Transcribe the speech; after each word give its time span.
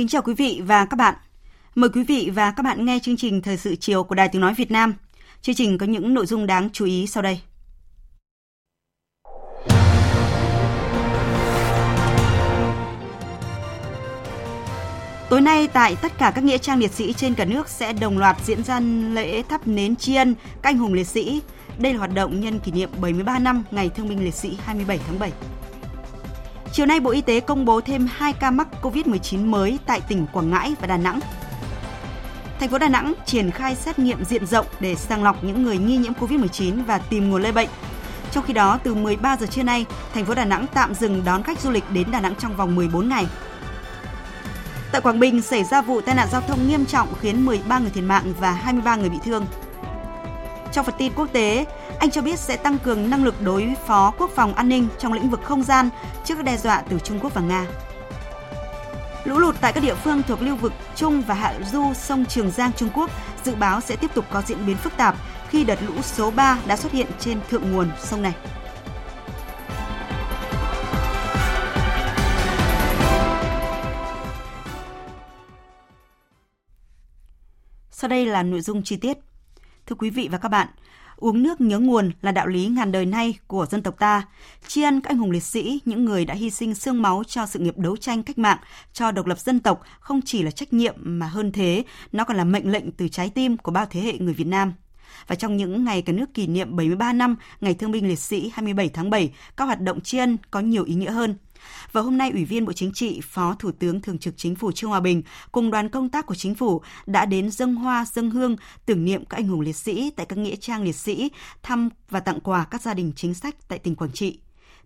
Kính 0.00 0.08
chào 0.08 0.22
quý 0.22 0.34
vị 0.34 0.62
và 0.64 0.84
các 0.84 0.96
bạn. 0.96 1.14
Mời 1.74 1.90
quý 1.90 2.04
vị 2.04 2.30
và 2.34 2.50
các 2.50 2.62
bạn 2.62 2.84
nghe 2.84 2.98
chương 3.02 3.16
trình 3.16 3.42
Thời 3.42 3.56
sự 3.56 3.76
chiều 3.76 4.04
của 4.04 4.14
Đài 4.14 4.28
Tiếng 4.28 4.40
Nói 4.40 4.54
Việt 4.54 4.70
Nam. 4.70 4.94
Chương 5.42 5.54
trình 5.54 5.78
có 5.78 5.86
những 5.86 6.14
nội 6.14 6.26
dung 6.26 6.46
đáng 6.46 6.68
chú 6.72 6.84
ý 6.84 7.06
sau 7.06 7.22
đây. 7.22 7.40
Tối 15.30 15.40
nay 15.40 15.68
tại 15.72 15.96
tất 16.02 16.12
cả 16.18 16.32
các 16.34 16.44
nghĩa 16.44 16.58
trang 16.58 16.78
liệt 16.78 16.90
sĩ 16.90 17.12
trên 17.12 17.34
cả 17.34 17.44
nước 17.44 17.68
sẽ 17.68 17.92
đồng 17.92 18.18
loạt 18.18 18.36
diễn 18.44 18.64
ra 18.64 18.80
lễ 19.14 19.42
thắp 19.42 19.68
nến 19.68 19.96
tri 19.96 20.14
ân 20.14 20.34
các 20.62 20.70
anh 20.70 20.78
hùng 20.78 20.92
liệt 20.92 21.06
sĩ. 21.06 21.42
Đây 21.78 21.92
là 21.92 21.98
hoạt 21.98 22.14
động 22.14 22.40
nhân 22.40 22.58
kỷ 22.58 22.72
niệm 22.72 22.90
73 23.00 23.38
năm 23.38 23.64
Ngày 23.70 23.88
Thương 23.88 24.08
binh 24.08 24.24
Liệt 24.24 24.34
sĩ 24.34 24.56
27 24.64 24.98
tháng 25.06 25.18
7. 25.18 25.32
Chiều 26.72 26.86
nay 26.86 27.00
Bộ 27.00 27.10
Y 27.10 27.20
tế 27.20 27.40
công 27.40 27.64
bố 27.64 27.80
thêm 27.80 28.08
2 28.12 28.32
ca 28.32 28.50
mắc 28.50 28.68
COVID-19 28.82 29.46
mới 29.46 29.78
tại 29.86 30.00
tỉnh 30.00 30.26
Quảng 30.32 30.50
Ngãi 30.50 30.74
và 30.80 30.86
Đà 30.86 30.96
Nẵng. 30.96 31.20
Thành 32.60 32.68
phố 32.68 32.78
Đà 32.78 32.88
Nẵng 32.88 33.12
triển 33.26 33.50
khai 33.50 33.74
xét 33.74 33.98
nghiệm 33.98 34.24
diện 34.24 34.46
rộng 34.46 34.66
để 34.80 34.94
sàng 34.94 35.24
lọc 35.24 35.44
những 35.44 35.62
người 35.62 35.78
nghi 35.78 35.96
nhiễm 35.96 36.12
COVID-19 36.12 36.84
và 36.84 36.98
tìm 36.98 37.30
nguồn 37.30 37.42
lây 37.42 37.52
bệnh. 37.52 37.68
Trong 38.32 38.44
khi 38.44 38.52
đó, 38.52 38.78
từ 38.84 38.94
13 38.94 39.36
giờ 39.36 39.46
trưa 39.46 39.62
nay, 39.62 39.86
thành 40.14 40.24
phố 40.24 40.34
Đà 40.34 40.44
Nẵng 40.44 40.66
tạm 40.74 40.94
dừng 40.94 41.24
đón 41.24 41.42
khách 41.42 41.60
du 41.60 41.70
lịch 41.70 41.84
đến 41.92 42.10
Đà 42.10 42.20
Nẵng 42.20 42.34
trong 42.34 42.56
vòng 42.56 42.74
14 42.74 43.08
ngày. 43.08 43.26
Tại 44.92 45.00
Quảng 45.00 45.20
Bình 45.20 45.42
xảy 45.42 45.64
ra 45.64 45.82
vụ 45.82 46.00
tai 46.00 46.14
nạn 46.14 46.28
giao 46.32 46.40
thông 46.40 46.68
nghiêm 46.68 46.86
trọng 46.86 47.08
khiến 47.20 47.46
13 47.46 47.78
người 47.78 47.90
thiệt 47.90 48.04
mạng 48.04 48.34
và 48.40 48.52
23 48.52 48.96
người 48.96 49.10
bị 49.10 49.18
thương. 49.24 49.46
Trong 50.72 50.84
phần 50.84 50.94
tin 50.98 51.12
quốc 51.16 51.28
tế, 51.32 51.66
anh 52.00 52.10
cho 52.10 52.22
biết 52.22 52.38
sẽ 52.38 52.56
tăng 52.56 52.78
cường 52.78 53.10
năng 53.10 53.24
lực 53.24 53.42
đối 53.42 53.74
phó 53.86 54.14
quốc 54.18 54.30
phòng 54.34 54.54
an 54.54 54.68
ninh 54.68 54.88
trong 54.98 55.12
lĩnh 55.12 55.30
vực 55.30 55.40
không 55.44 55.62
gian 55.62 55.88
trước 56.24 56.34
các 56.34 56.44
đe 56.44 56.56
dọa 56.56 56.82
từ 56.88 56.98
Trung 56.98 57.18
Quốc 57.22 57.34
và 57.34 57.40
Nga. 57.40 57.66
Lũ 59.24 59.38
lụt 59.38 59.56
tại 59.60 59.72
các 59.72 59.80
địa 59.80 59.94
phương 59.94 60.22
thuộc 60.22 60.42
lưu 60.42 60.56
vực 60.56 60.72
Trung 60.96 61.22
và 61.22 61.34
Hạ 61.34 61.54
Du 61.72 61.94
sông 61.94 62.24
Trường 62.26 62.50
Giang 62.50 62.72
Trung 62.72 62.88
Quốc 62.94 63.10
dự 63.44 63.54
báo 63.54 63.80
sẽ 63.80 63.96
tiếp 63.96 64.10
tục 64.14 64.24
có 64.30 64.42
diễn 64.42 64.66
biến 64.66 64.76
phức 64.76 64.96
tạp 64.96 65.16
khi 65.48 65.64
đợt 65.64 65.78
lũ 65.82 66.02
số 66.02 66.30
3 66.30 66.58
đã 66.66 66.76
xuất 66.76 66.92
hiện 66.92 67.06
trên 67.18 67.40
thượng 67.50 67.72
nguồn 67.72 67.90
sông 67.98 68.22
này. 68.22 68.34
Sau 77.90 78.08
đây 78.08 78.26
là 78.26 78.42
nội 78.42 78.60
dung 78.60 78.82
chi 78.82 78.96
tiết. 78.96 79.18
Thưa 79.86 79.96
quý 79.98 80.10
vị 80.10 80.28
và 80.32 80.38
các 80.38 80.48
bạn, 80.48 80.68
uống 81.20 81.42
nước 81.42 81.60
nhớ 81.60 81.78
nguồn 81.78 82.10
là 82.22 82.32
đạo 82.32 82.46
lý 82.46 82.66
ngàn 82.66 82.92
đời 82.92 83.06
nay 83.06 83.34
của 83.46 83.66
dân 83.70 83.82
tộc 83.82 83.98
ta. 83.98 84.22
Tri 84.66 84.82
ân 84.82 85.00
các 85.00 85.10
anh 85.10 85.18
hùng 85.18 85.30
liệt 85.30 85.42
sĩ, 85.42 85.80
những 85.84 86.04
người 86.04 86.24
đã 86.24 86.34
hy 86.34 86.50
sinh 86.50 86.74
xương 86.74 87.02
máu 87.02 87.22
cho 87.26 87.46
sự 87.46 87.58
nghiệp 87.58 87.78
đấu 87.78 87.96
tranh 87.96 88.22
cách 88.22 88.38
mạng, 88.38 88.58
cho 88.92 89.10
độc 89.10 89.26
lập 89.26 89.38
dân 89.38 89.60
tộc 89.60 89.82
không 90.00 90.20
chỉ 90.24 90.42
là 90.42 90.50
trách 90.50 90.72
nhiệm 90.72 90.94
mà 90.98 91.26
hơn 91.26 91.52
thế, 91.52 91.84
nó 92.12 92.24
còn 92.24 92.36
là 92.36 92.44
mệnh 92.44 92.72
lệnh 92.72 92.90
từ 92.92 93.08
trái 93.08 93.30
tim 93.30 93.56
của 93.56 93.72
bao 93.72 93.86
thế 93.90 94.00
hệ 94.00 94.18
người 94.18 94.34
Việt 94.34 94.46
Nam. 94.46 94.72
Và 95.26 95.34
trong 95.34 95.56
những 95.56 95.84
ngày 95.84 96.02
cả 96.02 96.12
nước 96.12 96.34
kỷ 96.34 96.46
niệm 96.46 96.76
73 96.76 97.12
năm 97.12 97.36
Ngày 97.60 97.74
Thương 97.74 97.92
binh 97.92 98.08
Liệt 98.08 98.18
sĩ 98.18 98.50
27 98.54 98.88
tháng 98.88 99.10
7, 99.10 99.32
các 99.56 99.64
hoạt 99.64 99.80
động 99.80 100.00
tri 100.00 100.18
ân 100.18 100.36
có 100.50 100.60
nhiều 100.60 100.84
ý 100.84 100.94
nghĩa 100.94 101.10
hơn– 101.10 101.34
và 101.92 102.00
hôm 102.00 102.18
nay, 102.18 102.30
Ủy 102.30 102.44
viên 102.44 102.64
Bộ 102.64 102.72
Chính 102.72 102.92
trị, 102.92 103.20
Phó 103.24 103.56
Thủ 103.58 103.70
tướng 103.78 104.00
Thường 104.00 104.18
trực 104.18 104.34
Chính 104.36 104.54
phủ 104.54 104.72
Trương 104.72 104.90
Hòa 104.90 105.00
Bình 105.00 105.22
cùng 105.52 105.70
đoàn 105.70 105.88
công 105.88 106.08
tác 106.08 106.26
của 106.26 106.34
Chính 106.34 106.54
phủ 106.54 106.82
đã 107.06 107.24
đến 107.24 107.50
dâng 107.50 107.74
hoa, 107.74 108.04
dâng 108.12 108.30
hương, 108.30 108.56
tưởng 108.86 109.04
niệm 109.04 109.24
các 109.24 109.36
anh 109.36 109.48
hùng 109.48 109.60
liệt 109.60 109.76
sĩ 109.76 110.10
tại 110.10 110.26
các 110.26 110.38
nghĩa 110.38 110.56
trang 110.56 110.82
liệt 110.82 110.96
sĩ, 110.96 111.30
thăm 111.62 111.88
và 112.10 112.20
tặng 112.20 112.40
quà 112.40 112.64
các 112.70 112.82
gia 112.82 112.94
đình 112.94 113.12
chính 113.16 113.34
sách 113.34 113.68
tại 113.68 113.78
tỉnh 113.78 113.96
Quảng 113.96 114.12
Trị. 114.12 114.38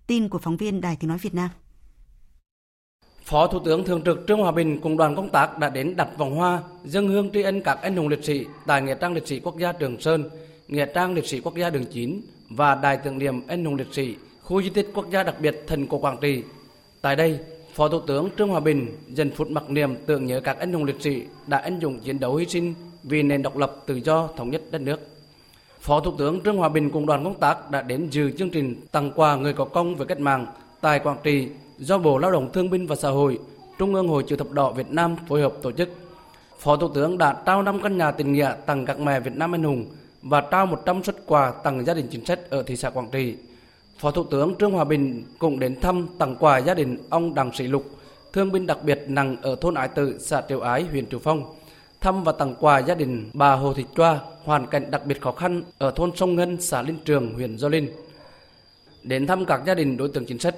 Tin 0.06 0.28
của 0.28 0.38
phóng 0.38 0.56
viên 0.56 0.80
Đài 0.80 0.96
Tiếng 0.96 1.08
Nói 1.08 1.18
Việt 1.18 1.34
Nam. 1.34 1.48
Phó 3.24 3.46
Thủ 3.46 3.58
tướng 3.64 3.84
Thường 3.84 4.02
trực 4.04 4.24
Trương 4.28 4.40
Hòa 4.40 4.52
Bình 4.52 4.80
cùng 4.80 4.96
đoàn 4.96 5.16
công 5.16 5.28
tác 5.28 5.58
đã 5.58 5.70
đến 5.70 5.96
đặt 5.96 6.08
vòng 6.18 6.36
hoa, 6.36 6.62
dâng 6.84 7.08
hương 7.08 7.30
tri 7.32 7.42
ân 7.42 7.62
các 7.62 7.78
anh 7.82 7.96
hùng 7.96 8.08
liệt 8.08 8.24
sĩ 8.24 8.46
tại 8.66 8.82
Nghĩa 8.82 8.94
trang 9.00 9.12
liệt 9.12 9.26
sĩ 9.28 9.40
quốc 9.40 9.58
gia 9.58 9.72
Trường 9.72 10.00
Sơn, 10.00 10.30
Nghĩa 10.68 10.86
trang 10.94 11.14
liệt 11.14 11.26
sĩ 11.26 11.40
quốc 11.40 11.56
gia 11.56 11.70
Đường 11.70 11.84
Chín 11.92 12.20
và 12.50 12.74
Đài 12.74 12.96
tưởng 12.96 13.18
niệm 13.18 13.46
anh 13.46 13.64
hùng 13.64 13.74
liệt 13.74 13.88
sĩ 13.92 14.16
khu 14.42 14.62
di 14.62 14.70
tích 14.70 14.90
quốc 14.94 15.06
gia 15.10 15.22
đặc 15.22 15.40
biệt 15.40 15.64
thành 15.66 15.86
cổ 15.86 15.98
Quảng 15.98 16.16
Trị 16.20 16.42
Tại 17.04 17.16
đây, 17.16 17.38
Phó 17.74 17.88
Thủ 17.88 18.00
tướng 18.00 18.28
Trương 18.38 18.48
Hòa 18.48 18.60
Bình 18.60 18.96
dành 19.08 19.30
phút 19.30 19.50
mặc 19.50 19.70
niệm 19.70 19.96
tưởng 20.06 20.26
nhớ 20.26 20.40
các 20.40 20.58
anh 20.58 20.72
hùng 20.72 20.84
liệt 20.84 20.96
sĩ 21.00 21.22
đã 21.46 21.58
anh 21.58 21.78
dũng 21.82 22.00
chiến 22.00 22.20
đấu 22.20 22.36
hy 22.36 22.46
sinh 22.46 22.74
vì 23.02 23.22
nền 23.22 23.42
độc 23.42 23.56
lập 23.56 23.76
tự 23.86 23.94
do 23.94 24.28
thống 24.36 24.50
nhất 24.50 24.62
đất 24.70 24.80
nước. 24.80 25.00
Phó 25.80 26.00
Thủ 26.00 26.12
tướng 26.18 26.40
Trương 26.40 26.56
Hòa 26.56 26.68
Bình 26.68 26.90
cùng 26.90 27.06
đoàn 27.06 27.24
công 27.24 27.40
tác 27.40 27.70
đã 27.70 27.82
đến 27.82 28.08
dự 28.10 28.30
chương 28.30 28.50
trình 28.50 28.74
tặng 28.92 29.10
quà 29.14 29.36
người 29.36 29.52
có 29.52 29.64
công 29.64 29.96
với 29.96 30.06
cách 30.06 30.20
mạng 30.20 30.46
tại 30.80 30.98
Quảng 30.98 31.18
Trị 31.22 31.48
do 31.78 31.98
Bộ 31.98 32.18
Lao 32.18 32.32
động 32.32 32.52
Thương 32.52 32.70
binh 32.70 32.86
và 32.86 32.96
Xã 32.96 33.10
hội, 33.10 33.38
Trung 33.78 33.94
ương 33.94 34.08
Hội 34.08 34.24
Chữ 34.26 34.36
thập 34.36 34.50
đỏ 34.50 34.72
Việt 34.72 34.90
Nam 34.90 35.16
phối 35.28 35.42
hợp 35.42 35.52
tổ 35.62 35.72
chức. 35.72 35.88
Phó 36.58 36.76
Thủ 36.76 36.88
tướng 36.88 37.18
đã 37.18 37.42
trao 37.46 37.62
5 37.62 37.82
căn 37.82 37.98
nhà 37.98 38.10
tình 38.10 38.32
nghĩa 38.32 38.54
tặng 38.66 38.86
các 38.86 38.98
mẹ 39.00 39.20
Việt 39.20 39.36
Nam 39.36 39.54
anh 39.54 39.62
hùng 39.62 39.86
và 40.22 40.40
trao 40.40 40.66
100 40.66 41.02
xuất 41.02 41.26
quà 41.26 41.50
tặng 41.50 41.84
gia 41.84 41.94
đình 41.94 42.06
chính 42.10 42.24
sách 42.24 42.50
ở 42.50 42.62
thị 42.62 42.76
xã 42.76 42.90
Quảng 42.90 43.08
Trị 43.12 43.34
Phó 43.98 44.10
Thủ 44.10 44.24
tướng 44.24 44.54
Trương 44.58 44.72
Hòa 44.72 44.84
Bình 44.84 45.24
cũng 45.38 45.60
đến 45.60 45.80
thăm 45.80 46.06
tặng 46.18 46.36
quà 46.40 46.58
gia 46.58 46.74
đình 46.74 46.98
ông 47.10 47.34
Đặng 47.34 47.52
Sĩ 47.52 47.66
Lục, 47.66 47.84
thương 48.32 48.52
binh 48.52 48.66
đặc 48.66 48.78
biệt 48.84 49.04
nặng 49.06 49.36
ở 49.42 49.56
thôn 49.60 49.74
Ái 49.74 49.88
Tự, 49.88 50.18
xã 50.18 50.42
Triệu 50.48 50.60
Ái, 50.60 50.82
huyện 50.82 51.06
Triệu 51.06 51.20
Phong. 51.20 51.54
Thăm 52.00 52.24
và 52.24 52.32
tặng 52.32 52.54
quà 52.60 52.78
gia 52.78 52.94
đình 52.94 53.30
bà 53.32 53.54
Hồ 53.54 53.74
Thị 53.74 53.84
Choa, 53.96 54.20
hoàn 54.44 54.66
cảnh 54.66 54.90
đặc 54.90 55.06
biệt 55.06 55.20
khó 55.20 55.32
khăn 55.32 55.62
ở 55.78 55.90
thôn 55.90 56.10
Sông 56.16 56.36
Ngân, 56.36 56.60
xã 56.60 56.82
Linh 56.82 56.98
Trường, 57.04 57.34
huyện 57.34 57.58
Gio 57.58 57.68
Linh. 57.68 57.88
Đến 59.02 59.26
thăm 59.26 59.44
các 59.44 59.60
gia 59.66 59.74
đình 59.74 59.96
đối 59.96 60.08
tượng 60.08 60.26
chính 60.26 60.38
sách, 60.38 60.54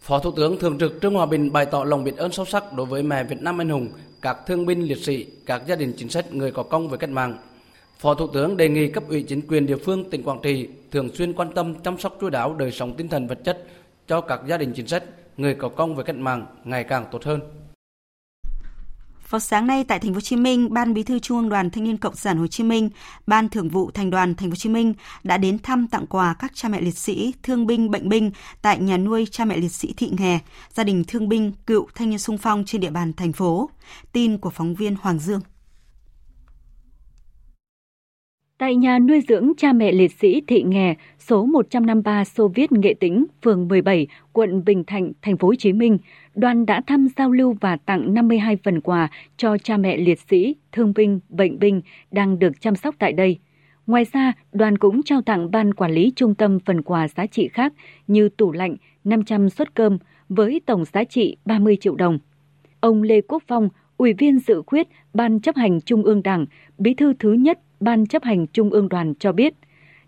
Phó 0.00 0.18
Thủ 0.18 0.30
tướng 0.30 0.58
Thường 0.58 0.78
trực 0.78 0.98
Trương 1.02 1.14
Hòa 1.14 1.26
Bình 1.26 1.52
bày 1.52 1.66
tỏ 1.66 1.84
lòng 1.84 2.04
biết 2.04 2.16
ơn 2.16 2.32
sâu 2.32 2.44
sắc 2.44 2.72
đối 2.72 2.86
với 2.86 3.02
mẹ 3.02 3.24
Việt 3.24 3.42
Nam 3.42 3.60
anh 3.60 3.68
hùng, 3.68 3.88
các 4.22 4.38
thương 4.46 4.66
binh 4.66 4.82
liệt 4.82 4.98
sĩ, 4.98 5.26
các 5.46 5.62
gia 5.66 5.76
đình 5.76 5.92
chính 5.96 6.08
sách 6.08 6.34
người 6.34 6.50
có 6.50 6.62
công 6.62 6.88
với 6.88 6.98
cách 6.98 7.10
mạng, 7.10 7.38
Phó 8.02 8.14
Thủ 8.14 8.26
tướng 8.26 8.56
đề 8.56 8.68
nghị 8.68 8.88
cấp 8.88 9.04
ủy 9.08 9.22
chính 9.22 9.40
quyền 9.48 9.66
địa 9.66 9.76
phương 9.76 10.10
tỉnh 10.10 10.22
Quảng 10.22 10.40
Trị 10.42 10.68
thường 10.90 11.14
xuyên 11.14 11.32
quan 11.32 11.52
tâm 11.54 11.74
chăm 11.74 11.98
sóc 11.98 12.16
chú 12.20 12.30
đáo 12.30 12.54
đời 12.54 12.72
sống 12.72 12.96
tinh 12.96 13.08
thần 13.08 13.26
vật 13.26 13.38
chất 13.44 13.66
cho 14.06 14.20
các 14.20 14.40
gia 14.48 14.56
đình 14.56 14.72
chính 14.76 14.86
sách, 14.86 15.04
người 15.36 15.54
có 15.54 15.68
công 15.68 15.94
với 15.94 16.04
cách 16.04 16.16
mạng 16.16 16.46
ngày 16.64 16.84
càng 16.84 17.06
tốt 17.12 17.24
hơn. 17.24 17.40
Vào 19.28 19.40
sáng 19.40 19.66
nay 19.66 19.84
tại 19.84 19.98
Thành 19.98 20.10
phố 20.10 20.14
Hồ 20.14 20.20
Chí 20.20 20.36
Minh, 20.36 20.74
Ban 20.74 20.94
Bí 20.94 21.02
thư 21.02 21.18
Trung 21.18 21.38
ương 21.38 21.48
Đoàn 21.48 21.70
Thanh 21.70 21.84
niên 21.84 21.96
Cộng 21.96 22.16
sản 22.16 22.36
Hồ 22.36 22.46
Chí 22.46 22.64
Minh, 22.64 22.90
Ban 23.26 23.48
Thường 23.48 23.68
vụ 23.68 23.90
Thành 23.90 24.10
đoàn 24.10 24.34
Thành 24.34 24.48
phố 24.48 24.52
Hồ 24.52 24.56
Chí 24.56 24.68
Minh 24.68 24.94
đã 25.22 25.36
đến 25.36 25.58
thăm 25.58 25.86
tặng 25.88 26.06
quà 26.06 26.34
các 26.38 26.52
cha 26.54 26.68
mẹ 26.68 26.80
liệt 26.80 26.98
sĩ, 26.98 27.34
thương 27.42 27.66
binh, 27.66 27.90
bệnh 27.90 28.08
binh 28.08 28.30
tại 28.62 28.78
nhà 28.78 28.96
nuôi 28.96 29.26
cha 29.30 29.44
mẹ 29.44 29.56
liệt 29.56 29.72
sĩ 29.72 29.94
Thị 29.96 30.10
Nghè, 30.18 30.38
gia 30.74 30.84
đình 30.84 31.04
thương 31.08 31.28
binh, 31.28 31.52
cựu 31.66 31.86
thanh 31.94 32.10
niên 32.10 32.18
sung 32.18 32.38
phong 32.38 32.64
trên 32.66 32.80
địa 32.80 32.90
bàn 32.90 33.12
thành 33.12 33.32
phố. 33.32 33.70
Tin 34.12 34.38
của 34.38 34.50
phóng 34.50 34.74
viên 34.74 34.96
Hoàng 35.02 35.18
Dương. 35.18 35.40
Tại 38.62 38.76
nhà 38.76 38.98
nuôi 38.98 39.20
dưỡng 39.28 39.52
cha 39.56 39.72
mẹ 39.72 39.92
liệt 39.92 40.12
sĩ 40.12 40.42
Thị 40.46 40.62
Nghè, 40.62 40.94
số 41.18 41.46
153 41.46 42.24
Xô 42.24 42.48
Viết 42.48 42.72
Nghệ 42.72 42.94
Tĩnh, 43.00 43.26
phường 43.44 43.68
17, 43.68 44.06
quận 44.32 44.64
Bình 44.64 44.84
Thạnh, 44.84 45.12
thành 45.22 45.36
phố 45.36 45.48
Hồ 45.48 45.54
Chí 45.54 45.72
Minh, 45.72 45.98
đoàn 46.34 46.66
đã 46.66 46.80
thăm 46.86 47.08
giao 47.16 47.30
lưu 47.30 47.56
và 47.60 47.76
tặng 47.76 48.14
52 48.14 48.56
phần 48.64 48.80
quà 48.80 49.08
cho 49.36 49.58
cha 49.58 49.76
mẹ 49.76 49.96
liệt 49.96 50.20
sĩ, 50.20 50.56
thương 50.72 50.92
binh, 50.94 51.20
bệnh 51.28 51.58
binh 51.58 51.82
đang 52.10 52.38
được 52.38 52.60
chăm 52.60 52.76
sóc 52.76 52.94
tại 52.98 53.12
đây. 53.12 53.38
Ngoài 53.86 54.04
ra, 54.12 54.32
đoàn 54.52 54.78
cũng 54.78 55.02
trao 55.02 55.22
tặng 55.22 55.50
ban 55.50 55.74
quản 55.74 55.92
lý 55.92 56.12
trung 56.16 56.34
tâm 56.34 56.58
phần 56.64 56.82
quà 56.82 57.08
giá 57.08 57.26
trị 57.26 57.48
khác 57.48 57.72
như 58.06 58.28
tủ 58.28 58.52
lạnh, 58.52 58.76
500 59.04 59.50
suất 59.50 59.74
cơm 59.74 59.98
với 60.28 60.60
tổng 60.66 60.84
giá 60.84 61.04
trị 61.04 61.36
30 61.44 61.76
triệu 61.80 61.94
đồng. 61.94 62.18
Ông 62.80 63.02
Lê 63.02 63.20
Quốc 63.20 63.42
Phong, 63.46 63.68
Ủy 63.96 64.12
viên 64.12 64.38
dự 64.38 64.62
khuyết 64.66 64.88
Ban 65.14 65.40
chấp 65.40 65.56
hành 65.56 65.80
Trung 65.80 66.02
ương 66.02 66.22
Đảng, 66.22 66.46
Bí 66.78 66.94
thư 66.94 67.12
thứ 67.18 67.32
nhất 67.32 67.58
Ban 67.82 68.06
chấp 68.06 68.22
hành 68.22 68.46
Trung 68.46 68.70
ương 68.70 68.88
đoàn 68.88 69.14
cho 69.18 69.32
biết, 69.32 69.54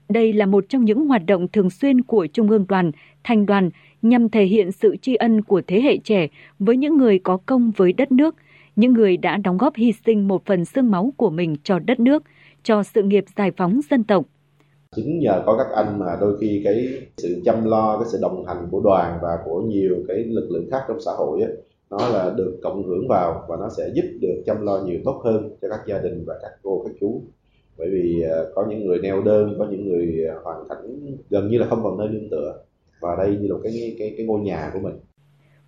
đây 0.08 0.32
là 0.32 0.46
một 0.46 0.64
trong 0.68 0.84
những 0.84 1.06
hoạt 1.06 1.22
động 1.26 1.48
thường 1.48 1.70
xuyên 1.70 2.02
của 2.02 2.26
Trung 2.32 2.50
ương 2.50 2.64
đoàn, 2.68 2.92
thành 3.24 3.46
đoàn 3.46 3.70
nhằm 4.02 4.28
thể 4.28 4.44
hiện 4.44 4.72
sự 4.72 4.96
tri 4.96 5.14
ân 5.14 5.42
của 5.42 5.62
thế 5.66 5.80
hệ 5.80 5.98
trẻ 5.98 6.28
với 6.58 6.76
những 6.76 6.96
người 6.96 7.18
có 7.18 7.38
công 7.46 7.72
với 7.76 7.92
đất 7.92 8.12
nước, 8.12 8.34
những 8.76 8.92
người 8.92 9.16
đã 9.16 9.36
đóng 9.36 9.58
góp 9.58 9.74
hy 9.76 9.92
sinh 10.06 10.28
một 10.28 10.46
phần 10.46 10.64
xương 10.64 10.90
máu 10.90 11.12
của 11.16 11.30
mình 11.30 11.56
cho 11.62 11.78
đất 11.78 12.00
nước, 12.00 12.22
cho 12.62 12.82
sự 12.82 13.02
nghiệp 13.02 13.24
giải 13.36 13.50
phóng 13.56 13.80
dân 13.90 14.04
tộc. 14.04 14.24
Chính 14.96 15.18
nhờ 15.18 15.42
có 15.46 15.56
các 15.58 15.76
anh 15.76 15.98
mà 15.98 16.16
đôi 16.20 16.38
khi 16.40 16.60
cái 16.64 16.88
sự 17.16 17.42
chăm 17.44 17.64
lo, 17.64 17.98
cái 17.98 18.08
sự 18.12 18.18
đồng 18.22 18.46
hành 18.46 18.68
của 18.70 18.80
đoàn 18.80 19.18
và 19.22 19.38
của 19.44 19.60
nhiều 19.60 19.96
cái 20.08 20.16
lực 20.16 20.48
lượng 20.50 20.68
khác 20.70 20.80
trong 20.88 21.00
xã 21.00 21.10
hội 21.12 21.40
ấy, 21.40 21.52
nó 21.90 22.08
là 22.08 22.34
được 22.36 22.60
cộng 22.62 22.86
hưởng 22.86 23.08
vào 23.08 23.44
và 23.48 23.56
nó 23.56 23.68
sẽ 23.76 23.90
giúp 23.94 24.04
được 24.20 24.42
chăm 24.46 24.62
lo 24.62 24.80
nhiều 24.86 25.00
tốt 25.04 25.20
hơn 25.24 25.50
cho 25.62 25.68
các 25.68 25.80
gia 25.86 25.98
đình 25.98 26.24
và 26.26 26.34
các 26.42 26.52
cô 26.62 26.84
các 26.86 26.96
chú 27.00 27.22
bởi 27.78 27.88
vì 27.92 28.22
à, 28.22 28.36
có 28.54 28.66
những 28.70 28.86
người 28.86 28.98
neo 28.98 29.22
đơn 29.22 29.54
có 29.58 29.66
những 29.70 29.88
người 29.88 30.26
à, 30.28 30.34
hoàn 30.44 30.68
cảnh 30.68 31.16
gần 31.30 31.50
như 31.50 31.58
là 31.58 31.66
không 31.66 31.82
còn 31.82 31.98
nơi 31.98 32.08
nương 32.08 32.30
tựa 32.30 32.58
và 33.00 33.16
đây 33.18 33.36
như 33.40 33.48
là 33.48 33.56
cái 33.62 33.96
cái 33.98 34.14
cái 34.16 34.26
ngôi 34.26 34.40
nhà 34.40 34.70
của 34.72 34.80
mình 34.80 34.94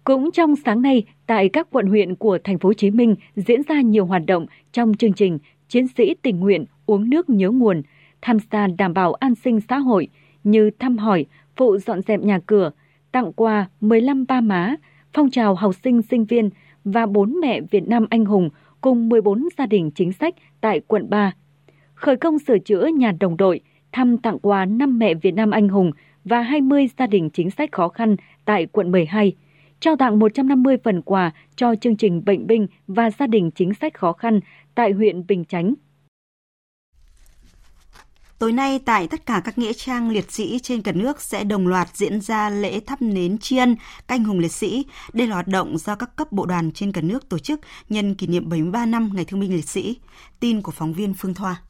cũng 0.06 0.30
trong 0.30 0.56
sáng 0.56 0.82
nay, 0.82 1.04
tại 1.26 1.48
các 1.48 1.68
quận 1.70 1.86
huyện 1.86 2.14
của 2.14 2.38
thành 2.44 2.58
phố 2.58 2.68
Hồ 2.68 2.72
Chí 2.72 2.90
Minh 2.90 3.14
diễn 3.36 3.62
ra 3.68 3.80
nhiều 3.80 4.06
hoạt 4.06 4.22
động 4.26 4.46
trong 4.72 4.94
chương 4.94 5.12
trình 5.12 5.38
Chiến 5.68 5.88
sĩ 5.88 6.14
tình 6.22 6.40
nguyện 6.40 6.64
uống 6.86 7.10
nước 7.10 7.30
nhớ 7.30 7.50
nguồn, 7.50 7.82
tham 8.22 8.38
gia 8.52 8.66
đảm 8.66 8.94
bảo 8.94 9.14
an 9.14 9.34
sinh 9.34 9.60
xã 9.68 9.78
hội 9.78 10.08
như 10.44 10.70
thăm 10.78 10.98
hỏi, 10.98 11.26
phụ 11.56 11.78
dọn 11.78 12.02
dẹp 12.02 12.20
nhà 12.20 12.40
cửa, 12.46 12.70
tặng 13.12 13.32
quà 13.32 13.68
15 13.80 14.24
ba 14.28 14.40
má, 14.40 14.76
phong 15.12 15.30
trào 15.30 15.54
học 15.54 15.74
sinh 15.84 16.02
sinh 16.02 16.24
viên 16.24 16.50
và 16.84 17.06
bốn 17.06 17.40
mẹ 17.40 17.60
Việt 17.60 17.88
Nam 17.88 18.06
anh 18.10 18.24
hùng 18.24 18.50
cùng 18.80 19.08
14 19.08 19.48
gia 19.58 19.66
đình 19.66 19.90
chính 19.90 20.12
sách 20.12 20.34
tại 20.60 20.80
quận 20.80 21.10
3. 21.10 21.32
Khởi 21.96 22.16
công 22.16 22.38
sửa 22.38 22.58
chữa 22.58 22.86
nhà 22.86 23.12
đồng 23.20 23.36
đội, 23.36 23.60
thăm 23.92 24.18
tặng 24.18 24.38
quà 24.38 24.64
5 24.64 24.98
mẹ 24.98 25.14
Việt 25.14 25.34
Nam 25.34 25.50
anh 25.50 25.68
hùng 25.68 25.90
và 26.24 26.40
20 26.40 26.88
gia 26.98 27.06
đình 27.06 27.30
chính 27.30 27.50
sách 27.50 27.72
khó 27.72 27.88
khăn 27.88 28.16
tại 28.44 28.66
quận 28.66 28.92
12 28.92 29.36
trao 29.80 29.96
tặng 29.96 30.18
150 30.18 30.76
phần 30.84 31.02
quà 31.02 31.32
cho 31.56 31.74
chương 31.80 31.96
trình 31.96 32.24
bệnh 32.24 32.46
binh 32.46 32.66
và 32.86 33.10
gia 33.18 33.26
đình 33.26 33.50
chính 33.50 33.74
sách 33.74 33.94
khó 33.94 34.12
khăn 34.12 34.40
tại 34.74 34.92
huyện 34.92 35.26
Bình 35.26 35.44
Chánh. 35.44 35.74
Tối 38.38 38.52
nay 38.52 38.80
tại 38.84 39.08
tất 39.08 39.26
cả 39.26 39.42
các 39.44 39.58
nghĩa 39.58 39.72
trang 39.72 40.10
liệt 40.10 40.32
sĩ 40.32 40.58
trên 40.62 40.82
cả 40.82 40.92
nước 40.92 41.20
sẽ 41.20 41.44
đồng 41.44 41.66
loạt 41.66 41.88
diễn 41.96 42.20
ra 42.20 42.50
lễ 42.50 42.80
thắp 42.80 43.02
nến 43.02 43.38
tri 43.38 43.56
ân 43.56 43.76
canh 44.08 44.24
hùng 44.24 44.38
liệt 44.38 44.52
sĩ. 44.52 44.86
Đây 45.12 45.26
là 45.26 45.34
hoạt 45.34 45.48
động 45.48 45.78
do 45.78 45.94
các 45.94 46.16
cấp 46.16 46.32
bộ 46.32 46.46
đoàn 46.46 46.72
trên 46.72 46.92
cả 46.92 47.00
nước 47.00 47.28
tổ 47.28 47.38
chức 47.38 47.60
nhân 47.88 48.14
kỷ 48.14 48.26
niệm 48.26 48.48
73 48.48 48.86
năm 48.86 49.10
Ngày 49.14 49.24
Thương 49.24 49.40
binh 49.40 49.54
Liệt 49.54 49.68
sĩ. 49.68 49.98
Tin 50.40 50.62
của 50.62 50.72
phóng 50.72 50.92
viên 50.92 51.14
Phương 51.14 51.34
Thoa. 51.34 51.62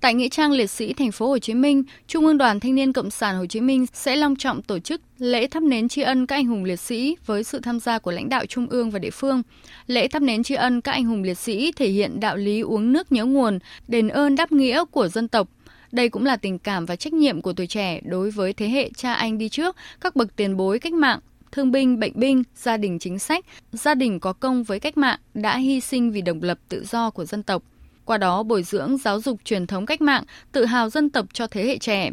Tại 0.00 0.14
nghĩa 0.14 0.28
trang 0.28 0.52
liệt 0.52 0.70
sĩ 0.70 0.92
thành 0.92 1.12
phố 1.12 1.28
Hồ 1.28 1.38
Chí 1.38 1.54
Minh, 1.54 1.82
Trung 2.06 2.26
ương 2.26 2.38
Đoàn 2.38 2.60
Thanh 2.60 2.74
niên 2.74 2.92
Cộng 2.92 3.10
sản 3.10 3.36
Hồ 3.36 3.46
Chí 3.46 3.60
Minh 3.60 3.86
sẽ 3.92 4.16
long 4.16 4.36
trọng 4.36 4.62
tổ 4.62 4.78
chức 4.78 5.00
lễ 5.18 5.46
thắp 5.46 5.62
nến 5.62 5.88
tri 5.88 6.02
ân 6.02 6.26
các 6.26 6.36
anh 6.36 6.46
hùng 6.46 6.64
liệt 6.64 6.80
sĩ 6.80 7.16
với 7.26 7.44
sự 7.44 7.60
tham 7.60 7.80
gia 7.80 7.98
của 7.98 8.10
lãnh 8.10 8.28
đạo 8.28 8.46
trung 8.46 8.66
ương 8.66 8.90
và 8.90 8.98
địa 8.98 9.10
phương. 9.10 9.42
Lễ 9.86 10.08
thắp 10.08 10.22
nến 10.22 10.42
tri 10.42 10.54
ân 10.54 10.80
các 10.80 10.92
anh 10.92 11.04
hùng 11.04 11.22
liệt 11.22 11.38
sĩ 11.38 11.72
thể 11.72 11.88
hiện 11.88 12.20
đạo 12.20 12.36
lý 12.36 12.60
uống 12.60 12.92
nước 12.92 13.12
nhớ 13.12 13.24
nguồn, 13.24 13.58
đền 13.88 14.08
ơn 14.08 14.34
đáp 14.34 14.52
nghĩa 14.52 14.84
của 14.90 15.08
dân 15.08 15.28
tộc. 15.28 15.48
Đây 15.92 16.08
cũng 16.08 16.26
là 16.26 16.36
tình 16.36 16.58
cảm 16.58 16.86
và 16.86 16.96
trách 16.96 17.12
nhiệm 17.12 17.42
của 17.42 17.52
tuổi 17.52 17.66
trẻ 17.66 18.00
đối 18.04 18.30
với 18.30 18.52
thế 18.52 18.68
hệ 18.68 18.90
cha 18.96 19.14
anh 19.14 19.38
đi 19.38 19.48
trước, 19.48 19.76
các 20.00 20.16
bậc 20.16 20.36
tiền 20.36 20.56
bối 20.56 20.78
cách 20.78 20.92
mạng, 20.92 21.20
thương 21.52 21.72
binh, 21.72 22.00
bệnh 22.00 22.12
binh, 22.14 22.42
gia 22.56 22.76
đình 22.76 22.98
chính 22.98 23.18
sách, 23.18 23.44
gia 23.72 23.94
đình 23.94 24.20
có 24.20 24.32
công 24.32 24.62
với 24.62 24.80
cách 24.80 24.96
mạng 24.98 25.18
đã 25.34 25.58
hy 25.58 25.80
sinh 25.80 26.10
vì 26.10 26.20
độc 26.20 26.36
lập 26.40 26.58
tự 26.68 26.84
do 26.84 27.10
của 27.10 27.24
dân 27.24 27.42
tộc 27.42 27.62
qua 28.06 28.18
đó 28.18 28.42
bồi 28.42 28.62
dưỡng 28.62 28.96
giáo 28.96 29.20
dục 29.20 29.40
truyền 29.44 29.66
thống 29.66 29.86
cách 29.86 30.00
mạng, 30.00 30.24
tự 30.52 30.64
hào 30.64 30.90
dân 30.90 31.10
tộc 31.10 31.26
cho 31.32 31.46
thế 31.46 31.64
hệ 31.64 31.78
trẻ. 31.78 32.10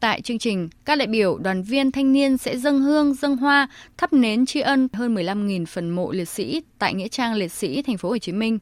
Tại 0.00 0.20
chương 0.20 0.38
trình, 0.38 0.68
các 0.84 0.98
đại 0.98 1.06
biểu, 1.06 1.38
đoàn 1.38 1.62
viên 1.62 1.92
thanh 1.92 2.12
niên 2.12 2.36
sẽ 2.36 2.58
dâng 2.58 2.80
hương, 2.80 3.14
dâng 3.14 3.36
hoa, 3.36 3.68
thắp 3.96 4.12
nến 4.12 4.46
tri 4.46 4.60
ân 4.60 4.88
hơn 4.92 5.14
15.000 5.14 5.66
phần 5.66 5.90
mộ 5.90 6.12
liệt 6.12 6.28
sĩ 6.28 6.62
tại 6.78 6.94
nghĩa 6.94 7.08
trang 7.08 7.34
liệt 7.34 7.52
sĩ 7.52 7.82
thành 7.82 7.98
phố 7.98 8.08
Hồ 8.08 8.18
Chí 8.18 8.32
Minh. 8.32 8.58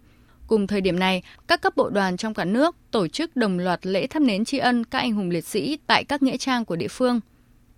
Cùng 0.47 0.67
thời 0.67 0.81
điểm 0.81 0.99
này, 0.99 1.23
các 1.47 1.61
cấp 1.61 1.77
bộ 1.77 1.89
đoàn 1.91 2.17
trong 2.17 2.35
cả 2.35 2.45
nước 2.45 2.77
tổ 2.91 3.09
chức 3.09 3.37
đồng 3.37 3.59
loạt 3.59 3.87
lễ 3.87 4.07
thắp 4.07 4.23
nến 4.23 4.45
tri 4.45 4.59
ân 4.59 4.85
các 4.85 4.99
anh 4.99 5.13
hùng 5.13 5.31
liệt 5.31 5.45
sĩ 5.45 5.79
tại 5.87 6.05
các 6.05 6.23
nghĩa 6.23 6.37
trang 6.37 6.65
của 6.65 6.77
địa 6.77 6.89
phương. 6.89 7.21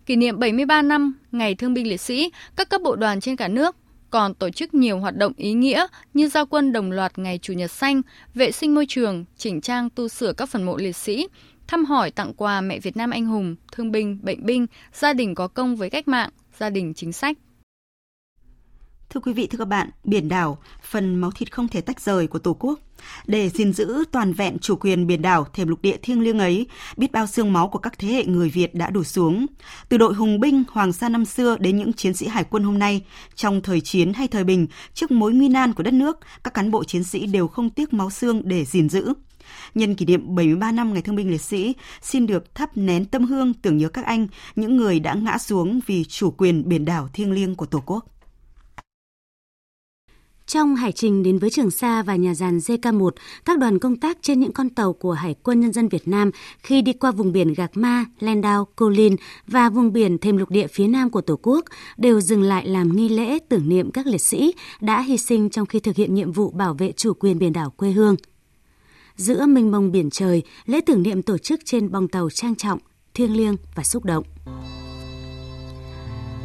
Kỷ 0.07 0.17
niệm 0.17 0.39
73 0.39 0.83
năm 0.83 1.15
Ngày 1.33 1.55
Thương 1.55 1.75
binh 1.75 1.89
Liệt 1.89 2.01
sĩ, 2.01 2.31
các 2.57 2.69
cấp 2.69 2.81
bộ 2.85 2.97
đoàn 2.97 3.21
trên 3.21 3.37
cả 3.37 3.49
nước 3.49 3.77
còn 4.17 4.35
tổ 4.35 4.51
chức 4.51 4.75
nhiều 4.75 4.99
hoạt 4.99 5.17
động 5.17 5.33
ý 5.37 5.53
nghĩa 5.53 5.87
như 6.15 6.29
giao 6.29 6.47
quân 6.47 6.73
đồng 6.73 6.93
loạt 6.93 7.19
ngày 7.19 7.39
Chủ 7.43 7.53
nhật 7.53 7.71
xanh, 7.71 8.03
vệ 8.35 8.53
sinh 8.53 8.75
môi 8.75 8.87
trường, 8.89 9.25
chỉnh 9.37 9.61
trang 9.61 9.91
tu 9.91 10.09
sửa 10.09 10.33
các 10.33 10.49
phần 10.49 10.63
mộ 10.63 10.77
liệt 10.77 10.97
sĩ, 10.97 11.29
thăm 11.67 11.85
hỏi 11.85 12.11
tặng 12.11 12.33
quà 12.37 12.61
mẹ 12.61 12.79
Việt 12.79 12.97
Nam 12.97 13.11
anh 13.11 13.27
hùng, 13.27 13.57
thương 13.73 13.93
binh, 13.93 14.19
bệnh 14.23 14.47
binh, 14.47 14.67
gia 14.93 15.13
đình 15.13 15.35
có 15.35 15.49
công 15.49 15.77
với 15.77 15.91
cách 15.91 16.09
mạng, 16.09 16.31
gia 16.59 16.71
đình 16.71 16.95
chính 16.95 17.13
sách. 17.13 17.37
Thưa 19.11 19.21
quý 19.21 19.33
vị, 19.33 19.47
thưa 19.47 19.59
các 19.59 19.69
bạn, 19.69 19.91
biển 20.05 20.29
đảo, 20.29 20.59
phần 20.83 21.15
máu 21.15 21.31
thịt 21.31 21.53
không 21.53 21.69
thể 21.69 21.81
tách 21.81 22.01
rời 22.01 22.27
của 22.27 22.39
Tổ 22.39 22.57
quốc. 22.61 22.81
Để 23.27 23.49
gìn 23.49 23.73
giữ 23.73 24.05
toàn 24.13 24.33
vẹn 24.33 24.59
chủ 24.59 24.77
quyền 24.77 25.07
biển 25.07 25.23
đảo 25.23 25.47
thềm 25.53 25.69
lục 25.69 25.83
địa 25.83 25.97
thiêng 26.03 26.21
liêng 26.21 26.39
ấy, 26.39 26.67
biết 26.97 27.13
bao 27.13 27.27
xương 27.27 27.53
máu 27.53 27.69
của 27.69 27.79
các 27.79 27.99
thế 27.99 28.09
hệ 28.09 28.25
người 28.25 28.49
Việt 28.49 28.75
đã 28.75 28.91
đổ 28.91 29.05
xuống. 29.05 29.47
Từ 29.89 29.99
đội 29.99 30.15
hùng 30.15 30.41
binh 30.41 30.65
Hoàng 30.71 30.93
sa 30.93 31.09
năm 31.09 31.25
xưa 31.25 31.57
đến 31.61 31.77
những 31.77 31.93
chiến 31.93 32.15
sĩ 32.15 32.27
hải 32.27 32.45
quân 32.45 32.63
hôm 32.63 32.79
nay, 32.79 33.05
trong 33.35 33.63
thời 33.63 33.81
chiến 33.81 34.13
hay 34.13 34.29
thời 34.29 34.45
bình, 34.45 34.67
trước 34.95 35.11
mối 35.11 35.33
nguy 35.33 35.49
nan 35.49 35.73
của 35.73 35.83
đất 35.83 35.95
nước, 35.95 36.19
các 36.45 36.55
cán 36.55 36.71
bộ 36.71 36.85
chiến 36.85 37.05
sĩ 37.05 37.27
đều 37.27 37.49
không 37.49 37.71
tiếc 37.71 37.93
máu 37.93 38.11
xương 38.11 38.43
để 38.45 38.65
gìn 38.65 38.89
giữ. 38.89 39.13
Nhân 39.75 39.95
kỷ 39.95 40.07
niệm 40.07 40.35
73 40.35 40.73
năm 40.73 40.93
Ngày 40.93 41.03
Thương 41.03 41.17
binh 41.17 41.31
Liệt 41.31 41.41
sĩ, 41.41 41.75
xin 42.03 42.27
được 42.27 42.55
thắp 42.55 42.77
nén 42.77 43.05
tâm 43.05 43.25
hương 43.25 43.55
tưởng 43.55 43.77
nhớ 43.77 43.89
các 43.89 44.05
anh, 44.05 44.27
những 44.57 44.77
người 44.77 45.01
đã 45.01 45.15
ngã 45.15 45.39
xuống 45.39 45.81
vì 45.87 46.05
chủ 46.05 46.31
quyền 46.31 46.69
biển 46.69 46.85
đảo 46.85 47.09
thiêng 47.13 47.33
liêng 47.33 47.55
của 47.55 47.67
Tổ 47.67 47.83
quốc. 47.87 48.16
Trong 50.47 50.77
hải 50.77 50.93
trình 50.93 51.23
đến 51.23 51.39
với 51.39 51.51
Trường 51.51 51.71
Sa 51.71 52.03
và 52.03 52.17
nhà 52.17 52.35
giàn 52.35 52.59
JK1, 52.59 53.11
các 53.45 53.59
đoàn 53.59 53.79
công 53.79 53.97
tác 53.97 54.19
trên 54.23 54.41
những 54.41 54.53
con 54.53 54.69
tàu 54.69 54.93
của 54.93 55.13
Hải 55.13 55.35
quân 55.43 55.61
Nhân 55.61 55.73
dân 55.73 55.89
Việt 55.89 56.09
Nam 56.09 56.31
khi 56.59 56.83
đi 56.83 56.93
qua 56.93 57.11
vùng 57.11 57.33
biển 57.33 57.55
Gạc 57.55 57.77
Ma, 57.77 58.05
Landau, 58.21 58.67
Cô 58.77 58.89
Linh 58.89 59.17
và 59.47 59.71
vùng 59.71 59.93
biển 59.93 60.19
thêm 60.19 60.37
lục 60.37 60.51
địa 60.51 60.67
phía 60.67 60.87
nam 60.87 61.11
của 61.11 61.21
Tổ 61.21 61.39
quốc 61.43 61.65
đều 61.97 62.21
dừng 62.21 62.43
lại 62.43 62.67
làm 62.67 62.97
nghi 62.97 63.09
lễ 63.09 63.39
tưởng 63.49 63.69
niệm 63.69 63.91
các 63.91 64.07
liệt 64.07 64.21
sĩ 64.21 64.55
đã 64.81 65.01
hy 65.01 65.17
sinh 65.19 65.51
trong 65.51 65.67
khi 65.67 65.81
thực 65.81 65.97
hiện 65.97 66.15
nhiệm 66.15 66.33
vụ 66.33 66.51
bảo 66.51 66.75
vệ 66.75 66.93
chủ 66.93 67.15
quyền 67.15 67.39
biển 67.39 67.53
đảo 67.53 67.71
quê 67.71 67.91
hương. 67.91 68.17
Giữa 69.17 69.47
mênh 69.47 69.71
mông 69.71 69.93
biển 69.93 70.11
trời, 70.11 70.43
lễ 70.67 70.81
tưởng 70.87 71.03
niệm 71.03 71.23
tổ 71.23 71.39
chức 71.39 71.61
trên 71.65 71.93
bong 71.93 72.09
tàu 72.09 72.31
trang 72.31 72.55
trọng, 72.55 72.79
thiêng 73.15 73.37
liêng 73.37 73.57
và 73.75 73.83
xúc 73.83 74.05
động. 74.05 74.25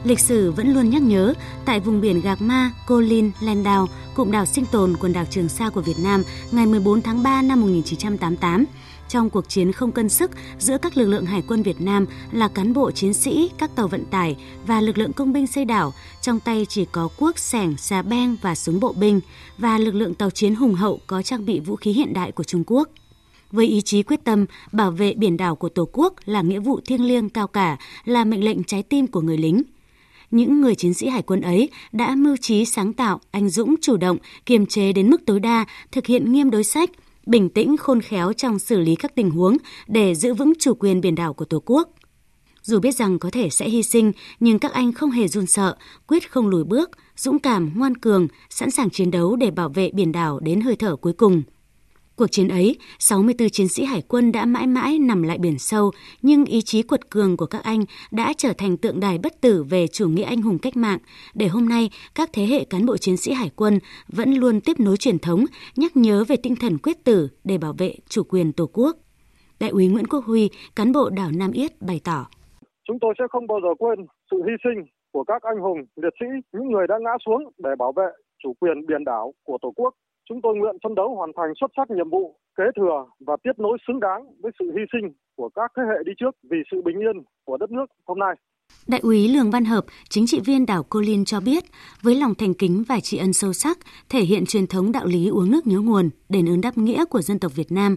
Lịch 0.04 0.20
sử 0.20 0.52
vẫn 0.52 0.74
luôn 0.74 0.90
nhắc 0.90 1.02
nhớ, 1.02 1.34
tại 1.66 1.80
vùng 1.80 2.02
biển 2.02 2.22
Gạc 2.22 2.42
Ma, 2.42 2.72
Cô 2.88 3.02
Linh, 3.02 3.32
Đào, 3.64 3.88
cụm 4.16 4.32
đảo 4.32 4.46
sinh 4.46 4.66
tồn 4.72 4.98
quần 5.00 5.14
đảo 5.14 5.26
Trường 5.30 5.50
Sa 5.50 5.70
của 5.70 5.82
Việt 5.82 6.00
Nam 6.04 6.24
ngày 6.52 6.66
14 6.66 7.02
tháng 7.02 7.24
3 7.24 7.42
năm 7.42 7.62
1988, 7.62 8.66
trong 9.10 9.30
cuộc 9.30 9.50
chiến 9.50 9.72
không 9.72 9.92
cân 9.92 10.10
sức 10.10 10.32
giữa 10.60 10.78
các 10.78 10.98
lực 10.98 11.06
lượng 11.06 11.26
hải 11.26 11.44
quân 11.48 11.64
Việt 11.64 11.82
Nam 11.82 12.06
là 12.32 12.48
cán 12.48 12.74
bộ 12.74 12.92
chiến 12.92 13.14
sĩ, 13.14 13.52
các 13.58 13.76
tàu 13.76 13.88
vận 13.88 14.06
tải 14.06 14.36
và 14.68 14.82
lực 14.82 14.98
lượng 14.98 15.14
công 15.14 15.34
binh 15.34 15.48
xây 15.48 15.66
đảo, 15.66 15.94
trong 16.22 16.40
tay 16.40 16.66
chỉ 16.70 16.86
có 16.86 17.10
cuốc, 17.18 17.40
sẻng, 17.40 17.78
xà 17.78 18.02
beng 18.02 18.36
và 18.42 18.56
súng 18.56 18.80
bộ 18.80 18.94
binh, 18.94 19.22
và 19.58 19.78
lực 19.78 19.96
lượng 19.96 20.14
tàu 20.14 20.30
chiến 20.30 20.56
hùng 20.56 20.74
hậu 20.74 21.00
có 21.08 21.22
trang 21.22 21.46
bị 21.46 21.60
vũ 21.60 21.76
khí 21.76 21.92
hiện 21.92 22.14
đại 22.14 22.32
của 22.32 22.44
Trung 22.44 22.64
Quốc. 22.68 22.90
Với 23.52 23.66
ý 23.66 23.82
chí 23.82 24.04
quyết 24.04 24.24
tâm 24.24 24.46
bảo 24.72 24.92
vệ 24.92 25.14
biển 25.14 25.38
đảo 25.38 25.56
của 25.56 25.70
Tổ 25.70 25.88
quốc 25.94 26.14
là 26.26 26.42
nghĩa 26.42 26.60
vụ 26.60 26.80
thiêng 26.86 27.06
liêng 27.06 27.30
cao 27.30 27.48
cả, 27.48 27.78
là 28.06 28.24
mệnh 28.24 28.44
lệnh 28.44 28.64
trái 28.64 28.84
tim 28.84 29.08
của 29.08 29.22
người 29.22 29.38
lính 29.38 29.62
những 30.32 30.62
người 30.62 30.76
chiến 30.76 30.94
sĩ 30.94 31.08
hải 31.08 31.22
quân 31.22 31.42
ấy 31.42 31.70
đã 31.92 32.16
mưu 32.16 32.38
trí 32.38 32.66
sáng 32.66 32.94
tạo, 32.94 33.20
anh 33.32 33.50
dũng, 33.50 33.76
chủ 33.82 33.98
động, 33.98 34.18
kiềm 34.46 34.66
chế 34.66 34.94
đến 34.94 35.10
mức 35.10 35.22
tối 35.26 35.40
đa, 35.40 35.66
thực 35.92 36.06
hiện 36.06 36.32
nghiêm 36.32 36.50
đối 36.50 36.64
sách, 36.64 36.90
bình 37.26 37.50
tĩnh 37.50 37.78
khôn 37.78 38.02
khéo 38.02 38.34
trong 38.34 38.60
xử 38.60 38.80
lý 38.80 38.96
các 38.96 39.16
tình 39.16 39.30
huống 39.30 39.58
để 39.88 40.16
giữ 40.16 40.34
vững 40.34 40.54
chủ 40.60 40.74
quyền 40.74 41.02
biển 41.02 41.16
đảo 41.16 41.34
của 41.34 41.46
Tổ 41.46 41.62
quốc. 41.66 41.90
Dù 42.64 42.80
biết 42.80 42.96
rằng 42.96 43.20
có 43.20 43.30
thể 43.30 43.50
sẽ 43.50 43.70
hy 43.70 43.84
sinh, 43.84 44.12
nhưng 44.40 44.60
các 44.60 44.74
anh 44.74 44.94
không 44.94 45.12
hề 45.12 45.28
run 45.28 45.48
sợ, 45.48 45.76
quyết 46.08 46.32
không 46.32 46.48
lùi 46.48 46.64
bước, 46.64 46.90
dũng 47.16 47.40
cảm, 47.40 47.72
ngoan 47.76 47.98
cường, 47.98 48.28
sẵn 48.50 48.72
sàng 48.72 48.90
chiến 48.90 49.12
đấu 49.12 49.36
để 49.36 49.52
bảo 49.52 49.70
vệ 49.70 49.92
biển 49.94 50.12
đảo 50.12 50.40
đến 50.40 50.62
hơi 50.62 50.76
thở 50.76 50.96
cuối 50.96 51.14
cùng. 51.14 51.44
Cuộc 52.22 52.32
chiến 52.32 52.48
ấy, 52.48 52.76
64 53.00 53.50
chiến 53.50 53.68
sĩ 53.68 53.84
hải 53.84 54.02
quân 54.08 54.32
đã 54.32 54.46
mãi 54.46 54.68
mãi 54.68 55.00
nằm 55.00 55.24
lại 55.24 55.38
biển 55.38 55.60
sâu, 55.60 55.92
nhưng 56.22 56.46
ý 56.46 56.62
chí 56.62 56.84
quật 56.84 57.10
cường 57.10 57.38
của 57.38 57.46
các 57.46 57.64
anh 57.64 57.84
đã 58.12 58.34
trở 58.38 58.54
thành 58.58 58.78
tượng 58.78 59.00
đài 59.00 59.18
bất 59.24 59.42
tử 59.42 59.64
về 59.64 59.88
chủ 59.88 60.10
nghĩa 60.10 60.24
anh 60.24 60.42
hùng 60.42 60.58
cách 60.62 60.78
mạng, 60.78 60.98
để 61.34 61.48
hôm 61.48 61.70
nay 61.70 61.90
các 62.16 62.30
thế 62.34 62.44
hệ 62.44 62.66
cán 62.70 62.86
bộ 62.86 62.98
chiến 62.98 63.18
sĩ 63.18 63.34
hải 63.34 63.50
quân 63.56 63.80
vẫn 64.08 64.34
luôn 64.34 64.62
tiếp 64.62 64.80
nối 64.80 64.98
truyền 64.98 65.20
thống, 65.20 65.46
nhắc 65.76 65.98
nhớ 65.98 66.24
về 66.28 66.36
tinh 66.44 66.56
thần 66.62 66.78
quyết 66.78 67.04
tử 67.04 67.30
để 67.44 67.58
bảo 67.58 67.74
vệ 67.78 67.96
chủ 68.10 68.24
quyền 68.24 68.54
Tổ 68.54 68.70
quốc. 68.74 68.98
Đại 69.60 69.70
úy 69.70 69.88
Nguyễn 69.88 70.08
Quốc 70.08 70.26
Huy, 70.26 70.50
cán 70.76 70.92
bộ 70.92 71.10
đảo 71.10 71.30
Nam 71.40 71.52
Yết 71.52 71.82
bày 71.82 72.02
tỏ. 72.04 72.26
Chúng 72.88 72.98
tôi 73.02 73.14
sẽ 73.20 73.26
không 73.30 73.48
bao 73.48 73.60
giờ 73.64 73.70
quên 73.80 74.06
sự 74.32 74.38
hy 74.48 74.54
sinh 74.64 74.86
của 75.12 75.24
các 75.24 75.44
anh 75.44 75.60
hùng, 75.60 75.80
liệt 75.96 76.14
sĩ, 76.20 76.26
những 76.54 76.72
người 76.72 76.88
đã 76.88 76.96
ngã 77.02 77.12
xuống 77.26 77.44
để 77.58 77.70
bảo 77.80 77.94
vệ 77.96 78.10
chủ 78.44 78.54
quyền 78.60 78.86
biển 78.88 79.04
đảo 79.06 79.34
của 79.44 79.58
Tổ 79.62 79.74
quốc 79.76 79.94
Chúng 80.32 80.42
tôi 80.42 80.56
nguyện 80.56 80.76
phấn 80.84 80.96
đấu 80.96 81.16
hoàn 81.16 81.32
thành 81.38 81.54
xuất 81.60 81.72
sắc 81.78 81.92
nhiệm 81.92 82.10
vụ 82.10 82.36
kế 82.58 82.64
thừa 82.76 83.06
và 83.28 83.36
tiếp 83.44 83.52
nối 83.58 83.78
xứng 83.88 84.00
đáng 84.00 84.22
với 84.42 84.52
sự 84.60 84.66
hy 84.76 84.82
sinh 84.94 85.12
của 85.36 85.50
các 85.50 85.72
thế 85.78 85.84
hệ 85.90 86.04
đi 86.06 86.12
trước 86.20 86.32
vì 86.50 86.58
sự 86.72 86.82
bình 86.86 87.00
yên 87.00 87.24
của 87.46 87.58
đất 87.58 87.72
nước 87.72 87.86
hôm 88.08 88.20
nay. 88.20 88.36
Đại 88.88 89.02
úy 89.04 89.28
Lường 89.28 89.52
Văn 89.52 89.66
Hợp, 89.66 89.86
chính 90.10 90.26
trị 90.28 90.40
viên 90.46 90.66
đảo 90.66 90.86
Cô 90.90 91.02
Linh 91.02 91.26
cho 91.26 91.40
biết, 91.40 91.64
với 92.02 92.16
lòng 92.16 92.36
thành 92.36 92.54
kính 92.54 92.84
và 92.88 93.00
tri 93.00 93.18
ân 93.18 93.34
sâu 93.34 93.54
sắc, 93.54 93.78
thể 94.10 94.20
hiện 94.20 94.46
truyền 94.46 94.68
thống 94.68 94.92
đạo 94.92 95.06
lý 95.06 95.28
uống 95.28 95.52
nước 95.52 95.68
nhớ 95.68 95.80
nguồn, 95.80 96.10
đền 96.30 96.50
ơn 96.50 96.62
đáp 96.62 96.78
nghĩa 96.78 97.06
của 97.06 97.22
dân 97.22 97.40
tộc 97.40 97.52
Việt 97.56 97.72
Nam, 97.72 97.96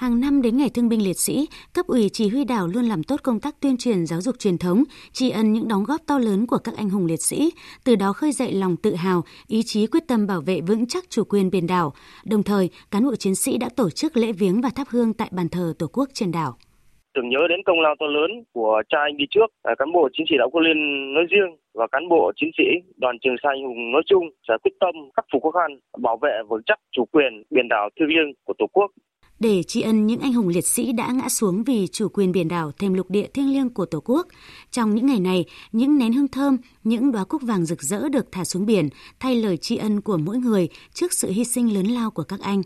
Hàng 0.00 0.20
năm 0.20 0.42
đến 0.42 0.56
Ngày 0.56 0.70
Thương 0.74 0.88
binh 0.88 1.04
Liệt 1.04 1.18
sĩ, 1.18 1.46
cấp 1.74 1.86
ủy 1.86 2.08
chỉ 2.12 2.28
huy 2.28 2.44
đảo 2.44 2.66
luôn 2.74 2.84
làm 2.84 3.02
tốt 3.02 3.16
công 3.22 3.40
tác 3.40 3.54
tuyên 3.60 3.76
truyền 3.76 4.06
giáo 4.06 4.20
dục 4.20 4.34
truyền 4.38 4.58
thống, 4.58 4.84
tri 5.12 5.30
ân 5.30 5.52
những 5.52 5.68
đóng 5.68 5.84
góp 5.84 6.00
to 6.06 6.18
lớn 6.18 6.46
của 6.46 6.58
các 6.58 6.74
anh 6.76 6.90
hùng 6.90 7.06
liệt 7.06 7.22
sĩ, 7.22 7.50
từ 7.84 7.96
đó 7.96 8.12
khơi 8.12 8.32
dậy 8.32 8.52
lòng 8.52 8.76
tự 8.82 8.94
hào, 8.94 9.22
ý 9.46 9.62
chí 9.64 9.86
quyết 9.86 10.02
tâm 10.08 10.26
bảo 10.26 10.40
vệ 10.40 10.60
vững 10.60 10.86
chắc 10.86 11.04
chủ 11.10 11.24
quyền 11.24 11.50
biển 11.50 11.66
đảo. 11.66 11.92
Đồng 12.24 12.42
thời, 12.42 12.70
cán 12.90 13.04
bộ 13.04 13.16
chiến 13.16 13.34
sĩ 13.34 13.58
đã 13.58 13.68
tổ 13.76 13.90
chức 13.90 14.16
lễ 14.16 14.32
viếng 14.32 14.60
và 14.60 14.70
thắp 14.76 14.86
hương 14.90 15.12
tại 15.14 15.28
bàn 15.32 15.48
thờ 15.48 15.72
Tổ 15.78 15.86
quốc 15.92 16.08
trên 16.14 16.32
đảo 16.32 16.56
tưởng 17.14 17.28
nhớ 17.28 17.38
đến 17.48 17.60
công 17.66 17.80
lao 17.80 17.94
to 18.00 18.06
lớn 18.06 18.30
của 18.52 18.82
cha 18.88 18.98
anh 18.98 19.16
đi 19.16 19.24
trước, 19.30 19.46
à, 19.62 19.74
cán 19.78 19.92
bộ 19.92 20.08
chiến 20.12 20.26
sĩ 20.30 20.36
đảo 20.38 20.50
Cô 20.52 20.60
Liên 20.60 20.78
nói 21.14 21.24
riêng 21.30 21.56
và 21.74 21.86
cán 21.92 22.08
bộ 22.08 22.32
chiến 22.36 22.50
sĩ 22.58 22.64
đoàn 22.96 23.16
Trường 23.22 23.36
Sa 23.42 23.48
anh 23.50 23.62
hùng 23.62 23.92
nói 23.92 24.02
chung 24.06 24.24
sẽ 24.48 24.54
quyết 24.62 24.72
tâm 24.80 24.94
khắc 25.16 25.24
phục 25.32 25.42
khó 25.42 25.50
khăn, 25.50 25.78
bảo 25.98 26.16
vệ 26.22 26.32
vững 26.48 26.62
chắc 26.66 26.78
chủ 26.92 27.04
quyền 27.12 27.42
biển 27.50 27.68
đảo 27.68 27.88
thiêng 27.96 28.08
liêng 28.08 28.32
của 28.44 28.54
Tổ 28.58 28.66
quốc 28.72 28.90
để 29.40 29.62
tri 29.62 29.82
ân 29.82 30.06
những 30.06 30.20
anh 30.20 30.32
hùng 30.32 30.48
liệt 30.48 30.66
sĩ 30.66 30.92
đã 30.92 31.12
ngã 31.12 31.28
xuống 31.28 31.64
vì 31.64 31.86
chủ 31.92 32.08
quyền 32.08 32.32
biển 32.32 32.48
đảo 32.48 32.72
thêm 32.78 32.94
lục 32.94 33.10
địa 33.10 33.26
thiêng 33.34 33.52
liêng 33.52 33.70
của 33.70 33.86
Tổ 33.86 34.02
quốc. 34.04 34.26
Trong 34.70 34.94
những 34.94 35.06
ngày 35.06 35.20
này, 35.20 35.44
những 35.72 35.98
nén 35.98 36.12
hương 36.12 36.28
thơm, 36.28 36.56
những 36.84 37.12
đóa 37.12 37.24
cúc 37.24 37.42
vàng 37.42 37.64
rực 37.64 37.82
rỡ 37.82 38.08
được 38.08 38.32
thả 38.32 38.44
xuống 38.44 38.66
biển 38.66 38.88
thay 39.20 39.34
lời 39.34 39.56
tri 39.56 39.76
ân 39.76 40.00
của 40.00 40.16
mỗi 40.16 40.38
người 40.38 40.68
trước 40.94 41.12
sự 41.12 41.30
hy 41.30 41.44
sinh 41.44 41.74
lớn 41.74 41.86
lao 41.86 42.10
của 42.10 42.22
các 42.22 42.40
anh. 42.40 42.62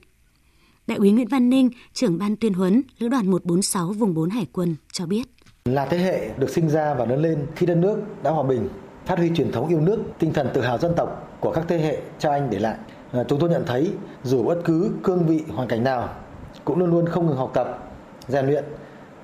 Đại 0.87 0.99
úy 0.99 1.11
Nguyễn 1.11 1.29
Văn 1.29 1.51
Ninh, 1.51 1.71
trưởng 1.93 2.19
ban 2.19 2.37
tuyên 2.37 2.55
huấn, 2.55 2.83
lữ 2.99 3.09
đoàn 3.09 3.31
146 3.31 3.93
vùng 3.93 4.15
4 4.15 4.31
Hải 4.31 4.47
quân 4.53 4.77
cho 4.93 5.07
biết. 5.07 5.23
Là 5.65 5.87
thế 5.87 5.99
hệ 5.99 6.31
được 6.39 6.51
sinh 6.51 6.69
ra 6.69 6.95
và 6.95 7.05
lớn 7.05 7.23
lên 7.23 7.47
khi 7.57 7.67
đất 7.67 7.75
nước 7.75 7.97
đã 8.23 8.31
hòa 8.31 8.43
bình, 8.43 8.69
phát 9.07 9.19
huy 9.19 9.31
truyền 9.35 9.53
thống 9.53 9.69
yêu 9.69 9.81
nước, 9.81 9.99
tinh 10.19 10.33
thần 10.33 10.49
tự 10.55 10.61
hào 10.61 10.79
dân 10.79 10.93
tộc 10.97 11.39
của 11.41 11.53
các 11.53 11.65
thế 11.69 11.79
hệ 11.79 12.01
cha 12.19 12.31
anh 12.31 12.51
để 12.51 12.59
lại. 12.59 12.77
À, 13.13 13.25
chúng 13.29 13.41
tôi 13.41 13.51
nhận 13.51 13.63
thấy 13.67 13.91
dù 14.23 14.43
bất 14.43 14.61
cứ 14.65 14.93
cương 15.03 15.27
vị 15.27 15.41
hoàn 15.49 15.69
cảnh 15.69 15.85
nào 15.85 16.24
cũng 16.65 16.79
luôn 16.79 16.91
luôn 16.91 17.07
không 17.07 17.27
ngừng 17.27 17.37
học 17.37 17.51
tập, 17.55 17.79
rèn 18.29 18.47
luyện, 18.47 18.65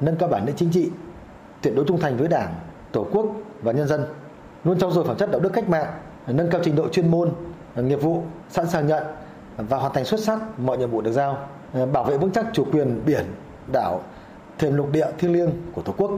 nâng 0.01 0.17
cao 0.17 0.29
bản 0.29 0.47
lĩnh 0.47 0.57
chính 0.57 0.71
trị, 0.71 0.91
tuyệt 1.63 1.75
đối 1.77 1.85
trung 1.85 2.01
thành 2.01 2.17
với 2.17 2.29
Đảng, 2.29 2.55
Tổ 2.93 3.07
quốc 3.13 3.27
và 3.63 3.73
nhân 3.73 3.89
dân, 3.89 4.05
luôn 4.65 4.79
trau 4.79 4.91
dồi 4.91 5.05
phẩm 5.05 5.17
chất 5.17 5.31
đạo 5.31 5.41
đức 5.41 5.53
cách 5.53 5.69
mạng, 5.69 5.93
nâng 6.27 6.51
cao 6.51 6.61
trình 6.65 6.77
độ 6.77 6.89
chuyên 6.89 7.11
môn, 7.11 7.31
nghiệp 7.77 8.03
vụ, 8.03 8.23
sẵn 8.51 8.67
sàng 8.67 8.87
nhận 8.87 9.05
và 9.57 9.77
hoàn 9.77 9.93
thành 9.93 10.05
xuất 10.05 10.21
sắc 10.21 10.61
mọi 10.61 10.79
nhiệm 10.79 10.91
vụ 10.91 11.01
được 11.01 11.13
giao, 11.13 11.49
bảo 11.93 12.05
vệ 12.05 12.19
vững 12.19 12.31
chắc 12.31 12.47
chủ 12.53 12.65
quyền 12.73 13.01
biển, 13.07 13.25
đảo, 13.73 14.01
thềm 14.59 14.77
lục 14.77 14.93
địa 14.93 15.07
thiêng 15.19 15.33
liêng 15.33 15.51
của 15.73 15.83
Tổ 15.83 15.95
quốc. 15.97 16.11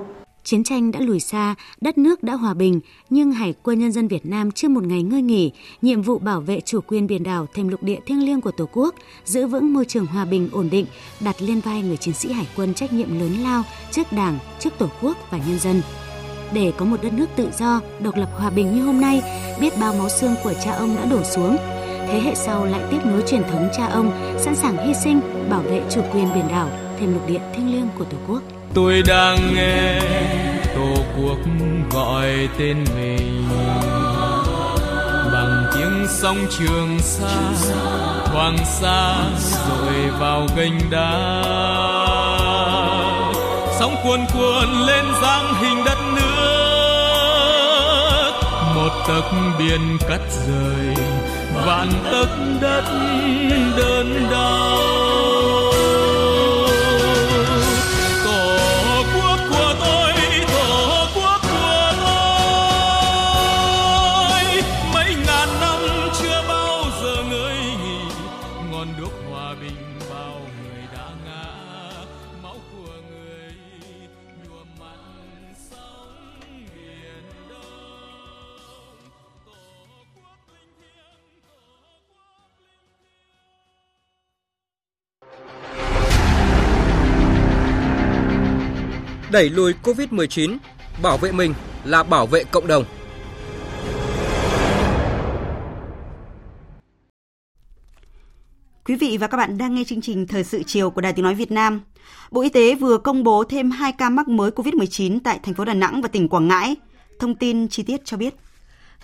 Chiến 0.45 0.65
tranh 0.65 0.93
đã 0.93 1.01
lùi 1.01 1.21
xa, 1.21 1.55
đất 1.81 1.99
nước 1.99 2.23
đã 2.23 2.35
hòa 2.35 2.55
bình, 2.55 2.81
nhưng 3.11 3.33
Hải 3.33 3.55
quân 3.63 3.79
Nhân 3.79 3.93
dân 3.93 4.09
Việt 4.09 4.27
Nam 4.27 4.51
chưa 4.51 4.69
một 4.69 4.85
ngày 4.85 5.03
ngơi 5.03 5.23
nghỉ, 5.23 5.51
nhiệm 5.83 6.03
vụ 6.03 6.19
bảo 6.19 6.41
vệ 6.41 6.61
chủ 6.61 6.81
quyền 6.81 7.07
biển 7.07 7.23
đảo 7.23 7.47
thêm 7.55 7.69
lục 7.69 7.83
địa 7.83 7.99
thiêng 8.07 8.25
liêng 8.25 8.41
của 8.41 8.51
Tổ 8.51 8.69
quốc, 8.73 8.95
giữ 9.25 9.47
vững 9.47 9.73
môi 9.73 9.85
trường 9.85 10.07
hòa 10.07 10.25
bình 10.25 10.49
ổn 10.53 10.69
định, 10.71 10.87
đặt 11.21 11.37
lên 11.43 11.61
vai 11.61 11.83
người 11.83 11.97
chiến 11.97 12.15
sĩ 12.15 12.33
Hải 12.33 12.47
quân 12.57 12.75
trách 12.75 12.93
nhiệm 12.93 13.19
lớn 13.21 13.33
lao 13.43 13.63
trước 13.91 14.13
Đảng, 14.13 14.39
trước 14.61 14.71
Tổ 14.79 14.89
quốc 15.03 15.17
và 15.31 15.39
nhân 15.39 15.59
dân. 15.59 15.83
Để 16.53 16.73
có 16.77 16.85
một 16.85 16.97
đất 17.03 17.13
nước 17.13 17.27
tự 17.37 17.49
do, 17.59 17.81
độc 18.01 18.17
lập 18.17 18.31
hòa 18.37 18.51
bình 18.51 18.75
như 18.75 18.85
hôm 18.85 19.01
nay, 19.01 19.23
biết 19.61 19.73
bao 19.81 19.95
máu 19.95 20.09
xương 20.09 20.35
của 20.45 20.55
cha 20.65 20.73
ông 20.73 20.97
đã 20.97 21.05
đổ 21.05 21.23
xuống, 21.25 21.57
thế 22.09 22.21
hệ 22.25 22.35
sau 22.35 22.65
lại 22.65 22.83
tiếp 22.91 22.99
nối 23.05 23.23
truyền 23.27 23.43
thống 23.43 23.69
cha 23.77 23.87
ông, 23.87 24.11
sẵn 24.39 24.55
sàng 24.55 24.87
hy 24.87 24.95
sinh, 25.05 25.21
bảo 25.51 25.63
vệ 25.63 25.83
chủ 25.91 26.01
quyền 26.13 26.35
biển 26.35 26.49
đảo, 26.49 26.71
thêm 26.99 27.13
lục 27.13 27.29
địa 27.29 27.41
thiêng 27.55 27.73
liêng 27.73 27.89
của 27.99 28.05
Tổ 28.05 28.17
quốc 28.29 28.43
tôi 28.75 29.03
đang 29.07 29.55
nghe 29.55 30.01
tổ 30.75 30.95
quốc 31.17 31.39
gọi 31.91 32.49
tên 32.59 32.85
mình. 32.97 33.49
Bằng 35.33 35.65
tiếng 35.75 36.07
sóng 36.09 36.39
trường 36.59 36.99
xa 36.99 37.37
hoàng 38.25 38.57
sa 38.65 39.15
rồi 39.41 40.11
vào 40.21 40.47
gành 40.57 40.81
đá. 40.91 41.43
Sóng 43.79 43.97
cuồn 44.05 44.21
cuộn 44.35 44.69
lên 44.87 45.05
dáng 45.23 45.55
hình 45.55 45.85
đất 45.85 45.99
nước. 46.15 46.23
Một 48.75 49.05
tấc 49.09 49.25
biển 49.59 49.99
cắt 50.09 50.21
rời, 50.47 50.95
vạn 51.67 51.89
tấc 52.13 52.29
đất 52.61 52.85
đơn 53.77 54.29
đau. 54.31 55.62
Đẩy 89.33 89.51
lùi 89.51 89.75
Covid-19, 89.83 90.57
bảo 91.03 91.19
vệ 91.19 91.33
mình 91.33 91.55
là 91.85 92.03
bảo 92.03 92.27
vệ 92.27 92.45
cộng 92.45 92.67
đồng. 92.67 92.85
Quý 98.85 98.97
vị 98.97 99.17
và 99.21 99.27
các 99.27 99.37
bạn 99.37 99.59
đang 99.59 99.75
nghe 99.75 99.85
chương 99.85 100.01
trình 100.01 100.27
Thời 100.27 100.45
sự 100.45 100.63
chiều 100.67 100.91
của 100.91 101.01
Đài 101.01 101.13
Tiếng 101.13 101.25
Nói 101.25 101.35
Việt 101.35 101.51
Nam. 101.51 101.81
Bộ 102.31 102.43
Y 102.43 102.49
tế 102.49 102.75
vừa 102.75 102.99
công 102.99 103.25
bố 103.25 103.45
thêm 103.45 103.71
2 103.71 103.93
ca 103.93 104.11
mắc 104.11 104.29
mới 104.29 104.51
COVID-19 104.51 105.19
tại 105.25 105.41
thành 105.43 105.55
phố 105.55 105.65
Đà 105.65 105.75
Nẵng 105.75 106.03
và 106.03 106.09
tỉnh 106.09 106.29
Quảng 106.29 106.49
Ngãi. 106.49 106.77
Thông 107.19 107.35
tin 107.35 107.69
chi 107.69 107.83
tiết 107.83 108.05
cho 108.05 108.17
biết. 108.17 108.35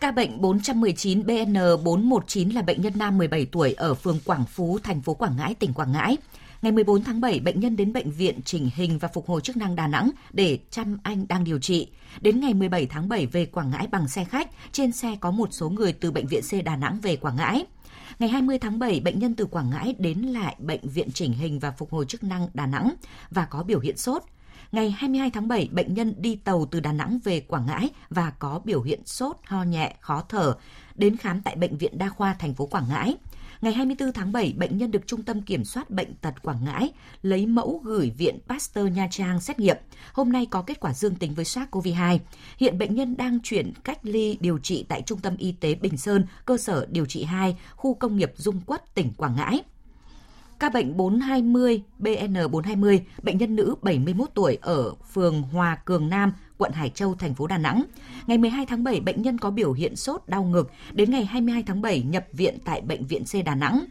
Ca 0.01 0.11
bệnh 0.11 0.41
419 0.41 1.23
BN419 1.23 2.55
là 2.55 2.63
bệnh 2.63 2.83
nhân 2.83 2.93
nam 2.97 3.19
17 3.19 3.47
tuổi 3.47 3.73
ở 3.73 3.95
phường 3.95 4.19
Quảng 4.25 4.45
Phú, 4.45 4.79
thành 4.83 5.03
phố 5.03 5.15
Quảng 5.15 5.37
Ngãi, 5.37 5.55
tỉnh 5.55 5.73
Quảng 5.73 5.93
Ngãi. 5.93 6.17
Ngày 6.63 6.73
14 6.73 7.03
tháng 7.03 7.21
7, 7.21 7.41
bệnh 7.41 7.61
nhân 7.61 7.77
đến 7.77 7.93
bệnh 7.93 8.11
viện 8.11 8.41
chỉnh 8.45 8.71
hình 8.75 8.99
và 8.99 9.09
phục 9.09 9.29
hồi 9.29 9.41
chức 9.41 9.57
năng 9.57 9.77
Đà 9.77 9.87
Nẵng 9.87 10.11
để 10.33 10.59
chăm 10.71 10.99
anh 11.03 11.29
đang 11.29 11.45
điều 11.45 11.59
trị. 11.59 11.89
Đến 12.21 12.41
ngày 12.41 12.55
17 12.55 12.87
tháng 12.87 13.09
7 13.09 13.27
về 13.27 13.47
Quảng 13.47 13.71
Ngãi 13.71 13.87
bằng 13.87 14.09
xe 14.09 14.25
khách, 14.25 14.51
trên 14.73 14.93
xe 14.93 15.17
có 15.21 15.31
một 15.31 15.49
số 15.53 15.69
người 15.69 15.93
từ 15.93 16.11
bệnh 16.11 16.27
viện 16.27 16.43
C 16.51 16.65
Đà 16.65 16.77
Nẵng 16.77 17.01
về 17.01 17.17
Quảng 17.17 17.37
Ngãi. 17.37 17.67
Ngày 18.19 18.29
20 18.29 18.59
tháng 18.59 18.79
7, 18.79 19.01
bệnh 19.01 19.19
nhân 19.19 19.35
từ 19.35 19.47
Quảng 19.47 19.71
Ngãi 19.71 19.95
đến 19.99 20.19
lại 20.19 20.57
bệnh 20.59 20.89
viện 20.89 21.11
chỉnh 21.13 21.33
hình 21.33 21.59
và 21.59 21.71
phục 21.71 21.93
hồi 21.93 22.05
chức 22.09 22.25
năng 22.25 22.49
Đà 22.55 22.67
Nẵng 22.67 22.95
và 23.31 23.45
có 23.45 23.63
biểu 23.63 23.81
hiện 23.81 23.97
sốt. 23.97 24.23
Ngày 24.73 24.95
22 24.99 25.31
tháng 25.31 25.49
7, 25.49 25.69
bệnh 25.73 25.95
nhân 25.95 26.15
đi 26.19 26.37
tàu 26.37 26.67
từ 26.71 26.81
Đà 26.81 26.93
Nẵng 26.93 27.19
về 27.25 27.41
Quảng 27.41 27.67
Ngãi 27.67 27.91
và 28.11 28.31
có 28.31 28.61
biểu 28.65 28.83
hiện 28.83 29.01
sốt, 29.07 29.37
ho 29.45 29.63
nhẹ, 29.63 29.95
khó 30.01 30.25
thở, 30.29 30.57
đến 30.95 31.17
khám 31.17 31.43
tại 31.43 31.57
bệnh 31.57 31.77
viện 31.77 31.99
đa 31.99 32.09
khoa 32.09 32.35
thành 32.35 32.55
phố 32.55 32.67
Quảng 32.67 32.89
Ngãi. 32.89 33.17
Ngày 33.61 33.73
24 33.73 34.13
tháng 34.13 34.33
7, 34.33 34.55
bệnh 34.57 34.79
nhân 34.79 34.91
được 34.91 35.07
Trung 35.07 35.23
tâm 35.23 35.43
Kiểm 35.43 35.65
soát 35.65 35.91
Bệnh 35.91 36.15
tật 36.15 36.43
Quảng 36.43 36.65
Ngãi 36.65 36.93
lấy 37.23 37.47
mẫu 37.47 37.81
gửi 37.85 38.13
Viện 38.19 38.39
Pasteur 38.49 38.93
Nha 38.93 39.09
Trang 39.11 39.41
xét 39.41 39.59
nghiệm. 39.59 39.77
Hôm 40.13 40.33
nay 40.33 40.47
có 40.51 40.63
kết 40.63 40.81
quả 40.81 40.95
dương 40.95 41.15
tính 41.15 41.35
với 41.35 41.45
SARS-CoV-2. 41.45 42.19
Hiện 42.59 42.79
bệnh 42.79 42.95
nhân 42.95 43.17
đang 43.17 43.39
chuyển 43.43 43.73
cách 43.85 43.99
ly 44.03 44.39
điều 44.41 44.59
trị 44.59 44.85
tại 44.89 45.03
Trung 45.03 45.21
tâm 45.21 45.37
Y 45.37 45.53
tế 45.53 45.75
Bình 45.75 45.97
Sơn, 45.97 46.25
cơ 46.45 46.57
sở 46.57 46.87
điều 46.91 47.07
trị 47.07 47.25
2, 47.25 47.57
khu 47.77 47.95
công 47.95 48.17
nghiệp 48.17 48.33
Dung 48.37 48.61
Quất, 48.61 48.95
tỉnh 48.95 49.13
Quảng 49.17 49.37
Ngãi. 49.37 49.63
Ca 50.59 50.69
bệnh 50.69 50.97
420 50.97 51.83
BN420, 52.01 53.01
bệnh 53.23 53.39
nhân 53.39 53.57
nữ 53.57 53.75
71 53.83 54.29
tuổi 54.35 54.59
ở 54.63 54.95
phường 55.13 55.43
Hòa 55.43 55.77
Cường 55.85 56.09
Nam, 56.09 56.33
quận 56.59 56.73
Hải 56.73 56.91
Châu, 56.91 57.15
thành 57.15 57.35
phố 57.35 57.47
Đà 57.47 57.59
Nẵng. 57.59 57.83
Ngày 58.27 58.39
12 58.39 58.67
tháng 58.67 58.85
7, 58.85 59.01
bệnh 59.01 59.23
nhân 59.23 59.39
có 59.39 59.51
biểu 59.51 59.73
hiện 59.73 59.97
sốt, 59.97 60.23
đau 60.27 60.45
ngực. 60.45 60.71
Đến 60.93 61.11
ngày 61.11 61.25
22 61.25 61.63
tháng 61.63 61.83
7, 61.83 62.03
nhập 62.03 62.27
viện 62.33 62.59
tại 62.65 62.81
Bệnh 62.81 63.07
viện 63.07 63.25
C 63.25 63.45
Đà 63.45 63.55
Nẵng. 63.55 63.85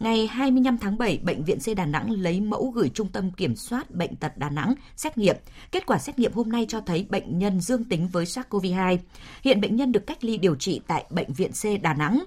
Ngày 0.00 0.26
25 0.26 0.78
tháng 0.78 0.98
7, 0.98 1.18
Bệnh 1.22 1.44
viện 1.44 1.58
C 1.58 1.76
Đà 1.76 1.86
Nẵng 1.86 2.10
lấy 2.10 2.40
mẫu 2.40 2.70
gửi 2.70 2.88
Trung 2.94 3.08
tâm 3.08 3.30
Kiểm 3.30 3.56
soát 3.56 3.90
Bệnh 3.90 4.16
tật 4.16 4.38
Đà 4.38 4.50
Nẵng 4.50 4.74
xét 4.96 5.18
nghiệm. 5.18 5.36
Kết 5.72 5.86
quả 5.86 5.98
xét 5.98 6.18
nghiệm 6.18 6.32
hôm 6.32 6.48
nay 6.48 6.66
cho 6.68 6.80
thấy 6.80 7.06
bệnh 7.10 7.38
nhân 7.38 7.60
dương 7.60 7.84
tính 7.84 8.08
với 8.08 8.24
SARS-CoV-2. 8.24 8.98
Hiện 9.44 9.60
bệnh 9.60 9.76
nhân 9.76 9.92
được 9.92 10.06
cách 10.06 10.24
ly 10.24 10.36
điều 10.36 10.54
trị 10.54 10.80
tại 10.86 11.04
Bệnh 11.10 11.32
viện 11.32 11.50
C 11.50 11.82
Đà 11.82 11.94
Nẵng. 11.94 12.24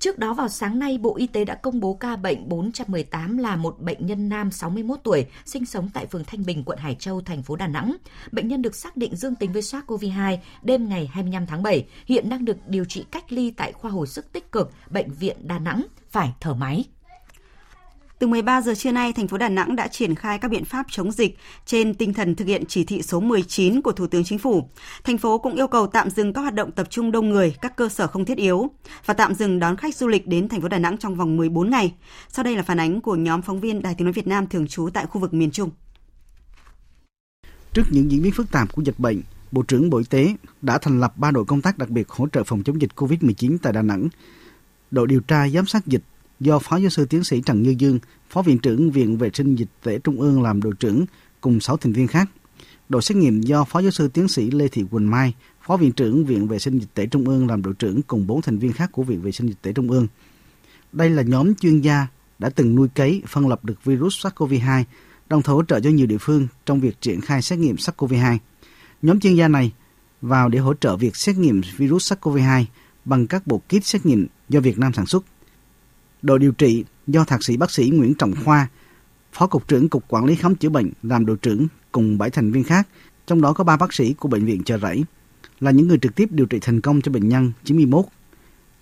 Trước 0.00 0.18
đó 0.18 0.34
vào 0.34 0.48
sáng 0.48 0.78
nay, 0.78 0.98
Bộ 0.98 1.16
Y 1.16 1.26
tế 1.26 1.44
đã 1.44 1.54
công 1.54 1.80
bố 1.80 1.94
ca 1.94 2.16
bệnh 2.16 2.48
418 2.48 3.38
là 3.38 3.56
một 3.56 3.80
bệnh 3.80 4.06
nhân 4.06 4.28
nam 4.28 4.50
61 4.50 4.98
tuổi, 5.04 5.26
sinh 5.44 5.66
sống 5.66 5.90
tại 5.94 6.06
phường 6.06 6.24
Thanh 6.24 6.46
Bình, 6.46 6.64
quận 6.64 6.78
Hải 6.78 6.94
Châu, 6.94 7.20
thành 7.20 7.42
phố 7.42 7.56
Đà 7.56 7.66
Nẵng. 7.66 7.96
Bệnh 8.32 8.48
nhân 8.48 8.62
được 8.62 8.74
xác 8.74 8.96
định 8.96 9.16
dương 9.16 9.34
tính 9.34 9.52
với 9.52 9.62
SARS-CoV-2 9.62 10.38
đêm 10.62 10.88
ngày 10.88 11.10
25 11.12 11.46
tháng 11.46 11.62
7, 11.62 11.86
hiện 12.06 12.28
đang 12.28 12.44
được 12.44 12.56
điều 12.66 12.84
trị 12.84 13.04
cách 13.10 13.32
ly 13.32 13.50
tại 13.50 13.72
khoa 13.72 13.90
hồi 13.90 14.06
sức 14.06 14.32
tích 14.32 14.52
cực 14.52 14.72
Bệnh 14.90 15.10
viện 15.10 15.36
Đà 15.42 15.58
Nẵng, 15.58 15.86
phải 16.08 16.32
thở 16.40 16.54
máy. 16.54 16.84
Từ 18.18 18.26
13 18.26 18.62
giờ 18.62 18.74
trưa 18.74 18.92
nay, 18.92 19.12
thành 19.12 19.28
phố 19.28 19.38
Đà 19.38 19.48
Nẵng 19.48 19.76
đã 19.76 19.88
triển 19.88 20.14
khai 20.14 20.38
các 20.38 20.50
biện 20.50 20.64
pháp 20.64 20.86
chống 20.90 21.12
dịch 21.12 21.38
trên 21.66 21.94
tinh 21.94 22.14
thần 22.14 22.34
thực 22.34 22.44
hiện 22.44 22.64
chỉ 22.68 22.84
thị 22.84 23.02
số 23.02 23.20
19 23.20 23.82
của 23.82 23.92
Thủ 23.92 24.06
tướng 24.06 24.24
Chính 24.24 24.38
phủ. 24.38 24.68
Thành 25.04 25.18
phố 25.18 25.38
cũng 25.38 25.54
yêu 25.54 25.68
cầu 25.68 25.86
tạm 25.86 26.10
dừng 26.10 26.32
các 26.32 26.40
hoạt 26.40 26.54
động 26.54 26.72
tập 26.72 26.86
trung 26.90 27.12
đông 27.12 27.28
người, 27.28 27.54
các 27.60 27.76
cơ 27.76 27.88
sở 27.88 28.06
không 28.06 28.24
thiết 28.24 28.38
yếu 28.38 28.70
và 29.06 29.14
tạm 29.14 29.34
dừng 29.34 29.58
đón 29.58 29.76
khách 29.76 29.96
du 29.96 30.06
lịch 30.06 30.26
đến 30.26 30.48
thành 30.48 30.60
phố 30.60 30.68
Đà 30.68 30.78
Nẵng 30.78 30.98
trong 30.98 31.14
vòng 31.14 31.36
14 31.36 31.70
ngày. 31.70 31.94
Sau 32.28 32.44
đây 32.44 32.56
là 32.56 32.62
phản 32.62 32.80
ánh 32.80 33.00
của 33.00 33.16
nhóm 33.16 33.42
phóng 33.42 33.60
viên 33.60 33.82
Đài 33.82 33.94
Tiếng 33.94 34.04
nói 34.04 34.12
Việt 34.12 34.26
Nam 34.26 34.46
thường 34.46 34.66
trú 34.66 34.88
tại 34.94 35.06
khu 35.06 35.20
vực 35.20 35.34
miền 35.34 35.50
Trung. 35.50 35.70
Trước 37.72 37.84
những 37.90 38.10
diễn 38.10 38.22
biến 38.22 38.32
phức 38.32 38.50
tạp 38.50 38.72
của 38.72 38.82
dịch 38.82 38.98
bệnh, 38.98 39.20
Bộ 39.52 39.62
trưởng 39.62 39.90
Bộ 39.90 39.98
Y 39.98 40.04
tế 40.10 40.34
đã 40.62 40.78
thành 40.78 41.00
lập 41.00 41.12
3 41.16 41.30
đội 41.30 41.44
công 41.44 41.62
tác 41.62 41.78
đặc 41.78 41.88
biệt 41.88 42.08
hỗ 42.08 42.28
trợ 42.28 42.44
phòng 42.44 42.62
chống 42.62 42.80
dịch 42.80 42.90
COVID-19 42.96 43.56
tại 43.62 43.72
Đà 43.72 43.82
Nẵng. 43.82 44.08
Đội 44.90 45.06
điều 45.06 45.20
tra 45.20 45.48
giám 45.48 45.66
sát 45.66 45.86
dịch 45.86 46.02
do 46.40 46.58
Phó 46.58 46.76
Giáo 46.76 46.90
sư 46.90 47.04
Tiến 47.04 47.24
sĩ 47.24 47.40
Trần 47.40 47.62
Như 47.62 47.74
Dương, 47.78 47.98
Phó 48.30 48.42
Viện 48.42 48.58
trưởng 48.58 48.90
Viện 48.90 49.18
Vệ 49.18 49.30
sinh 49.34 49.54
Dịch 49.54 49.68
tễ 49.82 49.98
Trung 49.98 50.20
ương 50.20 50.42
làm 50.42 50.62
đội 50.62 50.72
trưởng 50.80 51.04
cùng 51.40 51.60
6 51.60 51.76
thành 51.76 51.92
viên 51.92 52.06
khác. 52.06 52.30
Đội 52.88 53.02
xét 53.02 53.16
nghiệm 53.16 53.40
do 53.40 53.64
Phó 53.64 53.80
Giáo 53.80 53.90
sư 53.90 54.08
Tiến 54.08 54.28
sĩ 54.28 54.50
Lê 54.50 54.68
Thị 54.68 54.84
Quỳnh 54.90 55.10
Mai, 55.10 55.34
Phó 55.66 55.76
Viện 55.76 55.92
trưởng 55.92 56.24
Viện 56.24 56.48
Vệ 56.48 56.58
sinh 56.58 56.78
Dịch 56.78 56.94
tễ 56.94 57.06
Trung 57.06 57.28
ương 57.28 57.48
làm 57.48 57.62
đội 57.62 57.74
trưởng 57.74 58.02
cùng 58.02 58.26
4 58.26 58.42
thành 58.42 58.58
viên 58.58 58.72
khác 58.72 58.92
của 58.92 59.02
Viện 59.02 59.22
Vệ 59.22 59.32
sinh 59.32 59.46
Dịch 59.46 59.62
tễ 59.62 59.72
Trung 59.72 59.90
ương. 59.90 60.06
Đây 60.92 61.10
là 61.10 61.22
nhóm 61.22 61.54
chuyên 61.54 61.80
gia 61.80 62.06
đã 62.38 62.50
từng 62.50 62.74
nuôi 62.74 62.88
cấy, 62.88 63.22
phân 63.26 63.48
lập 63.48 63.64
được 63.64 63.84
virus 63.84 64.26
SARS-CoV-2, 64.26 64.84
đồng 65.28 65.42
thời 65.42 65.54
hỗ 65.54 65.62
trợ 65.62 65.80
cho 65.80 65.90
nhiều 65.90 66.06
địa 66.06 66.18
phương 66.20 66.48
trong 66.66 66.80
việc 66.80 67.00
triển 67.00 67.20
khai 67.20 67.42
xét 67.42 67.58
nghiệm 67.58 67.76
SARS-CoV-2. 67.76 68.38
Nhóm 69.02 69.20
chuyên 69.20 69.34
gia 69.34 69.48
này 69.48 69.72
vào 70.22 70.48
để 70.48 70.58
hỗ 70.58 70.74
trợ 70.74 70.96
việc 70.96 71.16
xét 71.16 71.36
nghiệm 71.36 71.60
virus 71.76 72.12
SARS-CoV-2 72.12 72.64
bằng 73.04 73.26
các 73.26 73.46
bộ 73.46 73.58
kit 73.58 73.84
xét 73.84 74.06
nghiệm 74.06 74.26
do 74.48 74.60
Việt 74.60 74.78
Nam 74.78 74.92
sản 74.92 75.06
xuất. 75.06 75.24
Đội 76.22 76.38
điều 76.38 76.52
trị 76.52 76.84
do 77.06 77.24
thạc 77.24 77.42
sĩ 77.42 77.56
bác 77.56 77.70
sĩ 77.70 77.90
Nguyễn 77.94 78.14
Trọng 78.14 78.32
Khoa, 78.44 78.68
Phó 79.32 79.46
Cục 79.46 79.68
trưởng 79.68 79.88
Cục 79.88 80.02
Quản 80.08 80.24
lý 80.24 80.34
Khám 80.34 80.54
chữa 80.54 80.68
bệnh 80.68 80.90
làm 81.02 81.26
đội 81.26 81.36
trưởng 81.42 81.66
cùng 81.92 82.18
7 82.18 82.30
thành 82.30 82.50
viên 82.50 82.64
khác, 82.64 82.86
trong 83.26 83.40
đó 83.40 83.52
có 83.52 83.64
3 83.64 83.76
bác 83.76 83.92
sĩ 83.92 84.14
của 84.14 84.28
Bệnh 84.28 84.44
viện 84.44 84.64
Chợ 84.64 84.78
Rẫy, 84.78 85.04
là 85.60 85.70
những 85.70 85.88
người 85.88 85.98
trực 85.98 86.14
tiếp 86.14 86.26
điều 86.30 86.46
trị 86.46 86.58
thành 86.62 86.80
công 86.80 87.00
cho 87.00 87.12
bệnh 87.12 87.28
nhân 87.28 87.52
91. 87.64 88.04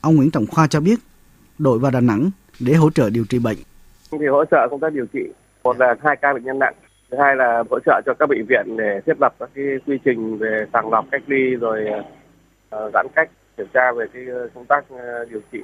Ông 0.01 0.17
Nguyễn 0.17 0.31
Trọng 0.31 0.47
Khoa 0.47 0.67
cho 0.67 0.81
biết, 0.81 0.99
đội 1.59 1.79
vào 1.79 1.91
Đà 1.91 2.01
Nẵng 2.01 2.31
để 2.61 2.75
hỗ 2.75 2.91
trợ 2.91 3.11
điều 3.11 3.25
trị 3.29 3.39
bệnh. 3.39 3.59
Thì 4.13 4.27
hỗ 4.27 4.45
trợ 4.45 4.69
công 4.71 4.81
tác 4.81 4.93
điều 4.93 5.07
trị, 5.13 5.21
một 5.63 5.79
là 5.79 5.95
hai 6.03 6.17
ca 6.23 6.35
bệnh 6.35 6.45
nhân 6.45 6.59
nặng, 6.59 6.75
thứ 7.11 7.17
hai 7.21 7.37
là 7.37 7.63
hỗ 7.71 7.79
trợ 7.87 8.01
cho 8.07 8.15
các 8.19 8.29
bệnh 8.29 8.47
viện 8.49 8.77
để 8.77 9.01
thiết 9.07 9.21
lập 9.21 9.35
các 9.39 9.51
cái 9.55 9.65
quy 9.87 9.99
trình 10.05 10.39
về 10.39 10.67
sàng 10.73 10.91
lọc 10.91 11.07
cách 11.11 11.23
ly 11.27 11.55
rồi 11.61 11.85
ờ, 12.71 12.91
giãn 12.95 13.07
cách 13.15 13.31
kiểm 13.57 13.67
tra 13.75 13.93
về 13.93 14.07
cái 14.13 14.23
công 14.55 14.65
tác 14.65 14.85
ờ, 14.89 15.25
điều 15.31 15.41
trị 15.53 15.61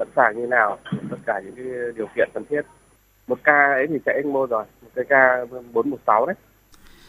sẵn 0.00 0.08
sàng 0.16 0.40
như 0.40 0.46
nào 0.46 0.78
tất 1.10 1.16
cả 1.26 1.40
những 1.44 1.54
cái 1.56 1.64
điều 1.96 2.06
kiện 2.16 2.28
cần 2.34 2.44
thiết 2.50 2.62
một 3.26 3.38
ca 3.44 3.72
ấy 3.72 3.86
thì 3.88 3.98
chạy 4.06 4.14
ECMO 4.14 4.46
rồi 4.46 4.64
một 4.82 4.88
cái 4.94 5.04
ca 5.08 5.44
416 5.72 6.26
đấy 6.26 6.36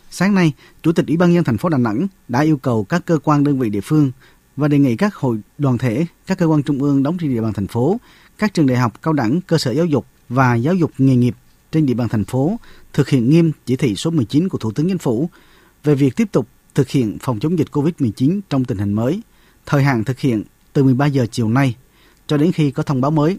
Sáng 0.10 0.36
nay, 0.36 0.54
Chủ 0.82 0.92
tịch 0.92 1.08
Ủy 1.08 1.18
ban 1.18 1.32
nhân 1.32 1.44
thành 1.44 1.58
phố 1.58 1.70
Đà 1.70 1.78
Nẵng 1.78 2.08
đã 2.28 2.42
yêu 2.42 2.58
cầu 2.58 2.84
các 2.84 3.02
cơ 3.06 3.20
quan 3.24 3.44
đơn 3.44 3.60
vị 3.60 3.70
địa 3.70 3.82
phương 3.84 4.12
và 4.56 4.68
đề 4.68 4.80
nghị 4.80 4.96
các 4.96 5.16
hội 5.16 5.38
đoàn 5.58 5.78
thể, 5.78 6.06
các 6.28 6.38
cơ 6.38 6.46
quan 6.46 6.64
trung 6.64 6.84
ương 6.84 7.04
đóng 7.04 7.18
trên 7.22 7.34
địa 7.34 7.42
bàn 7.42 7.54
thành 7.54 7.68
phố, 7.68 7.98
các 8.38 8.54
trường 8.54 8.68
đại 8.68 8.78
học, 8.78 8.94
cao 9.02 9.14
đẳng, 9.14 9.40
cơ 9.48 9.58
sở 9.58 9.72
giáo 9.72 9.86
dục 9.86 10.06
và 10.30 10.56
giáo 10.56 10.74
dục 10.74 10.92
nghề 10.98 11.16
nghiệp 11.16 11.36
trên 11.72 11.86
địa 11.86 11.94
bàn 11.94 12.10
thành 12.10 12.26
phố 12.26 12.58
thực 12.94 13.10
hiện 13.10 13.30
nghiêm 13.30 13.52
chỉ 13.66 13.76
thị 13.76 13.96
số 13.96 14.12
19 14.12 14.50
của 14.50 14.58
Thủ 14.58 14.72
tướng 14.72 14.88
Chính 14.88 14.98
phủ 14.98 15.30
về 15.84 15.96
việc 15.96 16.16
tiếp 16.16 16.28
tục 16.32 16.48
thực 16.76 16.90
hiện 16.90 17.18
phòng 17.22 17.40
chống 17.40 17.60
dịch 17.60 17.68
COVID-19 17.72 18.42
trong 18.50 18.66
tình 18.66 18.78
hình 18.78 18.94
mới. 18.94 19.22
Thời 19.66 19.84
hạn 19.84 20.04
thực 20.04 20.20
hiện 20.20 20.44
từ 20.74 20.84
13 20.84 21.06
giờ 21.06 21.26
chiều 21.32 21.50
nay 21.50 21.76
cho 22.32 22.38
đến 22.38 22.52
khi 22.52 22.72
có 22.72 22.84
thông 22.84 23.02
báo 23.02 23.12
mới. 23.12 23.38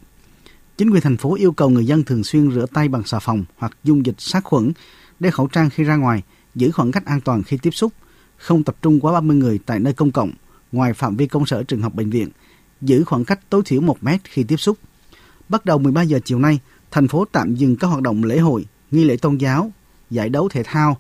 Chính 0.77 0.91
quyền 0.91 1.03
thành 1.03 1.17
phố 1.17 1.35
yêu 1.35 1.53
cầu 1.53 1.71
người 1.71 1.87
dân 1.87 2.05
thường 2.05 2.25
xuyên 2.25 2.51
rửa 2.51 2.67
tay 2.73 2.89
bằng 2.89 3.05
xà 3.05 3.19
phòng 3.19 3.45
hoặc 3.57 3.77
dung 3.85 4.07
dịch 4.07 4.15
sát 4.19 4.45
khuẩn, 4.45 4.73
đeo 5.21 5.33
khẩu 5.33 5.47
trang 5.47 5.71
khi 5.71 5.85
ra 5.85 5.97
ngoài, 5.97 6.23
giữ 6.55 6.71
khoảng 6.71 6.93
cách 6.93 7.07
an 7.07 7.21
toàn 7.21 7.43
khi 7.43 7.59
tiếp 7.63 7.71
xúc, 7.71 7.93
không 8.37 8.65
tập 8.65 8.77
trung 8.83 9.01
quá 9.01 9.13
30 9.13 9.37
người 9.37 9.59
tại 9.67 9.81
nơi 9.81 9.93
công 9.93 10.13
cộng, 10.13 10.33
ngoài 10.73 10.93
phạm 10.93 11.17
vi 11.17 11.27
công 11.27 11.47
sở 11.47 11.63
trường 11.63 11.83
học 11.83 11.95
bệnh 11.95 12.11
viện, 12.11 12.29
giữ 12.81 13.05
khoảng 13.05 13.25
cách 13.25 13.41
tối 13.51 13.63
thiểu 13.65 13.81
1 13.81 14.03
mét 14.03 14.21
khi 14.25 14.43
tiếp 14.43 14.57
xúc. 14.57 14.79
Bắt 15.49 15.65
đầu 15.65 15.79
13 15.79 16.03
giờ 16.03 16.21
chiều 16.25 16.39
nay, 16.39 16.59
thành 16.91 17.09
phố 17.09 17.25
tạm 17.33 17.55
dừng 17.55 17.77
các 17.77 17.89
hoạt 17.89 18.03
động 18.03 18.25
lễ 18.25 18.39
hội, 18.39 18.67
nghi 18.91 19.05
lễ 19.05 19.17
tôn 19.17 19.37
giáo, 19.37 19.73
giải 20.11 20.29
đấu 20.29 20.49
thể 20.49 20.63
thao, 20.63 20.97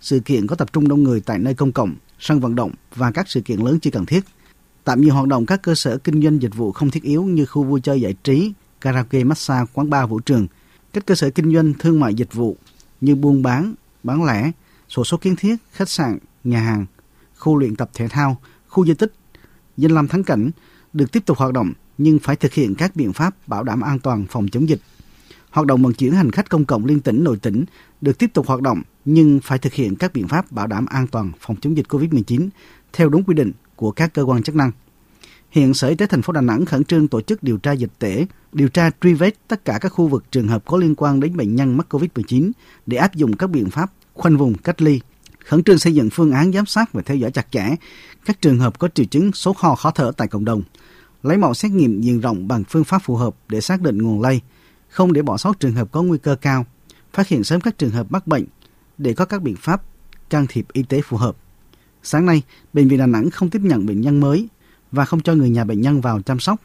sự 0.00 0.20
kiện 0.20 0.46
có 0.46 0.56
tập 0.56 0.72
trung 0.72 0.88
đông 0.88 1.02
người 1.02 1.20
tại 1.20 1.38
nơi 1.38 1.54
công 1.54 1.72
cộng, 1.72 1.94
sân 2.20 2.40
vận 2.40 2.54
động 2.54 2.72
và 2.94 3.10
các 3.10 3.30
sự 3.30 3.40
kiện 3.40 3.58
lớn 3.58 3.78
chưa 3.80 3.90
cần 3.90 4.06
thiết. 4.06 4.24
Tạm 4.84 5.02
dừng 5.02 5.10
hoạt 5.10 5.28
động 5.28 5.46
các 5.46 5.62
cơ 5.62 5.74
sở 5.74 5.98
kinh 5.98 6.22
doanh 6.22 6.42
dịch 6.42 6.54
vụ 6.54 6.72
không 6.72 6.90
thiết 6.90 7.02
yếu 7.02 7.22
như 7.22 7.46
khu 7.46 7.64
vui 7.64 7.80
chơi 7.80 8.00
giải 8.00 8.14
trí, 8.24 8.52
karaoke, 8.80 9.24
massage, 9.24 9.70
quán 9.74 9.90
bar, 9.90 10.08
vũ 10.10 10.20
trường. 10.20 10.46
Các 10.92 11.06
cơ 11.06 11.14
sở 11.14 11.30
kinh 11.30 11.54
doanh 11.54 11.72
thương 11.78 12.00
mại 12.00 12.14
dịch 12.14 12.34
vụ 12.34 12.56
như 13.00 13.14
buôn 13.14 13.42
bán, 13.42 13.74
bán 14.02 14.24
lẻ, 14.24 14.50
sổ 14.88 15.04
số 15.04 15.16
kiến 15.16 15.36
thiết, 15.36 15.56
khách 15.72 15.88
sạn, 15.88 16.18
nhà 16.44 16.60
hàng, 16.60 16.86
khu 17.38 17.56
luyện 17.56 17.76
tập 17.76 17.90
thể 17.94 18.08
thao, 18.08 18.36
khu 18.68 18.86
di 18.86 18.94
tích, 18.94 19.12
danh 19.76 19.92
lam 19.92 20.08
thắng 20.08 20.24
cảnh 20.24 20.50
được 20.92 21.12
tiếp 21.12 21.22
tục 21.26 21.38
hoạt 21.38 21.52
động 21.52 21.72
nhưng 21.98 22.18
phải 22.18 22.36
thực 22.36 22.52
hiện 22.52 22.74
các 22.74 22.96
biện 22.96 23.12
pháp 23.12 23.48
bảo 23.48 23.64
đảm 23.64 23.80
an 23.80 23.98
toàn 23.98 24.26
phòng 24.30 24.48
chống 24.48 24.68
dịch. 24.68 24.80
Hoạt 25.50 25.66
động 25.66 25.82
vận 25.82 25.94
chuyển 25.94 26.12
hành 26.12 26.30
khách 26.30 26.50
công 26.50 26.64
cộng 26.64 26.86
liên 26.86 27.00
tỉnh 27.00 27.24
nội 27.24 27.36
tỉnh 27.42 27.64
được 28.00 28.18
tiếp 28.18 28.30
tục 28.34 28.46
hoạt 28.46 28.62
động 28.62 28.82
nhưng 29.04 29.40
phải 29.42 29.58
thực 29.58 29.72
hiện 29.72 29.96
các 29.96 30.12
biện 30.12 30.28
pháp 30.28 30.52
bảo 30.52 30.66
đảm 30.66 30.86
an 30.86 31.06
toàn 31.06 31.32
phòng 31.40 31.56
chống 31.60 31.76
dịch 31.76 31.86
COVID-19 31.88 32.48
theo 32.92 33.08
đúng 33.08 33.24
quy 33.24 33.34
định 33.34 33.52
của 33.82 33.90
các 33.90 34.14
cơ 34.14 34.22
quan 34.22 34.42
chức 34.42 34.54
năng. 34.54 34.70
Hiện 35.50 35.74
Sở 35.74 35.88
Y 35.88 35.94
tế 35.94 36.06
thành 36.06 36.22
phố 36.22 36.32
Đà 36.32 36.40
Nẵng 36.40 36.64
khẩn 36.64 36.84
trương 36.84 37.08
tổ 37.08 37.20
chức 37.20 37.42
điều 37.42 37.58
tra 37.58 37.72
dịch 37.72 37.90
tễ, 37.98 38.26
điều 38.52 38.68
tra 38.68 38.90
truy 39.00 39.14
vết 39.14 39.34
tất 39.48 39.64
cả 39.64 39.78
các 39.80 39.88
khu 39.88 40.06
vực 40.06 40.24
trường 40.32 40.48
hợp 40.48 40.64
có 40.64 40.76
liên 40.76 40.94
quan 40.96 41.20
đến 41.20 41.36
bệnh 41.36 41.56
nhân 41.56 41.76
mắc 41.76 41.94
COVID-19 41.94 42.50
để 42.86 42.96
áp 42.96 43.14
dụng 43.14 43.36
các 43.36 43.50
biện 43.50 43.70
pháp 43.70 43.92
khoanh 44.14 44.36
vùng 44.36 44.54
cách 44.54 44.82
ly, 44.82 45.00
khẩn 45.44 45.62
trương 45.62 45.78
xây 45.78 45.94
dựng 45.94 46.10
phương 46.10 46.32
án 46.32 46.52
giám 46.52 46.66
sát 46.66 46.92
và 46.92 47.02
theo 47.02 47.16
dõi 47.16 47.30
chặt 47.30 47.46
chẽ 47.50 47.76
các 48.24 48.40
trường 48.40 48.58
hợp 48.58 48.78
có 48.78 48.88
triệu 48.94 49.06
chứng 49.06 49.32
sốt 49.32 49.56
ho 49.58 49.74
khó 49.74 49.90
thở 49.90 50.12
tại 50.16 50.28
cộng 50.28 50.44
đồng, 50.44 50.62
lấy 51.22 51.36
mẫu 51.36 51.54
xét 51.54 51.70
nghiệm 51.72 52.00
diện 52.00 52.20
rộng 52.20 52.48
bằng 52.48 52.64
phương 52.68 52.84
pháp 52.84 53.02
phù 53.04 53.16
hợp 53.16 53.34
để 53.48 53.60
xác 53.60 53.80
định 53.80 54.02
nguồn 54.02 54.20
lây, 54.20 54.40
không 54.88 55.12
để 55.12 55.22
bỏ 55.22 55.36
sót 55.36 55.60
trường 55.60 55.74
hợp 55.74 55.92
có 55.92 56.02
nguy 56.02 56.18
cơ 56.18 56.36
cao, 56.36 56.66
phát 57.12 57.28
hiện 57.28 57.44
sớm 57.44 57.60
các 57.60 57.78
trường 57.78 57.90
hợp 57.90 58.12
mắc 58.12 58.26
bệnh 58.26 58.44
để 58.98 59.14
có 59.14 59.24
các 59.24 59.42
biện 59.42 59.56
pháp 59.56 59.82
can 60.30 60.46
thiệp 60.48 60.66
y 60.72 60.82
tế 60.82 61.00
phù 61.00 61.16
hợp. 61.16 61.36
Sáng 62.02 62.26
nay, 62.26 62.42
Bệnh 62.72 62.88
viện 62.88 62.98
Đà 62.98 63.06
Nẵng 63.06 63.30
không 63.30 63.50
tiếp 63.50 63.60
nhận 63.62 63.86
bệnh 63.86 64.00
nhân 64.00 64.20
mới 64.20 64.48
và 64.92 65.04
không 65.04 65.20
cho 65.20 65.34
người 65.34 65.50
nhà 65.50 65.64
bệnh 65.64 65.80
nhân 65.80 66.00
vào 66.00 66.22
chăm 66.22 66.38
sóc. 66.38 66.60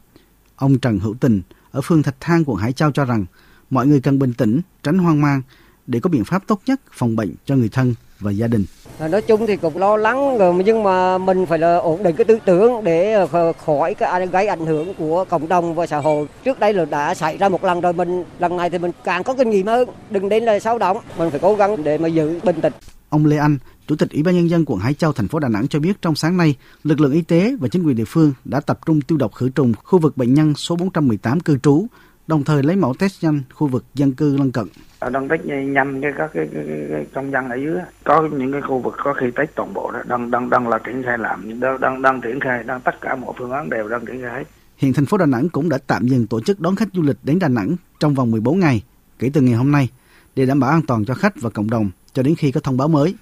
Ông 0.55 0.79
Trần 0.79 0.99
Hữu 0.99 1.15
Tình 1.19 1.41
ở 1.71 1.81
phường 1.81 2.03
Thạch 2.03 2.15
Thang, 2.19 2.43
quận 2.47 2.57
Hải 2.57 2.73
Châu 2.73 2.91
cho 2.91 3.05
rằng 3.05 3.25
mọi 3.69 3.87
người 3.87 3.99
cần 3.99 4.19
bình 4.19 4.33
tĩnh, 4.33 4.61
tránh 4.83 4.97
hoang 4.97 5.21
mang 5.21 5.41
để 5.87 5.99
có 5.99 6.09
biện 6.09 6.25
pháp 6.25 6.47
tốt 6.47 6.61
nhất 6.65 6.81
phòng 6.91 7.15
bệnh 7.15 7.33
cho 7.45 7.55
người 7.55 7.69
thân 7.69 7.93
và 8.19 8.31
gia 8.31 8.47
đình. 8.47 8.65
Nói 8.99 9.21
chung 9.21 9.47
thì 9.47 9.57
cũng 9.57 9.77
lo 9.77 9.97
lắng 9.97 10.37
rồi 10.37 10.63
nhưng 10.65 10.83
mà 10.83 11.17
mình 11.17 11.45
phải 11.45 11.59
là 11.59 11.77
ổn 11.77 12.03
định 12.03 12.15
cái 12.15 12.25
tư 12.25 12.39
tưởng 12.45 12.83
để 12.83 13.27
khỏi 13.65 13.93
cái 13.93 14.27
gây 14.27 14.47
ảnh 14.47 14.65
hưởng 14.65 14.93
của 14.93 15.25
cộng 15.29 15.47
đồng 15.47 15.75
và 15.75 15.87
xã 15.87 15.97
hội. 15.97 16.27
Trước 16.43 16.59
đây 16.59 16.73
là 16.73 16.85
đã 16.85 17.13
xảy 17.13 17.37
ra 17.37 17.49
một 17.49 17.63
lần 17.63 17.81
rồi 17.81 17.93
mình 17.93 18.23
lần 18.39 18.57
này 18.57 18.69
thì 18.69 18.77
mình 18.77 18.91
càng 19.03 19.23
có 19.23 19.33
kinh 19.33 19.49
nghiệm 19.49 19.65
hơn, 19.65 19.89
đừng 20.09 20.29
đến 20.29 20.43
là 20.43 20.59
sao 20.59 20.77
động, 20.77 20.97
mình 21.17 21.29
phải 21.29 21.39
cố 21.39 21.55
gắng 21.55 21.83
để 21.83 21.97
mà 21.97 22.07
giữ 22.07 22.39
bình 22.43 22.61
tĩnh. 22.61 22.73
Ông 23.09 23.25
Lê 23.25 23.37
Anh, 23.37 23.57
Chủ 23.87 23.95
tịch 23.95 24.09
Ủy 24.11 24.23
ban 24.23 24.35
nhân 24.35 24.49
dân 24.49 24.63
quận 24.65 24.79
Hải 24.79 24.93
Châu 24.93 25.13
thành 25.13 25.27
phố 25.27 25.39
Đà 25.39 25.49
Nẵng 25.49 25.67
cho 25.67 25.79
biết 25.79 26.01
trong 26.01 26.15
sáng 26.15 26.37
nay, 26.37 26.55
lực 26.83 26.99
lượng 26.99 27.11
y 27.11 27.21
tế 27.21 27.55
và 27.59 27.67
chính 27.67 27.83
quyền 27.83 27.95
địa 27.95 28.05
phương 28.07 28.33
đã 28.45 28.59
tập 28.59 28.79
trung 28.85 29.01
tiêu 29.01 29.17
độc 29.17 29.33
khử 29.33 29.49
trùng 29.49 29.73
khu 29.83 29.99
vực 29.99 30.17
bệnh 30.17 30.33
nhân 30.33 30.55
số 30.55 30.75
418 30.75 31.39
cư 31.39 31.57
trú, 31.57 31.87
đồng 32.27 32.43
thời 32.43 32.63
lấy 32.63 32.75
mẫu 32.75 32.93
test 32.99 33.23
nhanh 33.23 33.41
khu 33.53 33.67
vực 33.67 33.85
dân 33.93 34.11
cư 34.11 34.37
lân 34.37 34.51
cận. 34.51 34.65
Đang 35.11 35.27
test 35.29 35.41
nhanh 35.45 36.01
cho 36.01 36.07
các 36.17 36.31
cái, 36.33 36.47
cái, 36.53 36.63
cái, 36.89 37.05
công 37.13 37.31
dân 37.31 37.49
ở 37.49 37.55
dưới 37.55 37.77
có 38.03 38.29
những 38.37 38.51
cái 38.51 38.61
khu 38.61 38.79
vực 38.79 38.93
có 39.03 39.13
khi 39.13 39.25
test 39.35 39.49
toàn 39.55 39.73
bộ 39.73 39.91
đó 39.91 39.99
đang 40.07 40.31
đang 40.31 40.49
đang 40.49 40.67
là 40.67 40.79
triển 40.85 41.03
khai 41.03 41.17
làm 41.17 41.59
đang 41.59 41.81
đang 41.81 42.01
đang 42.01 42.21
triển 42.21 42.39
khai 42.39 42.63
đang 42.63 42.81
tất 42.81 43.01
cả 43.01 43.15
mọi 43.15 43.33
phương 43.39 43.51
án 43.51 43.69
đều 43.69 43.87
đang 43.87 44.05
triển 44.05 44.21
khai. 44.21 44.45
Hiện 44.77 44.93
thành 44.93 45.05
phố 45.05 45.17
Đà 45.17 45.25
Nẵng 45.25 45.49
cũng 45.49 45.69
đã 45.69 45.77
tạm 45.87 46.07
dừng 46.07 46.27
tổ 46.27 46.41
chức 46.41 46.59
đón 46.59 46.75
khách 46.75 46.89
du 46.93 47.01
lịch 47.01 47.17
đến 47.23 47.39
Đà 47.39 47.47
Nẵng 47.47 47.75
trong 47.99 48.13
vòng 48.13 48.31
14 48.31 48.59
ngày 48.59 48.83
kể 49.19 49.29
từ 49.33 49.41
ngày 49.41 49.53
hôm 49.53 49.71
nay 49.71 49.89
để 50.35 50.45
đảm 50.45 50.59
bảo 50.59 50.69
an 50.69 50.81
toàn 50.87 51.05
cho 51.05 51.13
khách 51.13 51.41
và 51.41 51.49
cộng 51.49 51.69
đồng 51.69 51.89
cho 52.13 52.23
đến 52.23 52.35
khi 52.35 52.51
có 52.51 52.59
thông 52.59 52.77
báo 52.77 52.87
mới. 52.87 53.15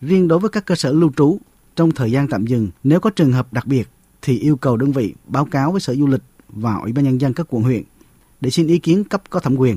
Riêng 0.00 0.28
đối 0.28 0.38
với 0.38 0.50
các 0.50 0.66
cơ 0.66 0.74
sở 0.74 0.92
lưu 0.92 1.12
trú, 1.16 1.38
trong 1.76 1.90
thời 1.90 2.12
gian 2.12 2.28
tạm 2.28 2.46
dừng, 2.46 2.68
nếu 2.84 3.00
có 3.00 3.10
trường 3.10 3.32
hợp 3.32 3.52
đặc 3.52 3.66
biệt 3.66 3.88
thì 4.22 4.38
yêu 4.38 4.56
cầu 4.56 4.76
đơn 4.76 4.92
vị 4.92 5.14
báo 5.26 5.44
cáo 5.44 5.72
với 5.72 5.80
Sở 5.80 5.94
Du 5.94 6.06
lịch 6.06 6.22
và 6.48 6.74
Ủy 6.74 6.92
ban 6.92 7.04
nhân 7.04 7.20
dân 7.20 7.34
các 7.34 7.46
quận 7.50 7.62
huyện 7.62 7.82
để 8.40 8.50
xin 8.50 8.66
ý 8.66 8.78
kiến 8.78 9.04
cấp 9.04 9.22
có 9.30 9.40
thẩm 9.40 9.56
quyền. 9.56 9.76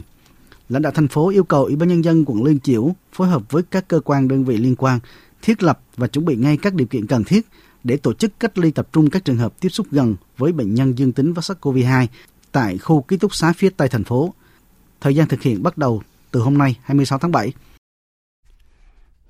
Lãnh 0.70 0.82
đạo 0.82 0.92
thành 0.96 1.08
phố 1.08 1.30
yêu 1.30 1.44
cầu 1.44 1.64
Ủy 1.64 1.76
ban 1.76 1.90
nhân 1.90 2.04
dân 2.04 2.26
quận 2.26 2.44
Liên 2.44 2.60
Chiểu 2.60 2.96
phối 3.14 3.28
hợp 3.28 3.52
với 3.52 3.64
các 3.64 3.88
cơ 3.88 4.00
quan 4.00 4.28
đơn 4.28 4.46
vị 4.46 4.58
liên 4.58 4.76
quan 4.76 5.00
thiết 5.42 5.64
lập 5.64 5.80
và 5.98 6.08
chuẩn 6.08 6.26
bị 6.26 6.36
ngay 6.36 6.58
các 6.58 6.74
điều 6.74 6.88
kiện 6.88 7.08
cần 7.08 7.24
thiết 7.24 7.48
để 7.84 7.98
tổ 7.98 8.14
chức 8.14 8.40
cách 8.40 8.58
ly 8.58 8.72
tập 8.72 8.88
trung 8.94 9.10
các 9.10 9.26
trường 9.26 9.38
hợp 9.38 9.54
tiếp 9.60 9.70
xúc 9.70 9.88
gần 9.92 10.16
với 10.38 10.52
bệnh 10.52 10.74
nhân 10.74 10.98
dương 10.98 11.12
tính 11.12 11.34
với 11.34 11.42
SARS-CoV-2 11.42 12.08
tại 12.52 12.78
khu 12.78 13.02
ký 13.02 13.18
túc 13.18 13.36
xá 13.36 13.54
phía 13.54 13.70
Tây 13.70 13.90
thành 13.90 14.04
phố. 14.04 14.34
Thời 15.02 15.16
gian 15.16 15.28
thực 15.28 15.42
hiện 15.42 15.64
bắt 15.64 15.78
đầu 15.78 16.02
từ 16.32 16.40
hôm 16.40 16.58
nay 16.58 16.78
26 16.84 17.20
tháng 17.20 17.32
7. 17.32 17.54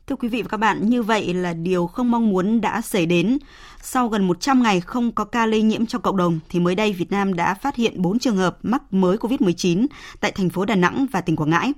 Thưa 0.08 0.16
quý 0.16 0.28
vị 0.28 0.42
và 0.42 0.48
các 0.48 0.58
bạn, 0.58 0.90
như 0.90 1.04
vậy 1.04 1.34
là 1.34 1.54
điều 1.54 1.88
không 1.88 2.12
mong 2.12 2.30
muốn 2.30 2.62
đã 2.62 2.82
xảy 2.82 3.06
đến. 3.06 3.38
Sau 3.82 4.08
gần 4.08 4.28
100 4.28 4.64
ngày 4.64 4.82
không 4.82 5.12
có 5.12 5.26
ca 5.26 5.46
lây 5.46 5.62
nhiễm 5.62 5.86
trong 5.86 6.02
cộng 6.02 6.18
đồng, 6.18 6.40
thì 6.50 6.60
mới 6.60 6.76
đây 6.76 6.94
Việt 6.94 7.12
Nam 7.12 7.34
đã 7.34 7.54
phát 7.54 7.76
hiện 7.76 8.02
4 8.02 8.20
trường 8.20 8.38
hợp 8.38 8.58
mắc 8.64 8.94
mới 8.94 9.18
COVID-19 9.18 9.88
tại 10.20 10.32
thành 10.32 10.50
phố 10.50 10.66
Đà 10.66 10.76
Nẵng 10.76 11.06
và 11.12 11.22
tỉnh 11.22 11.36
Quảng 11.36 11.50
Ngãi. 11.50 11.74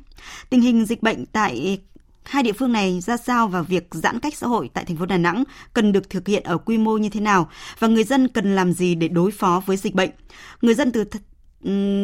Tình 0.50 0.62
hình 0.62 0.86
dịch 0.86 1.04
bệnh 1.04 1.26
tại 1.26 1.80
hai 2.24 2.44
địa 2.44 2.54
phương 2.54 2.72
này 2.72 3.02
ra 3.02 3.18
sao 3.18 3.48
và 3.48 3.62
việc 3.62 3.88
giãn 3.92 4.20
cách 4.20 4.36
xã 4.36 4.48
hội 4.48 4.70
tại 4.74 4.86
thành 4.86 4.98
phố 4.98 5.06
Đà 5.06 5.18
Nẵng 5.18 5.44
cần 5.74 5.92
được 5.92 6.10
thực 6.10 6.28
hiện 6.28 6.44
ở 6.44 6.58
quy 6.58 6.78
mô 6.78 6.98
như 6.98 7.10
thế 7.10 7.20
nào 7.20 7.50
và 7.80 7.88
người 7.88 8.04
dân 8.04 8.28
cần 8.28 8.56
làm 8.56 8.74
gì 8.74 8.96
để 8.96 9.08
đối 9.08 9.32
phó 9.32 9.62
với 9.66 9.78
dịch 9.78 9.96
bệnh. 9.96 10.10
Người 10.62 10.74
dân 10.74 10.92
từ 10.92 11.04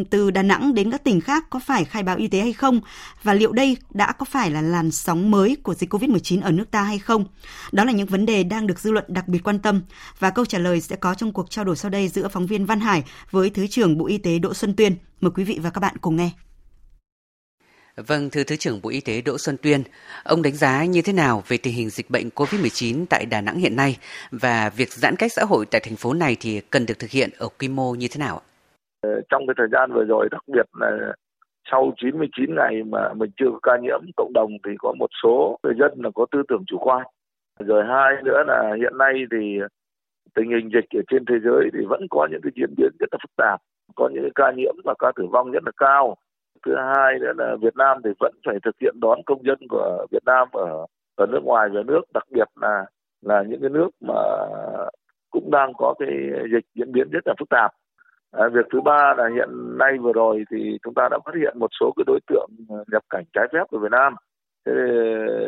từ 0.09 0.31
Đà 0.31 0.43
Nẵng 0.43 0.73
đến 0.73 0.91
các 0.91 1.03
tỉnh 1.03 1.21
khác 1.21 1.45
có 1.49 1.59
phải 1.59 1.85
khai 1.85 2.03
báo 2.03 2.17
y 2.17 2.27
tế 2.27 2.39
hay 2.39 2.53
không 2.53 2.81
và 3.23 3.33
liệu 3.33 3.51
đây 3.51 3.77
đã 3.89 4.11
có 4.11 4.25
phải 4.25 4.51
là 4.51 4.61
làn 4.61 4.91
sóng 4.91 5.31
mới 5.31 5.57
của 5.63 5.73
dịch 5.73 5.93
COVID-19 5.93 6.41
ở 6.41 6.51
nước 6.51 6.71
ta 6.71 6.83
hay 6.83 6.99
không? 6.99 7.25
Đó 7.71 7.83
là 7.83 7.91
những 7.91 8.07
vấn 8.07 8.25
đề 8.25 8.43
đang 8.43 8.67
được 8.67 8.79
dư 8.79 8.91
luận 8.91 9.05
đặc 9.07 9.27
biệt 9.27 9.39
quan 9.43 9.59
tâm 9.59 9.81
và 10.19 10.29
câu 10.29 10.45
trả 10.45 10.57
lời 10.57 10.81
sẽ 10.81 10.95
có 10.95 11.13
trong 11.13 11.33
cuộc 11.33 11.49
trao 11.49 11.65
đổi 11.65 11.75
sau 11.75 11.91
đây 11.91 12.07
giữa 12.07 12.27
phóng 12.27 12.45
viên 12.45 12.65
Văn 12.65 12.79
Hải 12.79 13.03
với 13.31 13.49
Thứ 13.49 13.67
trưởng 13.67 13.97
Bộ 13.97 14.07
Y 14.07 14.17
tế 14.17 14.39
Đỗ 14.39 14.53
Xuân 14.53 14.73
Tuyên. 14.75 14.95
Mời 15.21 15.31
quý 15.35 15.43
vị 15.43 15.59
và 15.61 15.69
các 15.69 15.79
bạn 15.79 15.97
cùng 16.01 16.15
nghe. 16.15 16.31
Vâng, 18.07 18.29
thưa 18.29 18.43
Thứ 18.43 18.55
trưởng 18.55 18.81
Bộ 18.81 18.89
Y 18.89 19.01
tế 19.01 19.21
Đỗ 19.21 19.37
Xuân 19.37 19.57
Tuyên, 19.61 19.83
ông 20.23 20.41
đánh 20.41 20.55
giá 20.55 20.85
như 20.85 21.01
thế 21.01 21.13
nào 21.13 21.43
về 21.47 21.57
tình 21.57 21.73
hình 21.73 21.89
dịch 21.89 22.09
bệnh 22.09 22.29
COVID-19 22.29 23.05
tại 23.09 23.25
Đà 23.25 23.41
Nẵng 23.41 23.59
hiện 23.59 23.75
nay 23.75 23.97
và 24.31 24.69
việc 24.69 24.93
giãn 24.93 25.15
cách 25.15 25.33
xã 25.33 25.43
hội 25.43 25.65
tại 25.65 25.81
thành 25.81 25.95
phố 25.95 26.13
này 26.13 26.37
thì 26.39 26.61
cần 26.69 26.85
được 26.85 26.99
thực 26.99 27.11
hiện 27.11 27.29
ở 27.37 27.47
quy 27.59 27.67
mô 27.67 27.95
như 27.95 28.07
thế 28.07 28.17
nào? 28.17 28.37
ạ? 28.37 28.48
Ờ, 29.01 29.21
trong 29.29 29.47
cái 29.47 29.53
thời 29.57 29.67
gian 29.71 29.91
vừa 29.93 30.03
rồi, 30.05 30.27
đặc 30.31 30.41
biệt 30.47 30.65
là 30.79 31.13
sau 31.71 31.93
99 31.97 32.55
ngày 32.55 32.83
mà 32.83 33.13
mình 33.13 33.29
chưa 33.37 33.49
có 33.51 33.59
ca 33.63 33.77
nhiễm 33.81 33.99
cộng 34.17 34.33
đồng 34.33 34.51
thì 34.65 34.71
có 34.79 34.93
một 34.99 35.09
số 35.23 35.59
người 35.63 35.73
dân 35.79 35.91
là 36.03 36.09
có 36.15 36.25
tư 36.31 36.43
tưởng 36.47 36.63
chủ 36.67 36.77
quan. 36.77 37.05
Rồi 37.59 37.83
hai 37.85 38.13
nữa 38.23 38.43
là 38.47 38.75
hiện 38.77 38.97
nay 38.97 39.13
thì 39.31 39.59
tình 40.35 40.49
hình 40.49 40.69
dịch 40.73 40.99
ở 40.99 41.01
trên 41.11 41.25
thế 41.25 41.35
giới 41.43 41.69
thì 41.73 41.85
vẫn 41.89 42.07
có 42.09 42.27
những 42.31 42.41
cái 42.43 42.51
diễn 42.55 42.73
biến 42.77 42.89
rất 42.99 43.07
là 43.11 43.17
phức 43.21 43.35
tạp, 43.37 43.59
có 43.95 44.09
những 44.13 44.23
cái 44.23 44.31
ca 44.35 44.51
nhiễm 44.57 44.75
và 44.85 44.93
ca 44.99 45.11
tử 45.15 45.25
vong 45.31 45.51
rất 45.51 45.63
là 45.65 45.71
cao. 45.77 46.15
Thứ 46.65 46.75
hai 46.75 47.19
nữa 47.19 47.33
là 47.37 47.55
Việt 47.61 47.75
Nam 47.75 47.97
thì 48.03 48.09
vẫn 48.19 48.33
phải 48.45 48.55
thực 48.63 48.75
hiện 48.81 48.95
đón 49.01 49.19
công 49.25 49.43
dân 49.43 49.57
của 49.69 50.05
Việt 50.11 50.23
Nam 50.25 50.47
ở 50.51 50.85
ở 51.15 51.25
nước 51.25 51.41
ngoài 51.43 51.69
về 51.69 51.83
nước 51.83 52.01
đặc 52.13 52.23
biệt 52.31 52.47
là 52.61 52.85
là 53.21 53.43
những 53.43 53.61
cái 53.61 53.69
nước 53.69 53.89
mà 54.01 54.21
cũng 55.31 55.51
đang 55.51 55.73
có 55.77 55.93
cái 55.99 56.09
dịch 56.51 56.65
diễn 56.75 56.91
biến 56.91 57.09
rất 57.11 57.27
là 57.27 57.33
phức 57.39 57.49
tạp 57.49 57.71
à, 58.31 58.47
việc 58.53 58.65
thứ 58.73 58.81
ba 58.81 59.13
là 59.17 59.29
hiện 59.35 59.77
nay 59.77 59.97
vừa 59.97 60.13
rồi 60.13 60.43
thì 60.51 60.77
chúng 60.83 60.93
ta 60.93 61.07
đã 61.11 61.19
phát 61.25 61.35
hiện 61.35 61.59
một 61.59 61.69
số 61.79 61.93
cái 61.97 62.03
đối 62.07 62.19
tượng 62.27 62.49
à, 62.69 62.75
nhập 62.91 63.03
cảnh 63.09 63.23
trái 63.33 63.47
phép 63.53 63.63
của 63.69 63.79
Việt 63.79 63.91
Nam. 63.91 64.15
Thế 64.65 64.73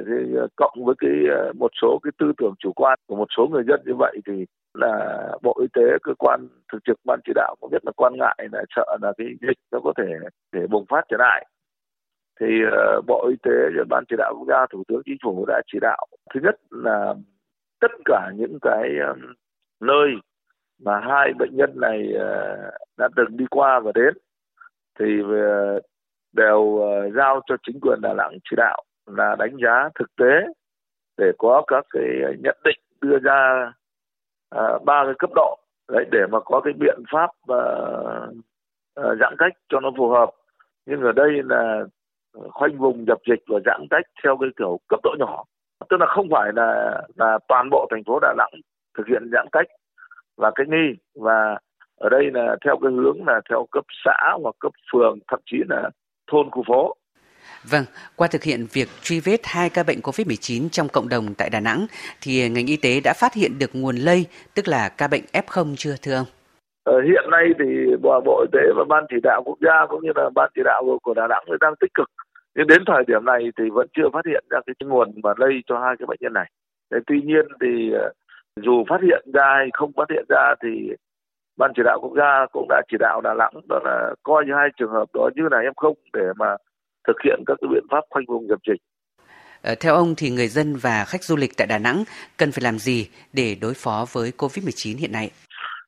thì 0.08 0.38
à, 0.38 0.46
cộng 0.56 0.86
với 0.86 0.96
cái 1.00 1.16
à, 1.30 1.52
một 1.60 1.72
số 1.82 2.00
cái 2.04 2.12
tư 2.20 2.32
tưởng 2.38 2.54
chủ 2.60 2.72
quan 2.76 3.00
của 3.08 3.16
một 3.16 3.28
số 3.38 3.48
người 3.48 3.64
dân 3.68 3.82
như 3.86 3.94
vậy 4.00 4.18
thì 4.28 4.46
là 4.74 5.28
bộ 5.42 5.58
y 5.62 5.68
tế 5.74 5.98
cơ 6.04 6.14
quan 6.20 6.48
thường 6.72 6.82
trực 6.86 6.98
ban 7.06 7.20
chỉ 7.26 7.32
đạo 7.36 7.56
cũng 7.60 7.72
rất 7.72 7.86
là 7.86 7.92
quan 7.96 8.14
ngại 8.18 8.48
là 8.52 8.64
sợ 8.76 8.98
là 9.02 9.14
cái 9.18 9.28
dịch 9.42 9.58
nó 9.72 9.80
có 9.84 9.94
thể 9.98 10.14
để 10.52 10.68
bùng 10.68 10.86
phát 10.90 11.02
trở 11.10 11.18
lại. 11.20 11.46
Thì 12.40 12.48
uh, 12.68 13.06
bộ 13.08 13.28
y 13.30 13.36
tế 13.44 13.52
ban 13.90 14.04
chỉ 14.10 14.16
đạo 14.18 14.34
quốc 14.38 14.48
gia 14.48 14.66
thủ 14.72 14.84
tướng 14.88 15.02
chính 15.06 15.18
phủ 15.24 15.46
đã 15.48 15.62
chỉ 15.72 15.80
đạo 15.82 16.08
thứ 16.34 16.40
nhất 16.44 16.56
là 16.70 17.14
tất 17.80 17.92
cả 18.06 18.32
những 18.36 18.58
cái 18.62 18.90
um, 19.08 19.34
nơi 19.82 20.08
mà 20.84 21.00
hai 21.00 21.34
bệnh 21.40 21.56
nhân 21.56 21.72
này 21.76 22.14
ờ, 22.14 22.58
đã 22.98 23.10
từng 23.16 23.38
đi 23.38 23.46
qua 23.50 23.80
và 23.80 23.92
đến, 23.96 24.14
thì 25.00 25.06
ờ, 25.32 25.80
đều 26.34 26.78
ờ, 26.78 27.10
giao 27.10 27.42
cho 27.46 27.56
chính 27.64 27.80
quyền 27.82 28.02
Đà 28.02 28.14
Nẵng 28.14 28.38
chỉ 28.50 28.56
đạo 28.56 28.84
là 29.06 29.36
đánh 29.40 29.58
giá 29.64 29.90
thực 30.00 30.16
tế 30.16 30.54
để 31.18 31.32
có 31.38 31.64
các 31.68 31.86
cái 31.90 32.04
nhận 32.40 32.58
định 32.64 32.80
đưa 33.02 33.20
ra 33.20 33.72
ba 34.86 35.04
cái 35.06 35.14
cấp 35.20 35.30
độ, 35.36 35.60
đấy, 35.92 36.06
để 36.12 36.20
mà 36.32 36.40
có 36.40 36.62
cái 36.64 36.74
biện 36.74 37.00
pháp 37.12 37.30
giãn 38.96 39.36
cách 39.38 39.54
cho 39.70 39.80
nó 39.80 39.92
phù 39.98 40.10
hợp. 40.10 40.30
Nhưng 40.86 41.02
ở 41.02 41.12
đây 41.12 41.30
là 41.44 41.84
khoanh 42.34 42.78
vùng 42.78 43.06
dập 43.08 43.18
dịch 43.30 43.44
và 43.48 43.60
giãn 43.66 43.82
cách 43.90 44.06
theo 44.24 44.38
cái 44.42 44.50
kiểu 44.58 44.80
cấp 44.90 45.00
độ 45.04 45.16
nhỏ. 45.20 45.44
Tức 45.90 45.98
là 46.00 46.06
không 46.06 46.28
phải 46.32 46.52
là 46.56 47.02
là 47.16 47.40
toàn 47.48 47.70
bộ 47.72 47.88
thành 47.92 48.04
phố 48.04 48.20
Đà 48.20 48.34
Nẵng 48.38 48.52
thực 48.98 49.08
hiện 49.08 49.30
giãn 49.34 49.48
cách 49.52 49.68
và 50.42 50.52
cách 50.56 50.68
ly 50.70 50.88
và 51.16 51.58
ở 51.96 52.10
đây 52.10 52.24
là 52.34 52.56
theo 52.66 52.78
cái 52.82 52.92
hướng 52.92 53.18
là 53.28 53.42
theo 53.50 53.66
cấp 53.72 53.86
xã 54.06 54.18
hoặc 54.44 54.56
cấp 54.60 54.72
phường 54.94 55.20
thậm 55.32 55.40
chí 55.46 55.58
là 55.70 55.90
thôn 56.32 56.50
khu 56.52 56.64
phố 56.68 56.96
Vâng, 57.72 57.86
qua 58.16 58.28
thực 58.28 58.44
hiện 58.44 58.66
việc 58.74 58.88
truy 59.02 59.20
vết 59.20 59.40
hai 59.44 59.70
ca 59.70 59.84
bệnh 59.84 60.00
COVID-19 60.00 60.70
trong 60.70 60.88
cộng 60.94 61.10
đồng 61.10 61.26
tại 61.38 61.50
Đà 61.50 61.60
Nẵng, 61.60 61.86
thì 62.22 62.50
ngành 62.50 62.66
y 62.66 62.78
tế 62.78 63.00
đã 63.04 63.14
phát 63.22 63.34
hiện 63.34 63.52
được 63.60 63.72
nguồn 63.74 63.96
lây, 63.96 64.26
tức 64.56 64.68
là 64.68 64.90
ca 64.98 65.08
bệnh 65.08 65.22
F0 65.34 65.76
chưa 65.78 65.96
thưa 66.02 66.16
ông? 66.16 66.26
Ờ, 66.84 67.02
hiện 67.02 67.30
nay 67.32 67.46
thì 67.60 67.66
Bộ, 68.02 68.22
Bộ 68.26 68.42
Y 68.42 68.48
tế 68.52 68.66
và 68.78 68.84
Ban 68.90 69.04
chỉ 69.10 69.16
đạo 69.24 69.42
quốc 69.46 69.58
gia 69.62 69.86
cũng 69.90 70.04
như 70.04 70.12
là 70.16 70.30
Ban 70.36 70.50
chỉ 70.56 70.62
đạo 70.66 71.00
của 71.04 71.14
Đà 71.14 71.28
Nẵng 71.28 71.44
đang 71.62 71.74
tích 71.80 71.94
cực. 71.94 72.10
Nhưng 72.56 72.68
đến 72.68 72.84
thời 72.88 73.04
điểm 73.08 73.26
này 73.26 73.42
thì 73.58 73.64
vẫn 73.70 73.88
chưa 73.98 74.10
phát 74.14 74.26
hiện 74.26 74.44
ra 74.50 74.60
cái 74.66 74.76
nguồn 74.86 75.12
mà 75.24 75.34
lây 75.38 75.54
cho 75.68 75.80
hai 75.80 75.96
cái 76.00 76.06
bệnh 76.06 76.18
nhân 76.22 76.34
này. 76.34 76.50
Thế 76.92 76.98
tuy 77.08 77.22
nhiên 77.22 77.46
thì 77.62 77.92
ờ, 77.94 78.12
dù 78.66 78.84
phát 78.90 79.02
hiện 79.02 79.24
ra 79.34 79.48
hay 79.58 79.70
không 79.74 79.92
phát 79.98 80.10
hiện 80.10 80.26
ra 80.30 80.56
thì 80.64 80.70
Ban 81.58 81.72
chỉ 81.76 81.82
đạo 81.86 82.00
quốc 82.02 82.14
gia 82.18 82.46
cũng 82.52 82.68
đã 82.70 82.82
chỉ 82.92 82.98
đạo 83.00 83.22
Đà 83.22 83.34
Nẵng 83.34 83.54
đó 83.70 83.80
là 83.84 84.14
coi 84.24 84.46
như 84.46 84.54
hai 84.58 84.70
trường 84.78 84.92
hợp 84.92 85.06
đó 85.14 85.30
như 85.36 85.44
là 85.52 85.58
F0 85.58 85.94
để 86.14 86.26
mà 86.38 86.56
thực 87.08 87.16
hiện 87.26 87.44
các 87.48 87.58
cái 87.62 87.68
biện 87.72 87.84
pháp 87.92 88.02
khoanh 88.10 88.26
vùng 88.28 88.48
dập 88.48 88.60
dịch. 88.68 88.82
Ờ, 89.62 89.76
theo 89.80 89.96
ông 89.96 90.14
thì 90.18 90.30
người 90.30 90.48
dân 90.48 90.76
và 90.76 91.06
khách 91.08 91.24
du 91.24 91.36
lịch 91.36 91.52
tại 91.58 91.68
Đà 91.68 91.78
Nẵng 91.78 92.04
cần 92.38 92.52
phải 92.52 92.64
làm 92.64 92.78
gì 92.80 93.10
để 93.34 93.56
đối 93.62 93.74
phó 93.74 94.06
với 94.14 94.32
Covid-19 94.38 94.98
hiện 94.98 95.12
nay? 95.12 95.32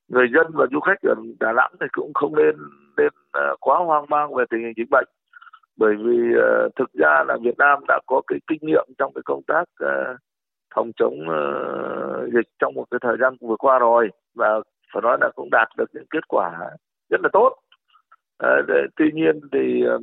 Người 0.08 0.28
dân 0.34 0.48
và 0.54 0.66
du 0.72 0.80
khách 0.80 1.02
ở 1.04 1.16
Đà 1.40 1.52
Nẵng 1.54 1.72
thì 1.80 1.88
cũng 1.92 2.12
không 2.14 2.36
nên 2.36 2.56
nên 2.98 3.10
ờ, 3.32 3.56
quá 3.60 3.78
hoang 3.86 4.06
mang 4.10 4.36
về 4.36 4.44
tình 4.50 4.60
hình 4.64 4.74
dịch 4.78 4.90
bệnh. 4.92 5.08
Bởi 5.78 5.94
vì 5.96 6.20
uh, 6.38 6.76
thực 6.76 6.94
ra 6.94 7.24
là 7.28 7.38
Việt 7.42 7.58
Nam 7.58 7.80
đã 7.88 8.00
có 8.08 8.22
cái 8.28 8.40
kinh 8.48 8.60
nghiệm 8.62 8.86
trong 8.98 9.12
cái 9.16 9.22
công 9.26 9.42
tác 9.48 9.64
phòng 10.76 10.92
chống 10.96 11.14
uh, 11.14 12.34
dịch 12.34 12.48
trong 12.60 12.74
một 12.74 12.86
cái 12.92 13.00
thời 13.02 13.18
gian 13.22 13.36
vừa 13.42 13.56
qua 13.60 13.80
rồi 13.80 14.10
và 14.36 14.48
phải 14.94 15.02
nói 15.02 15.18
là 15.22 15.30
cũng 15.36 15.50
đạt 15.52 15.68
được 15.78 15.90
những 15.94 16.06
kết 16.10 16.28
quả 16.28 16.52
rất 17.10 17.22
là 17.24 17.30
tốt. 17.34 17.56
Uh, 18.44 18.66
để, 18.68 18.82
tuy 18.96 19.12
nhiên 19.14 19.40
thì 19.52 19.84
uh, 19.96 20.02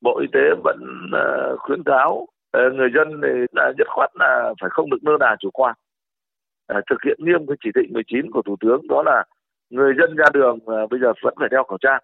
bộ 0.00 0.18
y 0.20 0.26
tế 0.32 0.40
vẫn 0.64 0.78
uh, 1.06 1.60
khuyến 1.60 1.82
cáo 1.82 2.12
uh, 2.58 2.74
người 2.74 2.88
dân 2.94 3.20
thì 3.22 3.28
là 3.52 3.72
nhất 3.78 3.86
khoát 3.90 4.10
là 4.14 4.54
phải 4.60 4.70
không 4.70 4.90
được 4.90 4.98
lơ 5.02 5.12
là 5.20 5.36
chủ 5.40 5.50
quan. 5.50 5.74
Uh, 6.72 6.84
thực 6.90 7.02
hiện 7.04 7.16
nghiêm 7.20 7.46
cái 7.46 7.56
chỉ 7.64 7.70
thị 7.74 7.82
19 7.92 8.30
của 8.30 8.42
thủ 8.42 8.56
tướng 8.60 8.88
đó 8.88 9.02
là 9.02 9.24
người 9.70 9.94
dân 9.98 10.16
ra 10.16 10.26
đường 10.32 10.56
uh, 10.56 10.90
bây 10.90 11.00
giờ 11.00 11.12
vẫn 11.22 11.34
phải 11.38 11.48
đeo 11.48 11.64
khẩu 11.64 11.78
trang. 11.78 12.02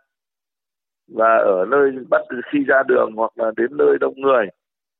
Và 1.15 1.37
ở 1.37 1.65
nơi 1.69 1.91
bắt 2.11 2.21
khi 2.53 2.59
ra 2.67 2.83
đường 2.89 3.11
hoặc 3.17 3.33
là 3.37 3.51
đến 3.57 3.77
nơi 3.77 3.97
đông 4.01 4.15
người. 4.21 4.47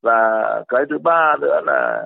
Và 0.03 0.43
cái 0.69 0.83
thứ 0.91 0.99
ba 0.99 1.37
nữa 1.41 1.61
là 1.67 2.03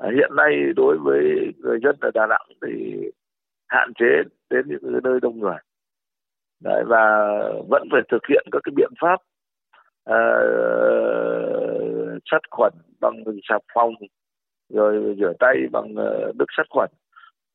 Ờ, 0.00 0.10
hiện 0.10 0.30
nay 0.36 0.72
đối 0.76 0.98
với 0.98 1.52
người 1.58 1.78
dân 1.82 1.96
ở 2.00 2.10
Đà 2.14 2.26
Nẵng 2.26 2.46
thì 2.66 2.96
hạn 3.68 3.92
chế 3.94 4.06
đến 4.50 4.64
những 4.68 5.00
nơi 5.02 5.20
đông 5.22 5.40
người. 5.40 5.56
Đấy, 6.60 6.84
và 6.86 7.28
vẫn 7.68 7.88
phải 7.92 8.00
thực 8.10 8.26
hiện 8.28 8.46
các 8.52 8.60
cái 8.64 8.72
biện 8.76 8.90
pháp 9.00 9.20
uh, 10.10 10.22
sát 12.30 12.40
khuẩn 12.50 12.72
bằng 13.00 13.24
xà 13.48 13.58
phòng 13.74 13.94
rồi 14.68 15.14
rửa 15.20 15.32
tay 15.38 15.56
bằng 15.72 15.92
uh, 15.92 16.36
nước 16.36 16.44
sát 16.56 16.66
khuẩn. 16.70 16.90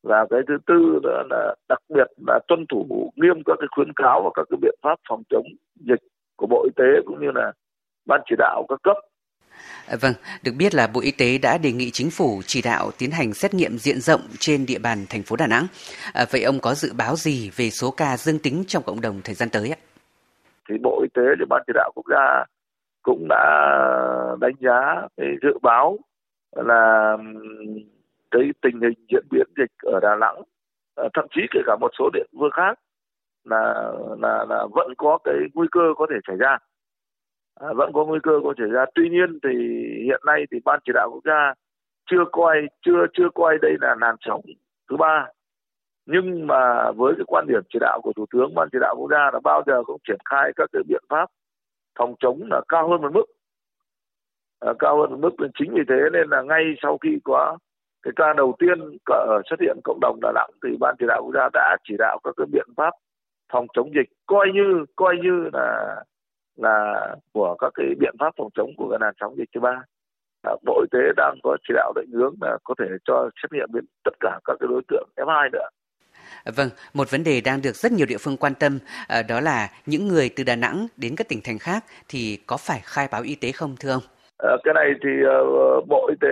Và 0.03 0.25
cái 0.29 0.39
thứ 0.47 0.57
tư 0.67 0.99
nữa 1.03 1.23
là 1.29 1.55
đặc 1.69 1.79
biệt 1.89 2.07
là 2.27 2.39
tuân 2.47 2.65
thủ 2.69 3.11
nghiêm 3.15 3.43
các 3.45 3.55
cái 3.59 3.67
khuyến 3.71 3.93
cáo 3.95 4.21
và 4.23 4.29
các 4.33 4.47
cái 4.49 4.57
biện 4.61 4.75
pháp 4.81 4.99
phòng 5.09 5.23
chống 5.29 5.45
dịch 5.75 6.03
của 6.35 6.47
bộ 6.47 6.63
y 6.63 6.71
tế 6.75 7.01
cũng 7.05 7.21
như 7.21 7.31
là 7.35 7.51
ban 8.05 8.21
chỉ 8.25 8.35
đạo 8.37 8.65
các 8.69 8.79
cấp. 8.83 8.97
Ờ, 9.87 9.97
vâng, 10.01 10.13
được 10.43 10.51
biết 10.57 10.75
là 10.75 10.87
Bộ 10.87 11.01
Y 11.01 11.11
tế 11.11 11.37
đã 11.37 11.57
đề 11.57 11.71
nghị 11.71 11.91
chính 11.91 12.11
phủ 12.11 12.41
chỉ 12.45 12.61
đạo 12.61 12.91
tiến 12.97 13.11
hành 13.11 13.33
xét 13.33 13.53
nghiệm 13.53 13.77
diện 13.77 14.01
rộng 14.01 14.21
trên 14.39 14.65
địa 14.65 14.79
bàn 14.79 15.05
thành 15.09 15.23
phố 15.23 15.35
Đà 15.35 15.47
Nẵng. 15.47 15.67
À, 16.13 16.25
vậy 16.31 16.43
ông 16.43 16.59
có 16.59 16.73
dự 16.73 16.93
báo 16.93 17.15
gì 17.15 17.51
về 17.55 17.69
số 17.69 17.91
ca 17.91 18.17
dương 18.17 18.39
tính 18.39 18.63
trong 18.67 18.83
cộng 18.83 19.01
đồng 19.01 19.21
thời 19.23 19.35
gian 19.35 19.49
tới 19.49 19.69
ạ? 19.69 19.77
thì 20.69 20.75
Bộ 20.83 21.01
Y 21.01 21.07
tế 21.13 21.21
và 21.39 21.45
Ban 21.49 21.63
chỉ 21.67 21.73
đạo 21.75 21.91
quốc 21.95 22.05
gia 22.09 22.45
cũng 23.03 23.27
đã 23.29 23.45
đánh 24.39 24.53
giá 24.59 25.07
cái 25.17 25.27
dự 25.41 25.57
báo 25.61 25.97
là 26.55 27.17
cái 28.31 28.41
tình 28.61 28.81
hình 28.81 29.05
diễn 29.11 29.23
biến 29.31 29.47
dịch 29.57 29.71
ở 29.93 29.99
Đà 29.99 30.15
Nẵng 30.15 30.41
ờ, 30.95 31.09
thậm 31.13 31.25
chí 31.35 31.41
kể 31.51 31.59
cả 31.65 31.75
một 31.81 31.91
số 31.99 32.09
địa 32.13 32.23
phương 32.39 32.51
khác 32.53 32.79
là 33.43 33.91
là 34.19 34.45
là 34.49 34.67
vẫn 34.71 34.93
có 34.97 35.17
cái 35.23 35.35
nguy 35.53 35.67
cơ 35.71 35.81
có 35.97 36.07
thể 36.09 36.15
xảy 36.27 36.37
ra 36.37 36.57
à, 37.59 37.67
vẫn 37.75 37.93
có 37.93 38.05
nguy 38.05 38.19
cơ 38.23 38.31
có 38.43 38.53
xảy 38.57 38.67
ra. 38.67 38.85
Tuy 38.95 39.09
nhiên 39.09 39.39
thì 39.43 39.55
hiện 40.03 40.21
nay 40.25 40.45
thì 40.51 40.59
ban 40.65 40.79
chỉ 40.85 40.91
đạo 40.95 41.09
quốc 41.11 41.23
gia 41.25 41.53
chưa 42.11 42.25
coi 42.31 42.55
chưa 42.85 43.05
chưa 43.13 43.29
coi 43.35 43.57
đây 43.61 43.75
là 43.81 43.95
làn 44.01 44.15
sóng 44.19 44.41
thứ 44.89 44.97
ba. 44.97 45.27
Nhưng 46.05 46.47
mà 46.47 46.91
với 46.91 47.13
cái 47.17 47.25
quan 47.27 47.45
điểm 47.47 47.61
chỉ 47.73 47.79
đạo 47.81 47.99
của 48.03 48.13
thủ 48.15 48.25
tướng 48.31 48.55
ban 48.55 48.69
chỉ 48.71 48.77
đạo 48.81 48.95
quốc 48.97 49.11
gia 49.11 49.31
là 49.33 49.39
bao 49.43 49.63
giờ 49.67 49.83
cũng 49.83 50.01
triển 50.07 50.19
khai 50.29 50.51
các 50.55 50.69
cái 50.73 50.83
biện 50.87 51.03
pháp 51.09 51.29
phòng 51.99 52.15
chống 52.19 52.39
là 52.51 52.61
cao 52.67 52.89
hơn 52.89 53.01
một 53.01 53.13
mức. 53.13 53.25
À, 54.59 54.73
cao 54.79 54.97
hơn 54.99 55.11
một 55.11 55.17
mức. 55.19 55.35
Nên 55.39 55.51
chính 55.59 55.73
vì 55.73 55.81
thế 55.89 55.95
nên 56.13 56.29
là 56.29 56.41
ngay 56.41 56.63
sau 56.81 56.97
khi 56.97 57.09
có 57.23 57.57
cái 58.03 58.11
ca 58.15 58.33
đầu 58.33 58.55
tiên 58.59 58.97
ở 59.05 59.41
xuất 59.49 59.59
hiện 59.61 59.77
cộng 59.83 59.99
đồng 60.01 60.19
Đà 60.21 60.31
Nẵng 60.35 60.49
thì 60.63 60.69
ban 60.79 60.95
chỉ 60.99 61.05
đạo 61.07 61.21
quốc 61.23 61.33
gia 61.33 61.49
đã 61.53 61.77
chỉ 61.83 61.95
đạo 61.99 62.19
các 62.23 62.33
cái 62.37 62.47
biện 62.51 62.67
pháp 62.77 62.93
phòng 63.51 63.67
chống 63.73 63.93
dịch. 63.95 64.09
Coi 64.25 64.47
như 64.53 64.85
coi 64.95 65.15
như 65.23 65.49
là 65.53 65.95
là 66.55 67.07
của 67.33 67.55
các 67.59 67.71
cái 67.75 67.85
biện 67.99 68.15
pháp 68.19 68.33
phòng 68.37 68.49
chống 68.55 68.71
của 68.77 68.89
cái 68.89 68.99
làn 69.01 69.13
sóng 69.19 69.37
dịch 69.37 69.49
thứ 69.53 69.59
ba 69.61 69.83
Bộ 70.65 70.81
Y 70.81 70.87
tế 70.91 70.99
đang 71.17 71.37
có 71.43 71.57
chỉ 71.67 71.73
đạo 71.73 71.93
định 71.95 72.11
hướng 72.13 72.35
là 72.41 72.57
có 72.63 72.73
thể 72.79 72.85
cho 73.05 73.29
xét 73.41 73.51
nghiệm 73.53 73.67
đến 73.73 73.85
tất 74.03 74.13
cả 74.19 74.39
các 74.45 74.57
cái 74.59 74.67
đối 74.69 74.81
tượng 74.87 75.09
F2 75.15 75.49
nữa. 75.51 75.67
Vâng, 76.57 76.69
một 76.93 77.11
vấn 77.11 77.23
đề 77.23 77.41
đang 77.41 77.61
được 77.61 77.75
rất 77.75 77.91
nhiều 77.91 78.05
địa 78.09 78.17
phương 78.19 78.37
quan 78.37 78.53
tâm 78.59 78.79
ờ, 79.07 79.23
đó 79.29 79.39
là 79.39 79.69
những 79.85 80.07
người 80.07 80.29
từ 80.35 80.43
Đà 80.43 80.55
Nẵng 80.55 80.87
đến 80.97 81.15
các 81.17 81.29
tỉnh 81.29 81.39
thành 81.43 81.59
khác 81.59 81.83
thì 82.09 82.39
có 82.47 82.57
phải 82.57 82.79
khai 82.83 83.07
báo 83.11 83.21
y 83.21 83.35
tế 83.35 83.51
không 83.51 83.75
thưa 83.79 83.91
ông? 83.91 84.03
À, 84.37 84.51
cái 84.63 84.73
này 84.73 84.87
thì 85.03 85.09
uh, 85.23 85.87
Bộ 85.87 86.07
Y 86.09 86.15
tế 86.21 86.27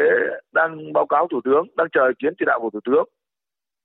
đang 0.51 0.93
báo 0.93 1.05
cáo 1.05 1.27
Thủ 1.31 1.41
tướng, 1.43 1.67
đang 1.77 1.87
chờ 1.91 2.07
ý 2.07 2.13
kiến 2.19 2.33
chỉ 2.39 2.45
đạo 2.47 2.59
của 2.61 2.69
Thủ 2.69 2.79
tướng. 2.85 3.05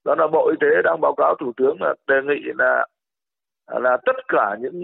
Đó 0.04 0.14
là 0.18 0.26
Bộ 0.32 0.50
Y 0.50 0.56
tế 0.60 0.82
đang 0.84 1.00
báo 1.00 1.14
cáo 1.16 1.34
Thủ 1.40 1.52
tướng 1.56 1.76
là 1.82 1.94
đề 2.08 2.16
nghị 2.24 2.40
là 2.58 2.86
là 3.80 3.96
tất 4.06 4.16
cả 4.28 4.56
những 4.60 4.76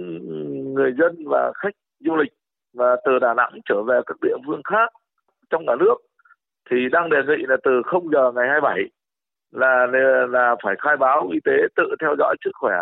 người 0.74 0.92
dân 0.98 1.12
và 1.26 1.52
khách 1.54 1.76
du 2.00 2.16
lịch 2.16 2.32
và 2.74 2.96
từ 3.04 3.18
Đà 3.18 3.34
Nẵng 3.34 3.60
trở 3.68 3.82
về 3.82 4.00
các 4.06 4.16
địa 4.22 4.36
phương 4.46 4.62
khác 4.64 4.92
trong 5.50 5.66
cả 5.66 5.74
nước 5.80 5.94
thì 6.70 6.76
đang 6.92 7.10
đề 7.10 7.18
nghị 7.26 7.44
là 7.48 7.56
từ 7.64 7.82
0 7.84 8.08
giờ 8.12 8.32
ngày 8.34 8.48
27 8.48 8.78
là 9.52 9.86
là 10.28 10.56
phải 10.64 10.74
khai 10.78 10.96
báo 10.96 11.28
y 11.32 11.38
tế 11.44 11.52
tự 11.76 11.94
theo 12.00 12.14
dõi 12.18 12.36
sức 12.44 12.50
khỏe 12.54 12.76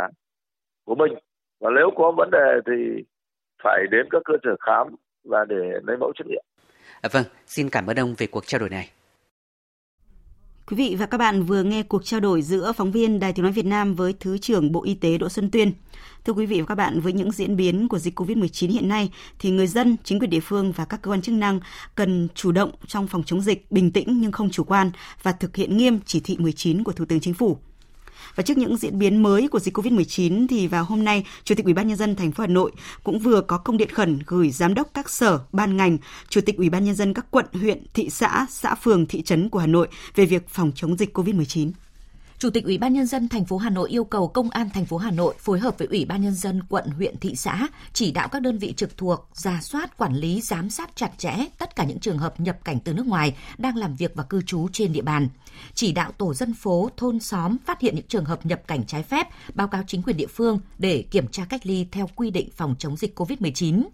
của 0.84 0.94
mình 0.94 1.12
và 1.60 1.70
nếu 1.76 1.90
có 1.96 2.12
vấn 2.16 2.30
đề 2.32 2.60
thì 2.66 3.04
phải 3.62 3.86
đến 3.90 4.06
các 4.10 4.22
cơ 4.24 4.34
sở 4.44 4.56
khám 4.60 4.86
và 5.24 5.44
để 5.48 5.80
lấy 5.82 5.96
mẫu 5.96 6.12
xét 6.18 6.26
nghiệm. 6.26 6.44
À, 7.02 7.08
vâng, 7.12 7.24
xin 7.46 7.68
cảm 7.72 7.86
ơn 7.86 7.96
ông 7.96 8.14
về 8.18 8.26
cuộc 8.26 8.46
trao 8.46 8.58
đổi 8.58 8.70
này. 8.70 8.90
Quý 10.66 10.76
vị 10.76 10.96
và 10.98 11.06
các 11.06 11.18
bạn 11.18 11.42
vừa 11.42 11.62
nghe 11.62 11.82
cuộc 11.82 12.04
trao 12.04 12.20
đổi 12.20 12.42
giữa 12.42 12.72
phóng 12.72 12.92
viên 12.92 13.20
Đài 13.20 13.32
Tiếng 13.32 13.42
Nói 13.42 13.52
Việt 13.52 13.66
Nam 13.66 13.94
với 13.94 14.14
Thứ 14.20 14.38
trưởng 14.38 14.72
Bộ 14.72 14.82
Y 14.84 14.94
tế 14.94 15.18
Đỗ 15.18 15.28
Xuân 15.28 15.50
Tuyên. 15.50 15.72
Thưa 16.24 16.32
quý 16.32 16.46
vị 16.46 16.60
và 16.60 16.66
các 16.66 16.74
bạn, 16.74 17.00
với 17.00 17.12
những 17.12 17.32
diễn 17.32 17.56
biến 17.56 17.88
của 17.88 17.98
dịch 17.98 18.20
COVID-19 18.20 18.70
hiện 18.70 18.88
nay 18.88 19.10
thì 19.38 19.50
người 19.50 19.66
dân, 19.66 19.96
chính 20.04 20.18
quyền 20.18 20.30
địa 20.30 20.40
phương 20.40 20.72
và 20.72 20.84
các 20.84 21.02
cơ 21.02 21.10
quan 21.10 21.22
chức 21.22 21.34
năng 21.34 21.60
cần 21.94 22.28
chủ 22.34 22.52
động 22.52 22.70
trong 22.86 23.06
phòng 23.06 23.22
chống 23.26 23.40
dịch, 23.40 23.70
bình 23.70 23.92
tĩnh 23.92 24.20
nhưng 24.20 24.32
không 24.32 24.50
chủ 24.50 24.64
quan 24.64 24.90
và 25.22 25.32
thực 25.32 25.56
hiện 25.56 25.76
nghiêm 25.76 26.00
chỉ 26.06 26.20
thị 26.20 26.36
19 26.38 26.84
của 26.84 26.92
Thủ 26.92 27.04
tướng 27.04 27.20
Chính 27.20 27.34
phủ. 27.34 27.58
Và 28.34 28.42
trước 28.42 28.58
những 28.58 28.76
diễn 28.76 28.98
biến 28.98 29.22
mới 29.22 29.48
của 29.48 29.58
dịch 29.58 29.76
Covid-19 29.76 30.46
thì 30.48 30.66
vào 30.66 30.84
hôm 30.84 31.04
nay, 31.04 31.24
Chủ 31.44 31.54
tịch 31.54 31.64
Ủy 31.64 31.74
ban 31.74 31.88
nhân 31.88 31.96
dân 31.96 32.16
thành 32.16 32.32
phố 32.32 32.42
Hà 32.42 32.46
Nội 32.46 32.72
cũng 33.04 33.18
vừa 33.18 33.40
có 33.40 33.58
công 33.58 33.76
điện 33.76 33.88
khẩn 33.92 34.18
gửi 34.26 34.50
giám 34.50 34.74
đốc 34.74 34.88
các 34.94 35.10
sở, 35.10 35.40
ban 35.52 35.76
ngành, 35.76 35.98
Chủ 36.28 36.40
tịch 36.40 36.56
Ủy 36.56 36.70
ban 36.70 36.84
nhân 36.84 36.94
dân 36.94 37.14
các 37.14 37.26
quận, 37.30 37.46
huyện, 37.52 37.82
thị 37.94 38.10
xã, 38.10 38.46
xã 38.50 38.74
phường, 38.74 39.06
thị 39.06 39.22
trấn 39.22 39.48
của 39.48 39.58
Hà 39.58 39.66
Nội 39.66 39.88
về 40.14 40.26
việc 40.26 40.48
phòng 40.48 40.72
chống 40.74 40.96
dịch 40.96 41.18
Covid-19. 41.18 41.70
Chủ 42.42 42.50
tịch 42.50 42.64
Ủy 42.64 42.78
ban 42.78 42.92
nhân 42.92 43.06
dân 43.06 43.28
thành 43.28 43.44
phố 43.44 43.56
Hà 43.56 43.70
Nội 43.70 43.90
yêu 43.90 44.04
cầu 44.04 44.28
Công 44.28 44.50
an 44.50 44.70
thành 44.70 44.84
phố 44.84 44.96
Hà 44.96 45.10
Nội 45.10 45.34
phối 45.38 45.58
hợp 45.58 45.78
với 45.78 45.88
Ủy 45.88 46.04
ban 46.04 46.22
nhân 46.22 46.34
dân 46.34 46.62
quận, 46.68 46.90
huyện, 46.90 47.16
thị 47.18 47.36
xã 47.36 47.66
chỉ 47.92 48.10
đạo 48.10 48.28
các 48.28 48.42
đơn 48.42 48.58
vị 48.58 48.74
trực 48.76 48.96
thuộc 48.96 49.28
ra 49.34 49.60
soát, 49.62 49.96
quản 49.96 50.14
lý, 50.14 50.40
giám 50.40 50.70
sát 50.70 50.90
chặt 50.96 51.10
chẽ 51.18 51.34
tất 51.58 51.76
cả 51.76 51.84
những 51.84 51.98
trường 51.98 52.18
hợp 52.18 52.40
nhập 52.40 52.58
cảnh 52.64 52.78
từ 52.84 52.92
nước 52.92 53.06
ngoài 53.06 53.36
đang 53.58 53.76
làm 53.76 53.94
việc 53.94 54.12
và 54.14 54.24
cư 54.24 54.42
trú 54.42 54.68
trên 54.72 54.92
địa 54.92 55.02
bàn. 55.02 55.28
Chỉ 55.74 55.92
đạo 55.92 56.12
tổ 56.12 56.34
dân 56.34 56.54
phố, 56.54 56.90
thôn 56.96 57.20
xóm 57.20 57.56
phát 57.66 57.80
hiện 57.80 57.94
những 57.94 58.06
trường 58.08 58.24
hợp 58.24 58.46
nhập 58.46 58.62
cảnh 58.66 58.84
trái 58.86 59.02
phép, 59.02 59.28
báo 59.54 59.68
cáo 59.68 59.82
chính 59.86 60.02
quyền 60.02 60.16
địa 60.16 60.26
phương 60.26 60.60
để 60.78 61.04
kiểm 61.10 61.28
tra 61.28 61.44
cách 61.44 61.66
ly 61.66 61.86
theo 61.92 62.08
quy 62.16 62.30
định 62.30 62.48
phòng 62.56 62.74
chống 62.78 62.96
dịch 62.96 63.18
COVID-19. 63.18 63.84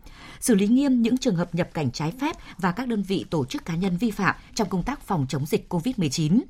Xử 0.40 0.54
lý 0.54 0.66
nghiêm 0.68 1.02
những 1.02 1.18
trường 1.18 1.36
hợp 1.36 1.54
nhập 1.54 1.68
cảnh 1.74 1.90
trái 1.90 2.12
phép 2.20 2.36
và 2.58 2.72
các 2.72 2.88
đơn 2.88 3.02
vị 3.02 3.24
tổ 3.30 3.44
chức 3.44 3.64
cá 3.64 3.74
nhân 3.74 3.96
vi 3.96 4.10
phạm 4.10 4.36
trong 4.54 4.68
công 4.68 4.82
tác 4.82 5.00
phòng 5.00 5.26
chống 5.28 5.46
dịch 5.46 5.66
COVID-19 5.74 6.40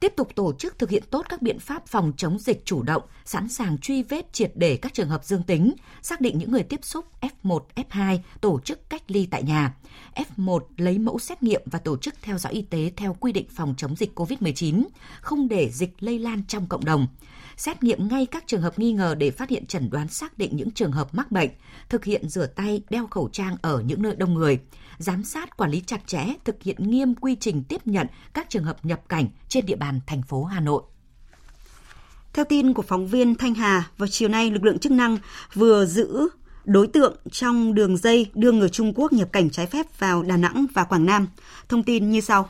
tiếp 0.00 0.12
tục 0.16 0.34
tổ 0.34 0.52
chức 0.58 0.78
thực 0.78 0.90
hiện 0.90 1.02
tốt 1.10 1.26
các 1.28 1.42
biện 1.42 1.58
pháp 1.58 1.86
phòng 1.86 2.12
chống 2.16 2.38
dịch 2.38 2.64
chủ 2.64 2.82
động, 2.82 3.02
sẵn 3.24 3.48
sàng 3.48 3.78
truy 3.78 4.02
vết 4.02 4.32
triệt 4.32 4.52
để 4.54 4.76
các 4.76 4.94
trường 4.94 5.08
hợp 5.08 5.24
dương 5.24 5.42
tính, 5.42 5.72
xác 6.02 6.20
định 6.20 6.38
những 6.38 6.52
người 6.52 6.62
tiếp 6.62 6.80
xúc 6.82 7.04
F1, 7.20 7.60
F2, 7.74 8.18
tổ 8.40 8.60
chức 8.60 8.90
cách 8.90 9.02
ly 9.08 9.28
tại 9.30 9.42
nhà. 9.42 9.74
F1 10.14 10.60
lấy 10.76 10.98
mẫu 10.98 11.18
xét 11.18 11.42
nghiệm 11.42 11.62
và 11.66 11.78
tổ 11.78 11.96
chức 11.96 12.14
theo 12.22 12.38
dõi 12.38 12.52
y 12.52 12.62
tế 12.62 12.92
theo 12.96 13.16
quy 13.20 13.32
định 13.32 13.46
phòng 13.50 13.74
chống 13.76 13.96
dịch 13.96 14.18
COVID-19, 14.18 14.84
không 15.20 15.48
để 15.48 15.70
dịch 15.70 15.94
lây 16.00 16.18
lan 16.18 16.42
trong 16.48 16.66
cộng 16.66 16.84
đồng 16.84 17.06
xét 17.58 17.82
nghiệm 17.82 18.08
ngay 18.08 18.26
các 18.26 18.44
trường 18.46 18.62
hợp 18.62 18.78
nghi 18.78 18.92
ngờ 18.92 19.14
để 19.18 19.30
phát 19.30 19.50
hiện 19.50 19.66
chẩn 19.66 19.90
đoán 19.90 20.08
xác 20.08 20.38
định 20.38 20.56
những 20.56 20.70
trường 20.70 20.92
hợp 20.92 21.14
mắc 21.14 21.32
bệnh, 21.32 21.50
thực 21.88 22.04
hiện 22.04 22.28
rửa 22.28 22.46
tay, 22.46 22.82
đeo 22.90 23.06
khẩu 23.06 23.28
trang 23.32 23.56
ở 23.62 23.82
những 23.86 24.02
nơi 24.02 24.14
đông 24.16 24.34
người, 24.34 24.58
giám 24.98 25.24
sát 25.24 25.56
quản 25.56 25.70
lý 25.70 25.82
chặt 25.86 26.06
chẽ, 26.06 26.26
thực 26.44 26.62
hiện 26.62 26.90
nghiêm 26.90 27.14
quy 27.14 27.36
trình 27.40 27.64
tiếp 27.64 27.86
nhận 27.86 28.06
các 28.34 28.50
trường 28.50 28.64
hợp 28.64 28.84
nhập 28.84 29.08
cảnh 29.08 29.28
trên 29.48 29.66
địa 29.66 29.76
bàn 29.76 29.87
bàn 29.88 30.00
thành 30.06 30.22
phố 30.22 30.44
Hà 30.44 30.60
Nội. 30.60 30.82
Theo 32.32 32.44
tin 32.44 32.74
của 32.74 32.82
phóng 32.82 33.06
viên 33.06 33.34
Thanh 33.34 33.54
Hà, 33.54 33.84
vào 33.98 34.08
chiều 34.08 34.28
nay 34.28 34.50
lực 34.50 34.64
lượng 34.64 34.78
chức 34.78 34.92
năng 34.92 35.18
vừa 35.54 35.86
giữ 35.86 36.28
đối 36.64 36.86
tượng 36.86 37.16
trong 37.32 37.74
đường 37.74 37.96
dây 37.96 38.30
đưa 38.34 38.52
người 38.52 38.68
Trung 38.68 38.92
Quốc 38.94 39.12
nhập 39.12 39.28
cảnh 39.32 39.50
trái 39.50 39.66
phép 39.66 39.98
vào 39.98 40.22
Đà 40.22 40.36
Nẵng 40.36 40.66
và 40.74 40.84
Quảng 40.84 41.06
Nam. 41.06 41.28
Thông 41.68 41.82
tin 41.82 42.10
như 42.10 42.20
sau. 42.20 42.48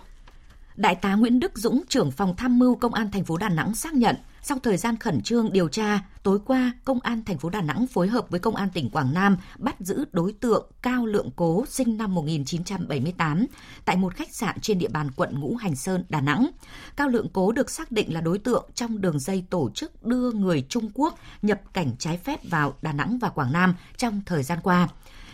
Đại 0.79 0.95
tá 0.95 1.15
Nguyễn 1.15 1.41
Đức 1.41 1.59
Dũng, 1.59 1.83
trưởng 1.89 2.11
phòng 2.11 2.37
tham 2.37 2.59
mưu 2.59 2.75
Công 2.75 2.95
an 2.95 3.11
thành 3.11 3.25
phố 3.25 3.37
Đà 3.37 3.49
Nẵng 3.49 3.75
xác 3.75 3.95
nhận, 3.95 4.17
sau 4.43 4.59
thời 4.59 4.77
gian 4.77 4.97
khẩn 4.97 5.23
trương 5.23 5.53
điều 5.53 5.69
tra, 5.69 6.01
tối 6.23 6.39
qua, 6.47 6.73
Công 6.85 7.01
an 7.01 7.25
thành 7.25 7.39
phố 7.39 7.51
Đà 7.51 7.61
Nẵng 7.61 7.87
phối 7.87 8.09
hợp 8.09 8.31
với 8.31 8.41
Công 8.41 8.57
an 8.57 8.69
tỉnh 8.75 8.91
Quảng 8.91 9.15
Nam 9.15 9.37
bắt 9.59 9.77
giữ 9.81 10.05
đối 10.13 10.33
tượng 10.33 10.71
Cao 10.83 11.07
Lượng 11.07 11.31
Cố 11.37 11.65
sinh 11.69 11.97
năm 11.97 12.15
1978 12.15 13.47
tại 13.85 13.97
một 13.97 14.15
khách 14.15 14.35
sạn 14.35 14.61
trên 14.61 14.79
địa 14.79 14.89
bàn 14.89 15.11
quận 15.17 15.41
Ngũ 15.41 15.57
Hành 15.57 15.77
Sơn, 15.77 16.05
Đà 16.09 16.21
Nẵng. 16.21 16.51
Cao 16.97 17.09
Lượng 17.09 17.29
Cố 17.33 17.53
được 17.53 17.71
xác 17.71 17.93
định 17.93 18.15
là 18.15 18.21
đối 18.21 18.39
tượng 18.39 18.71
trong 18.75 19.01
đường 19.01 19.19
dây 19.19 19.45
tổ 19.51 19.71
chức 19.75 20.07
đưa 20.07 20.33
người 20.33 20.65
Trung 20.69 20.91
Quốc 20.95 21.19
nhập 21.43 21.61
cảnh 21.73 21.93
trái 21.99 22.17
phép 22.19 22.41
vào 22.51 22.75
Đà 22.83 22.93
Nẵng 22.93 23.19
và 23.19 23.29
Quảng 23.29 23.53
Nam 23.53 23.75
trong 23.97 24.23
thời 24.27 24.43
gian 24.43 24.59
qua. 24.63 24.89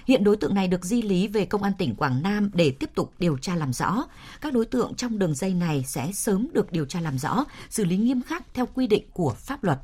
Hiện 0.06 0.24
đối 0.24 0.36
tượng 0.36 0.54
này 0.54 0.68
được 0.68 0.84
di 0.84 1.02
lý 1.02 1.28
về 1.28 1.44
Công 1.44 1.62
an 1.62 1.72
tỉnh 1.78 1.94
Quảng 1.94 2.22
Nam 2.22 2.50
để 2.54 2.70
tiếp 2.70 2.90
tục 2.94 3.12
điều 3.18 3.38
tra 3.38 3.54
làm 3.54 3.72
rõ. 3.72 4.04
Các 4.40 4.52
đối 4.52 4.64
tượng 4.64 4.94
trong 4.94 5.18
đường 5.18 5.34
dây 5.34 5.54
này 5.54 5.84
sẽ 5.86 6.12
sớm 6.12 6.48
được 6.52 6.72
điều 6.72 6.86
tra 6.86 7.00
làm 7.00 7.18
rõ, 7.18 7.44
xử 7.70 7.84
lý 7.84 7.96
nghiêm 7.96 8.22
khắc 8.22 8.54
theo 8.54 8.66
quy 8.74 8.86
định 8.86 9.04
của 9.12 9.34
pháp 9.38 9.64
luật. 9.64 9.78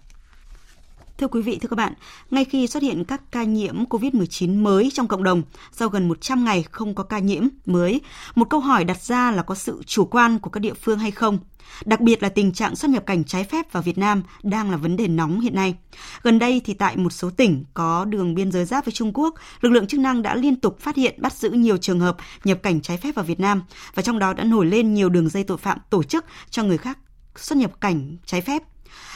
Thưa 1.20 1.28
quý 1.28 1.42
vị, 1.42 1.58
thưa 1.62 1.68
các 1.68 1.76
bạn, 1.76 1.92
ngay 2.30 2.44
khi 2.44 2.66
xuất 2.66 2.82
hiện 2.82 3.04
các 3.04 3.22
ca 3.32 3.44
nhiễm 3.44 3.84
COVID-19 3.84 4.62
mới 4.62 4.90
trong 4.94 5.08
cộng 5.08 5.24
đồng, 5.24 5.42
sau 5.72 5.88
gần 5.88 6.08
100 6.08 6.44
ngày 6.44 6.64
không 6.70 6.94
có 6.94 7.04
ca 7.04 7.18
nhiễm 7.18 7.48
mới, 7.66 8.00
một 8.34 8.50
câu 8.50 8.60
hỏi 8.60 8.84
đặt 8.84 9.02
ra 9.02 9.30
là 9.30 9.42
có 9.42 9.54
sự 9.54 9.82
chủ 9.86 10.04
quan 10.04 10.38
của 10.38 10.50
các 10.50 10.60
địa 10.60 10.74
phương 10.74 10.98
hay 10.98 11.10
không? 11.10 11.38
Đặc 11.84 12.00
biệt 12.00 12.22
là 12.22 12.28
tình 12.28 12.52
trạng 12.52 12.76
xuất 12.76 12.90
nhập 12.90 13.06
cảnh 13.06 13.24
trái 13.24 13.44
phép 13.44 13.72
vào 13.72 13.82
Việt 13.82 13.98
Nam 13.98 14.22
đang 14.42 14.70
là 14.70 14.76
vấn 14.76 14.96
đề 14.96 15.08
nóng 15.08 15.40
hiện 15.40 15.54
nay. 15.54 15.74
Gần 16.22 16.38
đây 16.38 16.60
thì 16.64 16.74
tại 16.74 16.96
một 16.96 17.10
số 17.10 17.30
tỉnh 17.30 17.64
có 17.74 18.04
đường 18.04 18.34
biên 18.34 18.52
giới 18.52 18.64
giáp 18.64 18.84
với 18.84 18.92
Trung 18.92 19.12
Quốc, 19.14 19.34
lực 19.60 19.70
lượng 19.70 19.86
chức 19.86 20.00
năng 20.00 20.22
đã 20.22 20.34
liên 20.34 20.60
tục 20.60 20.80
phát 20.80 20.96
hiện 20.96 21.14
bắt 21.18 21.32
giữ 21.32 21.50
nhiều 21.50 21.76
trường 21.76 22.00
hợp 22.00 22.16
nhập 22.44 22.58
cảnh 22.62 22.80
trái 22.80 22.96
phép 22.96 23.14
vào 23.14 23.24
Việt 23.24 23.40
Nam 23.40 23.62
và 23.94 24.02
trong 24.02 24.18
đó 24.18 24.32
đã 24.32 24.44
nổi 24.44 24.66
lên 24.66 24.94
nhiều 24.94 25.08
đường 25.08 25.28
dây 25.28 25.44
tội 25.44 25.58
phạm 25.58 25.78
tổ 25.90 26.02
chức 26.02 26.24
cho 26.50 26.62
người 26.62 26.78
khác 26.78 26.98
xuất 27.36 27.56
nhập 27.56 27.80
cảnh 27.80 28.16
trái 28.26 28.40
phép. 28.40 28.62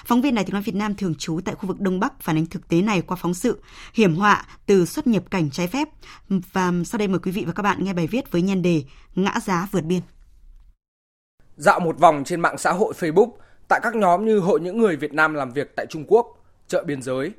Phóng 0.07 0.23
viên 0.23 0.35
Đài 0.35 0.45
Tiếng 0.45 0.53
nói 0.53 0.63
Việt 0.63 0.75
Nam 0.75 0.95
thường 0.95 1.15
trú 1.15 1.41
tại 1.45 1.55
khu 1.55 1.67
vực 1.67 1.81
Đông 1.81 2.01
Bắc 2.01 2.21
phản 2.21 2.37
ánh 2.37 2.47
thực 2.47 2.69
tế 2.69 2.81
này 2.81 3.03
qua 3.03 3.17
phóng 3.21 3.35
sự 3.35 3.63
hiểm 3.95 4.15
họa 4.15 4.47
từ 4.67 4.87
xuất 4.87 5.07
nhập 5.07 5.23
cảnh 5.31 5.51
trái 5.51 5.67
phép. 5.67 5.89
Và 6.29 6.73
sau 6.85 6.99
đây 6.99 7.09
mời 7.09 7.19
quý 7.19 7.31
vị 7.31 7.45
và 7.47 7.53
các 7.53 7.63
bạn 7.63 7.85
nghe 7.85 7.93
bài 7.93 8.07
viết 8.07 8.31
với 8.31 8.43
nhan 8.43 8.63
đề 8.63 8.83
Ngã 9.15 9.35
giá 9.45 9.69
vượt 9.73 9.85
biên. 9.85 10.01
Dạo 11.57 11.81
một 11.81 11.99
vòng 11.99 12.25
trên 12.25 12.41
mạng 12.41 12.59
xã 12.59 12.73
hội 12.73 12.95
Facebook, 12.99 13.31
tại 13.69 13.81
các 13.83 13.95
nhóm 13.95 14.27
như 14.27 14.39
Hội 14.39 14.61
những 14.61 14.79
người 14.79 14.97
Việt 14.97 15.13
Nam 15.13 15.35
làm 15.35 15.51
việc 15.51 15.77
tại 15.77 15.87
Trung 15.91 16.05
Quốc, 16.09 16.45
chợ 16.69 16.85
biên 16.87 17.03
giới, 17.03 17.33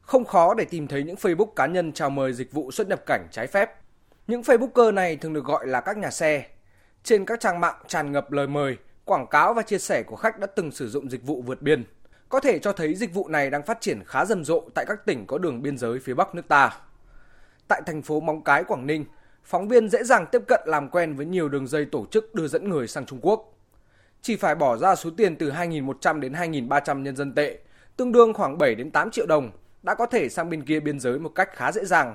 không 0.00 0.24
khó 0.24 0.54
để 0.54 0.64
tìm 0.64 0.86
thấy 0.86 1.04
những 1.04 1.16
Facebook 1.16 1.52
cá 1.56 1.66
nhân 1.66 1.92
chào 1.92 2.10
mời 2.10 2.32
dịch 2.32 2.52
vụ 2.52 2.70
xuất 2.70 2.88
nhập 2.88 3.02
cảnh 3.06 3.28
trái 3.30 3.46
phép. 3.46 3.70
Những 4.26 4.42
Facebooker 4.42 4.94
này 4.94 5.16
thường 5.16 5.32
được 5.32 5.44
gọi 5.44 5.66
là 5.66 5.80
các 5.80 5.96
nhà 5.96 6.10
xe. 6.10 6.46
Trên 7.04 7.24
các 7.24 7.40
trang 7.40 7.60
mạng 7.60 7.74
tràn 7.88 8.12
ngập 8.12 8.32
lời 8.32 8.46
mời, 8.46 8.76
quảng 9.04 9.26
cáo 9.26 9.54
và 9.54 9.62
chia 9.62 9.78
sẻ 9.78 10.02
của 10.02 10.16
khách 10.16 10.38
đã 10.38 10.46
từng 10.46 10.70
sử 10.70 10.88
dụng 10.88 11.10
dịch 11.10 11.22
vụ 11.22 11.42
vượt 11.42 11.62
biên. 11.62 11.84
Có 12.28 12.40
thể 12.40 12.58
cho 12.58 12.72
thấy 12.72 12.94
dịch 12.94 13.14
vụ 13.14 13.28
này 13.28 13.50
đang 13.50 13.62
phát 13.62 13.80
triển 13.80 14.04
khá 14.06 14.24
rầm 14.24 14.44
rộ 14.44 14.62
tại 14.74 14.84
các 14.88 15.06
tỉnh 15.06 15.26
có 15.26 15.38
đường 15.38 15.62
biên 15.62 15.78
giới 15.78 15.98
phía 15.98 16.14
Bắc 16.14 16.34
nước 16.34 16.48
ta. 16.48 16.76
Tại 17.68 17.82
thành 17.86 18.02
phố 18.02 18.20
Móng 18.20 18.44
Cái, 18.44 18.64
Quảng 18.64 18.86
Ninh, 18.86 19.04
phóng 19.44 19.68
viên 19.68 19.88
dễ 19.88 20.04
dàng 20.04 20.26
tiếp 20.32 20.42
cận 20.48 20.60
làm 20.66 20.88
quen 20.88 21.16
với 21.16 21.26
nhiều 21.26 21.48
đường 21.48 21.66
dây 21.66 21.84
tổ 21.84 22.06
chức 22.10 22.34
đưa 22.34 22.48
dẫn 22.48 22.68
người 22.68 22.88
sang 22.88 23.06
Trung 23.06 23.18
Quốc 23.22 23.50
chỉ 24.22 24.36
phải 24.36 24.54
bỏ 24.54 24.76
ra 24.76 24.94
số 24.94 25.10
tiền 25.16 25.36
từ 25.36 25.50
2.100 25.50 26.20
đến 26.20 26.32
2.300 26.32 27.02
nhân 27.02 27.16
dân 27.16 27.34
tệ, 27.34 27.58
tương 27.96 28.12
đương 28.12 28.34
khoảng 28.34 28.58
7 28.58 28.74
đến 28.74 28.90
8 28.90 29.10
triệu 29.10 29.26
đồng, 29.26 29.50
đã 29.82 29.94
có 29.94 30.06
thể 30.06 30.28
sang 30.28 30.50
bên 30.50 30.62
kia 30.62 30.80
biên 30.80 31.00
giới 31.00 31.18
một 31.18 31.28
cách 31.34 31.50
khá 31.54 31.72
dễ 31.72 31.84
dàng. 31.84 32.14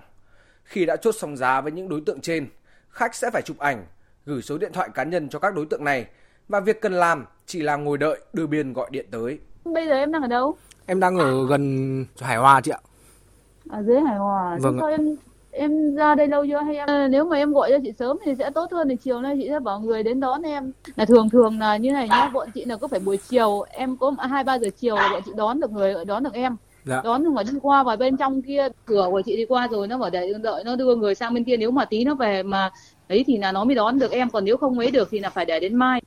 Khi 0.64 0.86
đã 0.86 0.96
chốt 0.96 1.12
xong 1.12 1.38
giá 1.38 1.62
với 1.62 1.72
những 1.72 1.90
đối 1.90 2.02
tượng 2.06 2.22
trên, 2.22 2.48
khách 2.90 3.16
sẽ 3.16 3.30
phải 3.32 3.42
chụp 3.42 3.58
ảnh, 3.58 3.86
gửi 4.26 4.42
số 4.42 4.58
điện 4.58 4.72
thoại 4.74 4.90
cá 4.94 5.04
nhân 5.04 5.30
cho 5.30 5.40
các 5.40 5.56
đối 5.56 5.66
tượng 5.66 5.84
này 5.84 6.06
và 6.48 6.60
việc 6.60 6.82
cần 6.82 6.94
làm 6.94 7.26
chỉ 7.46 7.62
là 7.62 7.76
ngồi 7.76 7.98
đợi 7.98 8.20
đưa 8.34 8.48
biên 8.48 8.74
gọi 8.74 8.90
điện 8.92 9.06
tới. 9.12 9.40
Bây 9.66 9.88
giờ 9.88 9.94
em 9.94 10.12
đang 10.12 10.22
ở 10.22 10.28
đâu? 10.28 10.56
Em 10.86 11.00
đang 11.00 11.18
ở 11.18 11.48
gần 11.48 12.06
Hải 12.20 12.38
Hòa 12.38 12.62
chị 12.62 12.72
ạ. 12.72 12.80
Ở 13.70 13.84
dưới 13.84 14.00
Hải 14.00 14.18
Hòa. 14.18 14.58
Vâng. 14.62 14.78
Thôi 14.80 14.92
em 14.92 15.16
em 15.58 15.96
ra 15.96 16.16
đây 16.16 16.28
lâu 16.28 16.46
chưa 16.48 16.60
hay 16.60 16.78
em 16.78 17.12
nếu 17.12 17.26
mà 17.26 17.38
em 17.38 17.54
gọi 17.54 17.70
cho 17.72 17.78
chị 17.84 17.92
sớm 18.00 18.18
thì 18.26 18.36
sẽ 18.40 18.50
tốt 18.50 18.72
hơn 18.72 18.90
thì 18.90 18.96
chiều 18.96 19.22
nay 19.22 19.38
chị 19.42 19.48
sẽ 19.50 19.60
bảo 19.60 19.80
người 19.80 20.04
đến 20.04 20.20
đón 20.20 20.42
em 20.42 20.72
là 20.96 21.06
thường 21.06 21.30
thường 21.30 21.60
là 21.60 21.78
như 21.78 21.92
này 21.92 22.08
nhá 22.10 22.30
bọn 22.34 22.50
chị 22.54 22.66
là 22.66 22.76
có 22.76 22.88
phải 22.88 23.00
buổi 23.00 23.18
chiều 23.18 23.62
em 23.70 23.98
có 23.98 24.12
hai 24.20 24.44
ba 24.44 24.60
giờ 24.60 24.70
chiều 24.78 24.96
là 24.96 25.10
bọn 25.12 25.22
chị 25.26 25.32
đón 25.36 25.60
được 25.60 25.72
người 25.72 26.06
đón 26.06 26.24
được 26.24 26.34
em 26.34 26.56
dạ. 26.86 27.02
đón 27.04 27.24
nhưng 27.24 27.34
mà 27.34 27.44
đi 27.44 27.52
qua 27.62 27.84
vào 27.84 27.98
bên 27.98 28.18
trong 28.18 28.42
kia 28.42 28.68
cửa 28.86 29.08
của 29.12 29.22
chị 29.22 29.38
đi 29.38 29.46
qua 29.46 29.68
rồi 29.72 29.88
nó 29.88 29.98
bảo 29.98 30.10
để 30.10 30.34
đợi 30.44 30.64
nó 30.64 30.76
đưa 30.76 30.96
người 30.96 31.16
sang 31.16 31.34
bên 31.34 31.44
kia 31.44 31.58
nếu 31.58 31.72
mà 31.72 31.86
tí 31.86 32.04
nó 32.04 32.16
về 32.16 32.44
mà 32.44 32.70
ấy 33.10 33.24
thì 33.28 33.38
là 33.38 33.52
nó 33.52 33.64
mới 33.64 33.76
đón 33.76 34.00
được 34.00 34.12
em 34.12 34.30
còn 34.30 34.46
nếu 34.46 34.58
không 34.58 34.80
ấy 34.80 34.92
được 34.92 35.08
thì 35.12 35.20
là 35.20 35.30
phải 35.30 35.46
để 35.46 35.60
đến 35.60 35.76
mai 35.76 36.02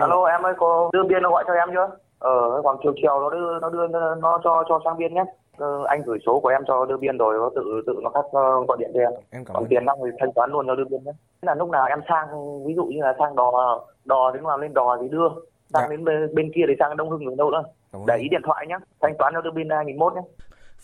alo, 0.00 0.06
alo 0.06 0.24
em 0.24 0.42
ơi 0.42 0.54
có 0.56 0.90
đưa 0.92 1.02
biên 1.08 1.22
nó 1.22 1.30
gọi 1.30 1.44
cho 1.46 1.54
em 1.54 1.68
chưa? 1.72 1.88
Ờ 2.18 2.62
khoảng 2.62 2.76
chiều 2.82 2.92
chiều 3.02 3.20
nó 3.20 3.30
đưa 3.30 3.58
nó 3.60 3.68
đưa 3.68 3.86
nó 4.20 4.40
cho 4.44 4.64
cho 4.68 4.80
sang 4.84 4.98
biên 4.98 5.14
nhé. 5.14 5.24
Ờ, 5.56 5.84
anh 5.84 6.02
gửi 6.02 6.18
số 6.26 6.40
của 6.40 6.48
em 6.48 6.62
cho 6.66 6.84
đưa 6.84 6.96
biên 6.96 7.18
rồi 7.18 7.34
nó 7.38 7.50
tự 7.54 7.82
tự 7.86 7.94
nó 8.02 8.10
phát 8.14 8.26
uh, 8.26 8.68
gọi 8.68 8.76
điện 8.80 8.90
cho 8.94 9.00
em, 9.00 9.12
em 9.30 9.44
còn 9.44 9.66
tiền 9.70 9.84
năng 9.84 9.96
thì 10.04 10.10
thanh 10.20 10.32
toán 10.32 10.50
luôn 10.50 10.66
cho 10.66 10.74
đưa 10.74 10.84
biên 10.84 11.04
nhé. 11.04 11.12
Là 11.42 11.54
lúc 11.54 11.70
nào 11.70 11.86
em 11.86 12.00
sang 12.08 12.26
ví 12.66 12.74
dụ 12.74 12.84
như 12.84 13.00
là 13.02 13.14
sang 13.18 13.36
đò 13.36 13.80
đò 14.04 14.30
đến 14.30 14.44
nào 14.44 14.58
lên 14.58 14.74
đò 14.74 14.98
thì 15.00 15.08
đưa. 15.08 15.28
Sang 15.72 15.82
dạ. 15.82 15.88
đến 15.90 16.04
bên, 16.04 16.34
bên 16.34 16.52
kia 16.54 16.62
thì 16.68 16.74
sang 16.78 16.96
đông 16.96 17.10
hưng 17.10 17.26
ở 17.26 17.34
đâu 17.38 17.50
nữa. 17.50 17.62
Để 18.06 18.16
ý 18.16 18.28
điện 18.28 18.40
thoại 18.44 18.66
nhé. 18.66 18.76
Thanh 19.00 19.14
toán 19.18 19.32
cho 19.34 19.40
đưa 19.40 19.50
biên 19.50 19.70
hai 19.70 19.84
nghìn 19.84 19.98
mốt 19.98 20.14
nhé. 20.14 20.20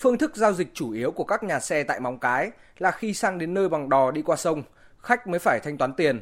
Phương 0.00 0.18
thức 0.18 0.36
giao 0.36 0.52
dịch 0.52 0.68
chủ 0.74 0.92
yếu 0.92 1.10
của 1.10 1.24
các 1.24 1.42
nhà 1.42 1.58
xe 1.58 1.84
tại 1.88 2.00
Móng 2.00 2.18
Cái 2.18 2.50
là 2.78 2.90
khi 2.90 3.14
sang 3.14 3.38
đến 3.38 3.54
nơi 3.54 3.68
bằng 3.68 3.88
đò 3.88 4.10
đi 4.10 4.22
qua 4.22 4.36
sông, 4.36 4.62
khách 4.98 5.26
mới 5.26 5.38
phải 5.38 5.60
thanh 5.64 5.78
toán 5.78 5.92
tiền. 5.92 6.20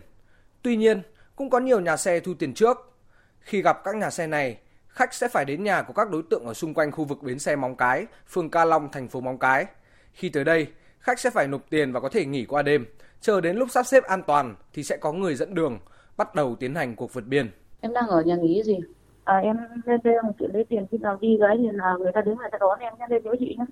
Tuy 0.62 0.76
nhiên, 0.76 1.02
cũng 1.36 1.50
có 1.50 1.58
nhiều 1.58 1.80
nhà 1.80 1.96
xe 1.96 2.20
thu 2.20 2.34
tiền 2.38 2.54
trước. 2.54 2.92
Khi 3.40 3.62
gặp 3.62 3.84
các 3.84 3.96
nhà 3.96 4.10
xe 4.10 4.26
này, 4.26 4.58
khách 4.88 5.14
sẽ 5.14 5.28
phải 5.28 5.44
đến 5.44 5.64
nhà 5.64 5.82
của 5.82 5.92
các 5.92 6.10
đối 6.10 6.22
tượng 6.30 6.46
ở 6.46 6.54
xung 6.54 6.74
quanh 6.74 6.92
khu 6.92 7.04
vực 7.04 7.22
bến 7.22 7.38
xe 7.38 7.56
Móng 7.56 7.76
Cái, 7.76 8.06
phường 8.28 8.50
Ca 8.50 8.64
Long, 8.64 8.88
thành 8.92 9.08
phố 9.08 9.20
Móng 9.20 9.38
Cái. 9.38 9.66
Khi 10.12 10.28
tới 10.28 10.44
đây, 10.44 10.66
khách 10.98 11.18
sẽ 11.18 11.30
phải 11.30 11.48
nộp 11.48 11.70
tiền 11.70 11.92
và 11.92 12.00
có 12.00 12.08
thể 12.08 12.24
nghỉ 12.24 12.44
qua 12.44 12.62
đêm. 12.62 12.86
Chờ 13.20 13.40
đến 13.40 13.56
lúc 13.56 13.70
sắp 13.70 13.86
xếp 13.86 14.04
an 14.04 14.22
toàn 14.26 14.54
thì 14.72 14.82
sẽ 14.82 14.96
có 14.96 15.12
người 15.12 15.34
dẫn 15.34 15.54
đường, 15.54 15.78
bắt 16.16 16.34
đầu 16.34 16.56
tiến 16.60 16.74
hành 16.74 16.96
cuộc 16.96 17.12
vượt 17.12 17.26
biên. 17.26 17.50
Em 17.80 17.92
đang 17.92 18.08
ở 18.08 18.22
nhà 18.22 18.36
nghỉ 18.36 18.62
gì? 18.62 18.76
À, 19.24 19.36
em 19.36 19.56
lên 19.84 20.00
đây 20.04 20.14
một 20.22 20.32
chuyện 20.38 20.50
lấy 20.54 20.64
tiền 20.64 20.86
khi 20.90 20.98
nào 20.98 21.18
đi 21.20 21.36
cái 21.40 21.56
thì 21.58 21.68
là 21.72 21.94
người 21.98 22.12
ta 22.14 22.20
đến 22.20 22.36
người 22.36 22.48
ta 22.52 22.58
đón 22.60 22.78
em 22.78 22.94
nhé 22.98 23.06
lên 23.10 23.22
với 23.22 23.36
chị 23.40 23.56
nhé. 23.58 23.64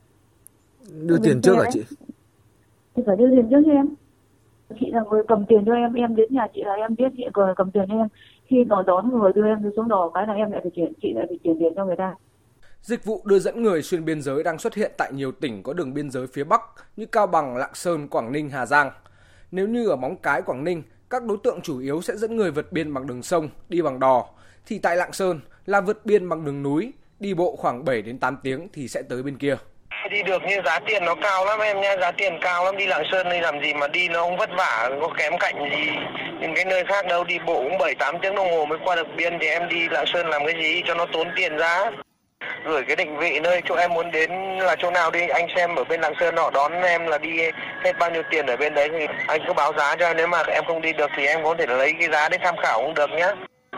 Đưa 1.07 1.19
tiền 1.23 1.41
trước 1.43 1.55
hả 1.57 1.71
chị? 1.73 1.85
Thì 2.97 3.03
phải 3.07 3.17
đưa 3.17 3.31
tiền 3.31 3.49
trước 3.51 3.63
cho 3.67 3.73
em 3.73 3.95
chị 4.81 4.91
là 4.91 5.01
người 5.11 5.23
cầm 5.29 5.45
tiền 5.49 5.65
cho 5.67 5.75
em 5.75 5.95
em 5.95 6.17
đến 6.17 6.27
nhà 6.31 6.47
chị 6.55 6.63
là 6.65 6.73
em 6.75 6.95
biết 6.95 7.13
chị 7.17 7.25
người 7.35 7.55
cầm 7.57 7.71
tiền 7.71 7.85
cho 7.89 7.95
em. 7.95 8.09
Khi 8.47 8.65
nó 8.65 8.83
đón 8.83 9.19
người 9.19 9.33
đưa 9.33 9.47
em 9.47 9.71
xuống 9.77 9.89
đò 9.89 10.11
cái 10.15 10.27
là 10.27 10.33
em 10.33 10.53
lại 10.53 10.61
phải 10.63 10.71
chuyển 10.77 10.93
chị 11.03 11.13
lại 11.15 11.25
phải 11.29 11.39
chuyển 11.45 11.59
tiền 11.59 11.73
cho 11.77 11.85
người 11.85 11.97
ta. 11.97 12.15
Dịch 12.81 13.05
vụ 13.05 13.23
đưa 13.25 13.39
dẫn 13.39 13.63
người 13.63 13.83
xuyên 13.83 14.05
biên 14.05 14.23
giới 14.23 14.43
đang 14.43 14.59
xuất 14.59 14.75
hiện 14.75 14.93
tại 14.99 15.13
nhiều 15.13 15.33
tỉnh 15.33 15.63
có 15.63 15.73
đường 15.73 15.95
biên 15.95 16.11
giới 16.11 16.27
phía 16.27 16.45
Bắc 16.45 16.61
như 16.97 17.07
Cao 17.07 17.27
Bằng, 17.27 17.57
Lạng 17.57 17.75
Sơn, 17.75 18.09
Quảng 18.09 18.33
Ninh, 18.33 18.51
Hà 18.51 18.67
Giang. 18.67 18.91
Nếu 19.51 19.69
như 19.69 19.89
ở 19.89 19.97
Móng 19.97 20.17
Cái, 20.23 20.43
Quảng 20.43 20.65
Ninh, 20.65 20.83
các 21.11 21.25
đối 21.25 21.37
tượng 21.45 21.61
chủ 21.63 21.79
yếu 21.79 22.03
sẽ 22.03 22.17
dẫn 22.17 22.37
người 22.37 22.51
vượt 22.51 22.73
biên 22.73 22.95
bằng 22.95 23.07
đường 23.07 23.23
sông, 23.23 23.49
đi 23.69 23.83
bằng 23.83 24.01
đò, 24.01 24.27
thì 24.67 24.79
tại 24.79 24.97
Lạng 24.97 25.13
Sơn 25.13 25.41
là 25.67 25.81
vượt 25.81 26.07
biên 26.07 26.29
bằng 26.29 26.45
đường 26.45 26.63
núi, 26.63 26.93
đi 27.21 27.35
bộ 27.35 27.57
khoảng 27.57 27.85
7 27.85 28.03
đến 28.03 28.19
8 28.19 28.37
tiếng 28.43 28.69
thì 28.73 28.89
sẽ 28.89 29.03
tới 29.03 29.23
bên 29.23 29.39
kia 29.39 29.57
đi 30.11 30.23
được 30.23 30.43
nhưng 30.47 30.65
giá 30.65 30.79
tiền 30.79 31.05
nó 31.05 31.15
cao 31.15 31.45
lắm 31.45 31.61
em 31.61 31.81
nha 31.81 31.97
giá 31.97 32.11
tiền 32.11 32.39
cao 32.41 32.65
lắm, 32.65 32.77
đi 32.77 32.87
lạng 32.87 33.05
sơn 33.13 33.29
đi 33.29 33.41
làm 33.41 33.63
gì 33.63 33.75
mà 33.75 33.89
đi 33.89 34.09
nó 34.09 34.21
không 34.21 34.37
vất 34.37 34.51
vả, 34.57 34.91
có 35.01 35.09
kém 35.17 35.39
cạnh 35.39 35.71
gì. 35.71 35.91
Những 36.41 36.55
cái 36.55 36.65
nơi 36.65 36.85
khác 36.85 37.07
đâu, 37.07 37.25
đi 37.25 37.39
bộ 37.47 37.55
cũng 37.55 37.79
bảy, 37.79 37.95
tám 37.95 38.19
tiếng 38.19 38.35
đồng 38.35 38.51
hồ 38.51 38.67
mới 38.67 38.79
qua 38.85 38.97
được 38.97 39.07
biên 39.17 39.39
thì 39.39 39.49
em 39.49 39.69
đi 39.69 39.89
lạng 39.89 40.07
sơn 40.07 40.27
làm 40.27 40.47
cái 40.47 40.55
gì 40.63 40.83
cho 40.87 40.95
nó 40.95 41.07
tốn 41.13 41.29
tiền 41.37 41.57
ra. 41.57 41.91
Gửi 42.65 42.83
cái 42.87 42.97
định 42.97 43.17
vị 43.17 43.41
nơi 43.41 43.63
chỗ 43.69 43.75
em 43.75 43.95
muốn 43.95 44.11
đến 44.11 44.59
là 44.59 44.77
chỗ 44.77 44.91
nào 44.91 45.11
đi, 45.11 45.29
anh 45.29 45.47
xem 45.57 45.75
ở 45.77 45.85
bên 45.85 46.01
lạng 46.01 46.15
sơn 46.21 46.37
họ 46.37 46.51
đón 46.51 46.83
em 46.83 47.07
là 47.07 47.19
đi 47.19 47.41
hết 47.85 47.99
bao 47.99 48.11
nhiêu 48.11 48.23
tiền 48.31 48.47
ở 48.47 48.57
bên 48.57 48.75
đấy 48.75 48.89
thì 48.99 49.07
anh 49.27 49.41
cứ 49.47 49.53
báo 49.53 49.73
giá 49.79 49.97
cho, 49.97 50.15
nếu 50.15 50.27
mà 50.27 50.43
em 50.43 50.65
không 50.67 50.81
đi 50.81 50.93
được 50.93 51.11
thì 51.17 51.27
em 51.27 51.45
có 51.45 51.55
thể 51.59 51.67
lấy 51.67 51.93
cái 52.01 52.09
giá 52.09 52.29
để 52.29 52.39
tham 52.43 52.57
khảo 52.57 52.81
cũng 52.81 52.95
được 52.95 53.11
nhá 53.11 53.33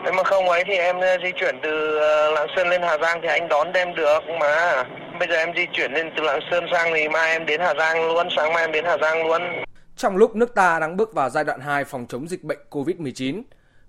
nếu 0.07 0.13
mà 0.13 0.23
không 0.23 0.49
ấy 0.49 0.63
thì 0.67 0.73
em 0.73 0.99
ờ, 0.99 1.17
di 1.23 1.31
chuyển 1.35 1.59
từ 1.63 1.97
ờ, 1.97 2.31
lạng 2.31 2.47
sơn 2.55 2.69
lên 2.69 2.81
hà 2.81 2.97
giang 2.97 3.19
thì 3.21 3.27
anh 3.27 3.47
đón 3.47 3.71
đem 3.73 3.95
được 3.95 4.19
mà 4.39 4.83
Bây 5.19 5.27
giờ 5.27 5.35
em 5.35 5.49
di 5.55 5.65
chuyển 5.73 5.91
lên 5.91 6.11
từ 6.17 6.23
Lạng 6.23 6.39
Sơn 6.51 6.65
sang 6.71 6.91
thì 6.95 7.09
mai 7.09 7.31
em 7.31 7.45
đến 7.45 7.61
Hà 7.61 7.73
Giang 7.79 8.07
luôn, 8.07 8.27
sáng 8.35 8.53
mai 8.53 8.63
em 8.63 8.71
đến 8.71 8.85
Hà 8.85 8.97
Giang 9.01 9.27
luôn. 9.27 9.41
Trong 9.95 10.17
lúc 10.17 10.35
nước 10.35 10.55
ta 10.55 10.79
đang 10.79 10.97
bước 10.97 11.13
vào 11.13 11.29
giai 11.29 11.43
đoạn 11.43 11.59
2 11.59 11.83
phòng 11.83 12.05
chống 12.09 12.27
dịch 12.27 12.43
bệnh 12.43 12.59
COVID-19, 12.69 13.41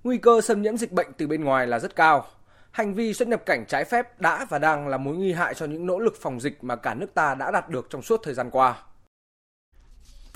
nguy 0.05 0.19
cơ 0.19 0.41
xâm 0.41 0.63
nhiễm 0.63 0.77
dịch 0.77 0.93
bệnh 0.93 1.07
từ 1.17 1.27
bên 1.27 1.45
ngoài 1.45 1.67
là 1.67 1.79
rất 1.79 1.97
cao. 1.97 2.27
Hành 2.71 2.95
vi 2.95 3.15
xuất 3.15 3.29
nhập 3.29 3.43
cảnh 3.47 3.65
trái 3.69 3.85
phép 3.85 4.21
đã 4.21 4.47
và 4.49 4.59
đang 4.59 4.89
là 4.89 4.97
mối 4.97 5.15
nguy 5.15 5.33
hại 5.33 5.55
cho 5.55 5.67
những 5.67 5.87
nỗ 5.87 5.99
lực 5.99 6.15
phòng 6.21 6.41
dịch 6.41 6.65
mà 6.65 6.77
cả 6.77 6.95
nước 6.95 7.15
ta 7.15 7.35
đã 7.35 7.51
đạt 7.51 7.69
được 7.69 7.87
trong 7.91 8.03
suốt 8.03 8.21
thời 8.23 8.35
gian 8.35 8.51
qua. 8.51 8.75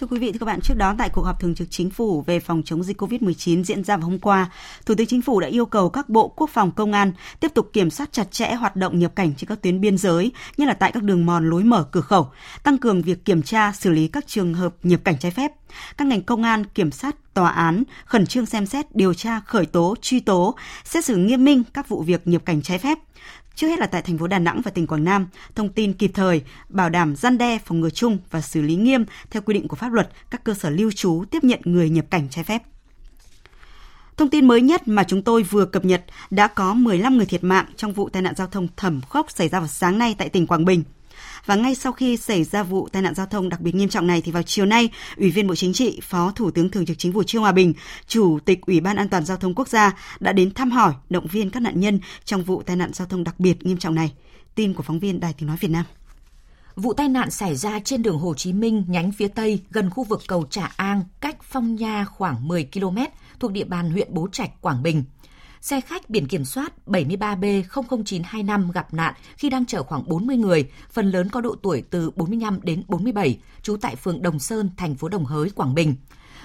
Thưa 0.03 0.09
quý 0.09 0.19
vị, 0.19 0.33
thưa 0.33 0.39
các 0.39 0.47
bạn, 0.47 0.61
trước 0.61 0.75
đó 0.77 0.95
tại 0.99 1.09
cuộc 1.09 1.23
họp 1.23 1.41
thường 1.41 1.55
trực 1.55 1.71
chính 1.71 1.91
phủ 1.91 2.23
về 2.23 2.41
phòng 2.41 2.63
chống 2.65 2.83
dịch 2.83 3.01
COVID-19 3.03 3.65
diễn 3.65 3.85
ra 3.85 3.97
vào 3.97 4.09
hôm 4.09 4.19
qua, 4.19 4.51
Thủ 4.87 4.95
tướng 4.95 5.07
Chính 5.07 5.23
phủ 5.23 5.41
đã 5.41 5.49
yêu 5.49 5.67
cầu 5.67 5.91
các 5.91 6.09
bộ 6.09 6.29
quốc 6.29 6.51
phòng 6.51 6.71
công 6.73 6.93
an 6.93 7.13
tiếp 7.41 7.55
tục 7.55 7.71
kiểm 7.73 7.91
soát 7.91 8.13
chặt 8.13 8.33
chẽ 8.33 8.55
hoạt 8.55 8.77
động 8.77 8.99
nhập 8.99 9.17
cảnh 9.17 9.35
trên 9.37 9.49
các 9.49 9.63
tuyến 9.63 9.81
biên 9.81 9.99
giới, 9.99 10.33
như 10.57 10.65
là 10.65 10.75
tại 10.75 10.93
các 10.93 11.03
đường 11.03 11.27
mòn 11.27 11.51
lối 11.51 11.65
mở 11.65 11.89
cửa 11.93 12.01
khẩu, 12.01 12.31
tăng 12.63 12.79
cường 12.79 13.03
việc 13.03 13.25
kiểm 13.25 13.43
tra, 13.43 13.73
xử 13.73 13.91
lý 13.91 14.09
các 14.09 14.27
trường 14.27 14.55
hợp 14.55 14.75
nhập 14.83 15.01
cảnh 15.05 15.19
trái 15.21 15.31
phép. 15.31 15.53
Các 15.97 16.09
ngành 16.09 16.23
công 16.23 16.43
an, 16.43 16.65
kiểm 16.65 16.91
sát, 16.91 17.17
tòa 17.35 17.49
án 17.51 17.83
khẩn 18.05 18.27
trương 18.27 18.47
xem 18.47 18.67
xét, 18.67 18.97
điều 18.97 19.15
tra, 19.15 19.41
khởi 19.41 19.67
tố, 19.67 19.95
truy 20.03 20.21
tố, 20.21 20.55
xét 20.85 21.05
xử 21.05 21.17
nghiêm 21.17 21.45
minh 21.45 21.63
các 21.75 21.89
vụ 21.89 22.03
việc 22.03 22.21
nhập 22.25 22.43
cảnh 22.45 22.63
trái 22.63 22.79
phép, 22.79 22.99
Trước 23.55 23.69
hết 23.69 23.79
là 23.79 23.87
tại 23.87 24.03
thành 24.03 24.19
phố 24.19 24.27
Đà 24.27 24.39
Nẵng 24.39 24.61
và 24.65 24.71
tỉnh 24.71 24.87
Quảng 24.87 25.05
Nam, 25.05 25.27
thông 25.55 25.69
tin 25.69 25.93
kịp 25.93 26.11
thời, 26.15 26.43
bảo 26.69 26.89
đảm 26.89 27.17
gian 27.17 27.39
đe 27.39 27.59
phòng 27.65 27.81
ngừa 27.81 27.91
chung 27.91 28.19
và 28.31 28.41
xử 28.41 28.63
lý 28.63 28.77
nghiêm 28.77 29.05
theo 29.31 29.43
quy 29.43 29.55
định 29.55 29.69
của 29.69 29.77
pháp 29.77 29.93
luật 29.93 30.11
các 30.31 30.45
cơ 30.45 30.55
sở 30.55 30.71
lưu 30.71 30.93
trú 30.93 31.25
tiếp 31.31 31.45
nhận 31.45 31.61
người 31.65 31.91
nhập 31.91 32.05
cảnh 32.11 32.29
trái 32.31 32.45
phép. 32.45 32.63
Thông 34.17 34.29
tin 34.29 34.49
mới 34.49 34.61
nhất 34.61 34.89
mà 34.89 35.05
chúng 35.05 35.23
tôi 35.23 35.43
vừa 35.43 35.65
cập 35.65 35.85
nhật 35.85 36.05
đã 36.31 36.47
có 36.47 36.75
15 36.75 37.17
người 37.17 37.27
thiệt 37.27 37.45
mạng 37.45 37.67
trong 37.77 37.93
vụ 37.93 38.09
tai 38.09 38.23
nạn 38.23 38.35
giao 38.37 38.47
thông 38.47 38.69
thảm 38.77 39.01
khốc 39.09 39.31
xảy 39.31 39.49
ra 39.49 39.59
vào 39.59 39.69
sáng 39.69 39.99
nay 39.99 40.15
tại 40.19 40.29
tỉnh 40.29 40.47
Quảng 40.47 40.65
Bình. 40.65 40.83
Và 41.47 41.55
ngay 41.55 41.75
sau 41.75 41.93
khi 41.93 42.17
xảy 42.17 42.45
ra 42.45 42.63
vụ 42.63 42.89
tai 42.89 43.03
nạn 43.03 43.15
giao 43.15 43.27
thông 43.27 43.49
đặc 43.49 43.61
biệt 43.61 43.75
nghiêm 43.75 43.89
trọng 43.89 44.07
này 44.07 44.21
thì 44.21 44.33
vào 44.33 44.43
chiều 44.43 44.67
nay, 44.67 44.91
Ủy 45.17 45.31
viên 45.31 45.47
Bộ 45.47 45.55
Chính 45.55 45.73
trị, 45.73 46.01
Phó 46.03 46.33
Thủ 46.37 46.51
tướng 46.51 46.71
Thường 46.71 46.87
trực 46.87 46.99
Chính 46.99 47.13
phủ 47.13 47.23
Trương 47.23 47.43
Hòa 47.43 47.53
Bình, 47.53 47.75
Chủ 48.07 48.39
tịch 48.45 48.61
Ủy 48.67 48.81
ban 48.81 48.97
An 48.97 49.09
toàn 49.09 49.25
giao 49.25 49.37
thông 49.37 49.55
quốc 49.55 49.69
gia 49.69 49.93
đã 50.21 50.33
đến 50.33 50.55
thăm 50.55 50.71
hỏi, 50.71 50.93
động 51.11 51.27
viên 51.27 51.51
các 51.51 51.61
nạn 51.61 51.81
nhân 51.81 52.01
trong 52.25 52.43
vụ 52.43 52.63
tai 52.63 52.77
nạn 52.77 52.91
giao 52.93 53.07
thông 53.07 53.25
đặc 53.25 53.41
biệt 53.41 53.67
nghiêm 53.67 53.77
trọng 53.77 53.95
này. 53.95 54.13
Tin 54.55 54.75
của 54.75 54.83
phóng 54.83 54.99
viên 54.99 55.21
Đài 55.21 55.33
Tiếng 55.33 55.47
nói 55.47 55.57
Việt 55.61 55.71
Nam. 55.71 55.85
Vụ 56.77 56.93
tai 56.93 57.09
nạn 57.09 57.31
xảy 57.31 57.57
ra 57.57 57.81
trên 57.85 58.03
đường 58.03 58.19
Hồ 58.19 58.35
Chí 58.35 58.53
Minh 58.53 58.85
nhánh 58.89 59.13
phía 59.13 59.29
Tây 59.29 59.61
gần 59.71 59.91
khu 59.91 60.05
vực 60.05 60.23
cầu 60.29 60.47
Trà 60.51 60.73
An, 60.77 61.03
cách 61.21 61.37
Phong 61.43 61.75
Nha 61.75 62.05
khoảng 62.05 62.49
10 62.49 62.69
km 62.73 62.99
thuộc 63.41 63.53
địa 63.53 63.65
bàn 63.65 63.91
huyện 63.91 64.09
Bố 64.11 64.29
Trạch, 64.33 64.61
Quảng 64.61 64.83
Bình 64.83 65.05
xe 65.63 65.81
khách 65.81 66.11
biển 66.11 66.29
kiểm 66.29 66.45
soát 66.45 66.73
73B00925 66.87 68.73
gặp 68.73 68.95
nạn 68.95 69.15
khi 69.37 69.51
đang 69.51 69.67
chở 69.67 69.83
khoảng 69.83 70.09
40 70.09 70.37
người, 70.37 70.71
phần 70.91 71.11
lớn 71.11 71.29
có 71.29 71.41
độ 71.41 71.57
tuổi 71.63 71.83
từ 71.91 72.11
45 72.11 72.61
đến 72.63 72.83
47, 72.89 73.39
trú 73.63 73.77
tại 73.77 73.97
phường 73.97 74.23
Đồng 74.23 74.39
Sơn, 74.39 74.71
thành 74.77 74.95
phố 74.95 75.09
Đồng 75.09 75.25
Hới, 75.25 75.51
Quảng 75.51 75.75
Bình. 75.75 75.95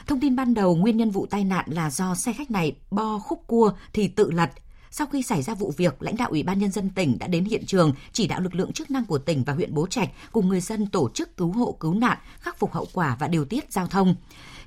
Thông 0.08 0.20
tin 0.20 0.36
ban 0.36 0.54
đầu 0.54 0.76
nguyên 0.76 0.98
nhân 0.98 1.12
vụ 1.12 1.26
tai 1.26 1.44
nạn 1.44 1.66
là 1.68 1.90
do 1.90 2.16
xe 2.16 2.34
khách 2.34 2.52
này 2.52 2.76
bo 2.92 3.20
khúc 3.20 3.44
cua 3.48 3.72
thì 3.94 4.08
tự 4.08 4.32
lật. 4.32 4.50
Sau 4.92 5.08
khi 5.08 5.24
xảy 5.24 5.42
ra 5.42 5.54
vụ 5.54 5.74
việc, 5.78 6.04
lãnh 6.04 6.18
đạo 6.18 6.30
Ủy 6.30 6.44
ban 6.44 6.60
Nhân 6.60 6.72
dân 6.72 6.90
tỉnh 6.90 7.20
đã 7.20 7.28
đến 7.28 7.46
hiện 7.46 7.66
trường 7.66 7.94
chỉ 8.12 8.28
đạo 8.28 8.42
lực 8.42 8.56
lượng 8.56 8.74
chức 8.74 8.92
năng 8.92 9.06
của 9.06 9.18
tỉnh 9.18 9.44
và 9.44 9.54
huyện 9.54 9.74
Bố 9.74 9.88
Trạch 9.88 10.10
cùng 10.32 10.48
người 10.48 10.62
dân 10.62 10.88
tổ 10.88 11.10
chức 11.14 11.38
cứu 11.38 11.52
hộ 11.52 11.78
cứu 11.80 11.94
nạn, 11.94 12.18
khắc 12.40 12.60
phục 12.60 12.74
hậu 12.74 12.88
quả 12.94 13.18
và 13.20 13.28
điều 13.28 13.46
tiết 13.46 13.72
giao 13.72 13.88
thông. 13.88 14.16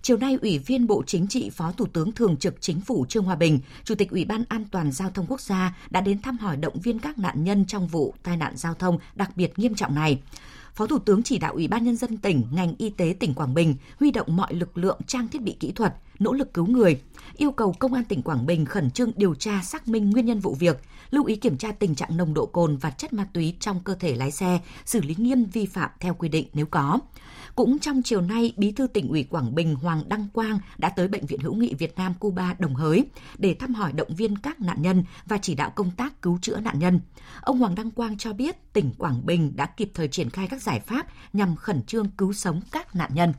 Chiều 0.02 0.16
nay, 0.16 0.38
Ủy 0.42 0.58
viên 0.58 0.86
Bộ 0.86 1.02
Chính 1.06 1.26
trị 1.26 1.50
Phó 1.50 1.72
Thủ 1.72 1.86
tướng 1.86 2.12
Thường 2.12 2.36
trực 2.36 2.54
Chính 2.60 2.80
phủ 2.80 3.06
Trương 3.08 3.24
Hòa 3.24 3.34
Bình, 3.34 3.60
Chủ 3.84 3.94
tịch 3.94 4.10
Ủy 4.10 4.24
ban 4.24 4.44
An 4.48 4.64
toàn 4.70 4.92
Giao 4.92 5.10
thông 5.10 5.26
Quốc 5.26 5.40
gia 5.40 5.76
đã 5.90 6.00
đến 6.00 6.22
thăm 6.22 6.38
hỏi 6.38 6.56
động 6.56 6.80
viên 6.80 6.98
các 6.98 7.18
nạn 7.18 7.44
nhân 7.44 7.64
trong 7.64 7.86
vụ 7.86 8.14
tai 8.22 8.36
nạn 8.36 8.56
giao 8.56 8.74
thông 8.74 8.98
đặc 9.14 9.36
biệt 9.36 9.58
nghiêm 9.58 9.74
trọng 9.74 9.94
này. 9.94 10.20
Phó 10.74 10.86
Thủ 10.86 10.98
tướng 10.98 11.22
chỉ 11.22 11.38
đạo 11.38 11.52
Ủy 11.52 11.68
ban 11.68 11.84
Nhân 11.84 11.96
dân 11.96 12.16
tỉnh, 12.16 12.44
ngành 12.52 12.74
y 12.78 12.90
tế 12.90 13.14
tỉnh 13.20 13.34
Quảng 13.34 13.54
Bình 13.54 13.74
huy 14.00 14.10
động 14.10 14.36
mọi 14.36 14.54
lực 14.54 14.78
lượng 14.78 14.98
trang 15.06 15.28
thiết 15.28 15.42
bị 15.42 15.56
kỹ 15.60 15.72
thuật, 15.72 15.94
nỗ 16.18 16.32
lực 16.32 16.54
cứu 16.54 16.66
người, 16.66 17.00
yêu 17.36 17.52
cầu 17.52 17.72
Công 17.78 17.92
an 17.92 18.04
tỉnh 18.04 18.22
Quảng 18.22 18.46
Bình 18.46 18.64
khẩn 18.64 18.90
trương 18.90 19.12
điều 19.16 19.34
tra 19.34 19.62
xác 19.62 19.88
minh 19.88 20.10
nguyên 20.10 20.26
nhân 20.26 20.40
vụ 20.40 20.54
việc, 20.54 20.80
lưu 21.10 21.24
ý 21.24 21.36
kiểm 21.36 21.58
tra 21.58 21.72
tình 21.72 21.94
trạng 21.94 22.16
nồng 22.16 22.34
độ 22.34 22.46
cồn 22.46 22.76
và 22.76 22.90
chất 22.90 23.12
ma 23.12 23.26
túy 23.32 23.56
trong 23.60 23.80
cơ 23.80 23.94
thể 23.94 24.14
lái 24.14 24.30
xe, 24.30 24.60
xử 24.84 25.00
lý 25.00 25.14
nghiêm 25.18 25.44
vi 25.44 25.66
phạm 25.66 25.90
theo 26.00 26.14
quy 26.14 26.28
định 26.28 26.48
nếu 26.52 26.66
có. 26.66 26.98
Cũng 27.54 27.78
trong 27.78 28.02
chiều 28.02 28.20
nay, 28.20 28.52
Bí 28.56 28.72
thư 28.72 28.86
tỉnh 28.86 29.08
ủy 29.08 29.24
Quảng 29.24 29.54
Bình 29.54 29.74
Hoàng 29.74 30.02
Đăng 30.08 30.28
Quang 30.32 30.58
đã 30.78 30.88
tới 30.88 31.08
Bệnh 31.08 31.26
viện 31.26 31.40
Hữu 31.40 31.54
nghị 31.54 31.74
Việt 31.74 31.96
Nam 31.96 32.14
Cuba 32.20 32.54
Đồng 32.58 32.74
Hới 32.74 33.04
để 33.38 33.54
thăm 33.54 33.74
hỏi 33.74 33.92
động 33.92 34.14
viên 34.14 34.38
các 34.38 34.60
nạn 34.60 34.82
nhân 34.82 35.04
và 35.26 35.38
chỉ 35.38 35.54
đạo 35.54 35.70
công 35.70 35.90
tác 35.90 36.22
cứu 36.22 36.38
chữa 36.42 36.60
nạn 36.60 36.78
nhân. 36.78 37.00
Ông 37.42 37.58
Hoàng 37.58 37.74
Đăng 37.74 37.90
Quang 37.90 38.18
cho 38.18 38.32
biết 38.32 38.72
tỉnh 38.72 38.92
Quảng 38.98 39.26
Bình 39.26 39.52
đã 39.56 39.66
kịp 39.66 39.90
thời 39.94 40.08
triển 40.08 40.30
khai 40.30 40.46
các 40.46 40.62
giải 40.62 40.80
pháp 40.80 41.06
nhằm 41.32 41.56
khẩn 41.56 41.82
trương 41.82 42.08
cứu 42.08 42.32
sống 42.32 42.60
các 42.72 42.96
nạn 42.96 43.10
nhân. 43.14 43.32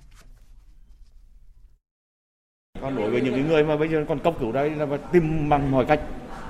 Còn 2.81 2.95
đối 2.95 3.09
với 3.09 3.21
những 3.21 3.47
người 3.47 3.63
mà 3.63 3.75
bây 3.75 3.89
giờ 3.89 4.05
còn 4.09 4.19
cấp 4.19 4.33
cứu 4.39 4.51
đây 4.51 4.69
là 4.69 4.85
tìm 5.11 5.49
bằng 5.49 5.71
mọi 5.71 5.85
cách, 5.85 5.99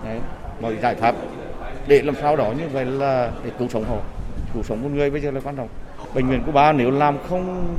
đấy, 0.05 0.19
mọi 0.61 0.75
giải 0.81 0.95
pháp 0.95 1.15
để 1.87 2.01
làm 2.01 2.15
sao 2.15 2.35
đó 2.35 2.53
như 2.57 2.67
vậy 2.73 2.85
là 2.85 3.31
để 3.43 3.51
cứu 3.59 3.67
sống 3.67 3.83
họ, 3.83 3.97
cứu 4.53 4.63
sống 4.63 4.83
một 4.83 4.89
người 4.93 5.09
bây 5.09 5.21
giờ 5.21 5.31
là 5.31 5.39
quan 5.43 5.55
trọng 5.55 5.67
bệnh 6.15 6.27
viện 6.27 6.43
của 6.45 6.51
ba 6.51 6.71
nếu 6.71 6.91
làm 6.91 7.17
không 7.29 7.75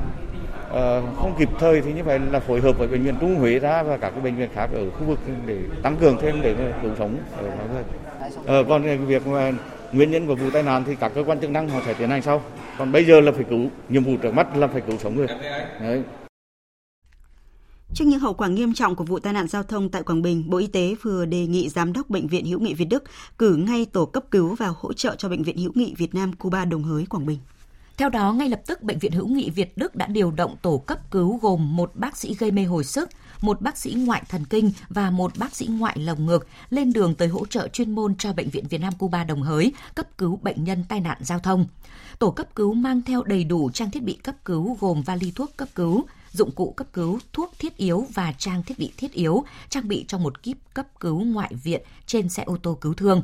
ờ, 0.70 1.02
không 1.16 1.34
kịp 1.38 1.48
thời 1.58 1.80
thì 1.80 1.92
như 1.92 2.04
vậy 2.04 2.18
là 2.30 2.40
phối 2.40 2.60
hợp 2.60 2.78
với 2.78 2.88
bệnh 2.88 3.02
viện 3.02 3.14
Trung 3.20 3.34
Huế 3.34 3.58
ra 3.58 3.82
và 3.82 3.96
các 3.96 4.10
cái 4.10 4.20
bệnh 4.20 4.36
viện 4.36 4.48
khác 4.54 4.70
ở 4.74 4.90
khu 4.90 5.04
vực 5.06 5.18
để 5.46 5.56
tăng 5.82 5.96
cường 5.96 6.16
thêm 6.20 6.40
để 6.42 6.54
cứu 6.82 6.90
sống 6.98 7.16
ở 7.36 7.42
mọi 7.42 7.66
người. 7.74 7.82
Ờ, 8.46 8.64
còn 8.68 8.82
cái 8.82 8.96
việc 8.96 9.26
mà 9.26 9.52
nguyên 9.92 10.10
nhân 10.10 10.26
của 10.26 10.34
vụ 10.34 10.50
tai 10.50 10.62
nạn 10.62 10.84
thì 10.86 10.96
các 11.00 11.12
cơ 11.14 11.24
quan 11.26 11.40
chức 11.40 11.50
năng 11.50 11.68
họ 11.68 11.80
sẽ 11.86 11.94
tiến 11.94 12.08
hành 12.10 12.22
sau. 12.22 12.42
Còn 12.78 12.92
bây 12.92 13.04
giờ 13.04 13.20
là 13.20 13.32
phải 13.32 13.44
cứu, 13.44 13.66
nhiệm 13.88 14.04
vụ 14.04 14.12
trước 14.22 14.34
mắt 14.34 14.56
là 14.56 14.66
phải 14.66 14.80
cứu 14.80 14.98
sống 14.98 15.16
người. 15.16 15.26
Đấy. 15.80 16.02
Trước 17.94 18.04
những 18.04 18.20
hậu 18.20 18.34
quả 18.34 18.48
nghiêm 18.48 18.74
trọng 18.74 18.94
của 18.94 19.04
vụ 19.04 19.18
tai 19.18 19.32
nạn 19.32 19.48
giao 19.48 19.62
thông 19.62 19.88
tại 19.88 20.02
Quảng 20.02 20.22
Bình, 20.22 20.50
Bộ 20.50 20.58
Y 20.58 20.66
tế 20.66 20.94
vừa 21.02 21.24
đề 21.24 21.46
nghị 21.46 21.68
Giám 21.68 21.92
đốc 21.92 22.10
Bệnh 22.10 22.26
viện 22.26 22.46
Hữu 22.46 22.60
nghị 22.60 22.74
Việt 22.74 22.84
Đức 22.84 23.04
cử 23.38 23.56
ngay 23.56 23.84
tổ 23.84 24.06
cấp 24.06 24.24
cứu 24.30 24.54
và 24.54 24.72
hỗ 24.76 24.92
trợ 24.92 25.14
cho 25.18 25.28
Bệnh 25.28 25.42
viện 25.42 25.56
Hữu 25.56 25.72
nghị 25.74 25.94
Việt 25.96 26.14
Nam 26.14 26.32
Cuba 26.32 26.64
Đồng 26.64 26.82
Hới, 26.82 27.06
Quảng 27.06 27.26
Bình. 27.26 27.38
Theo 27.96 28.08
đó, 28.08 28.32
ngay 28.32 28.48
lập 28.48 28.60
tức 28.66 28.82
Bệnh 28.82 28.98
viện 28.98 29.12
Hữu 29.12 29.26
nghị 29.28 29.50
Việt 29.50 29.78
Đức 29.78 29.96
đã 29.96 30.06
điều 30.06 30.30
động 30.30 30.56
tổ 30.62 30.78
cấp 30.78 31.10
cứu 31.10 31.38
gồm 31.42 31.76
một 31.76 31.92
bác 31.94 32.16
sĩ 32.16 32.34
gây 32.38 32.50
mê 32.50 32.64
hồi 32.64 32.84
sức, 32.84 33.08
một 33.40 33.60
bác 33.60 33.78
sĩ 33.78 33.94
ngoại 33.96 34.22
thần 34.28 34.44
kinh 34.44 34.70
và 34.88 35.10
một 35.10 35.32
bác 35.38 35.54
sĩ 35.54 35.66
ngoại 35.66 35.98
lồng 35.98 36.26
ngực 36.26 36.46
lên 36.70 36.92
đường 36.92 37.14
tới 37.14 37.28
hỗ 37.28 37.46
trợ 37.46 37.68
chuyên 37.68 37.94
môn 37.94 38.14
cho 38.16 38.32
Bệnh 38.32 38.50
viện 38.50 38.64
Việt 38.70 38.80
Nam 38.80 38.92
Cuba 38.98 39.24
Đồng 39.24 39.42
Hới 39.42 39.72
cấp 39.94 40.18
cứu 40.18 40.38
bệnh 40.42 40.64
nhân 40.64 40.84
tai 40.88 41.00
nạn 41.00 41.18
giao 41.20 41.38
thông. 41.38 41.66
Tổ 42.18 42.30
cấp 42.30 42.54
cứu 42.54 42.74
mang 42.74 43.02
theo 43.02 43.22
đầy 43.22 43.44
đủ 43.44 43.70
trang 43.70 43.90
thiết 43.90 44.02
bị 44.02 44.12
cấp 44.12 44.34
cứu 44.44 44.76
gồm 44.80 45.02
vali 45.02 45.30
thuốc 45.30 45.56
cấp 45.56 45.68
cứu, 45.74 46.04
dụng 46.32 46.50
cụ 46.50 46.72
cấp 46.76 46.86
cứu, 46.92 47.18
thuốc 47.32 47.52
thiết 47.58 47.76
yếu 47.76 48.06
và 48.14 48.32
trang 48.38 48.62
thiết 48.62 48.78
bị 48.78 48.92
thiết 48.96 49.12
yếu 49.12 49.44
trang 49.68 49.88
bị 49.88 50.04
cho 50.08 50.18
một 50.18 50.42
kíp 50.42 50.56
cấp 50.74 50.86
cứu 51.00 51.20
ngoại 51.20 51.54
viện 51.54 51.82
trên 52.06 52.28
xe 52.28 52.42
ô 52.42 52.56
tô 52.56 52.78
cứu 52.80 52.94
thương. 52.94 53.22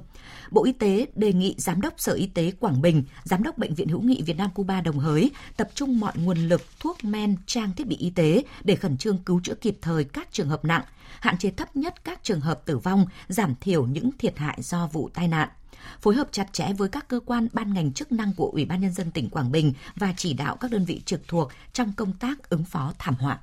Bộ 0.51 0.65
Y 0.65 0.73
tế 0.73 1.07
đề 1.15 1.33
nghị 1.33 1.55
Giám 1.59 1.81
đốc 1.81 1.95
Sở 1.97 2.13
Y 2.13 2.27
tế 2.27 2.53
Quảng 2.61 2.83
Bình, 2.83 3.05
Giám 3.25 3.43
đốc 3.43 3.59
Bệnh 3.59 3.75
viện 3.75 3.89
Hữu 3.89 4.03
nghị 4.03 4.23
Việt 4.23 4.37
Nam 4.37 4.51
Cuba 4.55 4.81
Đồng 4.81 4.99
Hới 4.99 5.31
tập 5.57 5.71
trung 5.75 6.01
mọi 6.01 6.13
nguồn 6.17 6.39
lực, 6.39 6.63
thuốc 6.81 7.05
men, 7.05 7.37
trang 7.47 7.73
thiết 7.77 7.87
bị 7.87 7.97
y 7.97 8.11
tế 8.11 8.43
để 8.65 8.77
khẩn 8.77 8.97
trương 8.97 9.19
cứu 9.19 9.41
chữa 9.45 9.55
kịp 9.55 9.79
thời 9.83 10.05
các 10.05 10.29
trường 10.33 10.49
hợp 10.49 10.65
nặng, 10.65 10.83
hạn 11.21 11.39
chế 11.39 11.51
thấp 11.51 11.77
nhất 11.77 12.05
các 12.05 12.21
trường 12.23 12.41
hợp 12.41 12.63
tử 12.67 12.79
vong, 12.79 13.07
giảm 13.29 13.55
thiểu 13.61 13.87
những 13.87 14.11
thiệt 14.19 14.39
hại 14.39 14.59
do 14.63 14.87
vụ 14.87 15.09
tai 15.15 15.29
nạn 15.29 15.49
phối 16.01 16.15
hợp 16.15 16.29
chặt 16.33 16.53
chẽ 16.53 16.73
với 16.79 16.89
các 16.89 17.09
cơ 17.09 17.21
quan 17.27 17.49
ban 17.53 17.75
ngành 17.75 17.93
chức 17.93 18.13
năng 18.13 18.33
của 18.37 18.51
Ủy 18.53 18.65
ban 18.65 18.81
nhân 18.81 18.93
dân 18.93 19.11
tỉnh 19.11 19.31
Quảng 19.31 19.53
Bình 19.53 19.73
và 19.97 20.15
chỉ 20.17 20.33
đạo 20.33 20.57
các 20.57 20.71
đơn 20.71 20.85
vị 20.85 21.03
trực 21.05 21.29
thuộc 21.29 21.51
trong 21.73 21.93
công 21.97 22.13
tác 22.13 22.51
ứng 22.51 22.65
phó 22.65 22.93
thảm 22.99 23.15
họa. 23.15 23.39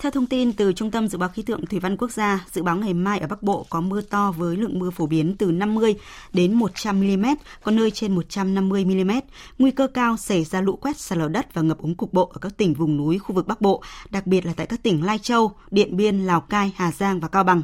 Theo 0.00 0.10
thông 0.10 0.26
tin 0.26 0.52
từ 0.52 0.72
Trung 0.72 0.90
tâm 0.90 1.08
Dự 1.08 1.18
báo 1.18 1.28
Khí 1.28 1.42
tượng 1.42 1.66
Thủy 1.66 1.80
văn 1.80 1.96
Quốc 1.96 2.10
gia, 2.10 2.46
dự 2.52 2.62
báo 2.62 2.76
ngày 2.76 2.94
mai 2.94 3.18
ở 3.18 3.26
Bắc 3.26 3.42
Bộ 3.42 3.66
có 3.70 3.80
mưa 3.80 4.00
to 4.00 4.32
với 4.32 4.56
lượng 4.56 4.78
mưa 4.78 4.90
phổ 4.90 5.06
biến 5.06 5.36
từ 5.38 5.50
50 5.50 5.94
đến 6.32 6.54
100 6.54 7.00
mm, 7.00 7.26
có 7.62 7.72
nơi 7.72 7.90
trên 7.90 8.14
150 8.14 8.84
mm. 8.84 9.10
Nguy 9.58 9.70
cơ 9.70 9.86
cao 9.86 10.16
xảy 10.16 10.44
ra 10.44 10.60
lũ 10.60 10.76
quét, 10.76 10.96
sạt 10.96 11.18
lở 11.18 11.28
đất 11.28 11.54
và 11.54 11.62
ngập 11.62 11.78
úng 11.78 11.94
cục 11.94 12.12
bộ 12.12 12.30
ở 12.34 12.38
các 12.40 12.56
tỉnh 12.56 12.74
vùng 12.74 12.96
núi 12.96 13.18
khu 13.18 13.34
vực 13.34 13.46
Bắc 13.46 13.60
Bộ, 13.60 13.82
đặc 14.10 14.26
biệt 14.26 14.46
là 14.46 14.52
tại 14.56 14.66
các 14.66 14.82
tỉnh 14.82 15.04
Lai 15.04 15.18
Châu, 15.18 15.52
Điện 15.70 15.96
Biên, 15.96 16.18
Lào 16.26 16.40
Cai, 16.40 16.72
Hà 16.76 16.92
Giang 16.92 17.20
và 17.20 17.28
Cao 17.28 17.44
Bằng. 17.44 17.62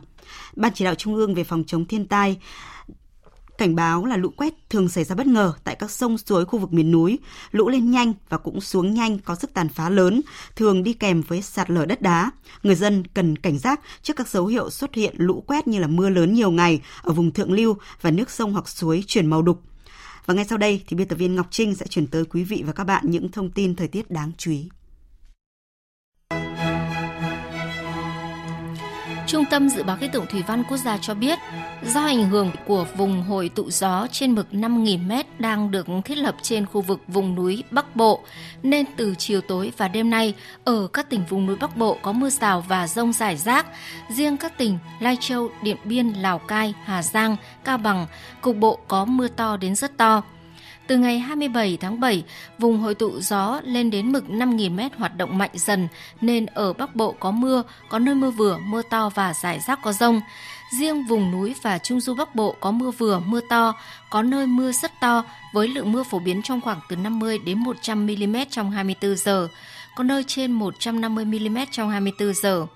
Ban 0.57 0.73
chỉ 0.75 0.85
đạo 0.85 0.95
Trung 0.95 1.15
ương 1.15 1.35
về 1.35 1.45
phòng 1.45 1.65
chống 1.67 1.85
thiên 1.85 2.07
tai 2.07 2.39
cảnh 3.59 3.75
báo 3.75 4.05
là 4.05 4.17
lũ 4.17 4.31
quét 4.37 4.55
thường 4.71 4.89
xảy 4.89 5.05
ra 5.05 5.15
bất 5.15 5.27
ngờ 5.27 5.53
tại 5.65 5.75
các 5.75 5.91
sông 5.91 6.19
suối 6.19 6.45
khu 6.45 6.59
vực 6.59 6.73
miền 6.73 6.91
núi, 6.91 7.19
lũ 7.51 7.69
lên 7.69 7.91
nhanh 7.91 8.13
và 8.29 8.39
cũng 8.39 8.61
xuống 8.61 8.95
nhanh 8.95 9.19
có 9.19 9.35
sức 9.35 9.55
tàn 9.55 9.69
phá 9.69 9.91
lớn, 9.91 10.21
thường 10.57 10.83
đi 10.83 10.93
kèm 10.93 11.23
với 11.23 11.43
sạt 11.43 11.71
lở 11.71 11.87
đất 11.87 12.03
đá. 12.03 12.31
Người 12.63 12.75
dân 12.75 13.05
cần 13.15 13.39
cảnh 13.39 13.59
giác 13.59 13.81
trước 14.03 14.17
các 14.17 14.29
dấu 14.29 14.47
hiệu 14.47 14.71
xuất 14.71 14.95
hiện 14.95 15.15
lũ 15.19 15.45
quét 15.47 15.69
như 15.69 15.79
là 15.79 15.87
mưa 15.87 16.09
lớn 16.09 16.35
nhiều 16.35 16.51
ngày 16.51 16.81
ở 17.03 17.13
vùng 17.13 17.31
thượng 17.31 17.53
lưu 17.53 17.77
và 18.01 18.11
nước 18.11 18.31
sông 18.31 18.53
hoặc 18.53 18.69
suối 18.69 19.05
chuyển 19.07 19.27
màu 19.27 19.43
đục. 19.43 19.63
Và 20.27 20.35
ngay 20.35 20.45
sau 20.45 20.59
đây 20.59 20.83
thì 20.87 20.97
biên 20.97 21.09
tập 21.09 21.17
viên 21.17 21.35
Ngọc 21.35 21.47
Trinh 21.51 21.75
sẽ 21.75 21.87
chuyển 21.87 22.07
tới 22.07 22.25
quý 22.25 22.45
vị 22.45 22.63
và 22.67 22.73
các 22.73 22.85
bạn 22.85 23.05
những 23.07 23.31
thông 23.31 23.51
tin 23.51 23.75
thời 23.75 23.89
tiết 23.89 24.11
đáng 24.11 24.33
chú 24.39 24.51
ý. 24.51 24.69
Trung 29.27 29.45
tâm 29.45 29.69
Dự 29.69 29.83
báo 29.83 29.97
Khí 29.97 30.09
tượng 30.13 30.27
Thủy 30.27 30.43
văn 30.47 30.65
Quốc 30.69 30.77
gia 30.77 30.99
cho 30.99 31.15
biết, 31.15 31.39
do 31.85 32.05
ảnh 32.05 32.29
hưởng 32.29 32.51
của 32.67 32.87
vùng 32.97 33.23
hội 33.23 33.49
tụ 33.49 33.71
gió 33.71 34.07
trên 34.13 34.35
mực 34.35 34.47
5.000m 34.53 35.25
đang 35.39 35.71
được 35.71 35.87
thiết 36.05 36.19
lập 36.19 36.35
trên 36.43 36.67
khu 36.67 36.81
vực 36.81 37.01
vùng 37.09 37.35
núi 37.35 37.65
Bắc 37.71 37.97
Bộ, 37.97 38.21
nên 38.63 38.87
từ 38.97 39.15
chiều 39.19 39.41
tối 39.41 39.73
và 39.77 39.89
đêm 39.89 40.11
nay, 40.11 40.35
ở 40.65 40.87
các 40.93 41.11
tỉnh 41.11 41.25
vùng 41.29 41.47
núi 41.47 41.57
Bắc 41.57 41.77
Bộ 41.77 41.99
có 42.03 42.13
mưa 42.13 42.31
rào 42.31 42.65
và 42.69 42.87
rông 42.87 43.13
rải 43.13 43.37
rác. 43.37 43.67
Riêng 44.09 44.37
các 44.37 44.59
tỉnh 44.59 44.79
Lai 45.01 45.17
Châu, 45.21 45.51
Điện 45.63 45.77
Biên, 45.85 46.09
Lào 46.09 46.39
Cai, 46.39 46.75
Hà 46.85 47.03
Giang, 47.03 47.37
Cao 47.65 47.79
Bằng, 47.79 48.07
cục 48.41 48.57
bộ 48.57 48.79
có 48.89 49.05
mưa 49.05 49.29
to 49.29 49.57
đến 49.57 49.75
rất 49.75 49.97
to. 49.97 50.23
Từ 50.87 50.97
ngày 50.97 51.19
27 51.19 51.79
tháng 51.81 52.01
7, 52.01 52.25
vùng 52.59 52.79
hội 52.81 52.95
tụ 52.95 53.21
gió 53.21 53.61
lên 53.65 53.91
đến 53.91 54.13
mực 54.13 54.25
5.000m 54.29 54.91
hoạt 54.97 55.17
động 55.17 55.39
mạnh 55.39 55.51
dần, 55.55 55.89
nên 56.21 56.47
ở 56.47 56.73
Bắc 56.73 56.97
Bộ 56.97 57.13
có 57.21 57.31
mưa, 57.31 57.63
có 57.89 57.99
nơi 57.99 58.15
mưa 58.15 58.31
vừa, 58.31 58.59
mưa 58.59 58.83
to 58.91 59.11
và 59.15 59.35
rải 59.35 59.61
rác 59.61 59.79
có 59.83 59.93
rông. 59.93 60.21
Riêng 60.79 61.05
vùng 61.05 61.31
núi 61.31 61.55
và 61.63 61.79
Trung 61.79 62.01
du 62.01 62.15
Bắc 62.15 62.35
Bộ 62.35 62.57
có 62.61 62.71
mưa 62.71 62.91
vừa, 62.91 63.21
mưa 63.27 63.41
to, 63.49 63.75
có 64.11 64.23
nơi 64.23 64.47
mưa 64.47 64.73
rất 64.73 65.01
to 65.01 65.25
với 65.53 65.69
lượng 65.69 65.93
mưa 65.93 66.03
phổ 66.03 66.19
biến 66.19 66.43
trong 66.43 66.61
khoảng 66.61 66.81
từ 66.89 66.97
50 66.97 67.39
đến 67.39 67.59
100 67.59 68.07
mm 68.07 68.37
trong 68.51 68.71
24 68.71 69.17
giờ, 69.17 69.49
có 69.97 70.05
nơi 70.05 70.25
trên 70.27 70.53
150 70.53 71.25
mm 71.25 71.59
trong 71.71 71.91
24 71.91 72.35
giờ. 72.35 72.67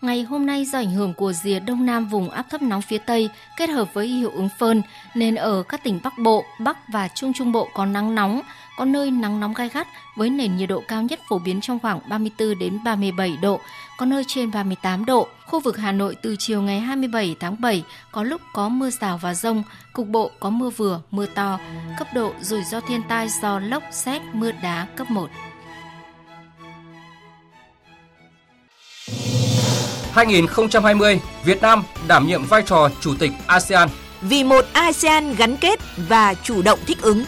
Ngày 0.00 0.22
hôm 0.22 0.46
nay 0.46 0.64
do 0.64 0.78
ảnh 0.78 0.90
hưởng 0.90 1.14
của 1.14 1.32
rìa 1.32 1.58
đông 1.58 1.86
nam 1.86 2.06
vùng 2.06 2.30
áp 2.30 2.46
thấp 2.50 2.62
nóng 2.62 2.82
phía 2.82 2.98
Tây 2.98 3.30
kết 3.56 3.70
hợp 3.70 3.94
với 3.94 4.06
hiệu 4.06 4.30
ứng 4.30 4.48
phơn 4.58 4.82
nên 5.14 5.34
ở 5.34 5.62
các 5.62 5.84
tỉnh 5.84 6.00
Bắc 6.04 6.18
Bộ, 6.18 6.44
Bắc 6.60 6.78
và 6.92 7.08
Trung 7.08 7.32
Trung 7.32 7.52
Bộ 7.52 7.68
có 7.74 7.86
nắng 7.86 8.14
nóng, 8.14 8.40
có 8.76 8.84
nơi 8.84 9.10
nắng 9.10 9.40
nóng 9.40 9.54
gai 9.54 9.68
gắt 9.68 9.86
với 10.16 10.30
nền 10.30 10.56
nhiệt 10.56 10.68
độ 10.68 10.82
cao 10.88 11.02
nhất 11.02 11.20
phổ 11.28 11.38
biến 11.38 11.60
trong 11.60 11.78
khoảng 11.78 12.00
34 12.08 12.58
đến 12.58 12.78
37 12.84 13.36
độ, 13.42 13.60
có 13.98 14.06
nơi 14.06 14.24
trên 14.26 14.50
38 14.50 15.04
độ. 15.04 15.28
Khu 15.46 15.60
vực 15.60 15.78
Hà 15.78 15.92
Nội 15.92 16.16
từ 16.22 16.36
chiều 16.38 16.62
ngày 16.62 16.80
27 16.80 17.36
tháng 17.40 17.60
7 17.60 17.84
có 18.12 18.22
lúc 18.22 18.40
có 18.52 18.68
mưa 18.68 18.90
rào 18.90 19.18
và 19.18 19.34
rông, 19.34 19.62
cục 19.92 20.08
bộ 20.08 20.30
có 20.40 20.50
mưa 20.50 20.70
vừa, 20.70 21.00
mưa 21.10 21.26
to, 21.26 21.58
cấp 21.98 22.08
độ 22.14 22.32
rủi 22.40 22.64
ro 22.64 22.80
thiên 22.80 23.02
tai 23.08 23.28
do 23.42 23.58
lốc, 23.58 23.82
xét, 23.92 24.22
mưa 24.32 24.52
đá 24.52 24.86
cấp 24.96 25.10
1. 25.10 25.30
2020, 30.12 31.20
Việt 31.44 31.62
Nam 31.62 31.82
đảm 32.08 32.26
nhiệm 32.26 32.44
vai 32.44 32.62
trò 32.66 32.90
chủ 33.00 33.14
tịch 33.18 33.30
ASEAN. 33.46 33.88
Vì 34.22 34.44
một 34.44 34.64
ASEAN 34.72 35.34
gắn 35.34 35.56
kết 35.56 35.80
và 36.08 36.34
chủ 36.34 36.62
động 36.62 36.78
thích 36.86 36.98
ứng. 37.02 37.24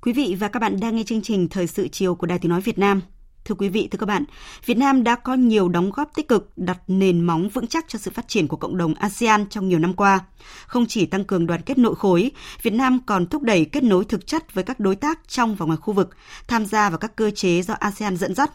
Quý 0.00 0.12
vị 0.12 0.36
và 0.40 0.48
các 0.48 0.60
bạn 0.60 0.80
đang 0.80 0.96
nghe 0.96 1.02
chương 1.06 1.22
trình 1.22 1.48
Thời 1.48 1.66
sự 1.66 1.88
chiều 1.88 2.14
của 2.14 2.26
Đài 2.26 2.38
Tiếng 2.38 2.50
Nói 2.50 2.60
Việt 2.60 2.78
Nam. 2.78 3.00
Thưa 3.44 3.54
quý 3.54 3.68
vị, 3.68 3.88
thưa 3.90 3.98
các 3.98 4.06
bạn, 4.06 4.24
Việt 4.64 4.78
Nam 4.78 5.04
đã 5.04 5.14
có 5.14 5.34
nhiều 5.34 5.68
đóng 5.68 5.90
góp 5.90 6.10
tích 6.14 6.28
cực 6.28 6.50
đặt 6.56 6.78
nền 6.86 7.20
móng 7.20 7.48
vững 7.48 7.66
chắc 7.66 7.84
cho 7.88 7.98
sự 7.98 8.10
phát 8.14 8.28
triển 8.28 8.48
của 8.48 8.56
cộng 8.56 8.76
đồng 8.76 8.94
ASEAN 8.94 9.46
trong 9.48 9.68
nhiều 9.68 9.78
năm 9.78 9.94
qua. 9.94 10.20
Không 10.66 10.86
chỉ 10.86 11.06
tăng 11.06 11.24
cường 11.24 11.46
đoàn 11.46 11.62
kết 11.62 11.78
nội 11.78 11.94
khối, 11.94 12.30
Việt 12.62 12.72
Nam 12.72 12.98
còn 13.06 13.26
thúc 13.26 13.42
đẩy 13.42 13.64
kết 13.64 13.82
nối 13.82 14.04
thực 14.04 14.26
chất 14.26 14.54
với 14.54 14.64
các 14.64 14.80
đối 14.80 14.96
tác 14.96 15.20
trong 15.28 15.54
và 15.54 15.66
ngoài 15.66 15.78
khu 15.82 15.94
vực, 15.94 16.10
tham 16.48 16.66
gia 16.66 16.88
vào 16.90 16.98
các 16.98 17.16
cơ 17.16 17.30
chế 17.30 17.62
do 17.62 17.74
ASEAN 17.74 18.16
dẫn 18.16 18.34
dắt. 18.34 18.50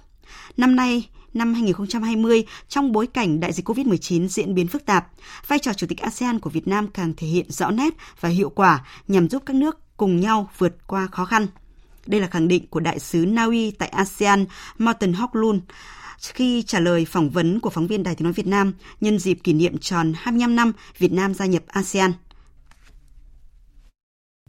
Năm 0.57 0.75
nay, 0.75 1.09
năm 1.33 1.53
2020, 1.53 2.45
trong 2.67 2.91
bối 2.91 3.07
cảnh 3.07 3.39
đại 3.39 3.53
dịch 3.53 3.69
COVID-19 3.69 4.27
diễn 4.27 4.55
biến 4.55 4.67
phức 4.67 4.85
tạp, 4.85 5.07
vai 5.47 5.59
trò 5.59 5.73
chủ 5.73 5.87
tịch 5.87 6.01
ASEAN 6.01 6.39
của 6.39 6.49
Việt 6.49 6.67
Nam 6.67 6.87
càng 6.87 7.13
thể 7.17 7.27
hiện 7.27 7.51
rõ 7.51 7.71
nét 7.71 7.93
và 8.19 8.29
hiệu 8.29 8.49
quả 8.49 8.85
nhằm 9.07 9.29
giúp 9.29 9.43
các 9.45 9.55
nước 9.55 9.79
cùng 9.97 10.19
nhau 10.19 10.49
vượt 10.57 10.87
qua 10.87 11.07
khó 11.11 11.25
khăn. 11.25 11.47
Đây 12.05 12.21
là 12.21 12.27
khẳng 12.27 12.47
định 12.47 12.67
của 12.67 12.79
đại 12.79 12.99
sứ 12.99 13.25
Na 13.25 13.43
Uy 13.45 13.71
tại 13.71 13.89
ASEAN 13.89 14.45
Morten 14.77 15.13
Hoglund 15.13 15.61
khi 16.33 16.63
trả 16.67 16.79
lời 16.79 17.05
phỏng 17.05 17.29
vấn 17.29 17.59
của 17.59 17.69
phóng 17.69 17.87
viên 17.87 18.03
Đài 18.03 18.15
Tiếng 18.15 18.23
Nói 18.23 18.33
Việt 18.33 18.47
Nam 18.47 18.73
nhân 19.01 19.19
dịp 19.19 19.39
kỷ 19.43 19.53
niệm 19.53 19.77
tròn 19.77 20.13
25 20.15 20.55
năm 20.55 20.71
Việt 20.97 21.11
Nam 21.11 21.33
gia 21.33 21.45
nhập 21.45 21.63
ASEAN. 21.67 22.13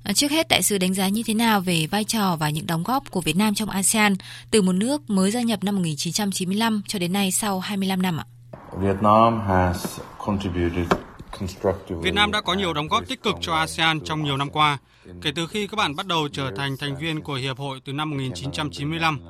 À, 0.05 0.13
trước 0.13 0.31
hết, 0.31 0.49
đại 0.49 0.63
sứ 0.63 0.79
đánh 0.79 0.95
giá 0.95 1.09
như 1.09 1.23
thế 1.27 1.35
nào 1.35 1.61
về 1.61 1.87
vai 1.91 2.05
trò 2.05 2.37
và 2.37 2.51
những 2.51 2.67
đóng 2.67 2.83
góp 2.83 3.11
của 3.11 3.21
Việt 3.21 3.37
Nam 3.37 3.55
trong 3.55 3.71
ASEAN 3.71 4.15
từ 4.51 4.63
một 4.63 4.73
nước 4.73 5.11
mới 5.11 5.31
gia 5.31 5.43
nhập 5.43 5.65
năm 5.65 5.77
1995 5.77 6.83
cho 6.87 6.99
đến 6.99 7.13
nay 7.13 7.31
sau 7.31 7.61
25 7.61 8.03
năm 8.03 8.21
ạ? 8.21 8.25
Vietnam 8.81 9.41
has 9.47 10.01
contributed 10.19 10.87
Việt 12.03 12.15
Nam 12.15 12.31
đã 12.33 12.41
có 12.41 12.55
nhiều 12.55 12.73
đóng 12.73 12.89
góp 12.89 13.09
tích 13.09 13.23
cực 13.23 13.37
cho 13.41 13.55
ASEAN 13.55 14.01
trong 14.01 14.25
nhiều 14.25 14.37
năm 14.37 14.51
qua, 14.51 14.79
kể 15.23 15.33
từ 15.35 15.47
khi 15.47 15.67
các 15.67 15.77
bạn 15.77 15.97
bắt 15.97 16.07
đầu 16.07 16.29
trở 16.29 16.51
thành 16.57 16.77
thành 16.77 16.97
viên 16.97 17.21
của 17.21 17.35
Hiệp 17.35 17.59
hội 17.59 17.81
từ 17.85 17.93
năm 17.93 18.11
1995. 18.11 19.21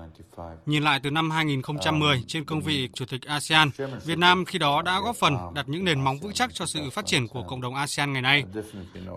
Nhìn 0.67 0.83
lại 0.83 1.01
từ 1.03 1.11
năm 1.11 1.31
2010 1.31 2.25
trên 2.27 2.45
cương 2.45 2.61
vị 2.61 2.89
Chủ 2.95 3.05
tịch 3.05 3.23
ASEAN, 3.23 3.71
Việt 4.05 4.19
Nam 4.19 4.45
khi 4.45 4.59
đó 4.59 4.83
đã 4.83 5.01
góp 5.01 5.17
phần 5.17 5.37
đặt 5.55 5.69
những 5.69 5.85
nền 5.85 6.01
móng 6.01 6.19
vững 6.19 6.33
chắc 6.33 6.55
cho 6.55 6.67
sự 6.67 6.91
phát 6.91 7.07
triển 7.07 7.29
của 7.29 7.43
cộng 7.43 7.61
đồng 7.61 7.75
ASEAN 7.75 8.13
ngày 8.13 8.23
nay. 8.23 8.45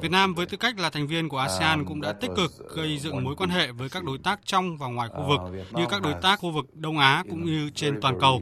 Việt 0.01 0.11
Nam 0.11 0.33
với 0.33 0.45
tư 0.45 0.57
cách 0.57 0.79
là 0.79 0.89
thành 0.89 1.07
viên 1.07 1.29
của 1.29 1.37
ASEAN 1.37 1.85
cũng 1.85 2.01
đã 2.01 2.13
tích 2.13 2.31
cực 2.35 2.51
gây 2.75 2.97
dựng 2.97 3.23
mối 3.23 3.35
quan 3.35 3.49
hệ 3.49 3.71
với 3.71 3.89
các 3.89 4.03
đối 4.03 4.17
tác 4.17 4.39
trong 4.45 4.77
và 4.77 4.87
ngoài 4.87 5.09
khu 5.09 5.27
vực 5.27 5.65
như 5.71 5.85
các 5.89 6.01
đối 6.01 6.13
tác 6.21 6.39
khu 6.39 6.51
vực 6.51 6.65
Đông 6.73 6.97
Á 6.97 7.23
cũng 7.29 7.45
như 7.45 7.69
trên 7.75 8.01
toàn 8.01 8.19
cầu 8.19 8.41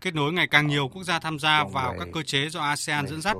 kết 0.00 0.14
nối 0.14 0.32
ngày 0.32 0.46
càng 0.46 0.66
nhiều 0.66 0.88
quốc 0.88 1.02
gia 1.02 1.18
tham 1.18 1.38
gia 1.38 1.64
vào 1.64 1.94
các 1.98 2.08
cơ 2.12 2.22
chế 2.22 2.48
do 2.48 2.60
ASEAN 2.60 3.06
dẫn 3.06 3.20
dắt 3.20 3.36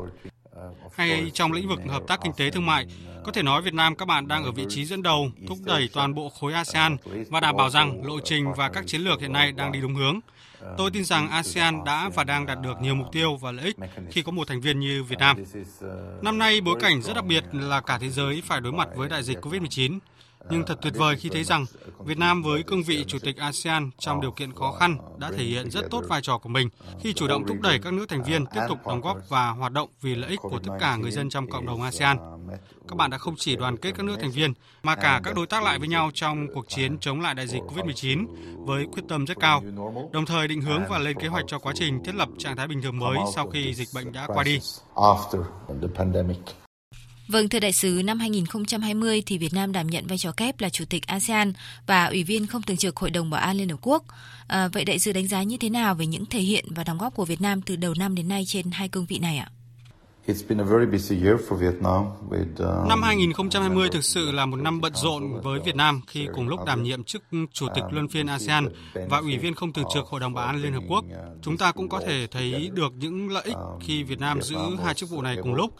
hay 0.92 1.30
trong 1.34 1.52
lĩnh 1.52 1.68
vực 1.68 1.80
hợp 1.88 2.02
tác 2.08 2.20
kinh 2.22 2.32
tế 2.32 2.50
thương 2.50 2.66
mại. 2.66 2.86
Có 3.24 3.32
thể 3.32 3.42
nói 3.42 3.62
Việt 3.62 3.74
Nam 3.74 3.96
các 3.96 4.08
bạn 4.08 4.28
đang 4.28 4.44
ở 4.44 4.52
vị 4.52 4.66
trí 4.68 4.84
dẫn 4.84 5.02
đầu, 5.02 5.30
thúc 5.48 5.58
đẩy 5.64 5.88
toàn 5.92 6.14
bộ 6.14 6.28
khối 6.28 6.52
ASEAN 6.52 6.96
và 7.30 7.40
đảm 7.40 7.56
bảo 7.56 7.70
rằng 7.70 8.04
lộ 8.04 8.20
trình 8.20 8.52
và 8.56 8.68
các 8.68 8.86
chiến 8.86 9.00
lược 9.00 9.20
hiện 9.20 9.32
nay 9.32 9.52
đang 9.52 9.72
đi 9.72 9.80
đúng 9.80 9.94
hướng. 9.94 10.20
Tôi 10.76 10.90
tin 10.90 11.04
rằng 11.04 11.28
ASEAN 11.28 11.84
đã 11.84 12.10
và 12.14 12.24
đang 12.24 12.46
đạt 12.46 12.58
được 12.62 12.80
nhiều 12.80 12.94
mục 12.94 13.12
tiêu 13.12 13.36
và 13.36 13.52
lợi 13.52 13.64
ích 13.64 13.76
khi 14.10 14.22
có 14.22 14.32
một 14.32 14.48
thành 14.48 14.60
viên 14.60 14.80
như 14.80 15.04
Việt 15.04 15.18
Nam. 15.18 15.36
Năm 16.22 16.38
nay, 16.38 16.60
bối 16.60 16.76
cảnh 16.80 17.02
rất 17.02 17.14
đặc 17.14 17.24
biệt 17.24 17.44
là 17.52 17.80
cả 17.80 17.98
thế 17.98 18.08
giới 18.08 18.42
phải 18.44 18.60
đối 18.60 18.72
mặt 18.72 18.88
với 18.96 19.08
đại 19.08 19.22
dịch 19.22 19.38
COVID-19 19.40 19.98
nhưng 20.50 20.66
thật 20.66 20.78
tuyệt 20.82 20.94
vời 20.96 21.16
khi 21.16 21.28
thấy 21.28 21.44
rằng 21.44 21.66
Việt 22.04 22.18
Nam 22.18 22.42
với 22.42 22.62
cương 22.62 22.82
vị 22.82 23.04
Chủ 23.06 23.18
tịch 23.18 23.36
ASEAN 23.36 23.90
trong 23.98 24.20
điều 24.20 24.30
kiện 24.30 24.54
khó 24.54 24.72
khăn 24.72 24.98
đã 25.18 25.30
thể 25.30 25.44
hiện 25.44 25.70
rất 25.70 25.90
tốt 25.90 26.04
vai 26.08 26.20
trò 26.22 26.38
của 26.38 26.48
mình 26.48 26.68
khi 27.00 27.12
chủ 27.12 27.26
động 27.28 27.46
thúc 27.46 27.56
đẩy 27.62 27.78
các 27.78 27.92
nước 27.92 28.08
thành 28.08 28.22
viên 28.22 28.46
tiếp 28.46 28.60
tục 28.68 28.78
đóng 28.86 29.00
góp 29.00 29.18
và 29.28 29.50
hoạt 29.50 29.72
động 29.72 29.88
vì 30.00 30.14
lợi 30.14 30.30
ích 30.30 30.40
của 30.42 30.58
tất 30.58 30.72
cả 30.80 30.96
người 30.96 31.10
dân 31.10 31.30
trong 31.30 31.50
cộng 31.50 31.66
đồng 31.66 31.82
ASEAN. 31.82 32.18
Các 32.88 32.96
bạn 32.96 33.10
đã 33.10 33.18
không 33.18 33.34
chỉ 33.36 33.56
đoàn 33.56 33.76
kết 33.76 33.92
các 33.96 34.02
nước 34.02 34.16
thành 34.20 34.30
viên 34.30 34.52
mà 34.82 34.94
cả 34.94 35.20
các 35.24 35.34
đối 35.34 35.46
tác 35.46 35.62
lại 35.62 35.78
với 35.78 35.88
nhau 35.88 36.10
trong 36.14 36.46
cuộc 36.54 36.68
chiến 36.68 36.98
chống 36.98 37.20
lại 37.20 37.34
đại 37.34 37.46
dịch 37.46 37.62
COVID-19 37.62 38.26
với 38.64 38.86
quyết 38.92 39.02
tâm 39.08 39.24
rất 39.24 39.36
cao, 39.40 39.62
đồng 40.12 40.26
thời 40.26 40.48
định 40.48 40.60
hướng 40.60 40.82
và 40.88 40.98
lên 40.98 41.20
kế 41.20 41.28
hoạch 41.28 41.44
cho 41.46 41.58
quá 41.58 41.72
trình 41.76 42.04
thiết 42.04 42.14
lập 42.14 42.28
trạng 42.38 42.56
thái 42.56 42.68
bình 42.68 42.82
thường 42.82 42.98
mới 42.98 43.18
sau 43.34 43.46
khi 43.46 43.74
dịch 43.74 43.88
bệnh 43.94 44.12
đã 44.12 44.26
qua 44.26 44.44
đi. 44.44 44.60
Vâng, 47.28 47.48
thưa 47.48 47.58
đại 47.58 47.72
sứ, 47.72 48.02
năm 48.04 48.18
2020 48.18 49.22
thì 49.26 49.38
Việt 49.38 49.54
Nam 49.54 49.72
đảm 49.72 49.86
nhận 49.86 50.06
vai 50.06 50.18
trò 50.18 50.32
kép 50.32 50.60
là 50.60 50.68
chủ 50.68 50.84
tịch 50.84 51.06
ASEAN 51.06 51.52
và 51.86 52.06
ủy 52.06 52.24
viên 52.24 52.46
không 52.46 52.62
thường 52.62 52.76
trực 52.76 52.96
Hội 52.96 53.10
đồng 53.10 53.30
Bảo 53.30 53.40
an 53.40 53.56
Liên 53.56 53.68
Hợp 53.68 53.78
Quốc. 53.82 54.04
À, 54.46 54.68
vậy 54.68 54.84
đại 54.84 54.98
sứ 54.98 55.12
đánh 55.12 55.28
giá 55.28 55.42
như 55.42 55.56
thế 55.56 55.70
nào 55.70 55.94
về 55.94 56.06
những 56.06 56.26
thể 56.26 56.40
hiện 56.40 56.64
và 56.68 56.84
đóng 56.84 56.98
góp 56.98 57.14
của 57.14 57.24
Việt 57.24 57.40
Nam 57.40 57.62
từ 57.62 57.76
đầu 57.76 57.94
năm 57.94 58.14
đến 58.14 58.28
nay 58.28 58.44
trên 58.46 58.70
hai 58.70 58.88
cương 58.88 59.06
vị 59.06 59.18
này 59.18 59.38
ạ? 59.38 59.50
Năm 62.88 63.02
2020 63.02 63.88
thực 63.92 64.04
sự 64.04 64.32
là 64.32 64.46
một 64.46 64.56
năm 64.56 64.80
bận 64.80 64.92
rộn 64.94 65.40
với 65.42 65.60
Việt 65.64 65.76
Nam 65.76 66.00
khi 66.06 66.28
cùng 66.34 66.48
lúc 66.48 66.64
đảm 66.64 66.82
nhiệm 66.82 67.04
chức 67.04 67.22
Chủ 67.52 67.66
tịch 67.74 67.84
Luân 67.90 68.08
phiên 68.08 68.26
ASEAN 68.26 68.68
và 69.08 69.18
Ủy 69.18 69.38
viên 69.38 69.54
không 69.54 69.72
thường 69.72 69.84
trực 69.94 70.06
Hội 70.06 70.20
đồng 70.20 70.34
Bảo 70.34 70.46
an 70.46 70.62
Liên 70.62 70.72
Hợp 70.72 70.82
Quốc. 70.88 71.04
Chúng 71.42 71.56
ta 71.56 71.72
cũng 71.72 71.88
có 71.88 72.00
thể 72.06 72.26
thấy 72.26 72.70
được 72.74 72.92
những 72.96 73.30
lợi 73.30 73.42
ích 73.44 73.56
khi 73.80 74.02
Việt 74.02 74.20
Nam 74.20 74.42
giữ 74.42 74.56
hai 74.84 74.94
chức 74.94 75.10
vụ 75.10 75.22
này 75.22 75.36
cùng 75.42 75.54
lúc. 75.54 75.74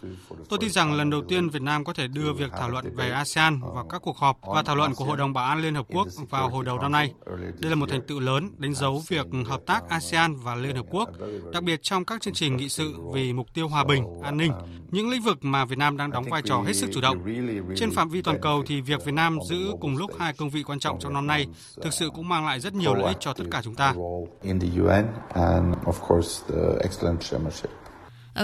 Tôi 0.49 0.59
tin 0.59 0.71
rằng 0.71 0.95
lần 0.95 1.11
đầu 1.11 1.23
tiên 1.29 1.49
Việt 1.49 1.63
Nam 1.63 1.85
có 1.85 1.93
thể 1.93 2.09
đưa 2.09 2.33
việc 2.33 2.51
thảo 2.59 2.71
luận 2.71 2.97
về 2.97 3.11
ASEAN 3.11 3.61
vào 3.61 3.87
các 3.91 4.03
cuộc 4.03 4.17
họp 4.17 4.39
và 4.55 4.63
thảo 4.63 4.77
luận 4.77 4.95
của 4.95 5.05
Hội 5.05 5.17
đồng 5.17 5.33
Bảo 5.33 5.45
an 5.45 5.63
Liên 5.63 5.75
Hợp 5.75 5.87
Quốc 5.89 6.09
vào 6.31 6.49
hồi 6.51 6.65
đầu 6.65 6.79
năm 6.79 6.93
nay. 6.93 7.15
Đây 7.61 7.71
là 7.71 7.75
một 7.75 7.89
thành 7.91 8.03
tựu 8.07 8.21
lớn 8.21 8.51
đánh 8.59 8.75
dấu 8.75 9.03
việc 9.09 9.27
hợp 9.47 9.61
tác 9.67 9.89
ASEAN 9.89 10.37
và 10.37 10.55
Liên 10.55 10.77
Hợp 10.77 10.87
Quốc, 10.91 11.09
đặc 11.53 11.63
biệt 11.63 11.81
trong 11.83 12.05
các 12.05 12.21
chương 12.21 12.35
trình 12.35 12.57
nghị 12.57 12.69
sự 12.69 12.95
vì 13.13 13.33
mục 13.33 13.47
tiêu 13.55 13.69
hòa 13.69 13.85
bình, 13.85 14.05
an 14.23 14.38
ninh, 14.39 14.53
những 14.91 15.11
lĩnh 15.11 15.23
vực 15.23 15.45
mà 15.45 15.65
Việt 15.65 15.79
Nam 15.79 15.97
đang 15.97 16.11
đóng 16.11 16.25
vai 16.31 16.43
trò 16.45 16.63
hết 16.67 16.73
sức 16.73 16.91
chủ 16.95 17.01
động. 17.01 17.19
Trên 17.77 17.91
phạm 17.91 18.09
vi 18.09 18.23
toàn 18.23 18.39
cầu 18.43 18.63
thì 18.67 18.81
việc 18.81 19.05
Việt 19.05 19.15
Nam 19.15 19.39
giữ 19.49 19.73
cùng 19.81 19.97
lúc 19.97 20.11
hai 20.19 20.33
cương 20.33 20.51
vị 20.51 20.63
quan 20.63 20.79
trọng 20.79 21.01
trong 21.01 21.15
năm 21.15 21.27
nay 21.27 21.47
thực 21.83 21.93
sự 21.93 22.11
cũng 22.15 22.29
mang 22.29 22.47
lại 22.47 22.61
rất 22.61 22.75
nhiều 22.75 22.95
lợi 22.95 23.05
ích 23.05 23.17
cho 23.21 23.33
tất 23.33 23.45
cả 23.51 23.61
chúng 23.65 23.75
ta. 23.75 23.95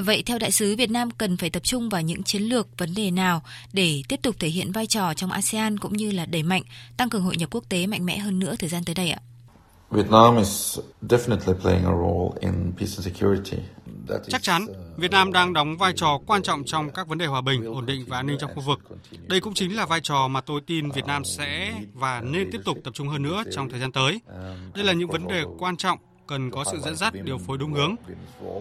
Vậy 0.05 0.23
theo 0.27 0.39
đại 0.39 0.51
sứ 0.51 0.77
Việt 0.79 0.91
Nam 0.91 1.11
cần 1.11 1.37
phải 1.37 1.51
tập 1.51 1.63
trung 1.63 1.89
vào 1.89 2.03
những 2.03 2.23
chiến 2.23 2.43
lược 2.43 2.79
vấn 2.79 2.95
đề 2.95 3.11
nào 3.11 3.43
để 3.73 4.03
tiếp 4.09 4.21
tục 4.23 4.37
thể 4.39 4.49
hiện 4.49 4.73
vai 4.73 4.87
trò 4.87 5.15
trong 5.15 5.31
ASEAN 5.31 5.79
cũng 5.79 5.93
như 5.93 6.11
là 6.11 6.27
đẩy 6.27 6.43
mạnh 6.43 6.63
tăng 6.97 7.11
cường 7.11 7.23
hội 7.23 7.37
nhập 7.37 7.49
quốc 7.53 7.65
tế 7.69 7.87
mạnh 7.87 8.07
mẽ 8.07 8.19
hơn 8.19 8.39
nữa 8.39 8.55
thời 8.59 8.69
gian 8.69 8.85
tới 8.85 8.95
đây 8.95 9.11
ạ? 9.11 9.21
Vietnam 9.91 10.37
is 10.37 10.79
definitely 11.03 11.55
playing 11.55 11.85
a 11.85 11.93
role 11.93 12.39
in 12.41 12.73
peace 12.79 12.93
and 12.97 13.05
security. 13.05 13.59
Chắc 14.29 14.43
chắn, 14.43 14.67
Việt 14.97 15.11
Nam 15.11 15.33
đang 15.33 15.53
đóng 15.53 15.77
vai 15.77 15.93
trò 15.97 16.19
quan 16.27 16.43
trọng 16.43 16.65
trong 16.65 16.91
các 16.91 17.09
vấn 17.09 17.19
đề 17.19 17.27
hòa 17.27 17.41
bình, 17.41 17.65
ổn 17.65 17.87
định 17.87 18.05
và 18.09 18.19
an 18.19 18.27
ninh 18.27 18.37
trong 18.41 18.55
khu 18.55 18.61
vực. 18.61 18.81
Đây 19.27 19.41
cũng 19.41 19.55
chính 19.55 19.77
là 19.77 19.87
vai 19.87 20.01
trò 20.01 20.29
mà 20.29 20.41
tôi 20.41 20.61
tin 20.67 20.91
Việt 20.91 21.07
Nam 21.07 21.25
sẽ 21.25 21.75
và 21.93 22.21
nên 22.21 22.51
tiếp 22.53 22.61
tục 22.65 22.79
tập 22.85 22.95
trung 22.95 23.09
hơn 23.09 23.23
nữa 23.23 23.43
trong 23.53 23.71
thời 23.71 23.81
gian 23.81 23.93
tới. 23.93 24.21
Đây 24.75 24.85
là 24.85 24.93
những 24.93 25.11
vấn 25.11 25.29
đề 25.29 25.45
quan 25.59 25.77
trọng 25.77 25.99
cần 26.27 26.51
có 26.51 26.65
sự 26.73 26.79
dẫn 26.79 26.97
dắt, 26.97 27.15
điều 27.25 27.39
phối 27.39 27.59
đúng 27.59 27.73
hướng. 27.73 27.95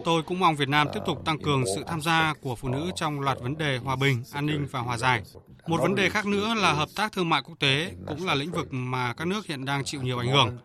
Tôi 0.04 0.22
cũng 0.22 0.40
mong 0.40 0.56
Việt 0.56 0.68
Nam 0.68 0.88
tiếp 0.94 1.00
tục 1.06 1.24
tăng 1.24 1.38
cường 1.38 1.64
sự 1.76 1.84
tham 1.86 2.00
gia 2.00 2.34
của 2.40 2.56
phụ 2.56 2.68
nữ 2.68 2.90
trong 2.96 3.20
loạt 3.20 3.38
vấn 3.40 3.56
đề 3.58 3.78
hòa 3.78 3.96
bình, 3.96 4.22
an 4.32 4.46
ninh 4.46 4.66
và 4.70 4.80
hòa 4.80 4.98
giải. 4.98 5.22
Một 5.66 5.80
vấn 5.80 5.94
đề 5.94 6.10
khác 6.10 6.26
nữa 6.26 6.54
là 6.54 6.72
hợp 6.72 6.88
tác 6.96 7.12
thương 7.12 7.28
mại 7.28 7.42
quốc 7.42 7.58
tế, 7.58 7.92
cũng 8.06 8.26
là 8.26 8.34
lĩnh 8.34 8.52
vực 8.52 8.68
mà 8.70 9.12
các 9.12 9.28
nước 9.28 9.46
hiện 9.46 9.64
đang 9.64 9.84
chịu 9.84 10.02
nhiều 10.02 10.18
ảnh 10.18 10.28
hưởng. 10.28 10.58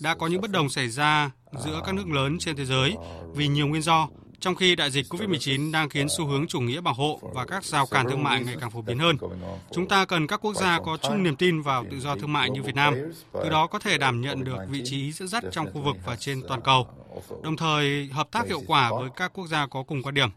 Đã 0.00 0.14
có 0.14 0.26
những 0.26 0.40
bất 0.40 0.50
đồng 0.50 0.68
xảy 0.68 0.88
ra 0.88 1.30
giữa 1.64 1.80
các 1.86 1.94
nước 1.94 2.08
lớn 2.08 2.38
trên 2.38 2.56
thế 2.56 2.64
giới 2.64 2.96
vì 3.34 3.48
nhiều 3.48 3.66
nguyên 3.66 3.82
do, 3.82 4.08
trong 4.44 4.54
khi 4.54 4.74
đại 4.74 4.90
dịch 4.90 5.06
COVID-19 5.10 5.72
đang 5.72 5.88
khiến 5.88 6.06
xu 6.08 6.26
hướng 6.26 6.46
chủ 6.46 6.60
nghĩa 6.60 6.80
bảo 6.80 6.94
hộ 6.94 7.20
và 7.22 7.44
các 7.44 7.64
rào 7.64 7.86
cản 7.86 8.08
thương 8.08 8.22
mại 8.22 8.44
ngày 8.44 8.56
càng 8.60 8.70
phổ 8.70 8.82
biến 8.82 8.98
hơn. 8.98 9.16
Chúng 9.72 9.88
ta 9.88 10.04
cần 10.04 10.26
các 10.26 10.40
quốc 10.42 10.54
gia 10.54 10.80
có 10.80 10.96
chung 11.02 11.22
niềm 11.22 11.36
tin 11.36 11.62
vào 11.62 11.84
tự 11.90 12.00
do 12.00 12.16
thương 12.16 12.32
mại 12.32 12.50
như 12.50 12.62
Việt 12.62 12.74
Nam, 12.74 12.94
từ 13.32 13.48
đó 13.48 13.66
có 13.66 13.78
thể 13.78 13.98
đảm 13.98 14.20
nhận 14.20 14.44
được 14.44 14.56
vị 14.68 14.82
trí 14.84 15.12
dẫn 15.12 15.28
dắt 15.28 15.44
trong 15.52 15.72
khu 15.72 15.80
vực 15.80 15.96
và 16.04 16.16
trên 16.16 16.42
toàn 16.48 16.60
cầu, 16.60 16.86
đồng 17.42 17.56
thời 17.56 18.08
hợp 18.12 18.30
tác 18.30 18.46
hiệu 18.46 18.60
quả 18.66 18.90
với 18.98 19.10
các 19.16 19.32
quốc 19.34 19.46
gia 19.46 19.66
có 19.66 19.82
cùng 19.82 20.02
quan 20.02 20.14
điểm. 20.14 20.28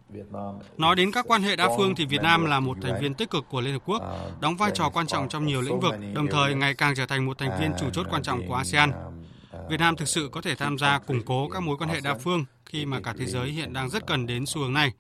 Nói 0.78 0.95
đến 0.95 1.12
các 1.12 1.26
quan 1.28 1.41
hệ 1.41 1.55
đa 1.55 1.70
phương 1.78 1.95
thì 1.95 2.05
Việt 2.05 2.22
Nam 2.22 2.45
là 2.45 2.60
một 2.60 2.78
thành 2.82 3.01
viên 3.01 3.14
tích 3.14 3.30
cực 3.30 3.45
của 3.49 3.62
Liên 3.62 3.74
Hợp 3.74 3.82
Quốc, 3.86 4.03
đóng 4.41 4.58
vai 4.58 4.72
trò 4.74 4.89
quan 4.89 5.08
trọng 5.08 5.30
trong 5.30 5.45
nhiều 5.45 5.62
lĩnh 5.62 5.80
vực, 5.80 5.93
đồng 6.14 6.28
thời 6.28 6.55
ngày 6.55 6.74
càng 6.74 6.95
trở 6.95 7.05
thành 7.05 7.26
một 7.26 7.38
thành 7.38 7.60
viên 7.60 7.72
chủ 7.80 7.89
chốt 7.89 8.05
quan 8.10 8.24
trọng 8.24 8.47
của 8.47 8.55
ASEAN. 8.55 8.91
Việt 9.70 9.80
Nam 9.80 9.95
thực 9.95 10.08
sự 10.08 10.30
có 10.32 10.41
thể 10.41 10.55
tham 10.55 10.78
gia 10.78 10.99
củng 10.99 11.22
cố 11.26 11.49
các 11.49 11.64
mối 11.64 11.78
quan 11.78 11.89
hệ 11.89 11.99
đa 12.03 12.14
phương 12.14 12.45
khi 12.70 12.86
mà 12.86 12.99
cả 12.99 13.13
thế 13.18 13.26
giới 13.26 13.49
hiện 13.49 13.74
đang 13.74 13.89
rất 13.89 14.07
cần 14.07 14.28
đến 14.28 14.45
xu 14.45 14.61
hướng 14.61 14.74
này. 14.74 14.91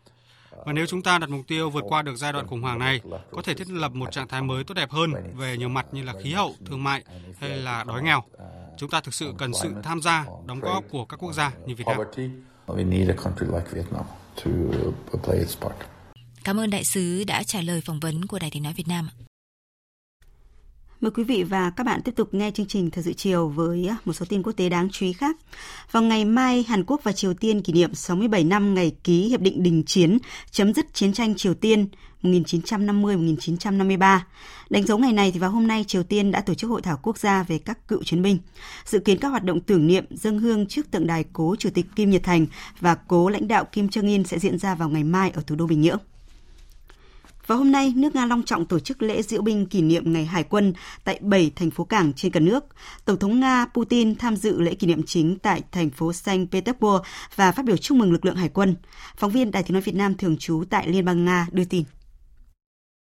Và 0.65 0.73
nếu 0.73 0.85
chúng 0.85 1.01
ta 1.01 1.17
đặt 1.17 1.29
mục 1.29 1.47
tiêu 1.47 1.69
vượt 1.69 1.83
qua 1.87 2.01
được 2.01 2.15
giai 2.15 2.33
đoạn 2.33 2.47
khủng 2.47 2.61
hoảng 2.61 2.79
này, 2.79 3.01
có 3.31 3.41
thể 3.41 3.53
thiết 3.53 3.69
lập 3.69 3.91
một 3.95 4.11
trạng 4.11 4.27
thái 4.27 4.41
mới 4.41 4.63
tốt 4.63 4.73
đẹp 4.73 4.91
hơn 4.91 5.13
về 5.35 5.57
nhiều 5.57 5.69
mặt 5.69 5.85
như 5.91 6.03
là 6.03 6.13
khí 6.23 6.33
hậu, 6.33 6.55
thương 6.65 6.83
mại 6.83 7.03
hay 7.39 7.49
là 7.49 7.83
đói 7.83 8.03
nghèo, 8.03 8.23
chúng 8.77 8.89
ta 8.89 9.01
thực 9.01 9.13
sự 9.13 9.33
cần 9.37 9.51
sự 9.53 9.73
tham 9.83 10.01
gia, 10.01 10.25
đóng 10.45 10.59
góp 10.59 10.83
của 10.89 11.05
các 11.05 11.17
quốc 11.17 11.33
gia 11.33 11.51
như 11.65 11.75
Việt 11.75 11.85
Nam. 11.87 11.97
Cảm 16.43 16.59
ơn 16.59 16.69
đại 16.69 16.83
sứ 16.83 17.23
đã 17.27 17.43
trả 17.43 17.61
lời 17.61 17.81
phỏng 17.81 17.99
vấn 17.99 18.25
của 18.25 18.39
Đài 18.39 18.51
Tiếng 18.51 18.63
Nói 18.63 18.73
Việt 18.73 18.87
Nam. 18.87 19.09
Mời 21.01 21.11
quý 21.11 21.23
vị 21.23 21.43
và 21.43 21.69
các 21.69 21.83
bạn 21.83 22.01
tiếp 22.01 22.15
tục 22.15 22.33
nghe 22.33 22.51
chương 22.51 22.65
trình 22.65 22.91
Thời 22.91 23.03
sự 23.03 23.13
chiều 23.13 23.47
với 23.47 23.89
một 24.05 24.13
số 24.13 24.25
tin 24.29 24.43
quốc 24.43 24.53
tế 24.53 24.69
đáng 24.69 24.89
chú 24.91 25.05
ý 25.05 25.13
khác. 25.13 25.37
Vào 25.91 26.03
ngày 26.03 26.25
mai, 26.25 26.65
Hàn 26.67 26.83
Quốc 26.83 27.01
và 27.03 27.11
Triều 27.11 27.33
Tiên 27.33 27.61
kỷ 27.61 27.73
niệm 27.73 27.93
67 27.93 28.43
năm 28.43 28.73
ngày 28.73 28.95
ký 29.03 29.27
Hiệp 29.27 29.41
định 29.41 29.63
Đình 29.63 29.83
Chiến, 29.85 30.17
chấm 30.51 30.73
dứt 30.73 30.93
chiến 30.93 31.13
tranh 31.13 31.35
Triều 31.35 31.53
Tiên 31.53 31.87
1950-1953. 32.23 34.19
Đánh 34.69 34.83
dấu 34.83 34.97
ngày 34.97 35.13
này 35.13 35.31
thì 35.31 35.39
vào 35.39 35.51
hôm 35.51 35.67
nay 35.67 35.83
Triều 35.87 36.03
Tiên 36.03 36.31
đã 36.31 36.41
tổ 36.41 36.53
chức 36.53 36.69
hội 36.69 36.81
thảo 36.81 36.99
quốc 37.01 37.17
gia 37.17 37.43
về 37.43 37.57
các 37.57 37.87
cựu 37.87 38.03
chiến 38.03 38.21
binh. 38.21 38.37
Dự 38.85 38.99
kiến 38.99 39.17
các 39.19 39.27
hoạt 39.27 39.43
động 39.43 39.59
tưởng 39.59 39.87
niệm 39.87 40.05
dân 40.09 40.39
hương 40.39 40.65
trước 40.65 40.91
tượng 40.91 41.07
đài 41.07 41.25
cố 41.33 41.55
Chủ 41.59 41.69
tịch 41.73 41.85
Kim 41.95 42.09
Nhật 42.09 42.23
Thành 42.23 42.45
và 42.79 42.95
cố 42.95 43.29
lãnh 43.29 43.47
đạo 43.47 43.65
Kim 43.65 43.87
Jong 43.87 44.17
Un 44.17 44.23
sẽ 44.23 44.39
diễn 44.39 44.59
ra 44.59 44.75
vào 44.75 44.89
ngày 44.89 45.03
mai 45.03 45.29
ở 45.29 45.41
thủ 45.47 45.55
đô 45.55 45.67
Bình 45.67 45.81
Nhưỡng. 45.81 45.99
Và 47.47 47.55
hôm 47.55 47.71
nay, 47.71 47.93
nước 47.95 48.15
Nga 48.15 48.25
long 48.25 48.43
trọng 48.43 48.65
tổ 48.65 48.79
chức 48.79 49.01
lễ 49.01 49.21
diễu 49.21 49.41
binh 49.41 49.65
kỷ 49.65 49.81
niệm 49.81 50.13
Ngày 50.13 50.25
Hải 50.25 50.43
quân 50.43 50.73
tại 51.03 51.19
7 51.21 51.51
thành 51.55 51.71
phố 51.71 51.83
cảng 51.83 52.13
trên 52.13 52.31
cả 52.31 52.39
nước. 52.39 52.65
Tổng 53.05 53.19
thống 53.19 53.39
Nga 53.39 53.65
Putin 53.73 54.15
tham 54.15 54.35
dự 54.35 54.61
lễ 54.61 54.73
kỷ 54.73 54.87
niệm 54.87 55.03
chính 55.03 55.37
tại 55.39 55.61
thành 55.71 55.89
phố 55.89 56.13
Saint 56.13 56.51
Petersburg 56.51 57.03
và 57.35 57.51
phát 57.51 57.65
biểu 57.65 57.77
chúc 57.77 57.97
mừng 57.97 58.11
lực 58.11 58.25
lượng 58.25 58.35
hải 58.35 58.49
quân. 58.49 58.75
Phóng 59.17 59.31
viên 59.31 59.51
Đài 59.51 59.63
tiếng 59.63 59.73
nói 59.73 59.81
Việt 59.81 59.95
Nam 59.95 60.17
thường 60.17 60.37
trú 60.37 60.63
tại 60.69 60.87
Liên 60.87 61.05
bang 61.05 61.25
Nga 61.25 61.47
đưa 61.51 61.63
tin. 61.63 61.83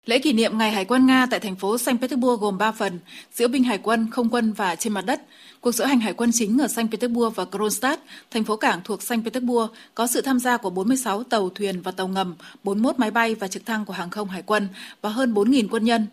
Lễ 0.06 0.20
kỷ 0.20 0.34
niệm 0.34 0.58
Ngày 0.58 0.72
Hải 0.72 0.86
quân 0.86 1.06
Nga 1.06 1.26
tại 1.26 1.40
thành 1.40 1.56
phố 1.56 1.78
Saint 1.78 2.02
Petersburg 2.02 2.42
gồm 2.42 2.58
3 2.58 2.72
phần, 2.72 3.00
diễu 3.34 3.48
binh 3.48 3.64
hải 3.64 3.78
quân, 3.78 4.08
không 4.12 4.30
quân 4.30 4.54
và 4.54 4.76
trên 4.76 4.94
mặt 4.94 5.06
đất. 5.06 5.22
Cuộc 5.62 5.72
diễu 5.76 5.88
hành 5.88 6.00
hải 6.00 6.14
quân 6.14 6.32
chính 6.34 6.58
ở 6.58 6.68
Saint 6.68 6.92
Petersburg 6.92 7.34
và 7.34 7.46
Kronstadt, 7.46 8.02
thành 8.32 8.44
phố 8.44 8.58
cảng 8.58 8.82
thuộc 8.84 9.04
Saint 9.04 9.24
Petersburg, 9.24 9.72
có 9.96 10.08
sự 10.08 10.22
tham 10.22 10.40
gia 10.40 10.58
của 10.58 10.70
46 10.70 11.24
tàu 11.24 11.50
thuyền 11.50 11.82
và 11.82 11.92
tàu 11.92 12.08
ngầm, 12.08 12.36
41 12.64 13.00
máy 13.00 13.12
bay 13.12 13.36
và 13.36 13.48
trực 13.48 13.66
thăng 13.66 13.86
của 13.86 13.94
hàng 13.94 14.10
không 14.10 14.30
hải 14.30 14.42
quân 14.42 14.68
và 15.02 15.10
hơn 15.10 15.34
4.000 15.34 15.68
quân 15.72 15.84
nhân. 15.84 16.08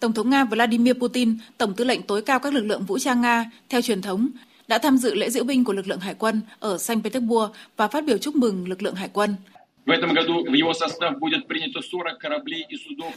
Tổng 0.00 0.12
thống 0.12 0.30
Nga 0.30 0.44
Vladimir 0.44 0.94
Putin, 0.94 1.38
tổng 1.58 1.74
tư 1.74 1.84
lệnh 1.84 2.02
tối 2.02 2.22
cao 2.22 2.38
các 2.38 2.54
lực 2.54 2.64
lượng 2.64 2.84
vũ 2.84 2.98
trang 2.98 3.20
Nga, 3.20 3.50
theo 3.68 3.82
truyền 3.82 4.02
thống, 4.02 4.28
đã 4.68 4.78
tham 4.78 4.96
dự 4.96 5.14
lễ 5.14 5.30
diễu 5.30 5.44
binh 5.44 5.64
của 5.64 5.72
lực 5.72 5.88
lượng 5.88 6.00
hải 6.00 6.14
quân 6.14 6.40
ở 6.60 6.78
Saint 6.78 7.04
Petersburg 7.04 7.52
và 7.76 7.88
phát 7.88 8.04
biểu 8.04 8.18
chúc 8.18 8.36
mừng 8.36 8.68
lực 8.68 8.82
lượng 8.82 8.94
hải 8.94 9.08
quân. 9.12 9.34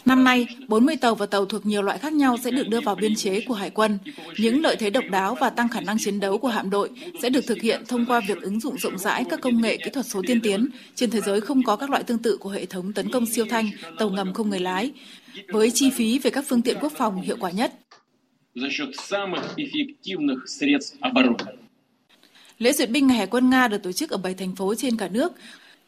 Năm 0.06 0.24
nay, 0.24 0.48
40 0.68 0.96
tàu 0.96 1.16
và 1.16 1.26
tàu 1.26 1.46
thuộc 1.46 1.66
nhiều 1.66 1.82
loại 1.82 1.98
khác 1.98 2.14
nhau 2.14 2.38
sẽ 2.44 2.52
được 2.52 2.68
đưa 2.68 2.82
vào 2.82 2.96
biên 2.96 3.16
chế 3.16 3.42
của 3.42 3.54
Hải 3.54 3.70
quân. 3.70 3.98
Những 4.38 4.62
lợi 4.62 4.76
thế 4.76 4.90
độc 4.90 5.04
đáo 5.12 5.36
và 5.36 5.50
tăng 5.50 5.70
khả 5.70 5.82
năng 5.82 5.98
chiến 6.00 6.20
đấu 6.20 6.38
của 6.38 6.48
hạm 6.48 6.70
đội 6.70 6.90
sẽ 7.22 7.30
được 7.30 7.48
thực 7.48 7.62
hiện 7.62 7.84
thông 7.88 8.06
qua 8.06 8.22
việc 8.28 8.42
ứng 8.42 8.60
dụng 8.60 8.78
rộng 8.78 8.98
rãi 8.98 9.24
các 9.30 9.42
công 9.42 9.62
nghệ 9.62 9.78
kỹ 9.78 9.90
thuật 9.94 10.06
số 10.06 10.22
tiên 10.28 10.42
tiến. 10.42 10.68
Trên 10.96 11.10
thế 11.10 11.22
giới 11.22 11.42
không 11.42 11.64
có 11.64 11.76
các 11.76 11.90
loại 11.90 12.04
tương 12.04 12.18
tự 12.18 12.38
của 12.38 12.50
hệ 12.50 12.66
thống 12.66 12.94
tấn 12.94 13.12
công 13.12 13.26
siêu 13.26 13.46
thanh, 13.50 13.70
tàu 14.00 14.10
ngầm 14.10 14.34
không 14.34 14.50
người 14.50 14.60
lái, 14.60 14.92
với 15.48 15.72
chi 15.72 15.90
phí 15.90 16.20
về 16.20 16.32
các 16.32 16.46
phương 16.48 16.62
tiện 16.62 16.78
quốc 16.82 16.92
phòng 16.98 17.22
hiệu 17.22 17.38
quả 17.40 17.52
nhất. 17.52 17.74
Lễ 22.58 22.74
duyệt 22.74 22.90
binh 22.90 23.08
Ngày 23.08 23.18
Hải 23.18 23.28
quân 23.28 23.50
Nga 23.50 23.68
được 23.68 23.84
tổ 23.84 23.92
chức 23.92 24.10
ở 24.10 24.18
7 24.18 24.34
thành 24.34 24.56
phố 24.56 24.76
trên 24.76 24.98
cả 24.98 25.08
nước, 25.08 25.34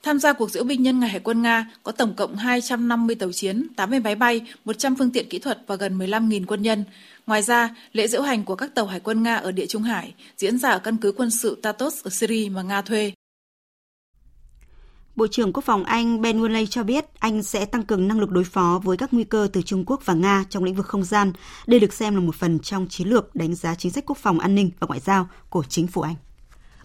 Tham 0.04 0.20
gia 0.20 0.34
cuộc 0.34 0.51
diễu 0.51 0.64
binh 0.64 0.84
nhân 0.84 0.99
ngày 0.99 1.10
Hải 1.10 1.20
quân 1.20 1.41
Nga 1.41 1.72
có 1.84 1.91
tổng 1.91 2.14
cộng 2.14 2.36
250 2.36 3.16
tàu 3.16 3.32
chiến, 3.32 3.68
80 3.76 3.99
máy 3.99 4.16
bay, 4.16 4.41
100 4.66 4.95
phương 4.95 5.12
tiện 5.12 5.30
kỹ 5.30 5.39
thuật 5.39 5.60
và 5.68 5.76
gần 5.76 5.97
15.000 5.97 6.45
quân 6.47 6.62
nhân. 6.62 6.84
Ngoài 7.28 7.41
ra, 7.41 7.76
lễ 7.93 8.08
diễu 8.08 8.22
hành 8.22 8.43
của 8.43 8.56
các 8.56 8.76
tàu 8.76 8.86
Hải 8.86 8.99
quân 8.99 9.24
Nga 9.24 9.36
ở 9.36 9.51
Địa 9.51 9.66
Trung 9.66 9.84
Hải 9.84 10.14
diễn 10.38 10.58
ra 10.58 10.70
ở 10.70 10.80
căn 10.80 10.97
cứ 10.97 11.12
quân 11.12 11.30
sự 11.32 11.58
Tatos 11.62 12.04
ở 12.04 12.10
Syria 12.10 12.49
mà 12.49 12.62
Nga 12.62 12.82
thuê. 12.82 13.12
Bộ 15.16 15.28
trưởng 15.28 15.54
Quốc 15.54 15.64
phòng 15.66 15.84
Anh 15.84 16.22
Ben 16.22 16.41
Wallace 16.41 16.66
cho 16.66 16.84
biết 16.84 17.06
Anh 17.20 17.43
sẽ 17.43 17.66
tăng 17.66 17.84
cường 17.84 18.08
năng 18.08 18.20
lực 18.20 18.30
đối 18.30 18.43
phó 18.43 18.82
với 18.84 18.97
các 18.97 19.14
nguy 19.14 19.24
cơ 19.24 19.47
từ 19.54 19.62
Trung 19.62 19.84
Quốc 19.86 20.06
và 20.06 20.14
Nga 20.14 20.45
trong 20.49 20.64
lĩnh 20.64 20.76
vực 20.76 20.86
không 20.86 21.04
gian. 21.04 21.32
Đây 21.68 21.80
được 21.80 21.93
xem 21.93 22.16
là 22.16 22.22
một 22.22 22.36
phần 22.36 22.60
trong 22.60 22.88
chiến 22.88 23.08
lược 23.08 23.36
đánh 23.36 23.56
giá 23.56 23.76
chính 23.76 23.91
sách 23.91 24.06
quốc 24.08 24.18
phòng 24.18 24.39
an 24.39 24.56
ninh 24.56 24.72
và 24.80 24.88
ngoại 24.88 24.99
giao 24.99 25.30
của 25.49 25.64
chính 25.70 25.88
phủ 25.88 26.01
Anh. 26.01 26.16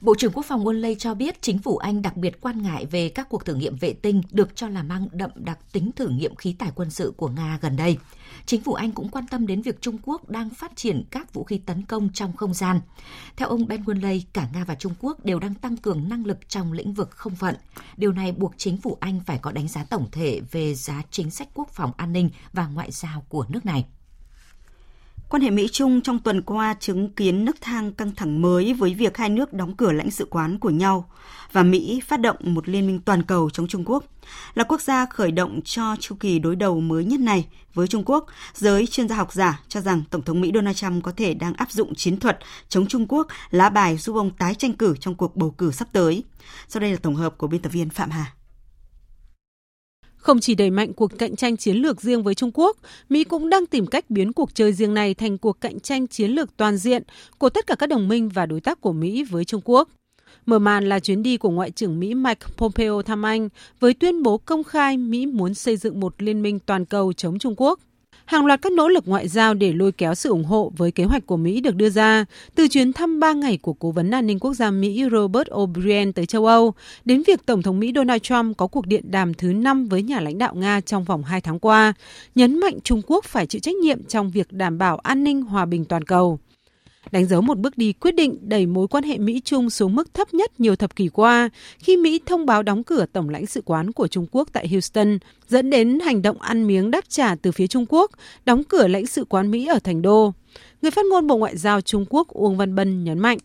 Bộ 0.01 0.15
trưởng 0.15 0.33
Quốc 0.33 0.47
phòng 0.47 0.65
Wallace 0.65 0.95
cho 0.95 1.15
biết 1.15 1.43
chính 1.43 1.59
phủ 1.59 1.77
Anh 1.77 2.03
đặc 2.03 2.17
biệt 2.17 2.41
quan 2.41 2.63
ngại 2.63 2.87
về 2.87 3.09
các 3.09 3.29
cuộc 3.29 3.45
thử 3.45 3.55
nghiệm 3.55 3.77
vệ 3.77 3.93
tinh 3.93 4.23
được 4.31 4.57
cho 4.57 4.69
là 4.69 4.83
mang 4.83 5.09
đậm 5.13 5.31
đặc 5.35 5.59
tính 5.73 5.91
thử 5.97 6.09
nghiệm 6.09 6.35
khí 6.35 6.57
tài 6.59 6.71
quân 6.75 6.91
sự 6.91 7.13
của 7.17 7.29
Nga 7.29 7.59
gần 7.63 7.77
đây. 7.77 7.99
Chính 8.47 8.63
phủ 8.63 8.75
Anh 8.75 8.93
cũng 8.93 9.09
quan 9.09 9.27
tâm 9.31 9.47
đến 9.47 9.63
việc 9.63 9.81
Trung 9.81 9.99
Quốc 10.05 10.29
đang 10.29 10.51
phát 10.51 10.77
triển 10.77 11.05
các 11.11 11.35
vũ 11.35 11.45
khí 11.45 11.59
tấn 11.59 11.83
công 11.83 12.09
trong 12.13 12.37
không 12.37 12.55
gian. 12.55 12.81
Theo 13.37 13.49
ông 13.49 13.69
Ben 13.69 13.83
Wallace, 13.83 14.21
cả 14.33 14.49
Nga 14.53 14.65
và 14.65 14.75
Trung 14.75 14.95
Quốc 15.01 15.25
đều 15.25 15.39
đang 15.39 15.55
tăng 15.55 15.77
cường 15.77 16.09
năng 16.09 16.27
lực 16.27 16.49
trong 16.49 16.73
lĩnh 16.73 16.93
vực 16.93 17.11
không 17.11 17.37
phận. 17.37 17.55
Điều 17.97 18.13
này 18.13 18.33
buộc 18.33 18.55
chính 18.57 18.77
phủ 18.77 18.97
Anh 19.01 19.21
phải 19.27 19.39
có 19.39 19.53
đánh 19.53 19.69
giá 19.69 19.85
tổng 19.85 20.09
thể 20.13 20.41
về 20.51 20.75
giá 20.75 21.03
chính 21.11 21.31
sách 21.31 21.49
quốc 21.55 21.69
phòng 21.73 21.93
an 21.97 22.13
ninh 22.13 22.31
và 22.53 22.67
ngoại 22.67 22.91
giao 22.91 23.25
của 23.29 23.47
nước 23.49 23.67
này. 23.67 23.85
Quan 25.31 25.43
hệ 25.43 25.51
Mỹ-Trung 25.51 26.01
trong 26.01 26.19
tuần 26.19 26.43
qua 26.43 26.75
chứng 26.81 27.11
kiến 27.11 27.45
nước 27.45 27.57
thang 27.61 27.93
căng 27.93 28.15
thẳng 28.15 28.43
mới 28.43 28.75
với 28.75 28.95
việc 28.95 29.17
hai 29.17 29.29
nước 29.29 29.53
đóng 29.53 29.77
cửa 29.77 29.93
lãnh 29.93 30.11
sự 30.11 30.27
quán 30.31 30.59
của 30.59 30.71
nhau 30.71 31.11
và 31.53 31.63
Mỹ 31.63 32.01
phát 32.07 32.21
động 32.21 32.37
một 32.41 32.69
liên 32.69 32.87
minh 32.87 33.01
toàn 33.01 33.23
cầu 33.23 33.51
chống 33.51 33.69
Trung 33.69 33.85
Quốc. 33.87 34.05
Là 34.55 34.65
quốc 34.65 34.81
gia 34.81 35.07
khởi 35.07 35.31
động 35.31 35.61
cho 35.65 35.97
chu 36.01 36.17
kỳ 36.21 36.39
đối 36.39 36.57
đầu 36.57 36.81
mới 36.81 37.05
nhất 37.05 37.21
này 37.21 37.47
với 37.75 37.89
Trung 37.89 38.03
Quốc, 38.07 38.27
giới 38.55 38.87
chuyên 38.87 39.09
gia 39.09 39.17
học 39.17 39.33
giả 39.33 39.61
cho 39.69 39.81
rằng 39.81 40.03
Tổng 40.11 40.23
thống 40.23 40.41
Mỹ 40.41 40.51
Donald 40.55 40.77
Trump 40.77 41.05
có 41.05 41.13
thể 41.17 41.35
đang 41.35 41.55
áp 41.55 41.73
dụng 41.73 41.95
chiến 41.95 42.21
thuật 42.21 42.39
chống 42.69 42.87
Trung 42.87 43.07
Quốc, 43.09 43.27
lá 43.51 43.71
bài 43.71 43.97
giúp 43.97 44.17
ông 44.17 44.31
tái 44.31 44.55
tranh 44.55 44.73
cử 44.73 44.95
trong 45.01 45.15
cuộc 45.15 45.37
bầu 45.37 45.51
cử 45.51 45.73
sắp 45.73 45.89
tới. 45.93 46.25
Sau 46.69 46.81
đây 46.81 46.91
là 46.91 46.99
tổng 47.03 47.15
hợp 47.15 47.39
của 47.39 47.47
biên 47.47 47.63
tập 47.63 47.73
viên 47.73 47.91
Phạm 47.91 48.11
Hà. 48.11 48.33
Không 50.29 50.41
chỉ 50.41 50.55
đẩy 50.55 50.71
mạnh 50.71 50.93
cuộc 50.93 51.19
cạnh 51.19 51.37
tranh 51.37 51.57
chiến 51.57 51.77
lược 51.77 52.01
riêng 52.01 52.23
với 52.23 52.35
Trung 52.35 52.51
Quốc, 52.55 52.77
Mỹ 53.09 53.25
cũng 53.25 53.49
đang 53.49 53.67
tìm 53.67 53.87
cách 53.87 54.11
biến 54.11 54.33
cuộc 54.33 54.55
chơi 54.55 54.73
riêng 54.73 54.95
này 54.95 55.15
thành 55.15 55.39
cuộc 55.39 55.61
cạnh 55.61 55.81
tranh 55.81 56.07
chiến 56.07 56.31
lược 56.31 56.57
toàn 56.57 56.77
diện 56.77 57.03
của 57.39 57.51
tất 57.51 57.67
cả 57.67 57.75
các 57.75 57.87
đồng 57.87 58.09
minh 58.09 58.29
và 58.29 58.47
đối 58.47 58.61
tác 58.61 58.81
của 58.81 58.93
Mỹ 58.93 59.25
với 59.25 59.45
Trung 59.45 59.61
Quốc. 59.65 59.89
Mở 60.47 60.59
màn 60.59 60.89
là 60.89 61.01
chuyến 61.01 61.23
đi 61.23 61.37
của 61.37 61.51
Ngoại 61.51 61.71
trưởng 61.71 62.01
Mỹ 62.01 62.15
Mike 62.15 62.47
Pompeo 62.57 63.03
thăm 63.03 63.27
Anh 63.27 63.49
với 63.81 63.95
tuyên 63.95 64.23
bố 64.23 64.39
công 64.39 64.65
khai 64.65 64.97
Mỹ 64.97 65.27
muốn 65.27 65.55
xây 65.55 65.77
dựng 65.77 66.01
một 66.01 66.23
liên 66.23 66.43
minh 66.43 66.59
toàn 66.59 66.85
cầu 66.85 67.13
chống 67.13 67.39
Trung 67.39 67.55
Quốc. 67.57 67.81
Hàng 68.29 68.47
loạt 68.47 68.63
các 68.63 68.73
nỗ 68.73 68.89
lực 68.89 69.09
ngoại 69.09 69.29
giao 69.29 69.55
để 69.55 69.73
lôi 69.73 69.93
kéo 69.93 70.15
sự 70.15 70.31
ủng 70.31 70.45
hộ 70.45 70.73
với 70.77 70.91
kế 70.91 71.05
hoạch 71.05 71.27
của 71.27 71.37
Mỹ 71.37 71.61
được 71.61 71.75
đưa 71.75 71.91
ra, 71.91 72.25
từ 72.55 72.69
chuyến 72.69 72.93
thăm 72.93 73.21
3 73.21 73.33
ngày 73.33 73.59
của 73.63 73.73
Cố 73.73 73.91
vấn 73.91 74.11
an 74.11 74.27
ninh 74.27 74.39
quốc 74.39 74.55
gia 74.55 74.71
Mỹ 74.71 75.05
Robert 75.13 75.49
O'Brien 75.49 76.13
tới 76.13 76.27
châu 76.27 76.47
Âu, 76.47 76.75
đến 77.05 77.23
việc 77.27 77.47
Tổng 77.47 77.63
thống 77.63 77.81
Mỹ 77.81 77.93
Donald 77.95 78.23
Trump 78.23 78.57
có 78.57 78.67
cuộc 78.67 78.87
điện 78.87 79.11
đàm 79.11 79.35
thứ 79.35 79.53
5 79.53 79.89
với 79.89 80.03
nhà 80.03 80.21
lãnh 80.21 80.39
đạo 80.39 80.55
Nga 80.55 80.81
trong 80.81 81.05
vòng 81.05 81.23
2 81.23 81.41
tháng 81.41 81.59
qua, 81.59 81.93
nhấn 82.35 82.61
mạnh 82.61 82.79
Trung 82.85 83.03
Quốc 83.07 83.25
phải 83.25 83.47
chịu 83.47 83.61
trách 83.61 83.77
nhiệm 83.77 84.05
trong 84.05 84.31
việc 84.31 84.53
đảm 84.53 84.79
bảo 84.79 84.99
an 84.99 85.25
ninh 85.25 85.43
hòa 85.43 85.65
bình 85.65 85.85
toàn 85.85 86.05
cầu 86.05 86.39
đánh 87.11 87.27
dấu 87.27 87.41
một 87.41 87.59
bước 87.59 87.79
đi 87.79 87.93
quyết 87.93 88.15
định 88.15 88.39
đẩy 88.41 88.67
mối 88.67 88.89
quan 88.89 89.05
hệ 89.05 89.19
Mỹ-Trung 89.19 89.71
xuống 89.71 89.95
mức 89.97 90.15
thấp 90.15 90.35
nhất 90.35 90.61
nhiều 90.61 90.77
thập 90.77 90.97
kỷ 90.97 91.09
qua 91.09 91.51
khi 91.79 91.97
Mỹ 91.97 92.21
thông 92.27 92.47
báo 92.47 92.63
đóng 92.63 92.85
cửa 92.85 93.07
tổng 93.13 93.29
lãnh 93.29 93.47
sự 93.47 93.63
quán 93.65 93.93
của 93.93 94.09
Trung 94.09 94.27
Quốc 94.31 94.49
tại 94.53 94.69
Houston, 94.69 95.19
dẫn 95.49 95.71
đến 95.71 96.01
hành 96.01 96.23
động 96.23 96.41
ăn 96.41 96.67
miếng 96.67 96.91
đáp 96.91 97.05
trả 97.09 97.35
từ 97.35 97.53
phía 97.53 97.67
Trung 97.67 97.87
Quốc, 97.89 98.11
đóng 98.45 98.65
cửa 98.65 98.89
lãnh 98.89 99.07
sự 99.07 99.25
quán 99.25 99.51
Mỹ 99.51 99.67
ở 99.67 99.79
Thành 99.79 100.03
Đô. 100.03 100.33
Người 100.83 100.91
phát 100.91 101.05
ngôn 101.11 101.27
Bộ 101.27 101.37
Ngoại 101.37 101.57
giao 101.57 101.81
Trung 101.81 102.05
Quốc 102.11 102.29
Uông 102.29 102.57
Văn 102.57 102.75
Bân 102.75 103.05
nhấn 103.05 103.19
mạnh. 103.19 103.39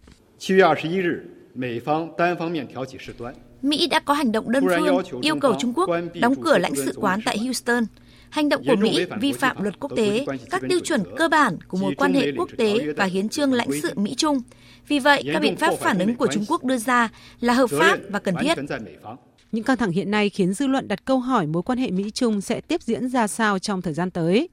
Mỹ 3.62 3.88
đã 3.88 4.00
có 4.00 4.14
hành 4.14 4.32
động 4.32 4.52
đơn 4.52 4.64
phương 4.70 5.22
yêu 5.22 5.36
cầu 5.36 5.56
Trung 5.60 5.74
Quốc 5.76 5.90
đóng 6.22 6.36
cửa 6.36 6.58
lãnh 6.58 6.76
sự 6.76 6.94
quán 6.96 7.20
tại 7.26 7.38
Houston– 7.38 7.84
Hành 8.34 8.50
động 8.50 8.64
của 8.68 8.76
Mỹ 8.76 9.06
vi 9.22 9.32
phạm 9.32 9.64
luật 9.64 9.80
quốc 9.80 9.92
tế, 9.96 10.26
các 10.50 10.62
tiêu 10.70 10.80
chuẩn 10.80 11.04
cơ 11.18 11.30
bản 11.30 11.58
của 11.68 11.78
mối 11.78 11.94
quan 11.98 12.14
hệ 12.14 12.32
quốc 12.38 12.50
tế 12.58 12.94
và 12.98 13.06
hiến 13.06 13.30
trương 13.30 13.54
lãnh 13.54 13.70
sự 13.82 13.92
Mỹ-Trung. 13.96 14.42
Vì 14.88 15.00
vậy, 15.00 15.24
các 15.34 15.40
biện 15.40 15.56
pháp 15.56 15.74
phản 15.80 16.00
ứng 16.00 16.16
của 16.16 16.28
Trung 16.28 16.46
Quốc 16.48 16.64
đưa 16.64 16.78
ra 16.78 17.10
là 17.40 17.54
hợp 17.54 17.70
pháp 17.70 18.00
và 18.10 18.20
cần 18.20 18.36
thiết. 18.42 18.58
Những 19.52 19.64
căng 19.64 19.78
thẳng 19.78 19.92
hiện 19.92 20.12
nay 20.12 20.30
khiến 20.30 20.54
dư 20.54 20.68
luận 20.68 20.88
đặt 20.88 21.06
câu 21.06 21.20
hỏi 21.20 21.48
mối 21.48 21.64
quan 21.64 21.78
hệ 21.78 21.92
Mỹ-Trung 21.92 22.42
sẽ 22.42 22.62
tiếp 22.62 22.82
diễn 22.82 23.10
ra 23.10 23.28
sao 23.28 23.60
trong 23.60 23.82
thời 23.82 23.94
gian 23.94 24.12
tới. 24.12 24.50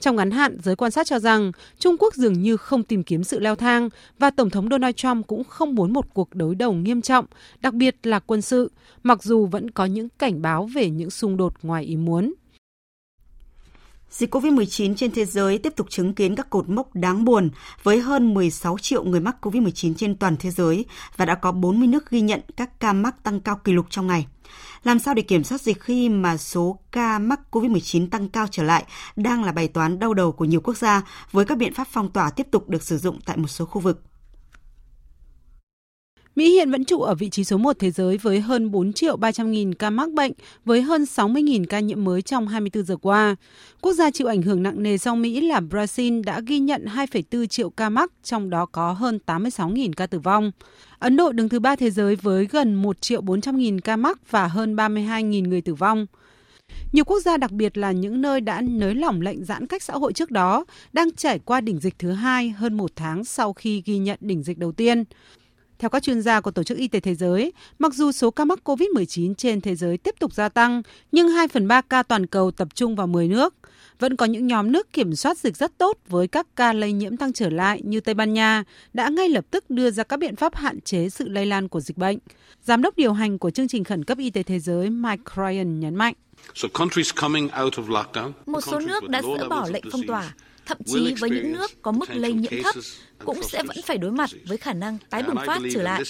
Trong 0.00 0.16
ngắn 0.16 0.30
hạn, 0.30 0.58
giới 0.62 0.76
quan 0.76 0.90
sát 0.90 1.06
cho 1.06 1.18
rằng 1.18 1.52
Trung 1.78 1.96
Quốc 1.98 2.14
dường 2.14 2.42
như 2.42 2.56
không 2.56 2.82
tìm 2.82 3.02
kiếm 3.02 3.24
sự 3.24 3.40
leo 3.40 3.56
thang 3.56 3.88
và 4.18 4.30
Tổng 4.30 4.50
thống 4.50 4.68
Donald 4.70 4.94
Trump 4.94 5.26
cũng 5.26 5.44
không 5.44 5.74
muốn 5.74 5.92
một 5.92 6.14
cuộc 6.14 6.34
đối 6.34 6.54
đầu 6.54 6.72
nghiêm 6.72 7.02
trọng, 7.02 7.24
đặc 7.60 7.74
biệt 7.74 7.96
là 8.02 8.18
quân 8.18 8.42
sự, 8.42 8.70
mặc 9.02 9.22
dù 9.22 9.46
vẫn 9.46 9.70
có 9.70 9.84
những 9.84 10.08
cảnh 10.18 10.42
báo 10.42 10.66
về 10.74 10.90
những 10.90 11.10
xung 11.10 11.36
đột 11.36 11.54
ngoài 11.62 11.84
ý 11.84 11.96
muốn. 11.96 12.32
Dịch 14.12 14.34
COVID-19 14.34 14.94
trên 14.94 15.10
thế 15.10 15.24
giới 15.24 15.58
tiếp 15.58 15.72
tục 15.76 15.86
chứng 15.90 16.14
kiến 16.14 16.36
các 16.36 16.50
cột 16.50 16.68
mốc 16.68 16.94
đáng 16.94 17.24
buồn 17.24 17.50
với 17.82 18.00
hơn 18.00 18.34
16 18.34 18.78
triệu 18.78 19.04
người 19.04 19.20
mắc 19.20 19.36
COVID-19 19.40 19.94
trên 19.94 20.16
toàn 20.16 20.36
thế 20.36 20.50
giới 20.50 20.84
và 21.16 21.24
đã 21.24 21.34
có 21.34 21.52
40 21.52 21.88
nước 21.88 22.10
ghi 22.10 22.20
nhận 22.20 22.40
các 22.56 22.80
ca 22.80 22.92
mắc 22.92 23.22
tăng 23.22 23.40
cao 23.40 23.56
kỷ 23.64 23.72
lục 23.72 23.86
trong 23.90 24.06
ngày. 24.06 24.26
Làm 24.84 24.98
sao 24.98 25.14
để 25.14 25.22
kiểm 25.22 25.44
soát 25.44 25.60
dịch 25.60 25.80
khi 25.80 26.08
mà 26.08 26.36
số 26.36 26.78
ca 26.90 27.18
mắc 27.18 27.40
COVID-19 27.50 28.08
tăng 28.08 28.28
cao 28.28 28.46
trở 28.50 28.62
lại 28.62 28.84
đang 29.16 29.44
là 29.44 29.52
bài 29.52 29.68
toán 29.68 29.98
đau 29.98 30.14
đầu 30.14 30.32
của 30.32 30.44
nhiều 30.44 30.60
quốc 30.60 30.76
gia 30.76 31.02
với 31.32 31.44
các 31.44 31.58
biện 31.58 31.74
pháp 31.74 31.88
phong 31.90 32.12
tỏa 32.12 32.30
tiếp 32.30 32.46
tục 32.50 32.68
được 32.68 32.82
sử 32.82 32.98
dụng 32.98 33.18
tại 33.24 33.36
một 33.36 33.48
số 33.48 33.64
khu 33.64 33.80
vực. 33.80 34.02
Mỹ 36.36 36.50
hiện 36.50 36.70
vẫn 36.70 36.84
trụ 36.84 37.00
ở 37.00 37.14
vị 37.14 37.30
trí 37.30 37.44
số 37.44 37.56
1 37.56 37.78
thế 37.78 37.90
giới 37.90 38.16
với 38.16 38.40
hơn 38.40 38.70
4 38.70 38.92
triệu 38.92 39.16
300 39.16 39.50
nghìn 39.50 39.74
ca 39.74 39.90
mắc 39.90 40.10
bệnh, 40.10 40.32
với 40.64 40.82
hơn 40.82 41.06
60 41.06 41.42
nghìn 41.42 41.66
ca 41.66 41.80
nhiễm 41.80 42.04
mới 42.04 42.22
trong 42.22 42.48
24 42.48 42.84
giờ 42.84 42.96
qua. 42.96 43.36
Quốc 43.80 43.92
gia 43.92 44.10
chịu 44.10 44.26
ảnh 44.26 44.42
hưởng 44.42 44.62
nặng 44.62 44.82
nề 44.82 44.98
do 44.98 45.14
Mỹ 45.14 45.40
là 45.40 45.60
Brazil 45.60 46.24
đã 46.24 46.40
ghi 46.40 46.58
nhận 46.58 46.84
2,4 46.84 47.46
triệu 47.46 47.70
ca 47.70 47.88
mắc, 47.88 48.12
trong 48.22 48.50
đó 48.50 48.66
có 48.66 48.92
hơn 48.92 49.18
86 49.18 49.68
nghìn 49.68 49.92
ca 49.92 50.06
tử 50.06 50.18
vong. 50.18 50.52
Ấn 50.98 51.16
Độ 51.16 51.32
đứng 51.32 51.48
thứ 51.48 51.60
ba 51.60 51.76
thế 51.76 51.90
giới 51.90 52.16
với 52.16 52.46
gần 52.50 52.74
1 52.74 53.00
triệu 53.00 53.20
400 53.20 53.58
nghìn 53.58 53.80
ca 53.80 53.96
mắc 53.96 54.30
và 54.30 54.46
hơn 54.46 54.76
32 54.76 55.22
nghìn 55.22 55.44
người 55.44 55.60
tử 55.60 55.74
vong. 55.74 56.06
Nhiều 56.92 57.04
quốc 57.04 57.20
gia 57.20 57.36
đặc 57.36 57.50
biệt 57.50 57.78
là 57.78 57.92
những 57.92 58.20
nơi 58.20 58.40
đã 58.40 58.60
nới 58.60 58.94
lỏng 58.94 59.20
lệnh 59.20 59.44
giãn 59.44 59.66
cách 59.66 59.82
xã 59.82 59.94
hội 59.94 60.12
trước 60.12 60.30
đó 60.30 60.64
đang 60.92 61.12
trải 61.16 61.38
qua 61.38 61.60
đỉnh 61.60 61.80
dịch 61.80 61.98
thứ 61.98 62.12
hai 62.12 62.50
hơn 62.50 62.76
một 62.76 62.90
tháng 62.96 63.24
sau 63.24 63.52
khi 63.52 63.82
ghi 63.86 63.98
nhận 63.98 64.18
đỉnh 64.20 64.42
dịch 64.42 64.58
đầu 64.58 64.72
tiên. 64.72 65.04
Theo 65.82 65.88
các 65.88 66.02
chuyên 66.02 66.22
gia 66.22 66.40
của 66.40 66.50
Tổ 66.50 66.62
chức 66.62 66.78
Y 66.78 66.88
tế 66.88 67.00
Thế 67.00 67.14
giới, 67.14 67.52
mặc 67.78 67.94
dù 67.94 68.12
số 68.12 68.30
ca 68.30 68.44
mắc 68.44 68.58
COVID-19 68.64 69.34
trên 69.34 69.60
thế 69.60 69.74
giới 69.74 69.98
tiếp 69.98 70.14
tục 70.18 70.32
gia 70.32 70.48
tăng, 70.48 70.82
nhưng 71.12 71.28
2 71.28 71.48
phần 71.48 71.68
3 71.68 71.80
ca 71.80 72.02
toàn 72.02 72.26
cầu 72.26 72.50
tập 72.50 72.68
trung 72.74 72.96
vào 72.96 73.06
10 73.06 73.28
nước. 73.28 73.54
Vẫn 73.98 74.16
có 74.16 74.26
những 74.26 74.46
nhóm 74.46 74.72
nước 74.72 74.92
kiểm 74.92 75.14
soát 75.14 75.38
dịch 75.38 75.56
rất 75.56 75.78
tốt 75.78 75.98
với 76.08 76.28
các 76.28 76.46
ca 76.56 76.72
lây 76.72 76.92
nhiễm 76.92 77.16
tăng 77.16 77.32
trở 77.32 77.50
lại 77.50 77.80
như 77.84 78.00
Tây 78.00 78.14
Ban 78.14 78.32
Nha 78.32 78.64
đã 78.92 79.08
ngay 79.08 79.28
lập 79.28 79.44
tức 79.50 79.70
đưa 79.70 79.90
ra 79.90 80.04
các 80.04 80.16
biện 80.16 80.36
pháp 80.36 80.54
hạn 80.54 80.80
chế 80.80 81.08
sự 81.08 81.28
lây 81.28 81.46
lan 81.46 81.68
của 81.68 81.80
dịch 81.80 81.98
bệnh. 81.98 82.18
Giám 82.64 82.82
đốc 82.82 82.96
điều 82.96 83.12
hành 83.12 83.38
của 83.38 83.50
chương 83.50 83.68
trình 83.68 83.84
khẩn 83.84 84.04
cấp 84.04 84.18
y 84.18 84.30
tế 84.30 84.42
thế 84.42 84.58
giới 84.58 84.90
Mike 84.90 85.22
Ryan 85.36 85.80
nhấn 85.80 85.94
mạnh. 85.94 86.14
Một 88.46 88.60
số 88.60 88.80
nước 88.80 89.08
đã 89.08 89.22
dỡ 89.22 89.48
bỏ 89.48 89.68
lệnh 89.72 89.84
phong 89.92 90.06
tỏa, 90.06 90.34
thậm 90.72 90.84
chí 90.86 91.14
với 91.20 91.30
những 91.30 91.52
nước 91.52 91.82
có 91.82 91.92
mức 91.92 92.10
lây 92.10 92.32
nhiễm 92.32 92.62
thấp 92.62 92.74
cũng 93.24 93.42
sẽ 93.42 93.62
vẫn 93.62 93.76
phải 93.84 93.98
đối 93.98 94.10
mặt 94.10 94.30
với 94.46 94.56
khả 94.58 94.72
năng 94.72 94.98
tái 95.10 95.22
bùng 95.22 95.36
phát 95.46 95.58
trở 95.74 95.82
lại. 95.82 96.02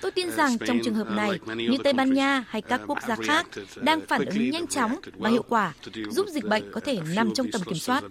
Tôi 0.00 0.10
tin 0.10 0.28
uh, 0.28 0.34
rằng 0.34 0.58
trong 0.58 0.78
trường 0.84 0.94
hợp 0.94 1.10
này, 1.10 1.30
như 1.56 1.78
Tây 1.84 1.92
Ban 1.92 2.14
Nha 2.14 2.44
hay 2.48 2.62
các 2.62 2.80
quốc 2.86 2.98
gia 3.08 3.16
khác 3.16 3.46
uh, 3.62 3.82
đang 3.82 4.00
phản 4.06 4.24
ứng 4.24 4.50
nhanh 4.50 4.66
chóng 4.66 5.00
và 5.18 5.30
hiệu 5.30 5.42
quả, 5.48 5.74
giúp 6.10 6.26
dịch 6.28 6.44
bệnh 6.44 6.70
có 6.72 6.80
thể 6.80 6.98
nằm 7.14 7.34
trong 7.34 7.46
tầm 7.52 7.62
kiểm 7.64 7.78
soát. 7.78 8.04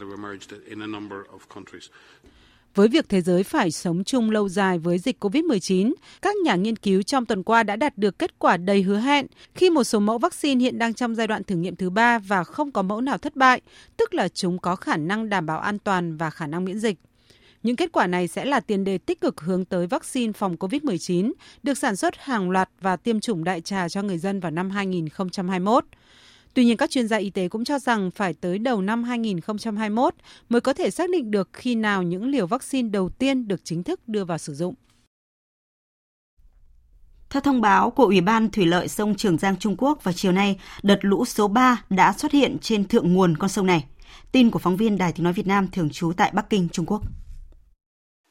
Với 2.79 2.87
việc 2.87 3.09
thế 3.09 3.21
giới 3.21 3.43
phải 3.43 3.71
sống 3.71 4.03
chung 4.03 4.31
lâu 4.31 4.49
dài 4.49 4.79
với 4.79 4.99
dịch 4.99 5.23
COVID-19, 5.23 5.93
các 6.21 6.35
nhà 6.43 6.55
nghiên 6.55 6.75
cứu 6.75 7.01
trong 7.01 7.25
tuần 7.25 7.43
qua 7.43 7.63
đã 7.63 7.75
đạt 7.75 7.97
được 7.97 8.19
kết 8.19 8.39
quả 8.39 8.57
đầy 8.57 8.81
hứa 8.81 8.99
hẹn 8.99 9.25
khi 9.55 9.69
một 9.69 9.83
số 9.83 9.99
mẫu 9.99 10.17
vaccine 10.17 10.61
hiện 10.63 10.79
đang 10.79 10.93
trong 10.93 11.15
giai 11.15 11.27
đoạn 11.27 11.43
thử 11.43 11.55
nghiệm 11.55 11.75
thứ 11.75 11.89
ba 11.89 12.19
và 12.19 12.43
không 12.43 12.71
có 12.71 12.81
mẫu 12.81 13.01
nào 13.01 13.17
thất 13.17 13.35
bại, 13.35 13.61
tức 13.97 14.13
là 14.13 14.27
chúng 14.27 14.59
có 14.59 14.75
khả 14.75 14.97
năng 14.97 15.29
đảm 15.29 15.45
bảo 15.45 15.59
an 15.59 15.79
toàn 15.79 16.17
và 16.17 16.29
khả 16.29 16.47
năng 16.47 16.65
miễn 16.65 16.79
dịch. 16.79 16.97
Những 17.63 17.75
kết 17.75 17.91
quả 17.91 18.07
này 18.07 18.27
sẽ 18.27 18.45
là 18.45 18.59
tiền 18.59 18.83
đề 18.83 18.97
tích 18.97 19.21
cực 19.21 19.41
hướng 19.41 19.65
tới 19.65 19.87
vaccine 19.87 20.33
phòng 20.33 20.55
COVID-19 20.55 21.31
được 21.63 21.77
sản 21.77 21.95
xuất 21.95 22.17
hàng 22.17 22.51
loạt 22.51 22.69
và 22.81 22.95
tiêm 22.95 23.19
chủng 23.19 23.43
đại 23.43 23.61
trà 23.61 23.89
cho 23.89 24.01
người 24.01 24.17
dân 24.17 24.39
vào 24.39 24.51
năm 24.51 24.69
2021. 24.69 25.85
Tuy 26.53 26.65
nhiên, 26.65 26.77
các 26.77 26.89
chuyên 26.89 27.07
gia 27.07 27.17
y 27.17 27.29
tế 27.29 27.47
cũng 27.47 27.65
cho 27.65 27.79
rằng 27.79 28.11
phải 28.11 28.33
tới 28.33 28.59
đầu 28.59 28.81
năm 28.81 29.03
2021 29.03 30.15
mới 30.49 30.61
có 30.61 30.73
thể 30.73 30.91
xác 30.91 31.09
định 31.09 31.31
được 31.31 31.49
khi 31.53 31.75
nào 31.75 32.03
những 32.03 32.27
liều 32.27 32.47
vaccine 32.47 32.89
đầu 32.89 33.09
tiên 33.09 33.47
được 33.47 33.61
chính 33.63 33.83
thức 33.83 34.07
đưa 34.07 34.25
vào 34.25 34.37
sử 34.37 34.53
dụng. 34.53 34.75
Theo 37.29 37.41
thông 37.41 37.61
báo 37.61 37.89
của 37.89 38.05
Ủy 38.05 38.21
ban 38.21 38.49
Thủy 38.49 38.65
lợi 38.65 38.87
sông 38.87 39.15
Trường 39.15 39.37
Giang 39.37 39.57
Trung 39.57 39.75
Quốc 39.77 40.03
vào 40.03 40.13
chiều 40.13 40.31
nay, 40.31 40.59
đợt 40.83 40.99
lũ 41.01 41.25
số 41.25 41.47
3 41.47 41.83
đã 41.89 42.13
xuất 42.13 42.31
hiện 42.31 42.57
trên 42.61 42.87
thượng 42.87 43.13
nguồn 43.13 43.37
con 43.37 43.49
sông 43.49 43.65
này. 43.65 43.85
Tin 44.31 44.51
của 44.51 44.59
phóng 44.59 44.77
viên 44.77 44.97
Đài 44.97 45.13
Tiếng 45.13 45.23
Nói 45.23 45.33
Việt 45.33 45.47
Nam 45.47 45.67
thường 45.71 45.89
trú 45.89 46.11
tại 46.17 46.31
Bắc 46.33 46.49
Kinh, 46.49 46.69
Trung 46.69 46.85
Quốc. 46.85 47.01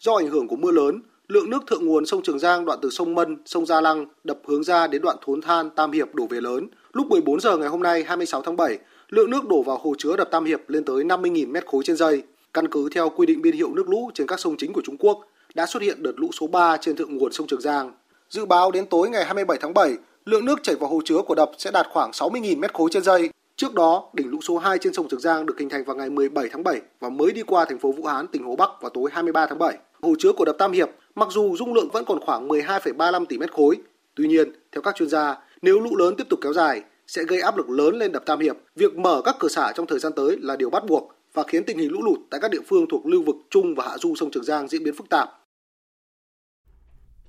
Do 0.01 0.17
ảnh 0.17 0.27
hưởng 0.27 0.49
của 0.49 0.57
mưa 0.57 0.71
lớn, 0.71 1.03
lượng 1.29 1.51
nước 1.51 1.63
thượng 1.67 1.87
nguồn 1.87 2.07
sông 2.07 2.23
Trường 2.23 2.39
Giang 2.39 2.65
đoạn 2.65 2.79
từ 2.83 2.91
sông 2.91 3.15
Mân, 3.15 3.37
sông 3.47 3.67
Gia 3.67 3.81
Lăng 3.81 4.07
đập 4.25 4.39
hướng 4.47 4.65
ra 4.65 4.87
đến 4.87 5.03
đoạn 5.03 5.17
Thốn 5.27 5.43
Than, 5.43 5.71
Tam 5.77 5.93
Hiệp 5.93 6.15
đổ 6.15 6.27
về 6.27 6.41
lớn. 6.41 6.69
Lúc 6.93 7.07
14 7.07 7.41
giờ 7.41 7.57
ngày 7.57 7.69
hôm 7.69 7.83
nay 7.83 8.05
26 8.05 8.43
tháng 8.43 8.57
7, 8.57 8.79
lượng 9.09 9.31
nước 9.31 9.49
đổ 9.49 9.63
vào 9.63 9.79
hồ 9.79 9.95
chứa 9.99 10.17
đập 10.17 10.29
Tam 10.31 10.45
Hiệp 10.45 10.61
lên 10.69 10.85
tới 10.85 11.05
50.000 11.05 11.51
mét 11.51 11.67
khối 11.67 11.83
trên 11.85 11.97
giây. 11.97 12.23
Căn 12.55 12.69
cứ 12.69 12.89
theo 12.95 13.09
quy 13.09 13.27
định 13.27 13.43
biên 13.43 13.55
hiệu 13.55 13.75
nước 13.75 13.89
lũ 13.89 14.11
trên 14.15 14.27
các 14.27 14.41
sông 14.41 14.57
chính 14.57 14.73
của 14.73 14.83
Trung 14.85 14.97
Quốc, 14.99 15.21
đã 15.55 15.67
xuất 15.67 15.83
hiện 15.83 16.03
đợt 16.03 16.13
lũ 16.17 16.31
số 16.41 16.47
3 16.47 16.77
trên 16.77 16.97
thượng 16.97 17.17
nguồn 17.17 17.33
sông 17.33 17.47
Trường 17.47 17.61
Giang. 17.61 17.93
Dự 18.31 18.47
báo 18.47 18.71
đến 18.71 18.87
tối 18.87 19.11
ngày 19.11 19.25
27 19.25 19.59
tháng 19.61 19.75
7, 19.75 19.97
lượng 20.25 20.45
nước 20.45 20.63
chảy 20.63 20.75
vào 20.75 20.91
hồ 20.91 21.01
chứa 21.05 21.19
của 21.27 21.35
đập 21.35 21.51
sẽ 21.59 21.71
đạt 21.71 21.87
khoảng 21.91 22.11
60.000 22.11 22.59
mét 22.59 22.75
khối 22.75 22.91
trên 22.93 23.03
giây. 23.03 23.31
Trước 23.57 23.75
đó, 23.75 24.11
đỉnh 24.13 24.31
lũ 24.31 24.39
số 24.43 24.59
2 24.59 24.79
trên 24.79 24.93
sông 24.93 25.09
Trường 25.09 25.21
Giang 25.21 25.47
được 25.47 25.59
hình 25.59 25.69
thành 25.69 25.85
vào 25.85 25.97
ngày 25.97 26.11
17 26.11 26.49
tháng 26.53 26.65
7 26.65 26.81
và 27.01 27.09
mới 27.09 27.33
đi 27.33 27.43
qua 27.43 27.65
thành 27.65 27.79
phố 27.79 27.93
Vũ 27.93 28.05
Hán, 28.05 28.27
tỉnh 28.27 28.45
Hồ 28.45 28.57
Bắc 28.57 28.71
vào 28.81 28.91
tối 28.91 29.11
23 29.13 29.47
tháng 29.47 29.59
7. 29.59 29.79
Hồ 30.03 30.15
chứa 30.19 30.33
của 30.33 30.45
đập 30.45 30.57
Tam 30.59 30.73
Hiệp 30.73 30.89
mặc 31.15 31.29
dù 31.31 31.57
dung 31.57 31.75
lượng 31.75 31.89
vẫn 31.93 32.05
còn 32.05 32.21
khoảng 32.21 32.49
12,35 32.49 33.25
tỷ 33.25 33.39
mét 33.39 33.53
khối, 33.53 33.77
tuy 34.15 34.29
nhiên, 34.29 34.53
theo 34.73 34.83
các 34.83 34.95
chuyên 34.97 35.09
gia, 35.09 35.37
nếu 35.63 35.81
lũ 35.81 35.97
lớn 35.97 36.15
tiếp 36.19 36.25
tục 36.31 36.39
kéo 36.43 36.53
dài 36.53 36.83
sẽ 37.07 37.25
gây 37.25 37.41
áp 37.41 37.57
lực 37.57 37.71
lớn 37.71 37.99
lên 37.99 38.13
đập 38.13 38.23
Tam 38.27 38.41
Hiệp. 38.41 38.57
Việc 38.77 38.97
mở 38.97 39.23
các 39.25 39.37
cửa 39.39 39.49
xả 39.49 39.73
trong 39.75 39.87
thời 39.87 39.99
gian 39.99 40.13
tới 40.17 40.37
là 40.41 40.57
điều 40.57 40.71
bắt 40.71 40.83
buộc 40.89 41.13
và 41.35 41.43
khiến 41.47 41.65
tình 41.65 41.79
hình 41.79 41.93
lũ 41.93 42.03
lụt 42.03 42.19
tại 42.31 42.41
các 42.41 42.51
địa 42.51 42.61
phương 42.69 42.87
thuộc 42.91 43.07
lưu 43.07 43.23
vực 43.23 43.37
Trung 43.51 43.75
và 43.75 43.89
Hạ 43.89 43.99
du 43.99 44.15
sông 44.15 44.31
Trường 44.31 44.45
Giang 44.45 44.69
diễn 44.69 44.85
biến 44.85 44.95
phức 44.95 45.09
tạp. 45.09 45.29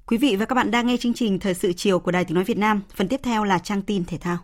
Quý 0.08 0.18
vị 0.18 0.36
và 0.40 0.46
các 0.46 0.56
bạn 0.56 0.72
đang 0.72 0.88
nghe 0.88 0.98
chương 0.98 1.14
trình 1.14 1.40
Thời 1.40 1.54
sự 1.54 1.74
chiều 1.74 2.00
của 2.00 2.12
Đài 2.12 2.26
Tiếng 2.26 2.36
Nói 2.36 2.44
Việt 2.44 2.58
Nam. 2.58 2.82
Phần 2.96 3.08
tiếp 3.08 3.20
theo 3.24 3.44
là 3.44 3.60
trang 3.60 3.82
tin 3.82 4.06
thể 4.06 4.18
thao. 4.18 4.38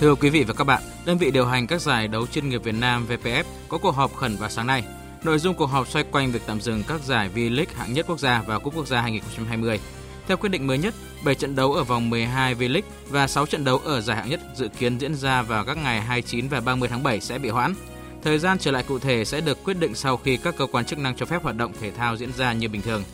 Thưa 0.00 0.14
quý 0.14 0.30
vị 0.30 0.44
và 0.48 0.54
các 0.54 0.64
bạn, 0.64 0.82
đơn 1.06 1.18
vị 1.18 1.30
điều 1.30 1.46
hành 1.46 1.66
các 1.66 1.80
giải 1.80 2.08
đấu 2.08 2.26
chuyên 2.26 2.48
nghiệp 2.48 2.64
Việt 2.64 2.74
Nam 2.80 3.06
VPF 3.08 3.44
có 3.68 3.78
cuộc 3.78 3.90
họp 3.90 4.14
khẩn 4.14 4.36
vào 4.36 4.50
sáng 4.50 4.66
nay. 4.66 4.84
Nội 5.24 5.38
dung 5.38 5.54
cuộc 5.54 5.66
họp 5.66 5.88
xoay 5.88 6.04
quanh 6.04 6.32
việc 6.32 6.42
tạm 6.46 6.60
dừng 6.60 6.82
các 6.88 7.00
giải 7.04 7.30
V-League 7.34 7.74
hạng 7.76 7.92
nhất 7.92 8.06
quốc 8.08 8.18
gia 8.18 8.42
và 8.42 8.58
cúp 8.58 8.76
quốc 8.76 8.86
gia 8.86 9.00
2020. 9.00 9.80
Theo 10.26 10.36
quyết 10.36 10.48
định 10.48 10.66
mới 10.66 10.78
nhất, 10.78 10.94
7 11.24 11.34
trận 11.34 11.56
đấu 11.56 11.72
ở 11.72 11.84
vòng 11.84 12.10
12 12.10 12.54
V-League 12.54 12.82
và 13.08 13.26
6 13.26 13.46
trận 13.46 13.64
đấu 13.64 13.78
ở 13.78 14.00
giải 14.00 14.16
hạng 14.16 14.30
nhất 14.30 14.40
dự 14.54 14.68
kiến 14.68 14.98
diễn 14.98 15.14
ra 15.14 15.42
vào 15.42 15.64
các 15.64 15.76
ngày 15.76 16.00
29 16.00 16.48
và 16.48 16.60
30 16.60 16.88
tháng 16.88 17.02
7 17.02 17.20
sẽ 17.20 17.38
bị 17.38 17.48
hoãn. 17.48 17.74
Thời 18.22 18.38
gian 18.38 18.58
trở 18.58 18.70
lại 18.70 18.84
cụ 18.88 18.98
thể 18.98 19.24
sẽ 19.24 19.40
được 19.40 19.64
quyết 19.64 19.74
định 19.80 19.94
sau 19.94 20.16
khi 20.16 20.36
các 20.36 20.56
cơ 20.56 20.66
quan 20.66 20.84
chức 20.84 20.98
năng 20.98 21.16
cho 21.16 21.26
phép 21.26 21.42
hoạt 21.42 21.56
động 21.56 21.72
thể 21.80 21.90
thao 21.90 22.16
diễn 22.16 22.32
ra 22.32 22.52
như 22.52 22.68
bình 22.68 22.82
thường. 22.82 23.04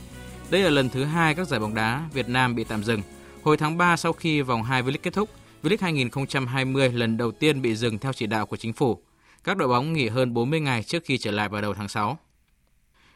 Đây 0.51 0.63
là 0.63 0.71
lần 0.71 0.89
thứ 0.89 1.05
hai 1.05 1.35
các 1.35 1.49
giải 1.49 1.61
bóng 1.61 1.75
đá 1.75 2.03
Việt 2.13 2.29
Nam 2.29 2.55
bị 2.55 2.65
tạm 2.65 2.85
dừng. 2.85 3.03
Hồi 3.43 3.57
tháng 3.57 3.79
3 3.79 3.97
sau 3.97 4.13
khi 4.13 4.41
vòng 4.41 4.63
2 4.63 4.83
V-League 4.83 4.99
kết 5.03 5.13
thúc, 5.13 5.31
V-League 5.63 5.77
2020 5.81 6.93
lần 6.93 7.17
đầu 7.17 7.33
tiên 7.33 7.63
bị 7.63 7.77
dừng 7.77 7.99
theo 7.99 8.13
chỉ 8.13 8.27
đạo 8.27 8.47
của 8.47 8.57
chính 8.57 8.73
phủ. 8.73 8.99
Các 9.47 9.57
đội 9.57 9.69
bóng 9.69 9.93
nghỉ 9.93 10.09
hơn 10.09 10.35
40 10.35 10.61
ngày 10.61 10.83
trước 10.83 11.03
khi 11.05 11.19
trở 11.19 11.31
lại 11.31 11.49
vào 11.49 11.63
đầu 11.63 11.75
tháng 11.75 11.89
6. 11.89 12.19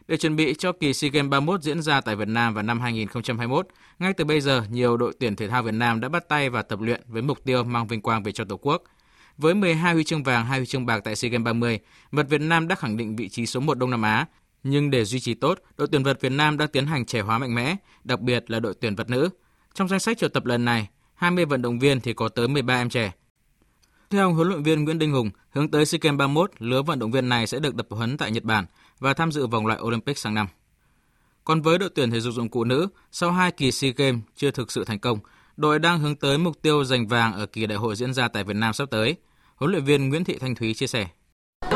Để 0.08 0.16
chuẩn 0.16 0.36
bị 0.36 0.54
cho 0.58 0.72
kỳ 0.72 0.92
SEA 0.92 1.10
Games 1.10 1.30
31 1.30 1.62
diễn 1.62 1.82
ra 1.82 2.00
tại 2.00 2.16
Việt 2.16 2.28
Nam 2.28 2.54
vào 2.54 2.62
năm 2.62 2.80
2021, 2.80 3.66
ngay 3.98 4.12
từ 4.12 4.24
bây 4.24 4.40
giờ, 4.40 4.62
nhiều 4.70 4.96
đội 4.96 5.12
tuyển 5.20 5.36
thể 5.36 5.48
thao 5.48 5.62
Việt 5.62 5.74
Nam 5.74 6.00
đã 6.00 6.08
bắt 6.08 6.28
tay 6.28 6.50
và 6.50 6.62
tập 6.62 6.80
luyện 6.80 7.02
với 7.06 7.22
mục 7.22 7.44
tiêu 7.44 7.64
mang 7.64 7.86
vinh 7.86 8.00
quang 8.00 8.22
về 8.22 8.32
cho 8.32 8.44
Tổ 8.44 8.56
quốc. 8.56 8.82
Với 9.38 9.54
12 9.54 9.94
huy 9.94 10.04
chương 10.04 10.22
vàng, 10.22 10.46
2 10.46 10.58
huy 10.58 10.66
chương 10.66 10.86
bạc 10.86 11.00
tại 11.04 11.16
SEA 11.16 11.30
Games 11.30 11.44
30, 11.44 11.78
vật 12.12 12.26
Việt 12.28 12.40
Nam 12.40 12.68
đã 12.68 12.74
khẳng 12.74 12.96
định 12.96 13.16
vị 13.16 13.28
trí 13.28 13.46
số 13.46 13.60
1 13.60 13.78
Đông 13.78 13.90
Nam 13.90 14.02
Á. 14.02 14.26
Nhưng 14.62 14.90
để 14.90 15.04
duy 15.04 15.20
trì 15.20 15.34
tốt, 15.34 15.58
đội 15.76 15.88
tuyển 15.92 16.02
vật 16.02 16.20
Việt 16.20 16.32
Nam 16.32 16.58
đang 16.58 16.68
tiến 16.68 16.86
hành 16.86 17.04
trẻ 17.04 17.20
hóa 17.20 17.38
mạnh 17.38 17.54
mẽ, 17.54 17.76
đặc 18.04 18.20
biệt 18.20 18.50
là 18.50 18.60
đội 18.60 18.74
tuyển 18.80 18.96
vật 18.96 19.10
nữ. 19.10 19.28
Trong 19.74 19.88
danh 19.88 20.00
sách 20.00 20.18
triệu 20.18 20.28
tập 20.28 20.46
lần 20.46 20.64
này, 20.64 20.88
20 21.14 21.44
vận 21.44 21.62
động 21.62 21.78
viên 21.78 22.00
thì 22.00 22.12
có 22.12 22.28
tới 22.28 22.48
13 22.48 22.74
em 22.74 22.88
trẻ. 22.88 23.12
Theo 24.12 24.32
huấn 24.32 24.48
luyện 24.48 24.62
viên 24.62 24.84
Nguyễn 24.84 24.98
Đinh 24.98 25.12
Hùng, 25.12 25.30
hướng 25.50 25.70
tới 25.70 25.86
SEA 25.86 25.98
Games 26.02 26.18
31, 26.18 26.50
lứa 26.58 26.82
vận 26.82 26.98
động 26.98 27.11
viên 27.11 27.28
này 27.28 27.46
sẽ 27.46 27.58
được 27.58 27.76
tập 27.76 27.86
huấn 27.90 28.16
tại 28.16 28.30
Nhật 28.30 28.44
Bản 28.44 28.66
và 28.98 29.14
tham 29.14 29.32
dự 29.32 29.46
vòng 29.46 29.66
loại 29.66 29.80
Olympic 29.82 30.18
sang 30.18 30.34
năm. 30.34 30.46
Còn 31.44 31.62
với 31.62 31.78
đội 31.78 31.90
tuyển 31.94 32.11
thể 32.11 32.20
dục 32.20 32.34
dụng 32.34 32.48
cụ 32.48 32.64
nữ, 32.64 32.88
sau 33.12 33.30
hai 33.32 33.50
kỳ 33.50 33.72
SEA 33.72 33.90
Games 33.96 34.20
chưa 34.36 34.50
thực 34.50 34.72
sự 34.72 34.84
thành 34.84 34.98
công, 34.98 35.18
đội 35.56 35.78
đang 35.78 36.00
hướng 36.00 36.16
tới 36.16 36.38
mục 36.38 36.62
tiêu 36.62 36.84
giành 36.84 37.06
vàng 37.06 37.32
ở 37.32 37.46
kỳ 37.46 37.66
đại 37.66 37.78
hội 37.78 37.96
diễn 37.96 38.14
ra 38.14 38.28
tại 38.28 38.44
Việt 38.44 38.56
Nam 38.56 38.72
sắp 38.72 38.90
tới. 38.90 39.16
Huấn 39.56 39.70
luyện 39.70 39.84
viên 39.84 40.08
Nguyễn 40.08 40.24
Thị 40.24 40.38
Thanh 40.38 40.54
Thúy 40.54 40.74
chia 40.74 40.86
sẻ. 40.86 41.06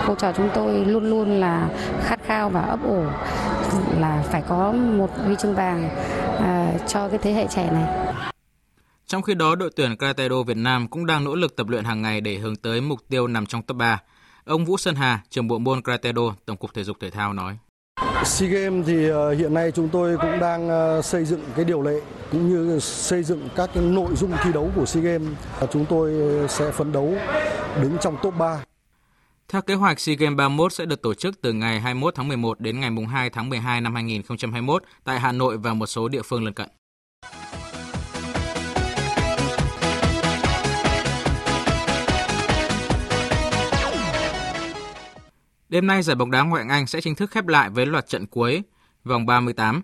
Cô 0.07 0.14
trò 0.14 0.32
chúng 0.37 0.49
tôi 0.55 0.85
luôn 0.85 1.11
luôn 1.11 1.41
là 1.41 1.68
khát 2.03 2.20
khao 2.26 2.51
và 2.51 2.61
ấp 2.61 2.85
ủ 2.85 3.05
là 3.99 4.24
phải 4.32 4.43
có 4.49 4.72
một 4.72 5.11
huy 5.24 5.35
chương 5.43 5.55
vàng 5.55 5.89
à, 6.39 6.72
cho 6.89 7.09
cái 7.09 7.18
thế 7.18 7.32
hệ 7.32 7.47
trẻ 7.51 7.70
này. 7.72 8.14
Trong 9.07 9.22
khi 9.22 9.34
đó, 9.34 9.55
đội 9.55 9.70
tuyển 9.76 9.96
Karate 9.96 10.28
Do 10.28 10.42
Việt 10.42 10.57
Nam 10.57 10.88
cũng 10.88 11.07
đang 11.07 11.24
nỗ 11.24 11.34
lực 11.34 11.57
tập 11.57 11.68
luyện 11.68 11.84
hàng 11.84 12.02
ngày 12.02 12.20
để 12.20 12.38
hướng 12.38 12.57
tới 12.57 12.80
mục 12.80 13.00
tiêu 13.09 13.26
nằm 13.26 13.46
trong 13.46 13.62
top 13.62 13.76
3. 13.76 14.02
Ông 14.44 14.64
Vũ 14.64 14.76
Sơn 14.76 14.94
Hà, 14.94 15.22
trưởng 15.30 15.48
bộ 15.48 15.59
môn 15.59 15.82
Karate 15.82 16.12
Do, 16.12 16.34
Tổng 16.46 16.57
cục 16.57 16.74
Thể 16.74 16.84
dục 16.84 16.96
Thể 17.00 17.11
thao 17.11 17.32
nói. 17.32 17.59
SEA 18.24 18.48
Games 18.48 18.86
thì 18.86 19.09
ờ, 19.09 19.34
hiện 19.34 19.55
nay 19.55 19.70
chúng 19.70 19.88
tôi 19.88 20.16
cũng 20.16 20.38
đang 20.40 20.68
ờ, 20.68 21.02
xây 21.02 21.24
dựng 21.24 21.40
cái 21.57 21.64
điều 21.64 21.82
lệ 21.82 22.00
cũng 22.32 22.48
như 22.48 22.78
xây 22.80 23.22
dựng 23.22 23.48
các 23.57 23.70
cái 23.74 23.82
nội 23.82 24.16
dung 24.16 24.32
thi 24.44 24.52
đấu 24.52 24.70
của 24.76 24.86
SEA 24.86 25.02
Games. 25.02 25.28
Chúng 25.72 25.86
tôi 25.86 26.12
sẽ 26.48 26.70
phấn 26.70 26.92
đấu 26.92 27.14
đứng 27.82 27.96
trong 28.00 28.16
top 28.22 28.34
3. 28.38 28.64
Theo 29.48 29.62
kế 29.62 29.74
hoạch, 29.74 30.00
SEA 30.00 30.16
Games 30.16 30.36
31 30.36 30.72
sẽ 30.72 30.84
được 30.84 31.02
tổ 31.02 31.14
chức 31.14 31.40
từ 31.40 31.52
ngày 31.52 31.80
21 31.80 32.14
tháng 32.14 32.28
11 32.28 32.61
đến 32.61 32.80
ngày 32.80 32.90
2 33.11 33.30
tháng 33.30 33.48
12 33.48 33.80
năm 33.80 33.94
2021 33.94 34.82
tại 35.05 35.20
Hà 35.20 35.32
Nội 35.32 35.59
và 35.59 35.74
một 35.74 35.86
số 35.86 36.09
địa 36.09 36.22
phương 36.22 36.44
lân 36.44 36.55
cận. 36.55 36.68
Đêm 45.75 45.87
nay 45.87 46.03
giải 46.03 46.16
bóng 46.16 46.31
đá 46.31 46.43
ngoại 46.43 46.62
hạng 46.62 46.68
Anh 46.68 46.87
sẽ 46.87 47.01
chính 47.01 47.14
thức 47.14 47.31
khép 47.31 47.47
lại 47.47 47.70
với 47.70 47.87
loạt 47.87 48.09
trận 48.09 48.27
cuối 48.27 48.62
vòng 49.05 49.27
38. 49.27 49.83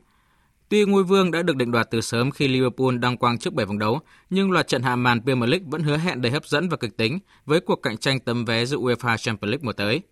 Tuy 0.69 0.85
ngôi 0.85 1.05
vương 1.05 1.31
đã 1.31 1.43
được 1.43 1.57
định 1.57 1.71
đoạt 1.71 1.91
từ 1.91 2.01
sớm 2.01 2.31
khi 2.31 2.49
Liverpool 2.49 2.97
đăng 2.99 3.17
quang 3.17 3.39
trước 3.39 3.55
7 3.55 3.67
vòng 3.67 3.79
đấu, 3.79 4.01
nhưng 4.31 4.51
loạt 4.51 4.69
trận 4.69 4.83
hạ 4.83 4.97
màn 4.97 5.23
Premier 5.25 5.51
League 5.51 5.67
vẫn 5.71 5.83
hứa 5.83 5.97
hẹn 5.97 6.23
đầy 6.23 6.33
hấp 6.33 6.47
dẫn 6.47 6.69
và 6.69 6.77
kịch 6.77 6.97
tính 6.97 7.19
với 7.47 7.61
cuộc 7.61 7.83
cạnh 7.83 7.97
tranh 7.97 8.21
tấm 8.21 8.45
vé 8.45 8.65
dự 8.65 8.79
UEFA 8.79 9.17
Champions 9.17 9.51
League 9.51 9.63
mùa 9.63 9.73
tới. 9.73 10.03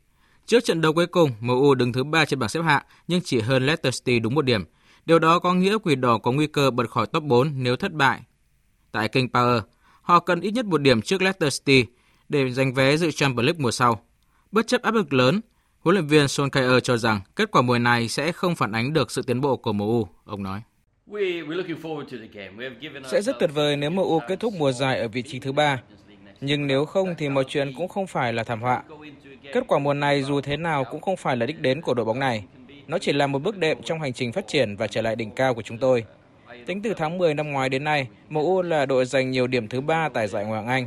Trước 0.47 0.65
trận 0.65 0.81
đấu 0.81 0.93
cuối 0.93 1.07
cùng, 1.07 1.31
MU 1.41 1.75
đứng 1.75 1.93
thứ 1.93 2.05
3 2.05 2.25
trên 2.25 2.39
bảng 2.39 2.49
xếp 2.49 2.61
hạng 2.63 2.83
nhưng 3.09 3.21
chỉ 3.25 3.41
hơn 3.41 3.67
Leicester 3.67 3.95
City 3.95 4.19
đúng 4.19 4.35
một 4.35 4.43
điểm. 4.43 4.65
Điều 5.07 5.19
đó 5.19 5.39
có 5.39 5.55
nghĩa 5.55 5.79
Quỷ 5.79 5.95
Đỏ 5.95 6.19
có 6.19 6.33
nguy 6.33 6.47
cơ 6.47 6.71
bật 6.71 6.91
khỏi 6.91 7.07
top 7.07 7.23
4 7.23 7.53
nếu 7.55 7.77
thất 7.77 7.93
bại. 7.93 8.21
Tại 8.93 9.09
King 9.09 9.27
Power, 9.33 9.61
họ 10.03 10.21
cần 10.21 10.41
ít 10.41 10.51
nhất 10.51 10.67
một 10.67 10.79
điểm 10.79 11.03
trước 11.03 11.23
Leicester 11.23 11.59
City 11.59 11.91
để 12.29 12.51
giành 12.51 12.75
vé 12.75 12.97
dự 12.97 13.11
Champions 13.11 13.45
League 13.45 13.63
mùa 13.63 13.71
sau. 13.71 14.05
Bất 14.53 14.67
chấp 14.67 14.83
áp 14.83 14.95
lực 14.95 15.13
lớn, 15.13 15.41
Huấn 15.81 15.95
luyện 15.95 16.07
viên 16.07 16.27
Solskjaer 16.27 16.81
cho 16.81 16.97
rằng 16.97 17.21
kết 17.37 17.51
quả 17.51 17.63
mùa 17.63 17.79
này 17.79 18.09
sẽ 18.09 18.33
không 18.33 18.55
phản 18.55 18.73
ánh 18.73 18.93
được 18.93 19.11
sự 19.11 19.23
tiến 19.23 19.41
bộ 19.41 19.57
của 19.57 19.73
MU, 19.73 20.09
ông 20.25 20.43
nói. 20.43 20.61
Sẽ 23.11 23.23
rất 23.23 23.37
tuyệt 23.41 23.51
vời 23.55 23.77
nếu 23.77 23.91
MU 23.91 24.21
kết 24.29 24.41
thúc 24.41 24.55
mùa 24.59 24.73
giải 24.73 24.99
ở 24.99 25.09
vị 25.09 25.23
trí 25.23 25.39
thứ 25.39 25.53
ba. 25.53 25.83
Nhưng 26.41 26.67
nếu 26.67 26.85
không 26.85 27.15
thì 27.19 27.29
mọi 27.29 27.45
chuyện 27.49 27.73
cũng 27.77 27.89
không 27.89 28.07
phải 28.07 28.33
là 28.33 28.45
thảm 28.45 28.61
họa. 28.61 28.83
Kết 29.53 29.65
quả 29.69 29.79
mùa 29.79 29.95
này 29.95 30.23
dù 30.23 30.41
thế 30.41 30.57
nào 30.57 30.85
cũng 30.85 31.01
không 31.01 31.17
phải 31.17 31.37
là 31.37 31.47
đích 31.47 31.61
đến 31.61 31.83
của 31.83 31.95
đội 31.95 32.05
bóng 32.05 32.19
này. 32.19 32.45
Nó 32.87 32.99
chỉ 32.99 33.13
là 33.13 33.27
một 33.27 33.39
bước 33.39 33.57
đệm 33.57 33.83
trong 33.83 34.01
hành 34.01 34.13
trình 34.13 34.33
phát 34.33 34.49
triển 34.49 34.77
và 34.77 34.87
trở 34.87 35.03
lại 35.03 35.17
đỉnh 35.17 35.31
cao 35.31 35.55
của 35.55 35.63
chúng 35.63 35.79
tôi. 35.79 36.05
Tính 36.67 36.83
từ 36.83 36.95
tháng 36.97 37.19
10 37.19 37.35
năm 37.35 37.53
ngoái 37.53 37.69
đến 37.69 37.85
nay, 37.85 38.09
MU 38.29 38.63
là 38.63 38.87
đội 38.87 39.05
giành 39.05 39.31
nhiều 39.31 39.47
điểm 39.47 39.69
thứ 39.69 39.81
ba 39.81 40.09
tại 40.09 40.29
giải 40.29 40.45
Ngoại 40.45 40.63
hạng 40.63 40.69
Anh. 40.69 40.87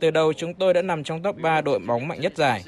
Từ 0.00 0.10
đầu 0.10 0.32
chúng 0.32 0.54
tôi 0.54 0.74
đã 0.74 0.82
nằm 0.82 1.04
trong 1.04 1.22
top 1.22 1.36
3 1.36 1.60
đội 1.60 1.78
bóng 1.78 2.08
mạnh 2.08 2.20
nhất 2.20 2.36
giải. 2.36 2.64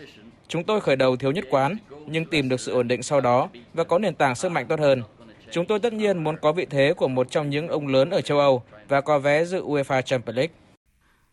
Chúng 0.49 0.65
tôi 0.65 0.81
khởi 0.81 0.97
đầu 0.97 1.17
thiếu 1.17 1.33
nhất 1.33 1.45
quán, 1.51 1.77
nhưng 2.07 2.25
tìm 2.25 2.49
được 2.49 2.61
sự 2.61 2.73
ổn 2.73 2.89
định 2.89 3.03
sau 3.03 3.21
đó 3.21 3.49
và 3.75 3.85
có 3.85 3.99
nền 3.99 4.15
tảng 4.15 4.35
sức 4.35 4.49
mạnh 4.49 4.67
tốt 4.69 4.81
hơn. 4.81 5.03
Chúng 5.51 5.67
tôi 5.67 5.79
tất 5.79 5.93
nhiên 5.93 6.25
muốn 6.25 6.37
có 6.43 6.53
vị 6.53 6.67
thế 6.71 6.95
của 6.97 7.09
một 7.09 7.31
trong 7.31 7.51
những 7.51 7.69
ông 7.69 7.87
lớn 7.87 8.11
ở 8.11 8.21
châu 8.21 8.39
Âu 8.39 8.63
và 8.89 9.01
có 9.01 9.19
vé 9.19 9.45
dự 9.45 9.63
UEFA 9.63 10.03
Champions 10.03 10.37
League. 10.37 10.55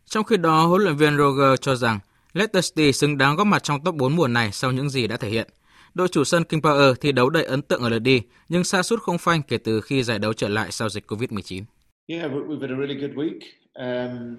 Trong 0.06 0.24
khi 0.24 0.38
đó, 0.38 0.66
huấn 0.66 0.82
luyện 0.82 0.96
viên 0.96 1.18
Roger 1.18 1.60
cho 1.62 1.76
rằng 1.76 2.00
Leicester 2.34 2.74
City 2.74 2.94
xứng 2.94 3.18
đáng 3.18 3.36
góp 3.36 3.48
mặt 3.48 3.64
trong 3.64 3.84
top 3.84 3.96
4 3.96 4.16
mùa 4.16 4.28
này 4.28 4.52
sau 4.52 4.72
những 4.72 4.90
gì 4.90 5.08
đã 5.08 5.18
thể 5.18 5.30
hiện. 5.30 5.48
Đội 5.94 6.08
chủ 6.08 6.24
sân 6.24 6.44
King 6.44 6.60
Power 6.60 6.94
thi 6.94 7.12
đấu 7.12 7.30
đầy 7.30 7.44
ấn 7.44 7.62
tượng 7.62 7.82
ở 7.82 7.90
lượt 7.90 8.00
đi, 8.00 8.22
nhưng 8.50 8.64
xa 8.64 8.84
sút 8.84 9.02
không 9.02 9.18
phanh 9.18 9.44
kể 9.44 9.58
từ 9.58 9.82
khi 9.82 10.04
giải 10.04 10.20
đấu 10.20 10.34
trở 10.34 10.50
lại 10.50 10.72
sau 10.72 10.90
dịch 10.90 11.12
Covid-19. 11.12 11.64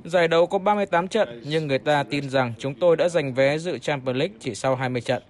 Giải 0.05 0.29
đấu 0.29 0.47
có 0.47 0.59
38 0.59 1.09
trận, 1.09 1.43
nhưng 1.45 1.67
người 1.67 1.79
ta 1.79 2.03
tin 2.03 2.31
rằng 2.31 2.55
chúng 2.59 2.75
tôi 2.75 2.97
đã 2.97 3.09
giành 3.09 3.35
vé 3.35 3.59
dự 3.59 3.79
Champions 3.79 4.17
League 4.17 4.35
chỉ 4.41 4.55
sau 4.55 4.77
20 4.77 5.01
trận. 5.01 5.23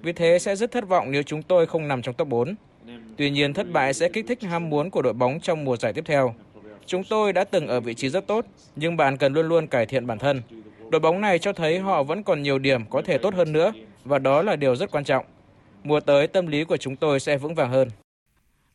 Vì 0.00 0.12
thế 0.12 0.38
sẽ 0.38 0.56
rất 0.56 0.70
thất 0.70 0.88
vọng 0.88 1.10
nếu 1.10 1.22
chúng 1.22 1.42
tôi 1.42 1.66
không 1.66 1.88
nằm 1.88 2.02
trong 2.02 2.14
top 2.14 2.28
4. 2.28 2.54
Tuy 3.16 3.30
nhiên, 3.30 3.54
thất 3.54 3.70
bại 3.72 3.94
sẽ 3.94 4.08
kích 4.08 4.24
thích 4.28 4.42
ham 4.42 4.70
muốn 4.70 4.90
của 4.90 5.02
đội 5.02 5.12
bóng 5.12 5.40
trong 5.40 5.64
mùa 5.64 5.76
giải 5.76 5.92
tiếp 5.92 6.04
theo. 6.06 6.34
Chúng 6.86 7.04
tôi 7.04 7.32
đã 7.32 7.44
từng 7.44 7.66
ở 7.66 7.80
vị 7.80 7.94
trí 7.94 8.08
rất 8.08 8.26
tốt, 8.26 8.46
nhưng 8.76 8.96
bạn 8.96 9.16
cần 9.16 9.32
luôn 9.32 9.48
luôn 9.48 9.66
cải 9.66 9.86
thiện 9.86 10.06
bản 10.06 10.18
thân. 10.18 10.42
Đội 10.90 11.00
bóng 11.00 11.20
này 11.20 11.38
cho 11.38 11.52
thấy 11.52 11.78
họ 11.78 12.02
vẫn 12.02 12.22
còn 12.22 12.42
nhiều 12.42 12.58
điểm 12.58 12.84
có 12.90 13.02
thể 13.02 13.18
tốt 13.18 13.34
hơn 13.34 13.52
nữa, 13.52 13.72
và 14.04 14.18
đó 14.18 14.42
là 14.42 14.56
điều 14.56 14.76
rất 14.76 14.90
quan 14.90 15.04
trọng. 15.04 15.24
Mùa 15.84 16.00
tới 16.00 16.26
tâm 16.26 16.46
lý 16.46 16.64
của 16.64 16.76
chúng 16.76 16.96
tôi 16.96 17.20
sẽ 17.20 17.36
vững 17.36 17.54
vàng 17.54 17.70
hơn. 17.70 17.88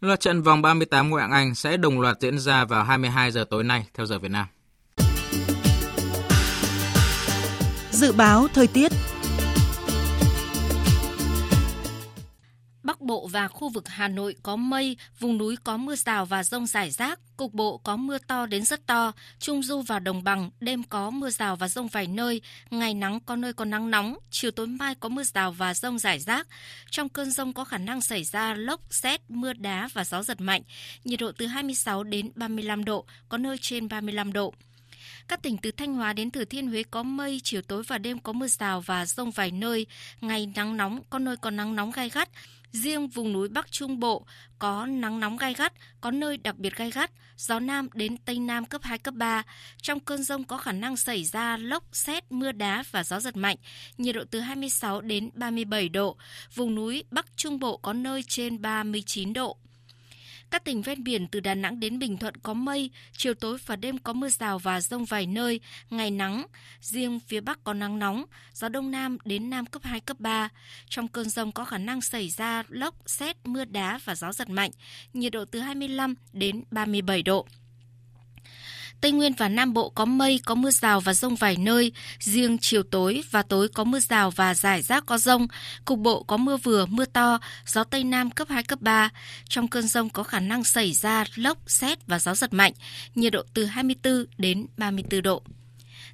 Loạt 0.01 0.19
trận 0.19 0.41
vòng 0.41 0.61
38 0.61 1.09
Ngoại 1.09 1.21
hạng 1.21 1.31
Anh 1.31 1.55
sẽ 1.55 1.77
đồng 1.77 2.01
loạt 2.01 2.17
diễn 2.19 2.39
ra 2.39 2.65
vào 2.65 2.83
22 2.83 3.31
giờ 3.31 3.45
tối 3.49 3.63
nay 3.63 3.85
theo 3.93 4.05
giờ 4.05 4.19
Việt 4.19 4.31
Nam. 4.31 4.45
Dự 7.97 8.11
báo 8.11 8.47
thời 8.53 8.67
tiết 8.67 8.91
Bắc 12.83 13.01
Bộ 13.01 13.27
và 13.27 13.47
khu 13.47 13.69
vực 13.69 13.87
Hà 13.87 14.07
Nội 14.07 14.35
có 14.43 14.55
mây, 14.55 14.97
vùng 15.19 15.37
núi 15.37 15.55
có 15.63 15.77
mưa 15.77 15.95
rào 15.95 16.25
và 16.25 16.43
rông 16.43 16.67
rải 16.67 16.91
rác, 16.91 17.19
cục 17.37 17.53
bộ 17.53 17.77
có 17.77 17.95
mưa 17.95 18.17
to 18.27 18.45
đến 18.45 18.65
rất 18.65 18.85
to, 18.85 19.11
Trung 19.39 19.63
Du 19.63 19.81
và 19.81 19.99
Đồng 19.99 20.23
Bằng 20.23 20.49
đêm 20.59 20.83
có 20.83 21.09
mưa 21.09 21.29
rào 21.29 21.55
và 21.55 21.67
rông 21.67 21.87
vài 21.87 22.07
nơi, 22.07 22.41
ngày 22.69 22.93
nắng 22.93 23.19
có 23.19 23.35
nơi 23.35 23.53
có 23.53 23.65
nắng 23.65 23.91
nóng, 23.91 24.17
chiều 24.29 24.51
tối 24.51 24.67
mai 24.67 24.95
có 24.95 25.09
mưa 25.09 25.23
rào 25.23 25.51
và 25.51 25.73
rông 25.73 25.99
rải 25.99 26.19
rác. 26.19 26.47
Trong 26.89 27.09
cơn 27.09 27.31
rông 27.31 27.53
có 27.53 27.65
khả 27.65 27.77
năng 27.77 28.01
xảy 28.01 28.23
ra 28.23 28.53
lốc, 28.53 28.81
xét, 28.89 29.21
mưa 29.29 29.53
đá 29.53 29.89
và 29.93 30.03
gió 30.03 30.23
giật 30.23 30.41
mạnh, 30.41 30.61
nhiệt 31.03 31.19
độ 31.19 31.31
từ 31.37 31.45
26 31.45 32.03
đến 32.03 32.31
35 32.35 32.85
độ, 32.85 33.05
có 33.29 33.37
nơi 33.37 33.57
trên 33.61 33.87
35 33.87 34.33
độ. 34.33 34.53
Các 35.27 35.41
tỉnh 35.41 35.57
từ 35.57 35.71
Thanh 35.71 35.93
Hóa 35.93 36.13
đến 36.13 36.31
Thừa 36.31 36.45
Thiên 36.45 36.67
Huế 36.67 36.83
có 36.91 37.03
mây, 37.03 37.39
chiều 37.43 37.61
tối 37.61 37.83
và 37.87 37.97
đêm 37.97 38.19
có 38.19 38.33
mưa 38.33 38.47
rào 38.47 38.81
và 38.81 39.05
rông 39.05 39.31
vài 39.31 39.51
nơi, 39.51 39.85
ngày 40.21 40.47
nắng 40.55 40.77
nóng, 40.77 41.01
có 41.09 41.19
nơi 41.19 41.37
có 41.37 41.49
nắng 41.49 41.75
nóng 41.75 41.91
gai 41.91 42.09
gắt. 42.09 42.29
Riêng 42.71 43.07
vùng 43.07 43.33
núi 43.33 43.49
Bắc 43.49 43.71
Trung 43.71 43.99
Bộ 43.99 44.25
có 44.59 44.85
nắng 44.85 45.19
nóng 45.19 45.37
gai 45.37 45.53
gắt, 45.53 45.73
có 46.01 46.11
nơi 46.11 46.37
đặc 46.37 46.57
biệt 46.57 46.75
gai 46.75 46.91
gắt, 46.91 47.11
gió 47.37 47.59
Nam 47.59 47.89
đến 47.93 48.17
Tây 48.17 48.39
Nam 48.39 48.65
cấp 48.65 48.81
2, 48.83 48.97
cấp 48.97 49.13
3. 49.13 49.43
Trong 49.81 49.99
cơn 49.99 50.23
rông 50.23 50.43
có 50.43 50.57
khả 50.57 50.71
năng 50.71 50.97
xảy 50.97 51.23
ra 51.23 51.57
lốc, 51.57 51.83
xét, 51.91 52.31
mưa 52.31 52.51
đá 52.51 52.83
và 52.91 53.03
gió 53.03 53.19
giật 53.19 53.37
mạnh, 53.37 53.57
nhiệt 53.97 54.15
độ 54.15 54.23
từ 54.31 54.39
26 54.39 55.01
đến 55.01 55.29
37 55.33 55.89
độ. 55.89 56.17
Vùng 56.55 56.75
núi 56.75 57.03
Bắc 57.11 57.25
Trung 57.35 57.59
Bộ 57.59 57.77
có 57.77 57.93
nơi 57.93 58.23
trên 58.27 58.61
39 58.61 59.33
độ. 59.33 59.57
Các 60.49 60.63
tỉnh 60.63 60.81
ven 60.81 61.03
biển 61.03 61.27
từ 61.27 61.39
Đà 61.39 61.55
Nẵng 61.55 61.79
đến 61.79 61.99
Bình 61.99 62.17
Thuận 62.17 62.37
có 62.37 62.53
mây, 62.53 62.91
chiều 63.17 63.33
tối 63.33 63.57
và 63.65 63.75
đêm 63.75 63.97
có 63.97 64.13
mưa 64.13 64.29
rào 64.29 64.59
và 64.59 64.81
rông 64.81 65.05
vài 65.05 65.25
nơi, 65.25 65.59
ngày 65.89 66.11
nắng. 66.11 66.45
Riêng 66.81 67.19
phía 67.19 67.41
Bắc 67.41 67.63
có 67.63 67.73
nắng 67.73 67.99
nóng, 67.99 68.25
gió 68.53 68.69
Đông 68.69 68.91
Nam 68.91 69.17
đến 69.25 69.49
Nam 69.49 69.65
cấp 69.65 69.83
2, 69.83 69.99
cấp 69.99 70.19
3. 70.19 70.49
Trong 70.89 71.07
cơn 71.07 71.29
rông 71.29 71.51
có 71.51 71.65
khả 71.65 71.77
năng 71.77 72.01
xảy 72.01 72.29
ra 72.29 72.63
lốc, 72.67 72.95
xét, 73.05 73.35
mưa 73.43 73.65
đá 73.65 73.99
và 74.05 74.15
gió 74.15 74.33
giật 74.33 74.49
mạnh, 74.49 74.71
nhiệt 75.13 75.31
độ 75.31 75.45
từ 75.45 75.59
25 75.59 76.15
đến 76.33 76.63
37 76.71 77.23
độ. 77.23 77.47
Tây 79.01 79.11
Nguyên 79.11 79.33
và 79.33 79.49
Nam 79.49 79.73
Bộ 79.73 79.89
có 79.89 80.05
mây, 80.05 80.39
có 80.45 80.55
mưa 80.55 80.71
rào 80.71 80.99
và 80.99 81.13
rông 81.13 81.35
vài 81.35 81.57
nơi. 81.57 81.91
Riêng 82.19 82.57
chiều 82.61 82.83
tối 82.83 83.23
và 83.31 83.41
tối 83.41 83.67
có 83.67 83.83
mưa 83.83 83.99
rào 83.99 84.31
và 84.31 84.53
rải 84.53 84.81
rác 84.81 85.05
có 85.05 85.17
rông. 85.17 85.47
Cục 85.85 85.99
bộ 85.99 86.23
có 86.23 86.37
mưa 86.37 86.57
vừa, 86.57 86.85
mưa 86.85 87.05
to, 87.05 87.39
gió 87.65 87.83
Tây 87.83 88.03
Nam 88.03 88.31
cấp 88.31 88.47
2, 88.49 88.63
cấp 88.63 88.81
3. 88.81 89.09
Trong 89.49 89.67
cơn 89.67 89.87
rông 89.87 90.09
có 90.09 90.23
khả 90.23 90.39
năng 90.39 90.63
xảy 90.63 90.93
ra 90.93 91.25
lốc, 91.35 91.57
xét 91.67 92.07
và 92.07 92.19
gió 92.19 92.35
giật 92.35 92.53
mạnh. 92.53 92.73
Nhiệt 93.15 93.33
độ 93.33 93.43
từ 93.53 93.65
24 93.65 94.25
đến 94.37 94.67
34 94.77 95.21
độ. 95.21 95.41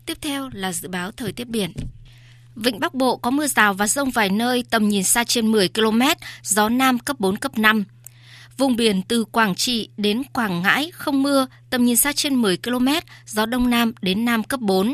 Tiếp 0.06 0.18
theo 0.22 0.50
là 0.54 0.74
dự 0.74 0.88
báo 0.88 1.12
thời 1.12 1.32
tiết 1.32 1.48
biển. 1.48 1.74
Vịnh 2.56 2.80
Bắc 2.80 2.94
Bộ 2.94 3.18
có 3.18 3.32
mưa 3.32 3.48
rào 3.48 3.74
và 3.74 3.88
rông 3.88 4.10
vài 4.10 4.30
nơi, 4.30 4.64
tầm 4.70 4.90
nhìn 4.90 5.04
xa 5.04 5.24
trên 5.24 5.52
10 5.52 5.70
km, 5.70 6.02
gió 6.44 6.70
Nam 6.70 7.00
cấp 7.00 7.20
4, 7.20 7.38
cấp 7.38 7.58
5. 7.58 7.84
Vùng 8.58 8.76
biển 8.76 9.02
từ 9.02 9.26
Quảng 9.26 9.56
Trị 9.56 9.90
đến 9.98 10.22
Quảng 10.34 10.62
Ngãi 10.62 10.92
không 10.94 11.24
mưa, 11.24 11.48
tầm 11.70 11.86
nhìn 11.86 11.96
xa 11.96 12.14
trên 12.14 12.36
10 12.36 12.58
km, 12.58 12.88
gió 13.26 13.46
Đông 13.46 13.70
Nam 13.70 13.94
đến 14.02 14.26
Nam 14.26 14.44
cấp 14.44 14.60
4 14.60 14.94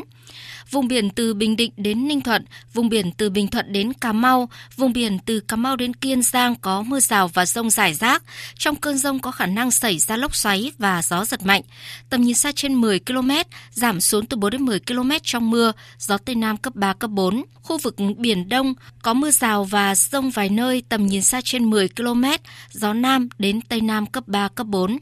vùng 0.70 0.88
biển 0.88 1.10
từ 1.10 1.34
Bình 1.34 1.56
Định 1.56 1.72
đến 1.76 2.08
Ninh 2.08 2.20
Thuận, 2.20 2.44
vùng 2.74 2.88
biển 2.88 3.12
từ 3.12 3.30
Bình 3.30 3.48
Thuận 3.48 3.72
đến 3.72 3.92
Cà 3.92 4.12
Mau, 4.12 4.48
vùng 4.76 4.92
biển 4.92 5.18
từ 5.18 5.40
Cà 5.40 5.56
Mau 5.56 5.76
đến 5.76 5.94
Kiên 5.94 6.22
Giang 6.22 6.54
có 6.54 6.82
mưa 6.82 7.00
rào 7.00 7.28
và 7.28 7.46
rông 7.46 7.70
rải 7.70 7.94
rác. 7.94 8.22
Trong 8.58 8.76
cơn 8.76 8.98
rông 8.98 9.18
có 9.18 9.30
khả 9.30 9.46
năng 9.46 9.70
xảy 9.70 9.98
ra 9.98 10.16
lốc 10.16 10.36
xoáy 10.36 10.72
và 10.78 11.02
gió 11.02 11.24
giật 11.24 11.46
mạnh. 11.46 11.62
Tầm 12.10 12.22
nhìn 12.22 12.34
xa 12.34 12.52
trên 12.52 12.74
10 12.74 13.00
km, 13.00 13.30
giảm 13.70 14.00
xuống 14.00 14.26
từ 14.26 14.36
4 14.36 14.50
đến 14.50 14.62
10 14.62 14.80
km 14.80 15.10
trong 15.22 15.50
mưa, 15.50 15.72
gió 15.98 16.18
Tây 16.18 16.34
Nam 16.34 16.56
cấp 16.56 16.74
3, 16.74 16.92
cấp 16.92 17.10
4. 17.10 17.44
Khu 17.62 17.78
vực 17.78 17.94
Biển 18.16 18.48
Đông 18.48 18.74
có 19.02 19.14
mưa 19.14 19.30
rào 19.30 19.64
và 19.64 19.94
rông 19.94 20.30
vài 20.30 20.48
nơi, 20.48 20.82
tầm 20.88 21.06
nhìn 21.06 21.22
xa 21.22 21.40
trên 21.44 21.70
10 21.70 21.88
km, 21.88 22.24
gió 22.70 22.92
Nam 22.92 23.28
đến 23.38 23.60
Tây 23.60 23.80
Nam 23.80 24.06
cấp 24.06 24.24
3, 24.26 24.48
cấp 24.48 24.66
4 24.66 24.98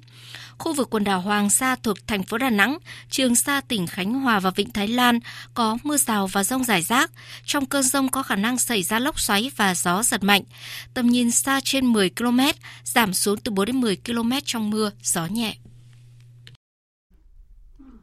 khu 0.58 0.72
vực 0.74 0.90
quần 0.90 1.04
đảo 1.04 1.20
Hoàng 1.20 1.50
Sa 1.50 1.76
thuộc 1.82 2.06
thành 2.06 2.22
phố 2.22 2.38
Đà 2.38 2.50
Nẵng, 2.50 2.78
Trường 3.10 3.34
Sa 3.34 3.60
tỉnh 3.60 3.86
Khánh 3.86 4.14
Hòa 4.14 4.40
và 4.40 4.50
Vịnh 4.50 4.70
Thái 4.70 4.88
Lan 4.88 5.20
có 5.54 5.78
mưa 5.82 5.96
rào 5.96 6.26
và 6.26 6.44
rông 6.44 6.64
rải 6.64 6.82
rác. 6.82 7.10
Trong 7.44 7.66
cơn 7.66 7.82
rông 7.82 8.08
có 8.08 8.22
khả 8.22 8.36
năng 8.36 8.58
xảy 8.58 8.82
ra 8.82 8.98
lốc 8.98 9.20
xoáy 9.20 9.50
và 9.56 9.74
gió 9.74 10.02
giật 10.02 10.22
mạnh. 10.22 10.42
Tầm 10.94 11.06
nhìn 11.06 11.30
xa 11.30 11.60
trên 11.64 11.86
10 11.86 12.10
km, 12.10 12.40
giảm 12.84 13.14
xuống 13.14 13.40
từ 13.40 13.52
4 13.52 13.66
đến 13.66 13.80
10 13.80 13.96
km 13.96 14.32
trong 14.44 14.70
mưa, 14.70 14.90
gió 15.02 15.26
nhẹ. 15.26 15.54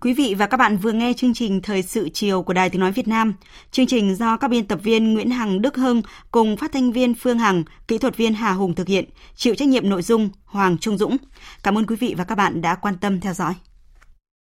Quý 0.06 0.14
vị 0.14 0.36
và 0.38 0.48
các 0.48 0.58
bạn 0.58 0.78
vừa 0.78 0.92
nghe 0.92 1.14
chương 1.14 1.34
trình 1.34 1.62
Thời 1.62 1.82
sự 1.82 2.10
chiều 2.14 2.44
của 2.44 2.54
Đài 2.54 2.70
Tiếng 2.70 2.82
Nói 2.82 2.92
Việt 2.92 3.08
Nam. 3.08 3.34
Chương 3.72 3.88
trình 3.88 4.16
do 4.16 4.38
các 4.38 4.48
biên 4.48 4.68
tập 4.68 4.80
viên 4.84 5.14
Nguyễn 5.14 5.30
Hằng 5.30 5.62
Đức 5.62 5.76
Hưng 5.76 6.02
cùng 6.32 6.58
phát 6.58 6.72
thanh 6.72 6.92
viên 6.92 7.14
Phương 7.16 7.40
Hằng, 7.40 7.64
kỹ 7.88 7.98
thuật 7.98 8.18
viên 8.18 8.34
Hà 8.34 8.52
Hùng 8.52 8.76
thực 8.76 8.88
hiện, 8.88 9.06
chịu 9.36 9.56
trách 9.56 9.68
nhiệm 9.68 9.90
nội 9.90 10.02
dung 10.02 10.30
Hoàng 10.46 10.78
Trung 10.78 10.98
Dũng. 10.98 11.18
Cảm 11.64 11.78
ơn 11.78 11.86
quý 11.86 11.96
vị 11.96 12.16
và 12.18 12.24
các 12.24 12.36
bạn 12.36 12.62
đã 12.62 12.76
quan 12.76 12.98
tâm 12.98 13.20
theo 13.20 13.34
dõi. 13.34 13.54